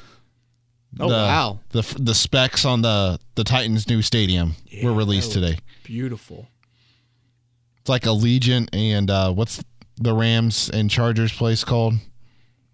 Oh 0.99 1.09
the, 1.09 1.15
wow, 1.15 1.61
the 1.71 1.83
the 1.99 2.15
specs 2.15 2.65
on 2.65 2.83
the 2.83 3.19
the 3.35 3.45
Titans' 3.45 3.89
new 3.89 4.01
stadium 4.01 4.55
were 4.83 4.95
released 4.95 5.33
today. 5.33 5.59
beautiful. 5.83 6.49
It's 7.81 7.89
like 7.91 8.03
Allegiant 8.05 8.71
and 8.73 9.11
uh, 9.11 9.33
what's 9.33 9.63
the 9.97 10.15
Rams 10.15 10.71
and 10.71 10.91
Chargers 10.91 11.33
place 11.33 11.65
called? 11.65 11.95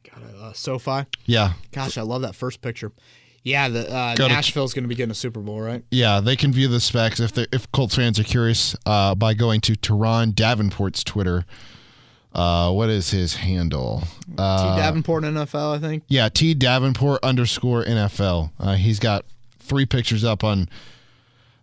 Got 0.09 0.23
a 0.23 0.37
uh, 0.45 0.53
SoFi. 0.53 1.07
Yeah, 1.25 1.55
Gosh, 1.73 1.99
I 1.99 2.03
love 2.03 2.23
that 2.23 2.37
first 2.37 2.61
picture. 2.61 2.93
Yeah, 3.43 3.69
the 3.69 3.91
uh, 3.91 4.15
Go 4.17 4.29
to- 4.29 4.35
Nashville's 4.35 4.75
going 4.75 4.85
to 4.85 4.89
be 4.89 4.95
getting 4.95 5.11
a 5.13 5.15
Super 5.15 5.41
Bowl, 5.41 5.61
right? 5.61 5.83
yeah. 5.91 6.21
They 6.21 6.37
can 6.37 6.53
view 6.53 6.69
the 6.69 6.81
specs 6.81 7.21
if 7.21 7.33
they 7.33 7.47
if 7.53 7.71
Colts 7.73 7.95
fans 7.97 8.19
are 8.19 8.25
curious 8.25 8.77
uh, 8.87 9.15
by 9.15 9.33
going 9.35 9.61
to 9.63 9.73
Turron 9.73 10.33
Davenport's 10.35 11.03
Twitter. 11.03 11.45
Uh, 12.33 12.71
what 12.71 12.89
is 12.91 13.11
his 13.11 13.37
handle? 13.37 14.05
Uh, 14.39 14.75
T. 14.77 14.81
Davenport 14.81 15.25
NFL, 15.25 15.77
I 15.77 15.81
think. 15.81 16.05
Yeah, 16.09 16.29
T 16.29 16.55
Davenport 16.55 17.25
underscore 17.25 17.85
NFL. 17.85 18.51
Uh, 18.61 18.75
he's 18.77 18.99
got 19.01 19.25
three 19.59 19.85
pictures 19.87 20.23
up 20.23 20.45
on 20.45 20.69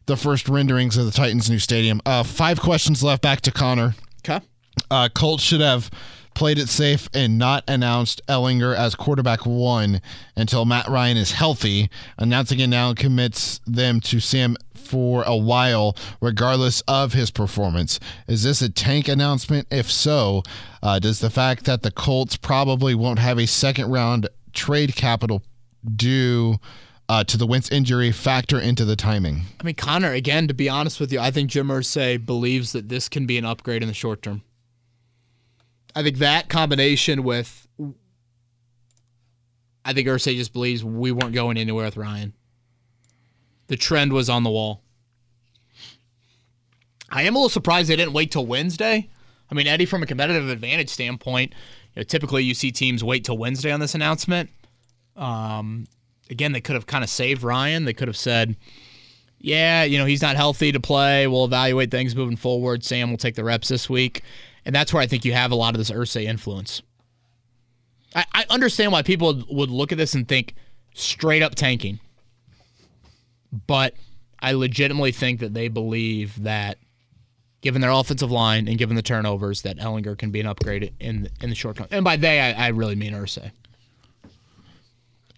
the 0.08 0.18
first 0.18 0.50
renderings 0.50 0.98
of 0.98 1.06
the 1.06 1.12
Titans' 1.12 1.50
new 1.50 1.60
stadium. 1.60 2.02
Uh, 2.06 2.24
five 2.24 2.60
questions 2.60 3.02
left. 3.04 3.22
Back 3.22 3.42
to 3.42 3.52
Connor. 3.52 3.96
Okay. 4.28 4.44
Uh, 4.92 5.08
Colts 5.14 5.44
should 5.44 5.62
have 5.62 5.90
played 6.38 6.60
it 6.60 6.70
safe 6.70 7.10
and 7.16 7.40
not 7.40 7.64
announced 7.68 8.22
Ehlinger 8.28 8.76
as 8.76 8.94
quarterback 8.94 9.44
one 9.48 10.00
until 10.36 10.66
Matt 10.66 10.88
Ryan 10.88 11.18
is 11.18 11.32
healthy. 11.32 11.90
Announcing 12.20 12.60
it 12.60 12.68
now 12.68 12.94
commits 12.94 13.60
them 13.66 14.00
to 14.02 14.20
Sam 14.20 14.56
for 14.76 15.24
a 15.24 15.36
while, 15.36 15.98
regardless 16.22 16.82
of 16.82 17.14
his 17.14 17.32
performance. 17.32 18.00
Is 18.28 18.44
this 18.44 18.62
a 18.62 18.70
tank 18.70 19.08
announcement? 19.08 19.68
If 19.72 19.92
so, 19.92 20.44
uh, 20.84 21.00
does 21.00 21.22
the 21.22 21.32
fact 21.32 21.66
that 21.66 21.82
the 21.82 21.90
Colts 21.90 22.38
probably 22.38 22.94
won't 22.94 23.18
have 23.18 23.40
a 23.40 23.48
second 23.48 23.90
round 23.90 24.30
trade 24.54 24.96
capital 24.96 25.42
due 25.96 26.58
uh, 27.10 27.24
to 27.24 27.38
the 27.38 27.48
Wentz 27.48 27.72
injury 27.72 28.12
factor 28.12 28.60
into 28.60 28.86
the 28.86 28.96
timing? 28.96 29.42
I 29.60 29.64
mean, 29.64 29.74
Connor, 29.74 30.12
again, 30.12 30.48
to 30.50 30.54
be 30.54 30.70
honest 30.70 31.00
with 31.00 31.12
you, 31.12 31.20
I 31.20 31.32
think 31.32 31.50
Jim 31.50 31.70
Irsay 31.70 32.24
believes 32.24 32.74
that 32.74 32.90
this 32.90 33.10
can 33.10 33.26
be 33.26 33.40
an 33.40 33.46
upgrade 33.46 33.82
in 33.82 33.88
the 33.88 33.96
short 33.96 34.22
term. 34.22 34.44
I 35.98 36.04
think 36.04 36.20
that 36.20 36.48
combination 36.48 37.24
with, 37.24 37.68
I 39.84 39.94
think 39.94 40.08
Irsay 40.08 40.36
just 40.36 40.54
believes 40.54 40.84
we 40.84 41.12
weren't 41.12 41.34
going 41.34 41.58
anywhere 41.58 41.86
with 41.86 41.98
Ryan. 41.98 42.34
The 43.66 43.78
trend 43.78 44.14
was 44.14 44.30
on 44.30 44.44
the 44.44 44.52
wall. 44.52 44.84
I 47.10 47.24
am 47.24 47.34
a 47.34 47.40
little 47.40 47.50
surprised 47.50 47.90
they 47.90 47.96
didn't 47.96 48.14
wait 48.14 48.30
till 48.30 48.46
Wednesday. 48.46 49.10
I 49.50 49.56
mean, 49.56 49.66
Eddie, 49.66 49.88
from 49.88 50.04
a 50.04 50.06
competitive 50.06 50.50
advantage 50.50 50.90
standpoint, 50.90 51.54
you 51.96 52.02
know, 52.02 52.04
typically 52.04 52.44
you 52.44 52.54
see 52.54 52.72
teams 52.72 53.04
wait 53.04 53.26
till 53.26 53.40
Wednesday 53.40 53.72
on 53.72 53.80
this 53.80 53.96
announcement. 53.96 54.52
Um, 55.16 55.88
again, 56.30 56.52
they 56.52 56.62
could 56.62 56.76
have 56.76 56.86
kind 56.86 57.04
of 57.04 57.10
saved 57.10 57.42
Ryan. 57.42 57.86
They 57.86 57.94
could 57.94 58.08
have 58.08 58.18
said, 58.18 58.56
yeah, 59.40 59.84
you 59.84 59.98
know, 59.98 60.06
he's 60.06 60.22
not 60.22 60.36
healthy 60.36 60.72
to 60.72 60.80
play. 60.80 61.26
We'll 61.26 61.46
evaluate 61.46 61.90
things 61.90 62.16
moving 62.16 62.38
forward. 62.38 62.84
Sam 62.84 63.10
will 63.10 63.18
take 63.18 63.34
the 63.34 63.44
reps 63.44 63.70
this 63.70 63.90
week. 63.90 64.22
And 64.68 64.76
that's 64.76 64.94
where 64.94 65.02
I 65.02 65.08
think 65.08 65.24
you 65.24 65.32
have 65.32 65.52
a 65.52 65.56
lot 65.56 65.74
of 65.74 65.78
this 65.78 65.90
Irsay 65.90 66.26
influence. 66.26 66.82
I, 68.14 68.26
I 68.34 68.46
understand 68.50 68.92
why 68.92 69.02
people 69.02 69.46
would 69.50 69.70
look 69.72 69.94
at 69.94 69.98
this 69.98 70.14
and 70.14 70.28
think 70.28 70.56
straight 70.94 71.42
up 71.42 71.56
tanking. 71.56 72.02
But 73.66 73.94
I 74.42 74.52
legitimately 74.52 75.14
think 75.14 75.40
that 75.40 75.54
they 75.54 75.70
believe 75.70 76.44
that 76.44 76.78
given 77.62 77.80
their 77.80 77.92
offensive 77.92 78.30
line 78.30 78.68
and 78.68 78.78
given 78.78 78.98
the 78.98 79.02
turnovers, 79.02 79.62
that 79.62 79.78
Ehlinger 79.78 80.18
can 80.18 80.32
be 80.32 80.42
an 80.42 80.48
upgrade 80.48 80.94
in 81.00 81.30
in 81.42 81.50
the 81.50 81.56
short 81.56 81.78
term. 81.78 81.88
And 81.90 82.04
by 82.04 82.18
they, 82.18 82.42
I, 82.42 82.66
I 82.66 82.68
really 82.68 82.96
mean 82.96 83.14
Irsay. 83.14 83.52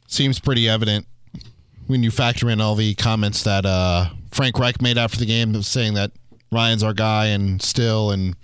seems 0.08 0.40
pretty 0.40 0.68
evident 0.68 1.06
when 1.86 2.02
you 2.02 2.10
factor 2.10 2.50
in 2.50 2.60
all 2.60 2.74
the 2.74 2.96
comments 2.96 3.44
that 3.44 3.64
uh, 3.64 4.10
Frank 4.32 4.58
Reich 4.58 4.82
made 4.82 4.98
after 4.98 5.20
the 5.20 5.28
game, 5.28 5.62
saying 5.62 5.94
that 5.94 6.14
Ryan's 6.52 6.82
our 6.82 6.94
guy 6.94 7.28
and 7.28 7.62
still, 7.62 8.10
and 8.10 8.36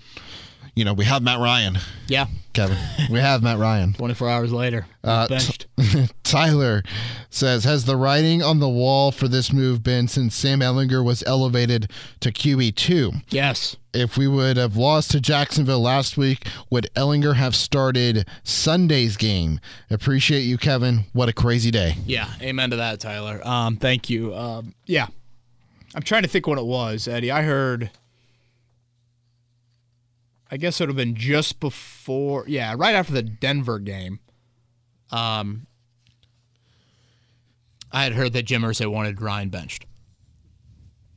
you 0.75 0.83
know 0.85 0.93
we 0.93 1.05
have 1.05 1.21
Matt 1.23 1.39
Ryan, 1.39 1.77
Yeah, 2.07 2.27
Kevin. 2.53 2.77
we 3.09 3.19
have 3.19 3.41
Matt 3.41 3.57
Ryan. 3.57 3.93
24 3.97 4.29
hours 4.29 4.51
later, 4.51 4.85
Uh, 5.03 5.27
benched. 5.27 5.67
Tyler 6.23 6.83
says, 7.29 7.63
has 7.63 7.85
the 7.85 7.95
writing 7.95 8.41
on 8.43 8.59
the 8.59 8.69
wall 8.69 9.11
for 9.11 9.27
this 9.27 9.51
move 9.53 9.83
been 9.83 10.07
since 10.07 10.35
Sam 10.35 10.59
Ehlinger 10.59 11.03
was 11.03 11.23
elevated 11.23 11.91
to 12.21 12.31
QB 12.31 12.75
two? 12.75 13.11
yes. 13.29 13.75
If 13.93 14.17
we 14.17 14.27
would 14.27 14.57
have 14.57 14.75
lost 14.75 15.11
to 15.11 15.21
Jacksonville 15.21 15.79
last 15.79 16.17
week, 16.17 16.45
would 16.69 16.89
Ehlinger 16.97 17.35
have 17.35 17.55
started 17.55 18.27
Sunday's 18.43 19.15
game? 19.15 19.61
Appreciate 19.89 20.41
you, 20.41 20.57
Kevin. 20.57 21.05
What 21.13 21.29
a 21.29 21.33
crazy 21.33 21.71
day. 21.71 21.95
Yeah, 22.05 22.27
amen 22.41 22.71
to 22.71 22.75
that, 22.75 22.99
Tyler. 22.99 23.39
Um, 23.47 23.77
thank 23.77 24.09
you. 24.09 24.35
Um, 24.35 24.75
yeah, 24.85 25.07
I'm 25.95 26.01
trying 26.01 26.23
to 26.23 26.27
think 26.27 26.45
what 26.45 26.57
it 26.57 26.65
was, 26.65 27.07
Eddie. 27.07 27.31
I 27.31 27.43
heard. 27.43 27.89
I 30.51 30.57
guess 30.57 30.79
it 30.79 30.83
would 30.83 30.89
have 30.89 30.97
been 30.97 31.15
just 31.15 31.59
before, 31.59 32.45
yeah, 32.47 32.75
right 32.77 32.95
after 32.95 33.13
the 33.13 33.23
Denver 33.23 33.79
game. 33.79 34.19
Um, 35.11 35.65
I 37.91 38.03
had 38.03 38.13
heard 38.13 38.33
that 38.33 38.43
Jim 38.43 38.61
Irsay 38.61 38.91
wanted 38.91 39.21
Ryan 39.21 39.49
benched. 39.49 39.85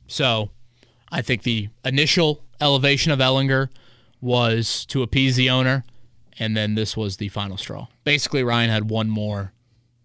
So, 0.07 0.49
I 1.11 1.21
think 1.21 1.43
the 1.43 1.69
initial 1.85 2.43
elevation 2.59 3.11
of 3.11 3.19
Ehlinger 3.19 3.69
was 4.21 4.85
to 4.87 5.03
appease 5.03 5.35
the 5.35 5.49
owner, 5.49 5.83
and 6.39 6.57
then 6.57 6.75
this 6.75 6.97
was 6.97 7.17
the 7.17 7.29
final 7.29 7.57
straw. 7.57 7.87
Basically, 8.03 8.43
Ryan 8.43 8.69
had 8.69 8.89
one 8.89 9.09
more 9.09 9.53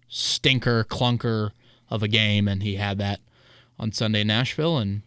stinker 0.08 0.84
clunker 0.84 1.50
of 1.90 2.02
a 2.02 2.08
game, 2.08 2.46
and 2.48 2.62
he 2.62 2.76
had 2.76 2.98
that 2.98 3.20
on 3.78 3.92
Sunday 3.92 4.20
in 4.20 4.26
Nashville, 4.26 4.78
and 4.78 5.02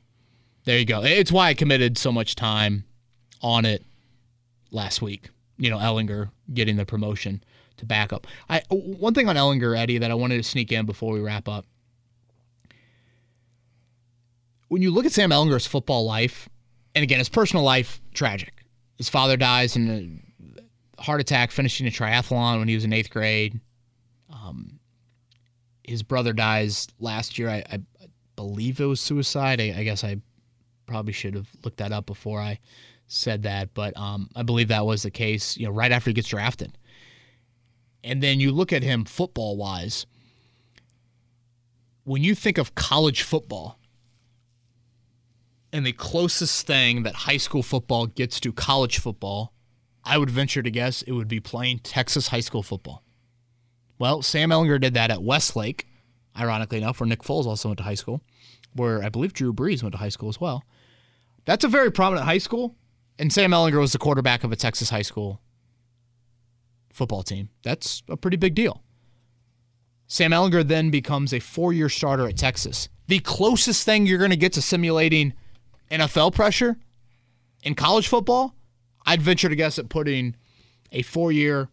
there 0.66 0.78
you 0.80 0.86
go. 0.86 1.04
It's 1.04 1.32
why 1.32 1.50
I 1.50 1.54
committed 1.54 1.98
so 1.98 2.12
much 2.12 2.36
time 2.36 2.84
on 3.42 3.66
it 3.66 3.84
last 4.72 5.02
week. 5.02 5.30
You 5.58 5.70
know, 5.70 5.78
Ehlinger 5.78 6.30
getting 6.54 6.76
the 6.76 6.86
promotion 6.86 7.44
to 7.78 7.86
back 7.86 8.14
up. 8.14 8.28
I 8.50 8.62
one 8.70 9.14
thing 9.14 9.28
on 9.28 9.36
Ehlinger, 9.36 9.78
Eddie, 9.78 9.98
that 9.98 10.12
I 10.12 10.16
wanted 10.16 10.38
to 10.38 10.44
sneak 10.44 10.72
in 10.72 10.86
before 10.86 11.14
we 11.14 11.20
wrap 11.20 11.48
up. 11.48 11.66
when 14.68 14.82
you 14.82 14.92
look 14.92 15.06
at 15.06 15.12
Sam 15.12 15.30
Ehlinger's 15.30 15.68
football 15.68 16.06
life, 16.06 16.50
and 16.96 17.04
again, 17.04 17.20
his 17.20 17.30
personal 17.30 17.64
life, 17.64 18.02
tragic. 18.14 18.66
His 18.98 19.10
father 19.10 19.38
dies 19.38 19.76
in 19.76 20.22
a 20.98 21.02
heart 21.02 21.22
attack 21.22 21.52
finishing 21.52 21.88
a 21.88 21.92
triathlon 21.92 22.60
when 22.60 22.68
he 22.68 22.76
was 22.76 22.84
in 22.84 22.94
eighth 22.94 23.10
grade. 23.10 23.60
Um, 24.30 24.80
his 25.84 26.04
brother 26.04 26.34
dies 26.34 26.88
last 27.00 27.38
year. 27.38 27.50
I, 27.50 27.64
I 27.72 27.80
believe 28.36 28.80
it 28.80 28.86
was 28.86 29.00
suicide. 29.00 29.62
I, 29.62 29.76
I, 29.78 29.84
guess 29.84 30.04
I 30.04 30.18
probably 30.86 31.14
should 31.14 31.36
have 31.36 31.48
looked 31.64 31.78
that 31.78 31.92
up 31.92 32.06
before 32.06 32.42
I 32.42 32.60
said 33.08 33.44
that, 33.44 33.74
but 33.74 33.96
um, 33.98 34.30
I 34.36 34.44
believe 34.44 34.68
that 34.68 34.86
was 34.86 35.04
the 35.04 35.12
case. 35.12 35.58
You 35.58 35.66
know, 35.66 35.72
right 35.72 35.92
after 35.92 36.10
he 36.10 36.14
gets 36.14 36.28
drafted, 36.28 36.78
and 38.04 38.22
then 38.22 38.40
you 38.40 38.52
look 38.52 38.72
at 38.74 38.84
him 38.84 39.06
football 39.06 39.58
wise. 39.58 40.06
When 42.04 42.24
you 42.24 42.36
think 42.36 42.58
of 42.58 42.74
college 42.74 43.22
football, 43.22 43.80
and 45.74 45.86
the 45.86 45.92
closest 45.92 46.66
thing 46.66 47.04
that 47.04 47.14
high 47.14 47.38
school 47.38 47.64
football 47.64 48.08
gets 48.08 48.40
to 48.40 48.54
college 48.54 49.00
football, 49.00 49.54
I 50.04 50.18
would 50.18 50.30
venture 50.30 50.64
to 50.64 50.72
guess 50.72 51.02
it 51.02 51.12
would 51.12 51.28
be 51.28 51.40
playing 51.40 51.80
Texas 51.80 52.30
high 52.30 52.40
school 52.40 52.64
football. 52.64 53.04
Well, 54.00 54.22
Sam 54.22 54.52
Ehlinger 54.52 54.80
did 54.80 54.94
that 54.94 55.12
at 55.12 55.22
Westlake, 55.24 55.88
ironically 56.40 56.78
enough, 56.78 57.00
where 57.00 57.08
Nick 57.08 57.24
Foles 57.24 57.46
also 57.46 57.70
went 57.70 57.80
to 57.80 57.84
high 57.84 57.96
school, 57.96 58.22
where 58.74 59.04
I 59.04 59.10
believe 59.10 59.34
Drew 59.34 59.54
Brees 59.54 59.84
went 59.84 59.94
to 59.94 60.00
high 60.00 60.10
school 60.10 60.30
as 60.30 60.40
well. 60.40 60.64
That's 61.46 61.64
a 61.64 61.68
very 61.68 61.92
prominent 61.92 62.26
high 62.26 62.38
school, 62.38 62.76
and 63.20 63.32
Sam 63.32 63.52
Ehlinger 63.52 63.80
was 63.80 63.94
the 63.94 63.98
quarterback 63.98 64.44
of 64.44 64.52
a 64.52 64.56
Texas 64.56 64.90
high 64.90 65.02
school 65.02 65.42
football 66.94 67.24
team. 67.24 67.50
That's 67.64 68.04
a 68.10 68.18
pretty 68.18 68.38
big 68.38 68.56
deal. 68.56 68.84
Sam 70.08 70.32
Ehlinger 70.32 70.68
then 70.68 70.90
becomes 70.90 71.34
a 71.34 71.40
four 71.40 71.74
year 71.74 71.90
starter 71.90 72.28
at 72.28 72.38
Texas. 72.38 72.90
The 73.08 73.20
closest 73.20 73.86
thing 73.86 74.06
you're 74.06 74.18
going 74.18 74.32
to 74.32 74.38
get 74.38 74.54
to 74.54 74.62
simulating 74.62 75.34
NFL 75.92 76.34
pressure 76.34 76.78
in 77.64 77.76
college 77.76 78.08
football, 78.08 78.56
I'd 79.06 79.22
venture 79.22 79.50
to 79.50 79.56
guess 79.56 79.80
at 79.80 79.90
putting 79.90 80.36
a 80.92 81.02
four 81.02 81.32
year 81.32 81.70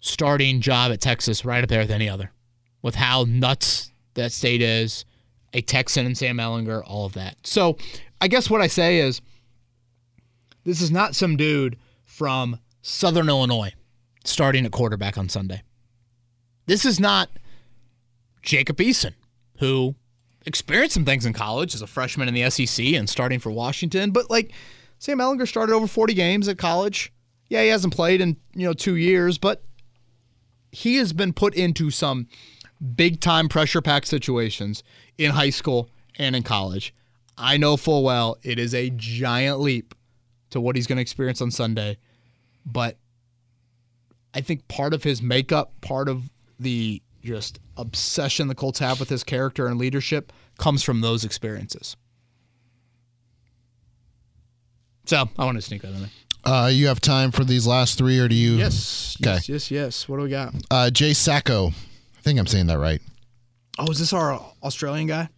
starting 0.00 0.60
job 0.60 0.92
at 0.92 1.00
Texas 1.00 1.44
right 1.44 1.62
up 1.62 1.68
there 1.68 1.80
with 1.80 1.90
any 1.90 2.08
other, 2.08 2.32
with 2.82 2.94
how 2.94 3.24
nuts 3.28 3.92
that 4.14 4.32
state 4.32 4.62
is, 4.62 5.04
a 5.52 5.60
Texan 5.60 6.06
and 6.06 6.16
Sam 6.16 6.38
Ehlinger, 6.38 6.82
all 6.86 7.06
of 7.06 7.12
that. 7.14 7.36
So 7.42 7.76
I 8.20 8.28
guess 8.28 8.48
what 8.48 8.60
I 8.60 8.66
say 8.66 8.98
is 8.98 9.20
this 10.64 10.80
is 10.80 10.90
not 10.90 11.14
some 11.14 11.36
dude 11.36 11.78
from 12.04 12.58
Southern 12.82 13.28
Illinois 13.28 13.72
starting 14.24 14.66
at 14.66 14.72
quarterback 14.72 15.16
on 15.16 15.28
Sunday. 15.28 15.62
This 16.66 16.84
is 16.84 17.00
not 17.00 17.30
Jacob 18.42 18.76
Eason, 18.78 19.14
who 19.58 19.94
experienced 20.46 20.94
some 20.94 21.04
things 21.04 21.26
in 21.26 21.32
college 21.32 21.74
as 21.74 21.82
a 21.82 21.86
freshman 21.86 22.28
in 22.28 22.34
the 22.34 22.48
SEC 22.50 22.84
and 22.86 23.08
starting 23.08 23.38
for 23.38 23.50
Washington, 23.50 24.10
but 24.10 24.30
like 24.30 24.52
Sam 24.98 25.18
Ehlinger 25.18 25.48
started 25.48 25.74
over 25.74 25.86
40 25.86 26.14
games 26.14 26.48
at 26.48 26.58
college. 26.58 27.12
Yeah, 27.48 27.62
he 27.62 27.68
hasn't 27.68 27.94
played 27.94 28.20
in, 28.20 28.36
you 28.54 28.66
know, 28.66 28.72
2 28.72 28.96
years, 28.96 29.38
but 29.38 29.64
he 30.72 30.96
has 30.96 31.12
been 31.12 31.32
put 31.32 31.54
into 31.54 31.90
some 31.90 32.28
big 32.94 33.20
time 33.20 33.48
pressure 33.48 33.82
pack 33.82 34.06
situations 34.06 34.82
in 35.18 35.32
high 35.32 35.50
school 35.50 35.90
and 36.18 36.36
in 36.36 36.42
college. 36.42 36.94
I 37.36 37.56
know 37.56 37.76
full 37.76 38.04
well 38.04 38.38
it 38.42 38.58
is 38.58 38.74
a 38.74 38.90
giant 38.90 39.60
leap 39.60 39.94
to 40.50 40.60
what 40.60 40.76
he's 40.76 40.86
going 40.86 40.96
to 40.96 41.02
experience 41.02 41.40
on 41.40 41.50
Sunday, 41.50 41.96
but 42.66 42.96
I 44.34 44.40
think 44.40 44.68
part 44.68 44.94
of 44.94 45.02
his 45.02 45.22
makeup, 45.22 45.72
part 45.80 46.08
of 46.08 46.30
the 46.58 47.02
just 47.22 47.58
obsession 47.76 48.48
the 48.48 48.54
Colts 48.54 48.78
have 48.78 49.00
with 49.00 49.08
his 49.08 49.24
character 49.24 49.66
and 49.66 49.78
leadership 49.78 50.32
comes 50.58 50.82
from 50.82 51.00
those 51.00 51.24
experiences. 51.24 51.96
So 55.06 55.28
I 55.38 55.44
want 55.44 55.58
to 55.58 55.62
sneak 55.62 55.82
that 55.82 55.88
in 55.88 56.00
there. 56.00 56.10
Uh, 56.44 56.70
you 56.72 56.86
have 56.86 57.00
time 57.00 57.32
for 57.32 57.44
these 57.44 57.66
last 57.66 57.98
three, 57.98 58.18
or 58.18 58.28
do 58.28 58.34
you? 58.34 58.52
Yes. 58.52 59.16
Okay. 59.20 59.32
Yes. 59.34 59.48
Yes. 59.48 59.70
Yes. 59.70 60.08
What 60.08 60.16
do 60.16 60.22
we 60.22 60.30
got? 60.30 60.54
Uh, 60.70 60.90
Jay 60.90 61.12
Sacco. 61.12 61.68
I 61.68 62.22
think 62.22 62.38
I'm 62.38 62.46
saying 62.46 62.66
that 62.68 62.78
right. 62.78 63.00
Oh, 63.78 63.90
is 63.90 63.98
this 63.98 64.12
our 64.12 64.40
Australian 64.62 65.06
guy? 65.06 65.28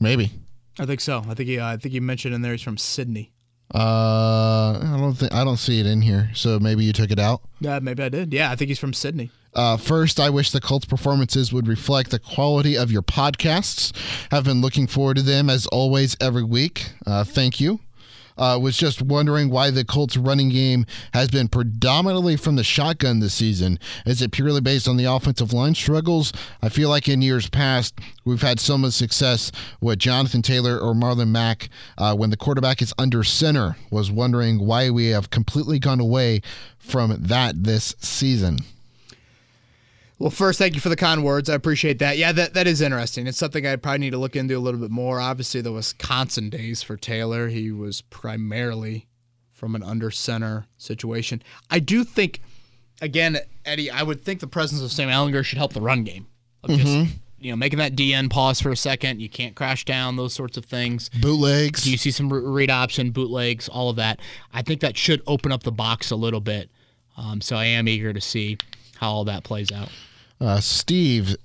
Maybe. 0.00 0.32
I 0.78 0.86
think 0.86 1.00
so. 1.00 1.22
I 1.28 1.34
think 1.34 1.48
he. 1.48 1.58
Uh, 1.58 1.66
I 1.66 1.76
think 1.76 1.94
you 1.94 2.00
mentioned 2.00 2.34
in 2.34 2.42
there 2.42 2.52
he's 2.52 2.62
from 2.62 2.78
Sydney. 2.78 3.32
Uh, 3.74 4.78
I 4.82 4.96
don't 4.98 5.14
think 5.14 5.32
I 5.32 5.44
don't 5.44 5.56
see 5.56 5.80
it 5.80 5.86
in 5.86 6.02
here. 6.02 6.30
So 6.34 6.58
maybe 6.58 6.84
you 6.84 6.92
took 6.92 7.10
it 7.10 7.18
out. 7.18 7.42
Yeah, 7.60 7.78
maybe 7.78 8.02
I 8.02 8.08
did. 8.08 8.32
Yeah, 8.32 8.50
I 8.50 8.56
think 8.56 8.68
he's 8.68 8.78
from 8.78 8.92
Sydney. 8.92 9.30
Uh, 9.54 9.76
first, 9.76 10.18
I 10.18 10.30
wish 10.30 10.50
the 10.50 10.60
Colts 10.60 10.86
performances 10.86 11.52
would 11.52 11.68
reflect 11.68 12.10
the 12.10 12.18
quality 12.18 12.76
of 12.76 12.90
your 12.90 13.02
podcasts. 13.02 13.94
Have 14.30 14.44
been 14.44 14.60
looking 14.62 14.86
forward 14.86 15.18
to 15.18 15.22
them 15.22 15.50
as 15.50 15.66
always 15.66 16.16
every 16.20 16.42
week. 16.42 16.90
Uh, 17.06 17.24
thank 17.24 17.60
you. 17.60 17.80
Uh, 18.36 18.58
was 18.60 18.76
just 18.76 19.02
wondering 19.02 19.50
why 19.50 19.70
the 19.70 19.84
Colts 19.84 20.16
running 20.16 20.48
game 20.48 20.86
has 21.12 21.28
been 21.28 21.48
predominantly 21.48 22.36
from 22.36 22.56
the 22.56 22.64
shotgun 22.64 23.20
this 23.20 23.34
season. 23.34 23.78
Is 24.06 24.22
it 24.22 24.32
purely 24.32 24.60
based 24.60 24.88
on 24.88 24.96
the 24.96 25.04
offensive 25.04 25.52
line 25.52 25.74
struggles? 25.74 26.32
I 26.62 26.68
feel 26.68 26.88
like 26.88 27.08
in 27.08 27.22
years 27.22 27.48
past, 27.48 27.98
we've 28.24 28.42
had 28.42 28.60
so 28.60 28.78
much 28.78 28.92
success 28.92 29.52
with 29.80 29.98
Jonathan 29.98 30.42
Taylor 30.42 30.78
or 30.78 30.94
Marlon 30.94 31.28
Mack 31.28 31.68
uh, 31.98 32.14
when 32.14 32.30
the 32.30 32.36
quarterback 32.36 32.82
is 32.82 32.94
under 32.98 33.22
center. 33.24 33.76
Was 33.90 34.10
wondering 34.10 34.66
why 34.66 34.90
we 34.90 35.08
have 35.08 35.30
completely 35.30 35.78
gone 35.78 36.00
away 36.00 36.42
from 36.78 37.16
that 37.20 37.64
this 37.64 37.94
season. 37.98 38.58
Well, 40.22 40.30
first, 40.30 40.56
thank 40.56 40.76
you 40.76 40.80
for 40.80 40.88
the 40.88 40.94
kind 40.94 41.24
words. 41.24 41.50
I 41.50 41.54
appreciate 41.54 41.98
that. 41.98 42.16
Yeah, 42.16 42.30
that, 42.30 42.54
that 42.54 42.68
is 42.68 42.80
interesting. 42.80 43.26
It's 43.26 43.36
something 43.36 43.66
I 43.66 43.74
probably 43.74 43.98
need 43.98 44.10
to 44.10 44.18
look 44.18 44.36
into 44.36 44.56
a 44.56 44.60
little 44.60 44.78
bit 44.78 44.92
more. 44.92 45.18
Obviously, 45.18 45.60
the 45.62 45.72
Wisconsin 45.72 46.48
days 46.48 46.80
for 46.80 46.96
Taylor, 46.96 47.48
he 47.48 47.72
was 47.72 48.02
primarily 48.02 49.08
from 49.52 49.74
an 49.74 49.82
under 49.82 50.12
center 50.12 50.68
situation. 50.78 51.42
I 51.72 51.80
do 51.80 52.04
think, 52.04 52.40
again, 53.00 53.36
Eddie, 53.64 53.90
I 53.90 54.04
would 54.04 54.20
think 54.20 54.38
the 54.38 54.46
presence 54.46 54.80
of 54.80 54.92
Sam 54.92 55.08
Ehlinger 55.08 55.44
should 55.44 55.58
help 55.58 55.72
the 55.72 55.80
run 55.80 56.04
game. 56.04 56.28
Mm-hmm. 56.62 56.76
just, 56.80 57.16
you 57.40 57.50
know, 57.50 57.56
making 57.56 57.80
that 57.80 57.96
DN 57.96 58.30
pause 58.30 58.60
for 58.60 58.70
a 58.70 58.76
second. 58.76 59.20
You 59.20 59.28
can't 59.28 59.56
crash 59.56 59.84
down, 59.84 60.14
those 60.14 60.34
sorts 60.34 60.56
of 60.56 60.64
things. 60.64 61.08
Bootlegs. 61.20 61.82
Do 61.82 61.90
you 61.90 61.96
see 61.96 62.12
some 62.12 62.32
read 62.32 62.70
option, 62.70 63.10
bootlegs, 63.10 63.68
all 63.68 63.90
of 63.90 63.96
that. 63.96 64.20
I 64.52 64.62
think 64.62 64.82
that 64.82 64.96
should 64.96 65.20
open 65.26 65.50
up 65.50 65.64
the 65.64 65.72
box 65.72 66.12
a 66.12 66.16
little 66.16 66.40
bit. 66.40 66.70
Um, 67.16 67.40
so 67.40 67.56
I 67.56 67.64
am 67.64 67.88
eager 67.88 68.12
to 68.12 68.20
see 68.20 68.56
how 68.98 69.10
all 69.10 69.24
that 69.24 69.42
plays 69.42 69.72
out. 69.72 69.88
Uh, 70.42 70.58
Steve, 70.58 71.36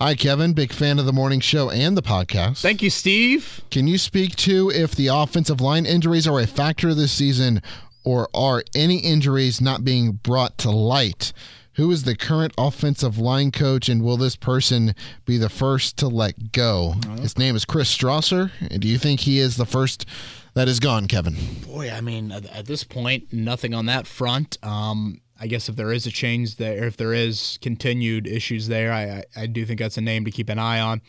hi 0.00 0.14
Kevin, 0.14 0.54
big 0.54 0.72
fan 0.72 0.98
of 0.98 1.04
the 1.04 1.12
morning 1.12 1.38
show 1.38 1.68
and 1.68 1.94
the 1.94 2.02
podcast. 2.02 2.62
Thank 2.62 2.80
you, 2.80 2.88
Steve. 2.88 3.60
Can 3.70 3.86
you 3.86 3.98
speak 3.98 4.36
to 4.36 4.70
if 4.70 4.94
the 4.94 5.08
offensive 5.08 5.60
line 5.60 5.84
injuries 5.84 6.26
are 6.26 6.40
a 6.40 6.46
factor 6.46 6.94
this 6.94 7.12
season, 7.12 7.60
or 8.04 8.26
are 8.32 8.64
any 8.74 9.00
injuries 9.00 9.60
not 9.60 9.84
being 9.84 10.12
brought 10.12 10.56
to 10.58 10.70
light? 10.70 11.34
Who 11.74 11.90
is 11.90 12.04
the 12.04 12.16
current 12.16 12.54
offensive 12.56 13.18
line 13.18 13.50
coach, 13.50 13.90
and 13.90 14.02
will 14.02 14.16
this 14.16 14.34
person 14.34 14.94
be 15.26 15.36
the 15.36 15.50
first 15.50 15.98
to 15.98 16.08
let 16.08 16.52
go? 16.52 16.94
His 17.20 17.36
name 17.36 17.54
is 17.54 17.66
Chris 17.66 17.94
Strausser. 17.94 18.50
Do 18.80 18.88
you 18.88 18.96
think 18.96 19.20
he 19.20 19.40
is 19.40 19.58
the 19.58 19.66
first 19.66 20.06
that 20.54 20.68
is 20.68 20.80
gone, 20.80 21.06
Kevin? 21.06 21.36
Boy, 21.66 21.90
I 21.90 22.00
mean, 22.00 22.32
at 22.32 22.64
this 22.64 22.82
point, 22.82 23.30
nothing 23.30 23.74
on 23.74 23.84
that 23.86 24.06
front. 24.06 24.56
Um, 24.62 25.20
I 25.40 25.46
guess 25.46 25.68
if 25.68 25.76
there 25.76 25.92
is 25.92 26.06
a 26.06 26.10
change 26.10 26.56
there, 26.56 26.84
if 26.84 26.96
there 26.96 27.14
is 27.14 27.58
continued 27.62 28.26
issues 28.26 28.66
there, 28.68 28.92
I, 28.92 29.02
I, 29.02 29.42
I 29.42 29.46
do 29.46 29.64
think 29.64 29.78
that's 29.78 29.96
a 29.96 30.00
name 30.00 30.24
to 30.24 30.30
keep 30.30 30.48
an 30.48 30.58
eye 30.58 30.80
on. 30.80 31.00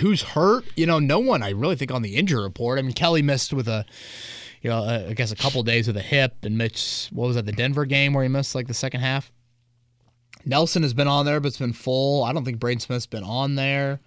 Who's 0.00 0.22
hurt? 0.22 0.64
You 0.76 0.86
know, 0.86 0.98
no 0.98 1.18
one. 1.18 1.42
I 1.42 1.50
really 1.50 1.76
think 1.76 1.92
on 1.92 2.02
the 2.02 2.16
injury 2.16 2.42
report. 2.42 2.78
I 2.78 2.82
mean, 2.82 2.92
Kelly 2.92 3.22
missed 3.22 3.52
with 3.52 3.68
a, 3.68 3.86
you 4.62 4.68
know, 4.68 4.82
I 4.82 5.12
guess 5.14 5.30
a 5.30 5.36
couple 5.36 5.62
days 5.62 5.86
with 5.86 5.96
a 5.96 6.02
hip, 6.02 6.36
and 6.42 6.58
Mitch, 6.58 7.08
what 7.12 7.28
was 7.28 7.36
that, 7.36 7.46
the 7.46 7.52
Denver 7.52 7.86
game 7.86 8.12
where 8.12 8.24
he 8.24 8.28
missed 8.28 8.54
like 8.54 8.66
the 8.66 8.74
second 8.74 9.00
half. 9.00 9.30
Nelson 10.44 10.82
has 10.82 10.94
been 10.94 11.08
on 11.08 11.24
there, 11.24 11.40
but 11.40 11.48
it's 11.48 11.58
been 11.58 11.72
full. 11.72 12.24
I 12.24 12.32
don't 12.32 12.44
think 12.44 12.58
Braden 12.58 12.80
Smith's 12.80 13.06
been 13.06 13.24
on 13.24 13.54
there. 13.54 14.00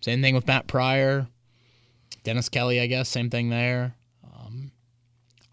Same 0.00 0.22
thing 0.22 0.34
with 0.34 0.46
Matt 0.46 0.66
Pryor, 0.66 1.28
Dennis 2.24 2.48
Kelly. 2.48 2.80
I 2.80 2.86
guess 2.86 3.08
same 3.08 3.28
thing 3.28 3.50
there. 3.50 3.94
Um, 4.24 4.72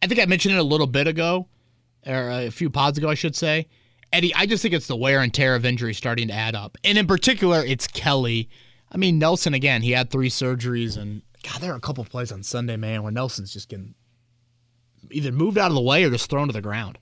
I 0.01 0.07
think 0.07 0.21
I 0.21 0.25
mentioned 0.25 0.55
it 0.55 0.59
a 0.59 0.63
little 0.63 0.87
bit 0.87 1.07
ago 1.07 1.47
or 2.07 2.29
a 2.29 2.49
few 2.49 2.69
pods 2.69 2.97
ago, 2.97 3.09
I 3.09 3.15
should 3.15 3.35
say. 3.35 3.67
Eddie, 4.13 4.33
I 4.33 4.45
just 4.45 4.61
think 4.61 4.73
it's 4.73 4.87
the 4.87 4.95
wear 4.95 5.21
and 5.21 5.33
tear 5.33 5.55
of 5.55 5.65
injury 5.65 5.93
starting 5.93 6.29
to 6.29 6.33
add 6.33 6.55
up. 6.55 6.77
And 6.83 6.97
in 6.97 7.07
particular, 7.07 7.63
it's 7.63 7.87
Kelly. 7.87 8.49
I 8.91 8.97
mean, 8.97 9.19
Nelson, 9.19 9.53
again, 9.53 9.81
he 9.81 9.91
had 9.91 10.09
three 10.09 10.29
surgeries. 10.29 10.97
And 10.97 11.21
God, 11.43 11.61
there 11.61 11.73
are 11.73 11.77
a 11.77 11.81
couple 11.81 12.05
plays 12.05 12.31
on 12.31 12.43
Sunday, 12.43 12.77
man, 12.77 13.03
where 13.03 13.11
Nelson's 13.11 13.51
just 13.51 13.67
getting 13.67 13.95
either 15.11 15.31
moved 15.31 15.57
out 15.57 15.71
of 15.71 15.75
the 15.75 15.81
way 15.81 16.03
or 16.03 16.09
just 16.09 16.29
thrown 16.29 16.47
to 16.47 16.53
the 16.53 16.61
ground. 16.61 16.97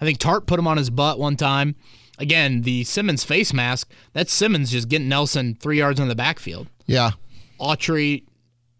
I 0.00 0.04
think 0.04 0.18
Tart 0.18 0.46
put 0.46 0.58
him 0.58 0.66
on 0.66 0.76
his 0.76 0.90
butt 0.90 1.18
one 1.18 1.36
time. 1.36 1.74
Again, 2.18 2.62
the 2.62 2.84
Simmons 2.84 3.24
face 3.24 3.52
mask, 3.52 3.90
that's 4.12 4.32
Simmons 4.32 4.70
just 4.70 4.88
getting 4.88 5.08
Nelson 5.08 5.56
three 5.58 5.78
yards 5.78 5.98
in 5.98 6.08
the 6.08 6.14
backfield. 6.14 6.68
Yeah. 6.86 7.12
Autry 7.60 8.24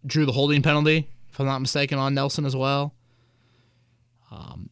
drew 0.05 0.27
the 0.27 0.32
holding 0.32 0.62
penalty, 0.62 1.09
if 1.31 1.40
I'm 1.40 1.47
not 1.47 1.61
mistaken, 1.61 1.99
on 1.99 2.15
Nelson 2.15 2.44
as 2.44 2.55
well. 2.55 2.94
Um, 4.31 4.70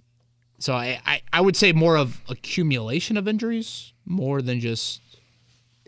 so 0.61 0.75
I, 0.75 1.01
I, 1.05 1.23
I 1.33 1.41
would 1.41 1.57
say 1.57 1.73
more 1.73 1.97
of 1.97 2.21
accumulation 2.29 3.17
of 3.17 3.27
injuries 3.27 3.93
more 4.05 4.43
than 4.43 4.61
just 4.61 5.01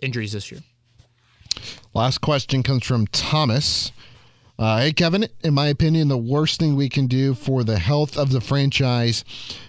injuries 0.01 0.33
this 0.33 0.51
year. 0.51 0.63
Last 1.95 2.23
question 2.23 2.63
comes 2.63 2.85
from 2.85 3.07
Thomas. 3.09 3.93
Uh, 4.63 4.79
hey, 4.79 4.93
Kevin, 4.93 5.27
in 5.43 5.53
my 5.53 5.67
opinion, 5.67 6.07
the 6.07 6.17
worst 6.17 6.61
thing 6.61 6.77
we 6.77 6.89
can 6.89 7.09
do 7.09 7.35
for 7.35 7.65
the 7.65 7.81
health 7.81 8.17
of 8.17 8.31
the 8.31 8.41
franchise 8.41 9.25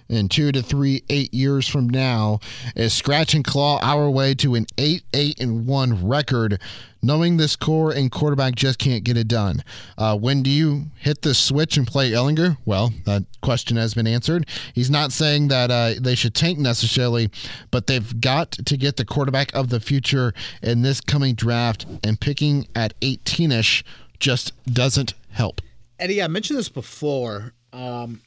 in 0.07 0.29
two 0.29 0.51
to 0.51 0.61
three, 0.61 1.03
eight 1.09 1.33
years 1.33 1.67
from 1.67 1.89
now 1.89 2.39
is 2.75 2.93
scratch 2.93 3.33
and 3.33 3.43
claw 3.43 3.79
our 3.81 4.07
way 4.07 4.35
to 4.35 4.53
an 4.53 4.67
8 4.77 5.03
8 5.11 5.39
and 5.39 5.65
1 5.65 6.07
record, 6.07 6.61
knowing 7.01 7.37
this 7.37 7.55
core 7.55 7.91
and 7.91 8.11
quarterback 8.11 8.53
just 8.53 8.77
can't 8.77 9.03
get 9.03 9.17
it 9.17 9.27
done. 9.27 9.63
Uh, 9.97 10.15
when 10.15 10.43
do 10.43 10.51
you 10.51 10.85
hit 10.99 11.23
the 11.23 11.33
switch 11.33 11.75
and 11.75 11.87
play 11.87 12.11
Ehlinger? 12.11 12.57
Well, 12.63 12.93
that 13.05 13.23
question 13.41 13.77
has 13.77 13.95
been 13.95 14.05
answered. 14.05 14.45
He's 14.75 14.91
not 14.91 15.11
saying 15.11 15.47
that 15.47 15.71
uh, 15.71 15.93
they 15.99 16.13
should 16.13 16.35
tank 16.35 16.59
necessarily, 16.59 17.31
but 17.71 17.87
they've 17.87 18.21
got 18.21 18.51
to 18.51 18.77
get 18.77 18.97
the 18.97 19.05
quarterback 19.05 19.51
of 19.55 19.69
the 19.69 19.79
future 19.79 20.35
in 20.61 20.83
this 20.83 21.01
coming 21.01 21.33
draft, 21.33 21.87
and 22.03 22.19
picking 22.19 22.67
at 22.75 22.93
18 23.01 23.51
ish 23.51 23.83
just 24.23 24.53
doesn't 24.65 25.13
help. 25.31 25.61
Eddie, 25.99 26.23
I 26.23 26.27
mentioned 26.27 26.57
this 26.57 26.69
before. 26.69 27.51
Um, 27.73 28.21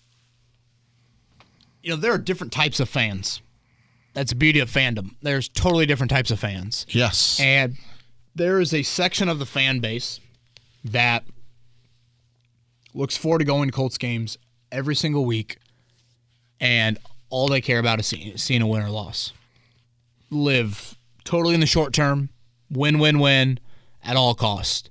you 1.82 1.89
know, 1.89 1.97
there 1.97 2.12
are 2.12 2.18
different 2.18 2.52
types 2.52 2.81
of 2.81 2.89
fans. 2.89 3.40
That's 4.12 4.31
the 4.31 4.36
beauty 4.36 4.60
of 4.60 4.70
fandom. 4.70 5.14
There's 5.23 5.48
totally 5.48 5.86
different 5.86 6.10
types 6.10 6.31
of 6.31 6.39
fans. 6.39 6.85
Yes. 6.90 7.40
And 7.40 7.77
there 8.35 8.60
is 8.60 8.74
a 8.74 8.82
section 8.82 9.31
of 9.31 9.39
the 9.39 9.47
fan 9.47 9.81
base 9.81 10.20
that 10.85 11.24
looks 12.93 13.16
forward 13.16 13.39
to 13.39 13.44
going 13.47 13.68
to 13.68 13.73
Colts 13.73 13.97
games 13.97 14.36
every 14.70 14.94
single 14.94 15.24
week, 15.24 15.56
and 16.60 16.98
all 17.31 17.48
they 17.48 17.62
care 17.62 17.78
about 17.78 18.01
is 18.01 18.06
seeing, 18.06 18.36
seeing 18.36 18.60
a 18.60 18.66
win 18.66 18.82
or 18.82 18.90
loss. 18.90 19.32
Live 20.28 20.94
totally 21.24 21.55
in 21.55 21.60
the 21.60 21.66
short 21.66 21.94
term, 21.94 22.28
win, 22.70 22.98
win, 22.98 23.18
win 23.18 23.60
at 24.05 24.16
all 24.16 24.35
cost. 24.35 24.90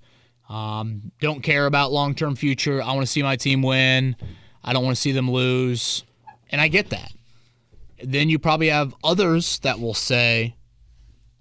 Um, 0.49 1.11
don't 1.19 1.41
care 1.41 1.65
about 1.65 1.91
long 1.91 2.15
term 2.15 2.35
future. 2.35 2.81
I 2.81 2.87
want 2.93 3.01
to 3.01 3.11
see 3.11 3.23
my 3.23 3.35
team 3.35 3.61
win. 3.61 4.15
I 4.63 4.73
don't 4.73 4.83
want 4.83 4.95
to 4.95 5.01
see 5.01 5.11
them 5.11 5.29
lose. 5.29 6.03
And 6.49 6.61
I 6.61 6.67
get 6.67 6.89
that. 6.89 7.11
Then 8.03 8.29
you 8.29 8.39
probably 8.39 8.69
have 8.69 8.93
others 9.03 9.59
that 9.59 9.79
will 9.79 9.93
say, 9.93 10.55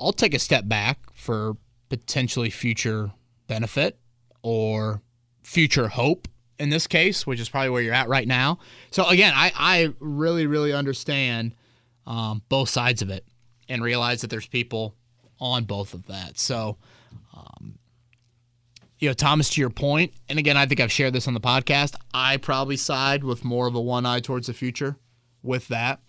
I'll 0.00 0.12
take 0.12 0.34
a 0.34 0.38
step 0.38 0.68
back 0.68 0.98
for 1.14 1.56
potentially 1.88 2.50
future 2.50 3.12
benefit 3.46 3.98
or 4.42 5.02
future 5.42 5.88
hope 5.88 6.28
in 6.58 6.70
this 6.70 6.86
case, 6.86 7.26
which 7.26 7.40
is 7.40 7.48
probably 7.48 7.70
where 7.70 7.82
you're 7.82 7.94
at 7.94 8.08
right 8.08 8.26
now. 8.26 8.58
So 8.90 9.06
again, 9.08 9.32
I, 9.34 9.52
I 9.54 9.94
really, 9.98 10.46
really 10.46 10.72
understand 10.72 11.54
um, 12.06 12.42
both 12.48 12.68
sides 12.68 13.02
of 13.02 13.10
it 13.10 13.26
and 13.68 13.82
realize 13.82 14.20
that 14.20 14.30
there's 14.30 14.46
people 14.46 14.94
on 15.40 15.64
both 15.64 15.94
of 15.94 16.06
that. 16.06 16.38
So, 16.38 16.76
um, 17.34 17.78
you 19.04 19.10
know, 19.10 19.14
Thomas, 19.14 19.50
to 19.50 19.60
your 19.60 19.68
point, 19.68 20.14
and 20.30 20.38
again, 20.38 20.56
I 20.56 20.64
think 20.64 20.80
I've 20.80 20.90
shared 20.90 21.12
this 21.12 21.28
on 21.28 21.34
the 21.34 21.40
podcast. 21.40 21.94
I 22.14 22.38
probably 22.38 22.78
side 22.78 23.22
with 23.22 23.44
more 23.44 23.66
of 23.66 23.74
a 23.74 23.80
one 23.80 24.06
eye 24.06 24.20
towards 24.20 24.46
the 24.46 24.54
future 24.54 24.96
with 25.42 25.68
that. 25.68 26.00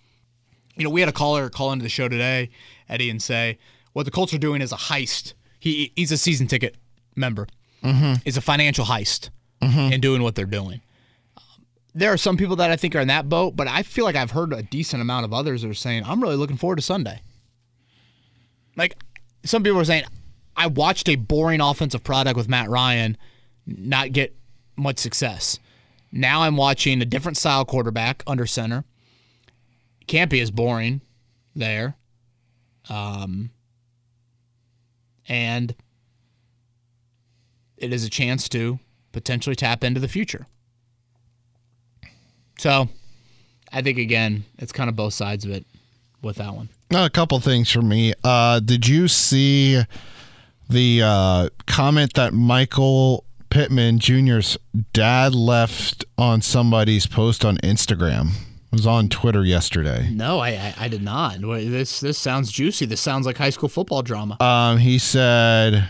You 0.78 0.86
know, 0.86 0.90
we 0.90 1.02
had 1.02 1.10
a 1.10 1.14
caller 1.14 1.50
call 1.50 1.74
into 1.74 1.84
the 1.84 1.90
show 1.90 2.08
today, 2.08 2.52
Eddie, 2.88 3.10
and 3.10 3.22
say 3.22 3.58
what 3.92 4.04
the 4.04 4.12
Colts 4.12 4.34
are 4.34 4.38
doing 4.38 4.62
is 4.62 4.72
a 4.72 4.78
heist. 4.78 5.34
He 5.60 5.92
he's 5.98 6.14
a 6.14 6.18
season 6.18 6.48
ticket 6.48 6.78
member. 7.18 7.48
Mm-hmm. 7.84 8.22
It's 8.24 8.38
a 8.38 8.42
financial 8.42 8.86
heist 8.86 9.30
mm-hmm. 9.62 9.92
in 9.92 10.00
doing 10.00 10.24
what 10.24 10.36
they're 10.36 10.46
doing. 10.46 10.80
Um, 11.36 11.66
there 11.94 12.14
are 12.14 12.18
some 12.18 12.38
people 12.38 12.56
that 12.56 12.72
I 12.72 12.78
think 12.78 12.96
are 12.96 13.02
in 13.02 13.10
that 13.10 13.28
boat, 13.28 13.58
but 13.58 13.68
I 13.68 13.84
feel 13.84 14.06
like 14.06 14.16
I've 14.16 14.32
heard 14.32 14.54
a 14.54 14.64
decent 14.64 15.02
amount 15.02 15.26
of 15.26 15.34
others 15.34 15.64
that 15.64 15.70
are 15.70 15.74
saying, 15.74 16.04
I'm 16.06 16.24
really 16.24 16.38
looking 16.38 16.56
forward 16.56 16.78
to 16.78 16.82
Sunday. 16.82 17.20
Like 18.78 18.96
some 19.44 19.64
people 19.64 19.82
are 19.82 19.86
saying, 19.86 20.06
I 20.56 20.68
watched 20.68 21.10
a 21.10 21.16
boring 21.16 21.62
offensive 21.62 22.04
product 22.04 22.38
with 22.38 22.48
Matt 22.48 22.70
Ryan 22.70 23.18
not 23.66 24.12
get 24.12 24.36
much 24.76 25.00
success. 25.00 25.60
Now 26.12 26.44
I'm 26.44 26.56
watching 26.56 27.02
a 27.02 27.06
different 27.06 27.38
style 27.38 27.66
quarterback 27.66 28.24
under 28.26 28.46
center. 28.46 28.86
Can't 30.08 30.30
be 30.30 30.40
as 30.40 30.52
boring 30.52 31.02
there. 31.56 31.96
Um, 32.90 33.50
and 35.28 35.76
it 37.78 37.92
is 37.92 38.06
a 38.06 38.10
chance 38.10 38.48
to 38.50 38.80
potentially 39.12 39.56
tap 39.56 39.84
into 39.84 40.00
the 40.00 40.08
future. 40.08 40.46
So 42.60 42.88
I 43.72 43.82
think, 43.82 43.98
again, 43.98 44.46
it's 44.60 44.72
kind 44.72 44.90
of 44.90 44.96
both 44.96 45.14
sides 45.14 45.44
of 45.44 45.52
it 45.52 45.66
with 46.22 46.38
that 46.38 46.54
one. 46.54 46.70
A 46.92 47.10
couple 47.10 47.40
things 47.40 47.70
for 47.72 47.82
me. 47.82 48.14
Uh, 48.24 48.60
did 48.60 48.88
you 48.88 49.08
see 49.08 49.82
the 50.70 51.02
uh, 51.04 51.50
comment 51.68 52.14
that 52.16 52.34
Michael 52.34 53.26
Pittman 53.50 54.00
Jr.'s 54.00 54.58
dad 54.94 55.34
left 55.36 56.06
on 56.18 56.42
somebody's 56.42 57.08
post 57.08 57.46
on 57.46 57.58
Instagram? 57.58 58.30
It 58.32 58.80
was 58.80 58.88
on 58.88 59.08
Twitter 59.08 59.46
yesterday. 59.46 60.10
No, 60.12 60.40
I, 60.40 60.50
I, 60.50 60.76
I 60.82 60.88
did 60.90 61.02
not. 61.02 61.40
This 61.40 62.02
this 62.02 62.18
sounds 62.18 62.52
juicy. 62.52 62.86
This 62.86 63.00
sounds 63.00 63.26
like 63.26 63.38
high 63.38 63.50
school 63.50 63.70
football 63.70 64.02
drama. 64.02 64.42
Um, 64.44 64.80
he 64.80 65.00
said 65.00 65.88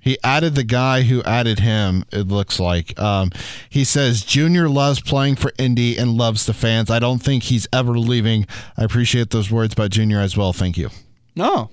he 0.00 0.18
added 0.24 0.54
the 0.54 0.64
guy 0.64 1.02
who 1.02 1.22
added 1.22 1.60
him. 1.60 2.04
It 2.12 2.28
looks 2.28 2.58
like 2.58 2.98
um, 2.98 3.30
he 3.68 3.84
says 3.84 4.24
Junior 4.24 4.68
loves 4.68 5.00
playing 5.00 5.36
for 5.36 5.52
Indy 5.58 5.96
and 5.96 6.16
loves 6.16 6.46
the 6.46 6.54
fans. 6.54 6.90
I 6.90 6.98
don't 6.98 7.20
think 7.20 7.44
he's 7.44 7.68
ever 7.72 7.98
leaving. 7.98 8.46
I 8.76 8.84
appreciate 8.84 9.30
those 9.30 9.50
words 9.50 9.72
about 9.74 9.90
Junior 9.90 10.18
as 10.20 10.36
well. 10.36 10.52
Thank 10.52 10.76
you. 10.76 10.90
No, 11.36 11.70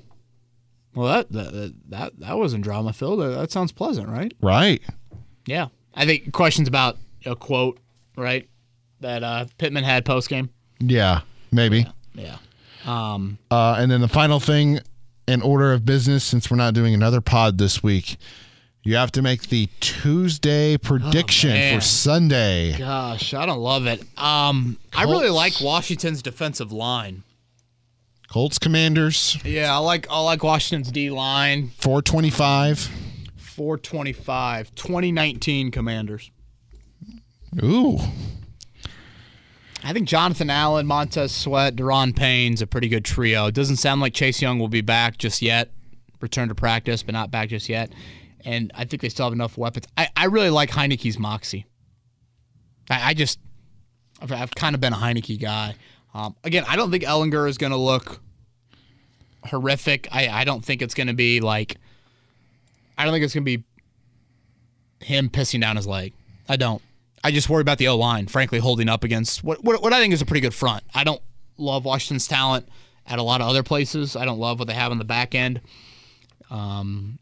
well, 0.97 1.13
that 1.13 1.31
that 1.31 1.73
that, 1.89 2.19
that 2.19 2.37
wasn't 2.37 2.63
drama 2.63 2.91
filled. 2.91 3.19
That 3.19 3.51
sounds 3.51 3.71
pleasant, 3.71 4.09
right? 4.09 4.33
Right. 4.41 4.81
Yeah, 5.45 5.67
I 5.93 6.05
think 6.05 6.33
questions 6.33 6.67
about 6.67 6.97
a 7.25 7.35
quote, 7.35 7.79
right, 8.15 8.49
that 9.01 9.23
uh, 9.23 9.45
Pittman 9.59 9.83
had 9.83 10.05
post 10.05 10.27
game. 10.27 10.49
Yeah, 10.79 11.21
maybe. 11.51 11.85
Yeah. 12.13 12.37
yeah. 12.85 13.13
Um, 13.13 13.37
uh, 13.51 13.75
and 13.77 13.91
then 13.91 14.01
the 14.01 14.07
final 14.07 14.39
thing, 14.39 14.79
in 15.27 15.41
order 15.41 15.71
of 15.71 15.85
business, 15.85 16.23
since 16.23 16.49
we're 16.49 16.57
not 16.57 16.73
doing 16.73 16.93
another 16.93 17.21
pod 17.21 17.59
this 17.59 17.83
week, 17.83 18.17
you 18.83 18.95
have 18.95 19.11
to 19.11 19.21
make 19.21 19.49
the 19.49 19.69
Tuesday 19.81 20.77
prediction 20.77 21.51
oh, 21.51 21.75
for 21.75 21.81
Sunday. 21.81 22.77
Gosh, 22.77 23.33
I 23.33 23.45
don't 23.45 23.59
love 23.59 23.85
it. 23.85 24.01
Um, 24.17 24.77
I 24.95 25.03
really 25.03 25.29
like 25.29 25.53
Washington's 25.61 26.21
defensive 26.23 26.71
line. 26.71 27.23
Colts 28.29 28.59
Commanders. 28.59 29.37
Yeah, 29.43 29.73
I 29.73 29.77
like 29.77 30.07
I 30.09 30.21
like 30.21 30.43
Washington's 30.43 30.91
D 30.91 31.09
line. 31.09 31.69
425. 31.77 32.91
425. 33.37 34.75
2019 34.75 35.71
Commanders. 35.71 36.31
Ooh. 37.63 37.99
I 39.83 39.93
think 39.93 40.07
Jonathan 40.07 40.49
Allen, 40.49 40.85
Montez 40.85 41.33
Sweat, 41.33 41.75
Daron 41.75 42.15
Payne's 42.15 42.61
a 42.61 42.67
pretty 42.67 42.89
good 42.89 43.05
trio. 43.05 43.47
It 43.47 43.55
doesn't 43.55 43.77
sound 43.77 44.01
like 44.01 44.13
Chase 44.13 44.41
Young 44.41 44.59
will 44.59 44.67
be 44.67 44.81
back 44.81 45.17
just 45.17 45.41
yet. 45.41 45.71
Return 46.19 46.49
to 46.49 46.55
practice, 46.55 47.03
but 47.03 47.13
not 47.13 47.31
back 47.31 47.49
just 47.49 47.69
yet. 47.69 47.91
And 48.43 48.71
I 48.75 48.85
think 48.85 49.01
they 49.01 49.09
still 49.09 49.27
have 49.27 49.33
enough 49.33 49.57
weapons. 49.57 49.85
I, 49.95 50.09
I 50.17 50.25
really 50.25 50.49
like 50.49 50.71
Heinicke's 50.71 51.17
moxie. 51.17 51.65
I, 52.89 53.09
I 53.09 53.13
just, 53.13 53.39
I've, 54.21 54.31
I've 54.31 54.55
kind 54.55 54.75
of 54.75 54.81
been 54.81 54.93
a 54.93 54.97
Heinicke 54.97 55.39
guy. 55.39 55.75
Um, 56.17 56.35
again, 56.43 56.65
I 56.67 56.75
don't 56.75 56.89
think 56.89 57.03
Ehlinger 57.03 57.47
is 57.47 57.59
going 57.59 57.71
to 57.71 57.77
look 57.77 58.19
horrific. 59.45 60.07
I, 60.11 60.27
I 60.29 60.43
don't 60.45 60.65
think 60.65 60.81
it's 60.81 60.95
going 60.95 61.07
to 61.07 61.13
be 61.13 61.41
like, 61.41 61.77
I 62.97 63.03
don't 63.03 63.13
think 63.13 63.23
it's 63.23 63.35
going 63.35 63.45
to 63.45 63.57
be 63.57 63.63
him 64.99 65.29
pissing 65.29 65.61
down 65.61 65.75
his 65.75 65.85
leg. 65.85 66.13
I 66.49 66.55
don't. 66.55 66.81
I 67.23 67.29
just 67.29 67.49
worry 67.49 67.61
about 67.61 67.77
the 67.77 67.89
O 67.89 67.97
line, 67.97 68.25
frankly, 68.25 68.57
holding 68.57 68.89
up 68.89 69.03
against 69.03 69.43
what, 69.43 69.63
what, 69.63 69.83
what 69.83 69.93
I 69.93 69.99
think 69.99 70.11
is 70.11 70.21
a 70.21 70.25
pretty 70.25 70.41
good 70.41 70.55
front. 70.55 70.83
I 70.95 71.03
don't 71.03 71.21
love 71.57 71.85
Washington's 71.85 72.27
talent 72.27 72.67
at 73.05 73.19
a 73.19 73.23
lot 73.23 73.41
of 73.41 73.47
other 73.47 73.61
places. 73.61 74.15
I 74.15 74.25
don't 74.25 74.39
love 74.39 74.57
what 74.57 74.67
they 74.67 74.73
have 74.73 74.91
on 74.91 74.97
the 74.97 75.05
back 75.05 75.35
end. 75.35 75.61
Um, 76.49 77.19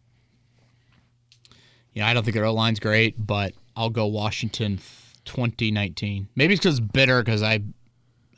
you 1.91 2.01
know, 2.01 2.07
I 2.07 2.13
don't 2.13 2.23
think 2.23 2.35
their 2.35 2.45
O 2.45 2.53
line's 2.53 2.79
great, 2.79 3.25
but 3.25 3.53
I'll 3.75 3.89
go 3.89 4.05
Washington 4.05 4.79
2019. 5.25 6.29
Maybe 6.35 6.53
it's 6.53 6.63
because 6.63 6.79
bitter 6.79 7.21
because 7.21 7.43
I 7.43 7.61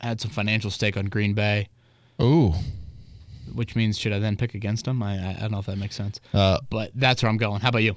had 0.00 0.20
some 0.20 0.30
financial 0.30 0.70
stake 0.70 0.96
on 0.96 1.06
Green 1.06 1.34
Bay. 1.34 1.68
Ooh. 2.20 2.54
Which 3.54 3.74
means 3.76 3.98
should 3.98 4.12
I 4.12 4.18
then 4.18 4.36
pick 4.36 4.54
against 4.54 4.84
them? 4.84 5.02
I, 5.02 5.30
I 5.30 5.40
don't 5.40 5.52
know 5.52 5.58
if 5.58 5.66
that 5.66 5.78
makes 5.78 5.96
sense. 5.96 6.20
Uh, 6.34 6.58
but 6.70 6.90
that's 6.94 7.22
where 7.22 7.30
I'm 7.30 7.38
going. 7.38 7.60
How 7.60 7.70
about 7.70 7.82
you? 7.82 7.96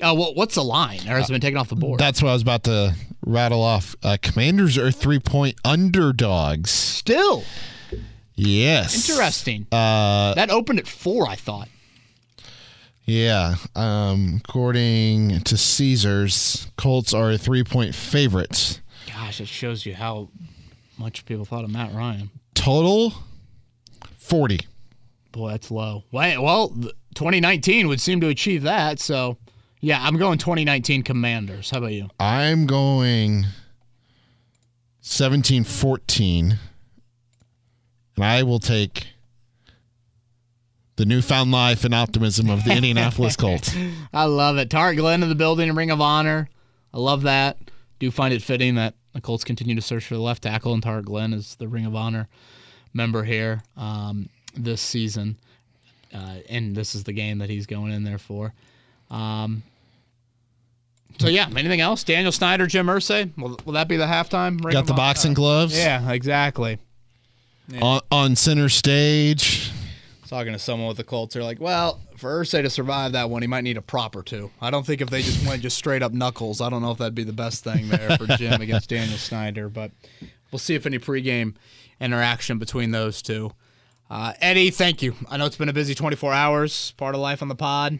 Oh, 0.00 0.14
well, 0.14 0.34
what's 0.34 0.54
the 0.54 0.64
line? 0.64 1.00
Or 1.08 1.16
has 1.16 1.28
it 1.28 1.32
been 1.32 1.40
taken 1.40 1.58
off 1.58 1.68
the 1.68 1.76
board? 1.76 1.98
That's 1.98 2.22
what 2.22 2.30
I 2.30 2.32
was 2.32 2.42
about 2.42 2.64
to 2.64 2.94
rattle 3.24 3.62
off. 3.62 3.96
Uh, 4.02 4.16
commanders 4.20 4.78
are 4.78 4.90
three 4.90 5.18
point 5.18 5.56
underdogs. 5.64 6.70
Still. 6.70 7.44
Yes. 8.34 9.08
Interesting. 9.08 9.66
Uh, 9.72 10.34
that 10.34 10.50
opened 10.50 10.78
at 10.78 10.86
four, 10.86 11.28
I 11.28 11.34
thought. 11.34 11.68
Yeah. 13.04 13.56
Um, 13.74 14.40
according 14.44 15.40
to 15.40 15.56
Caesars, 15.56 16.68
Colts 16.76 17.12
are 17.12 17.32
a 17.32 17.38
three 17.38 17.64
point 17.64 17.94
favorite. 17.94 18.80
Gosh, 19.08 19.40
it 19.40 19.48
shows 19.48 19.84
you 19.84 19.94
how 19.94 20.28
much 20.98 21.24
people 21.26 21.44
thought 21.44 21.64
of 21.64 21.70
Matt 21.70 21.94
Ryan. 21.94 22.30
Total 22.54 23.12
40. 24.16 24.60
Boy, 25.32 25.50
that's 25.50 25.70
low. 25.70 26.04
Well, 26.10 26.42
well, 26.42 26.68
2019 27.14 27.88
would 27.88 28.00
seem 28.00 28.20
to 28.20 28.28
achieve 28.28 28.62
that. 28.62 28.98
So, 28.98 29.36
yeah, 29.80 30.00
I'm 30.02 30.16
going 30.16 30.38
2019 30.38 31.02
Commanders. 31.02 31.70
How 31.70 31.78
about 31.78 31.92
you? 31.92 32.08
I'm 32.18 32.66
going 32.66 33.46
17 35.00 35.64
14. 35.64 36.58
And 38.16 38.24
I 38.24 38.42
will 38.42 38.58
take 38.58 39.06
the 40.96 41.06
newfound 41.06 41.52
life 41.52 41.84
and 41.84 41.94
optimism 41.94 42.50
of 42.50 42.64
the 42.64 42.72
Indianapolis 42.74 43.36
Colts. 43.38 43.74
I 44.12 44.24
love 44.24 44.58
it. 44.58 44.68
Tarik 44.70 44.98
Glenn 44.98 45.22
in 45.22 45.28
the 45.28 45.36
building, 45.36 45.72
Ring 45.74 45.92
of 45.92 46.00
Honor. 46.00 46.48
I 46.92 46.98
love 46.98 47.22
that. 47.22 47.56
Do 48.00 48.10
find 48.10 48.34
it 48.34 48.42
fitting 48.42 48.74
that 48.74 48.94
the 49.18 49.22
Colts 49.22 49.42
continue 49.42 49.74
to 49.74 49.80
search 49.82 50.06
for 50.06 50.14
the 50.14 50.20
left 50.20 50.44
tackle, 50.44 50.72
and 50.74 50.82
Tarik 50.82 51.04
Glenn 51.04 51.32
is 51.32 51.56
the 51.56 51.66
Ring 51.66 51.84
of 51.86 51.96
Honor 51.96 52.28
member 52.94 53.24
here 53.24 53.62
um, 53.76 54.28
this 54.54 54.80
season. 54.80 55.36
Uh, 56.14 56.36
and 56.48 56.74
this 56.74 56.94
is 56.94 57.02
the 57.04 57.12
game 57.12 57.38
that 57.38 57.50
he's 57.50 57.66
going 57.66 57.92
in 57.92 58.04
there 58.04 58.18
for. 58.18 58.54
Um, 59.10 59.64
so 61.18 61.26
yeah, 61.28 61.48
anything 61.56 61.80
else? 61.80 62.04
Daniel 62.04 62.30
Snyder, 62.30 62.66
Jim 62.68 62.86
Irsay. 62.86 63.36
Will, 63.36 63.58
will 63.64 63.72
that 63.72 63.88
be 63.88 63.96
the 63.96 64.06
halftime? 64.06 64.62
Ring 64.64 64.72
Got 64.72 64.86
the 64.86 64.92
Honor? 64.92 64.98
boxing 64.98 65.34
gloves 65.34 65.76
Yeah, 65.76 66.10
exactly. 66.12 66.78
on, 67.82 68.00
on 68.12 68.36
center 68.36 68.68
stage. 68.68 69.72
Talking 70.28 70.52
to 70.52 70.58
someone 70.58 70.88
with 70.88 70.98
the 70.98 71.04
Colts, 71.04 71.32
they're 71.32 71.42
like, 71.42 71.58
"Well, 71.58 72.00
for 72.18 72.44
Irsay 72.44 72.60
to 72.62 72.68
survive 72.68 73.12
that 73.12 73.30
one, 73.30 73.40
he 73.40 73.48
might 73.48 73.64
need 73.64 73.78
a 73.78 73.82
prop 73.82 74.14
or 74.14 74.22
two. 74.22 74.50
I 74.60 74.70
don't 74.70 74.84
think 74.84 75.00
if 75.00 75.08
they 75.08 75.22
just 75.22 75.46
went 75.46 75.62
just 75.62 75.78
straight 75.78 76.02
up 76.02 76.12
knuckles, 76.12 76.60
I 76.60 76.68
don't 76.68 76.82
know 76.82 76.90
if 76.90 76.98
that'd 76.98 77.14
be 77.14 77.24
the 77.24 77.32
best 77.32 77.64
thing 77.64 77.88
there 77.88 78.16
for 78.18 78.26
Jim 78.36 78.60
against 78.60 78.88
Daniel 78.90 79.16
Snyder. 79.16 79.70
But 79.70 79.90
we'll 80.52 80.58
see 80.58 80.74
if 80.74 80.84
any 80.84 80.98
pregame 80.98 81.54
interaction 81.98 82.58
between 82.58 82.90
those 82.90 83.22
two. 83.22 83.52
Uh, 84.10 84.34
Eddie, 84.40 84.70
thank 84.70 85.02
you. 85.02 85.14
I 85.30 85.38
know 85.38 85.46
it's 85.46 85.56
been 85.56 85.68
a 85.70 85.74
busy 85.74 85.94
24 85.94 86.32
hours, 86.32 86.92
part 86.98 87.14
of 87.14 87.22
life 87.22 87.40
on 87.40 87.48
the 87.48 87.54
pod, 87.54 87.98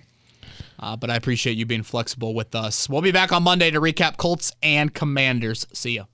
uh, 0.78 0.96
but 0.96 1.08
I 1.10 1.16
appreciate 1.16 1.56
you 1.56 1.64
being 1.64 1.82
flexible 1.82 2.34
with 2.34 2.54
us. 2.54 2.88
We'll 2.90 3.02
be 3.02 3.12
back 3.12 3.32
on 3.32 3.42
Monday 3.42 3.70
to 3.70 3.80
recap 3.80 4.18
Colts 4.18 4.52
and 4.62 4.92
Commanders. 4.92 5.66
See 5.72 5.96
ya. 5.96 6.04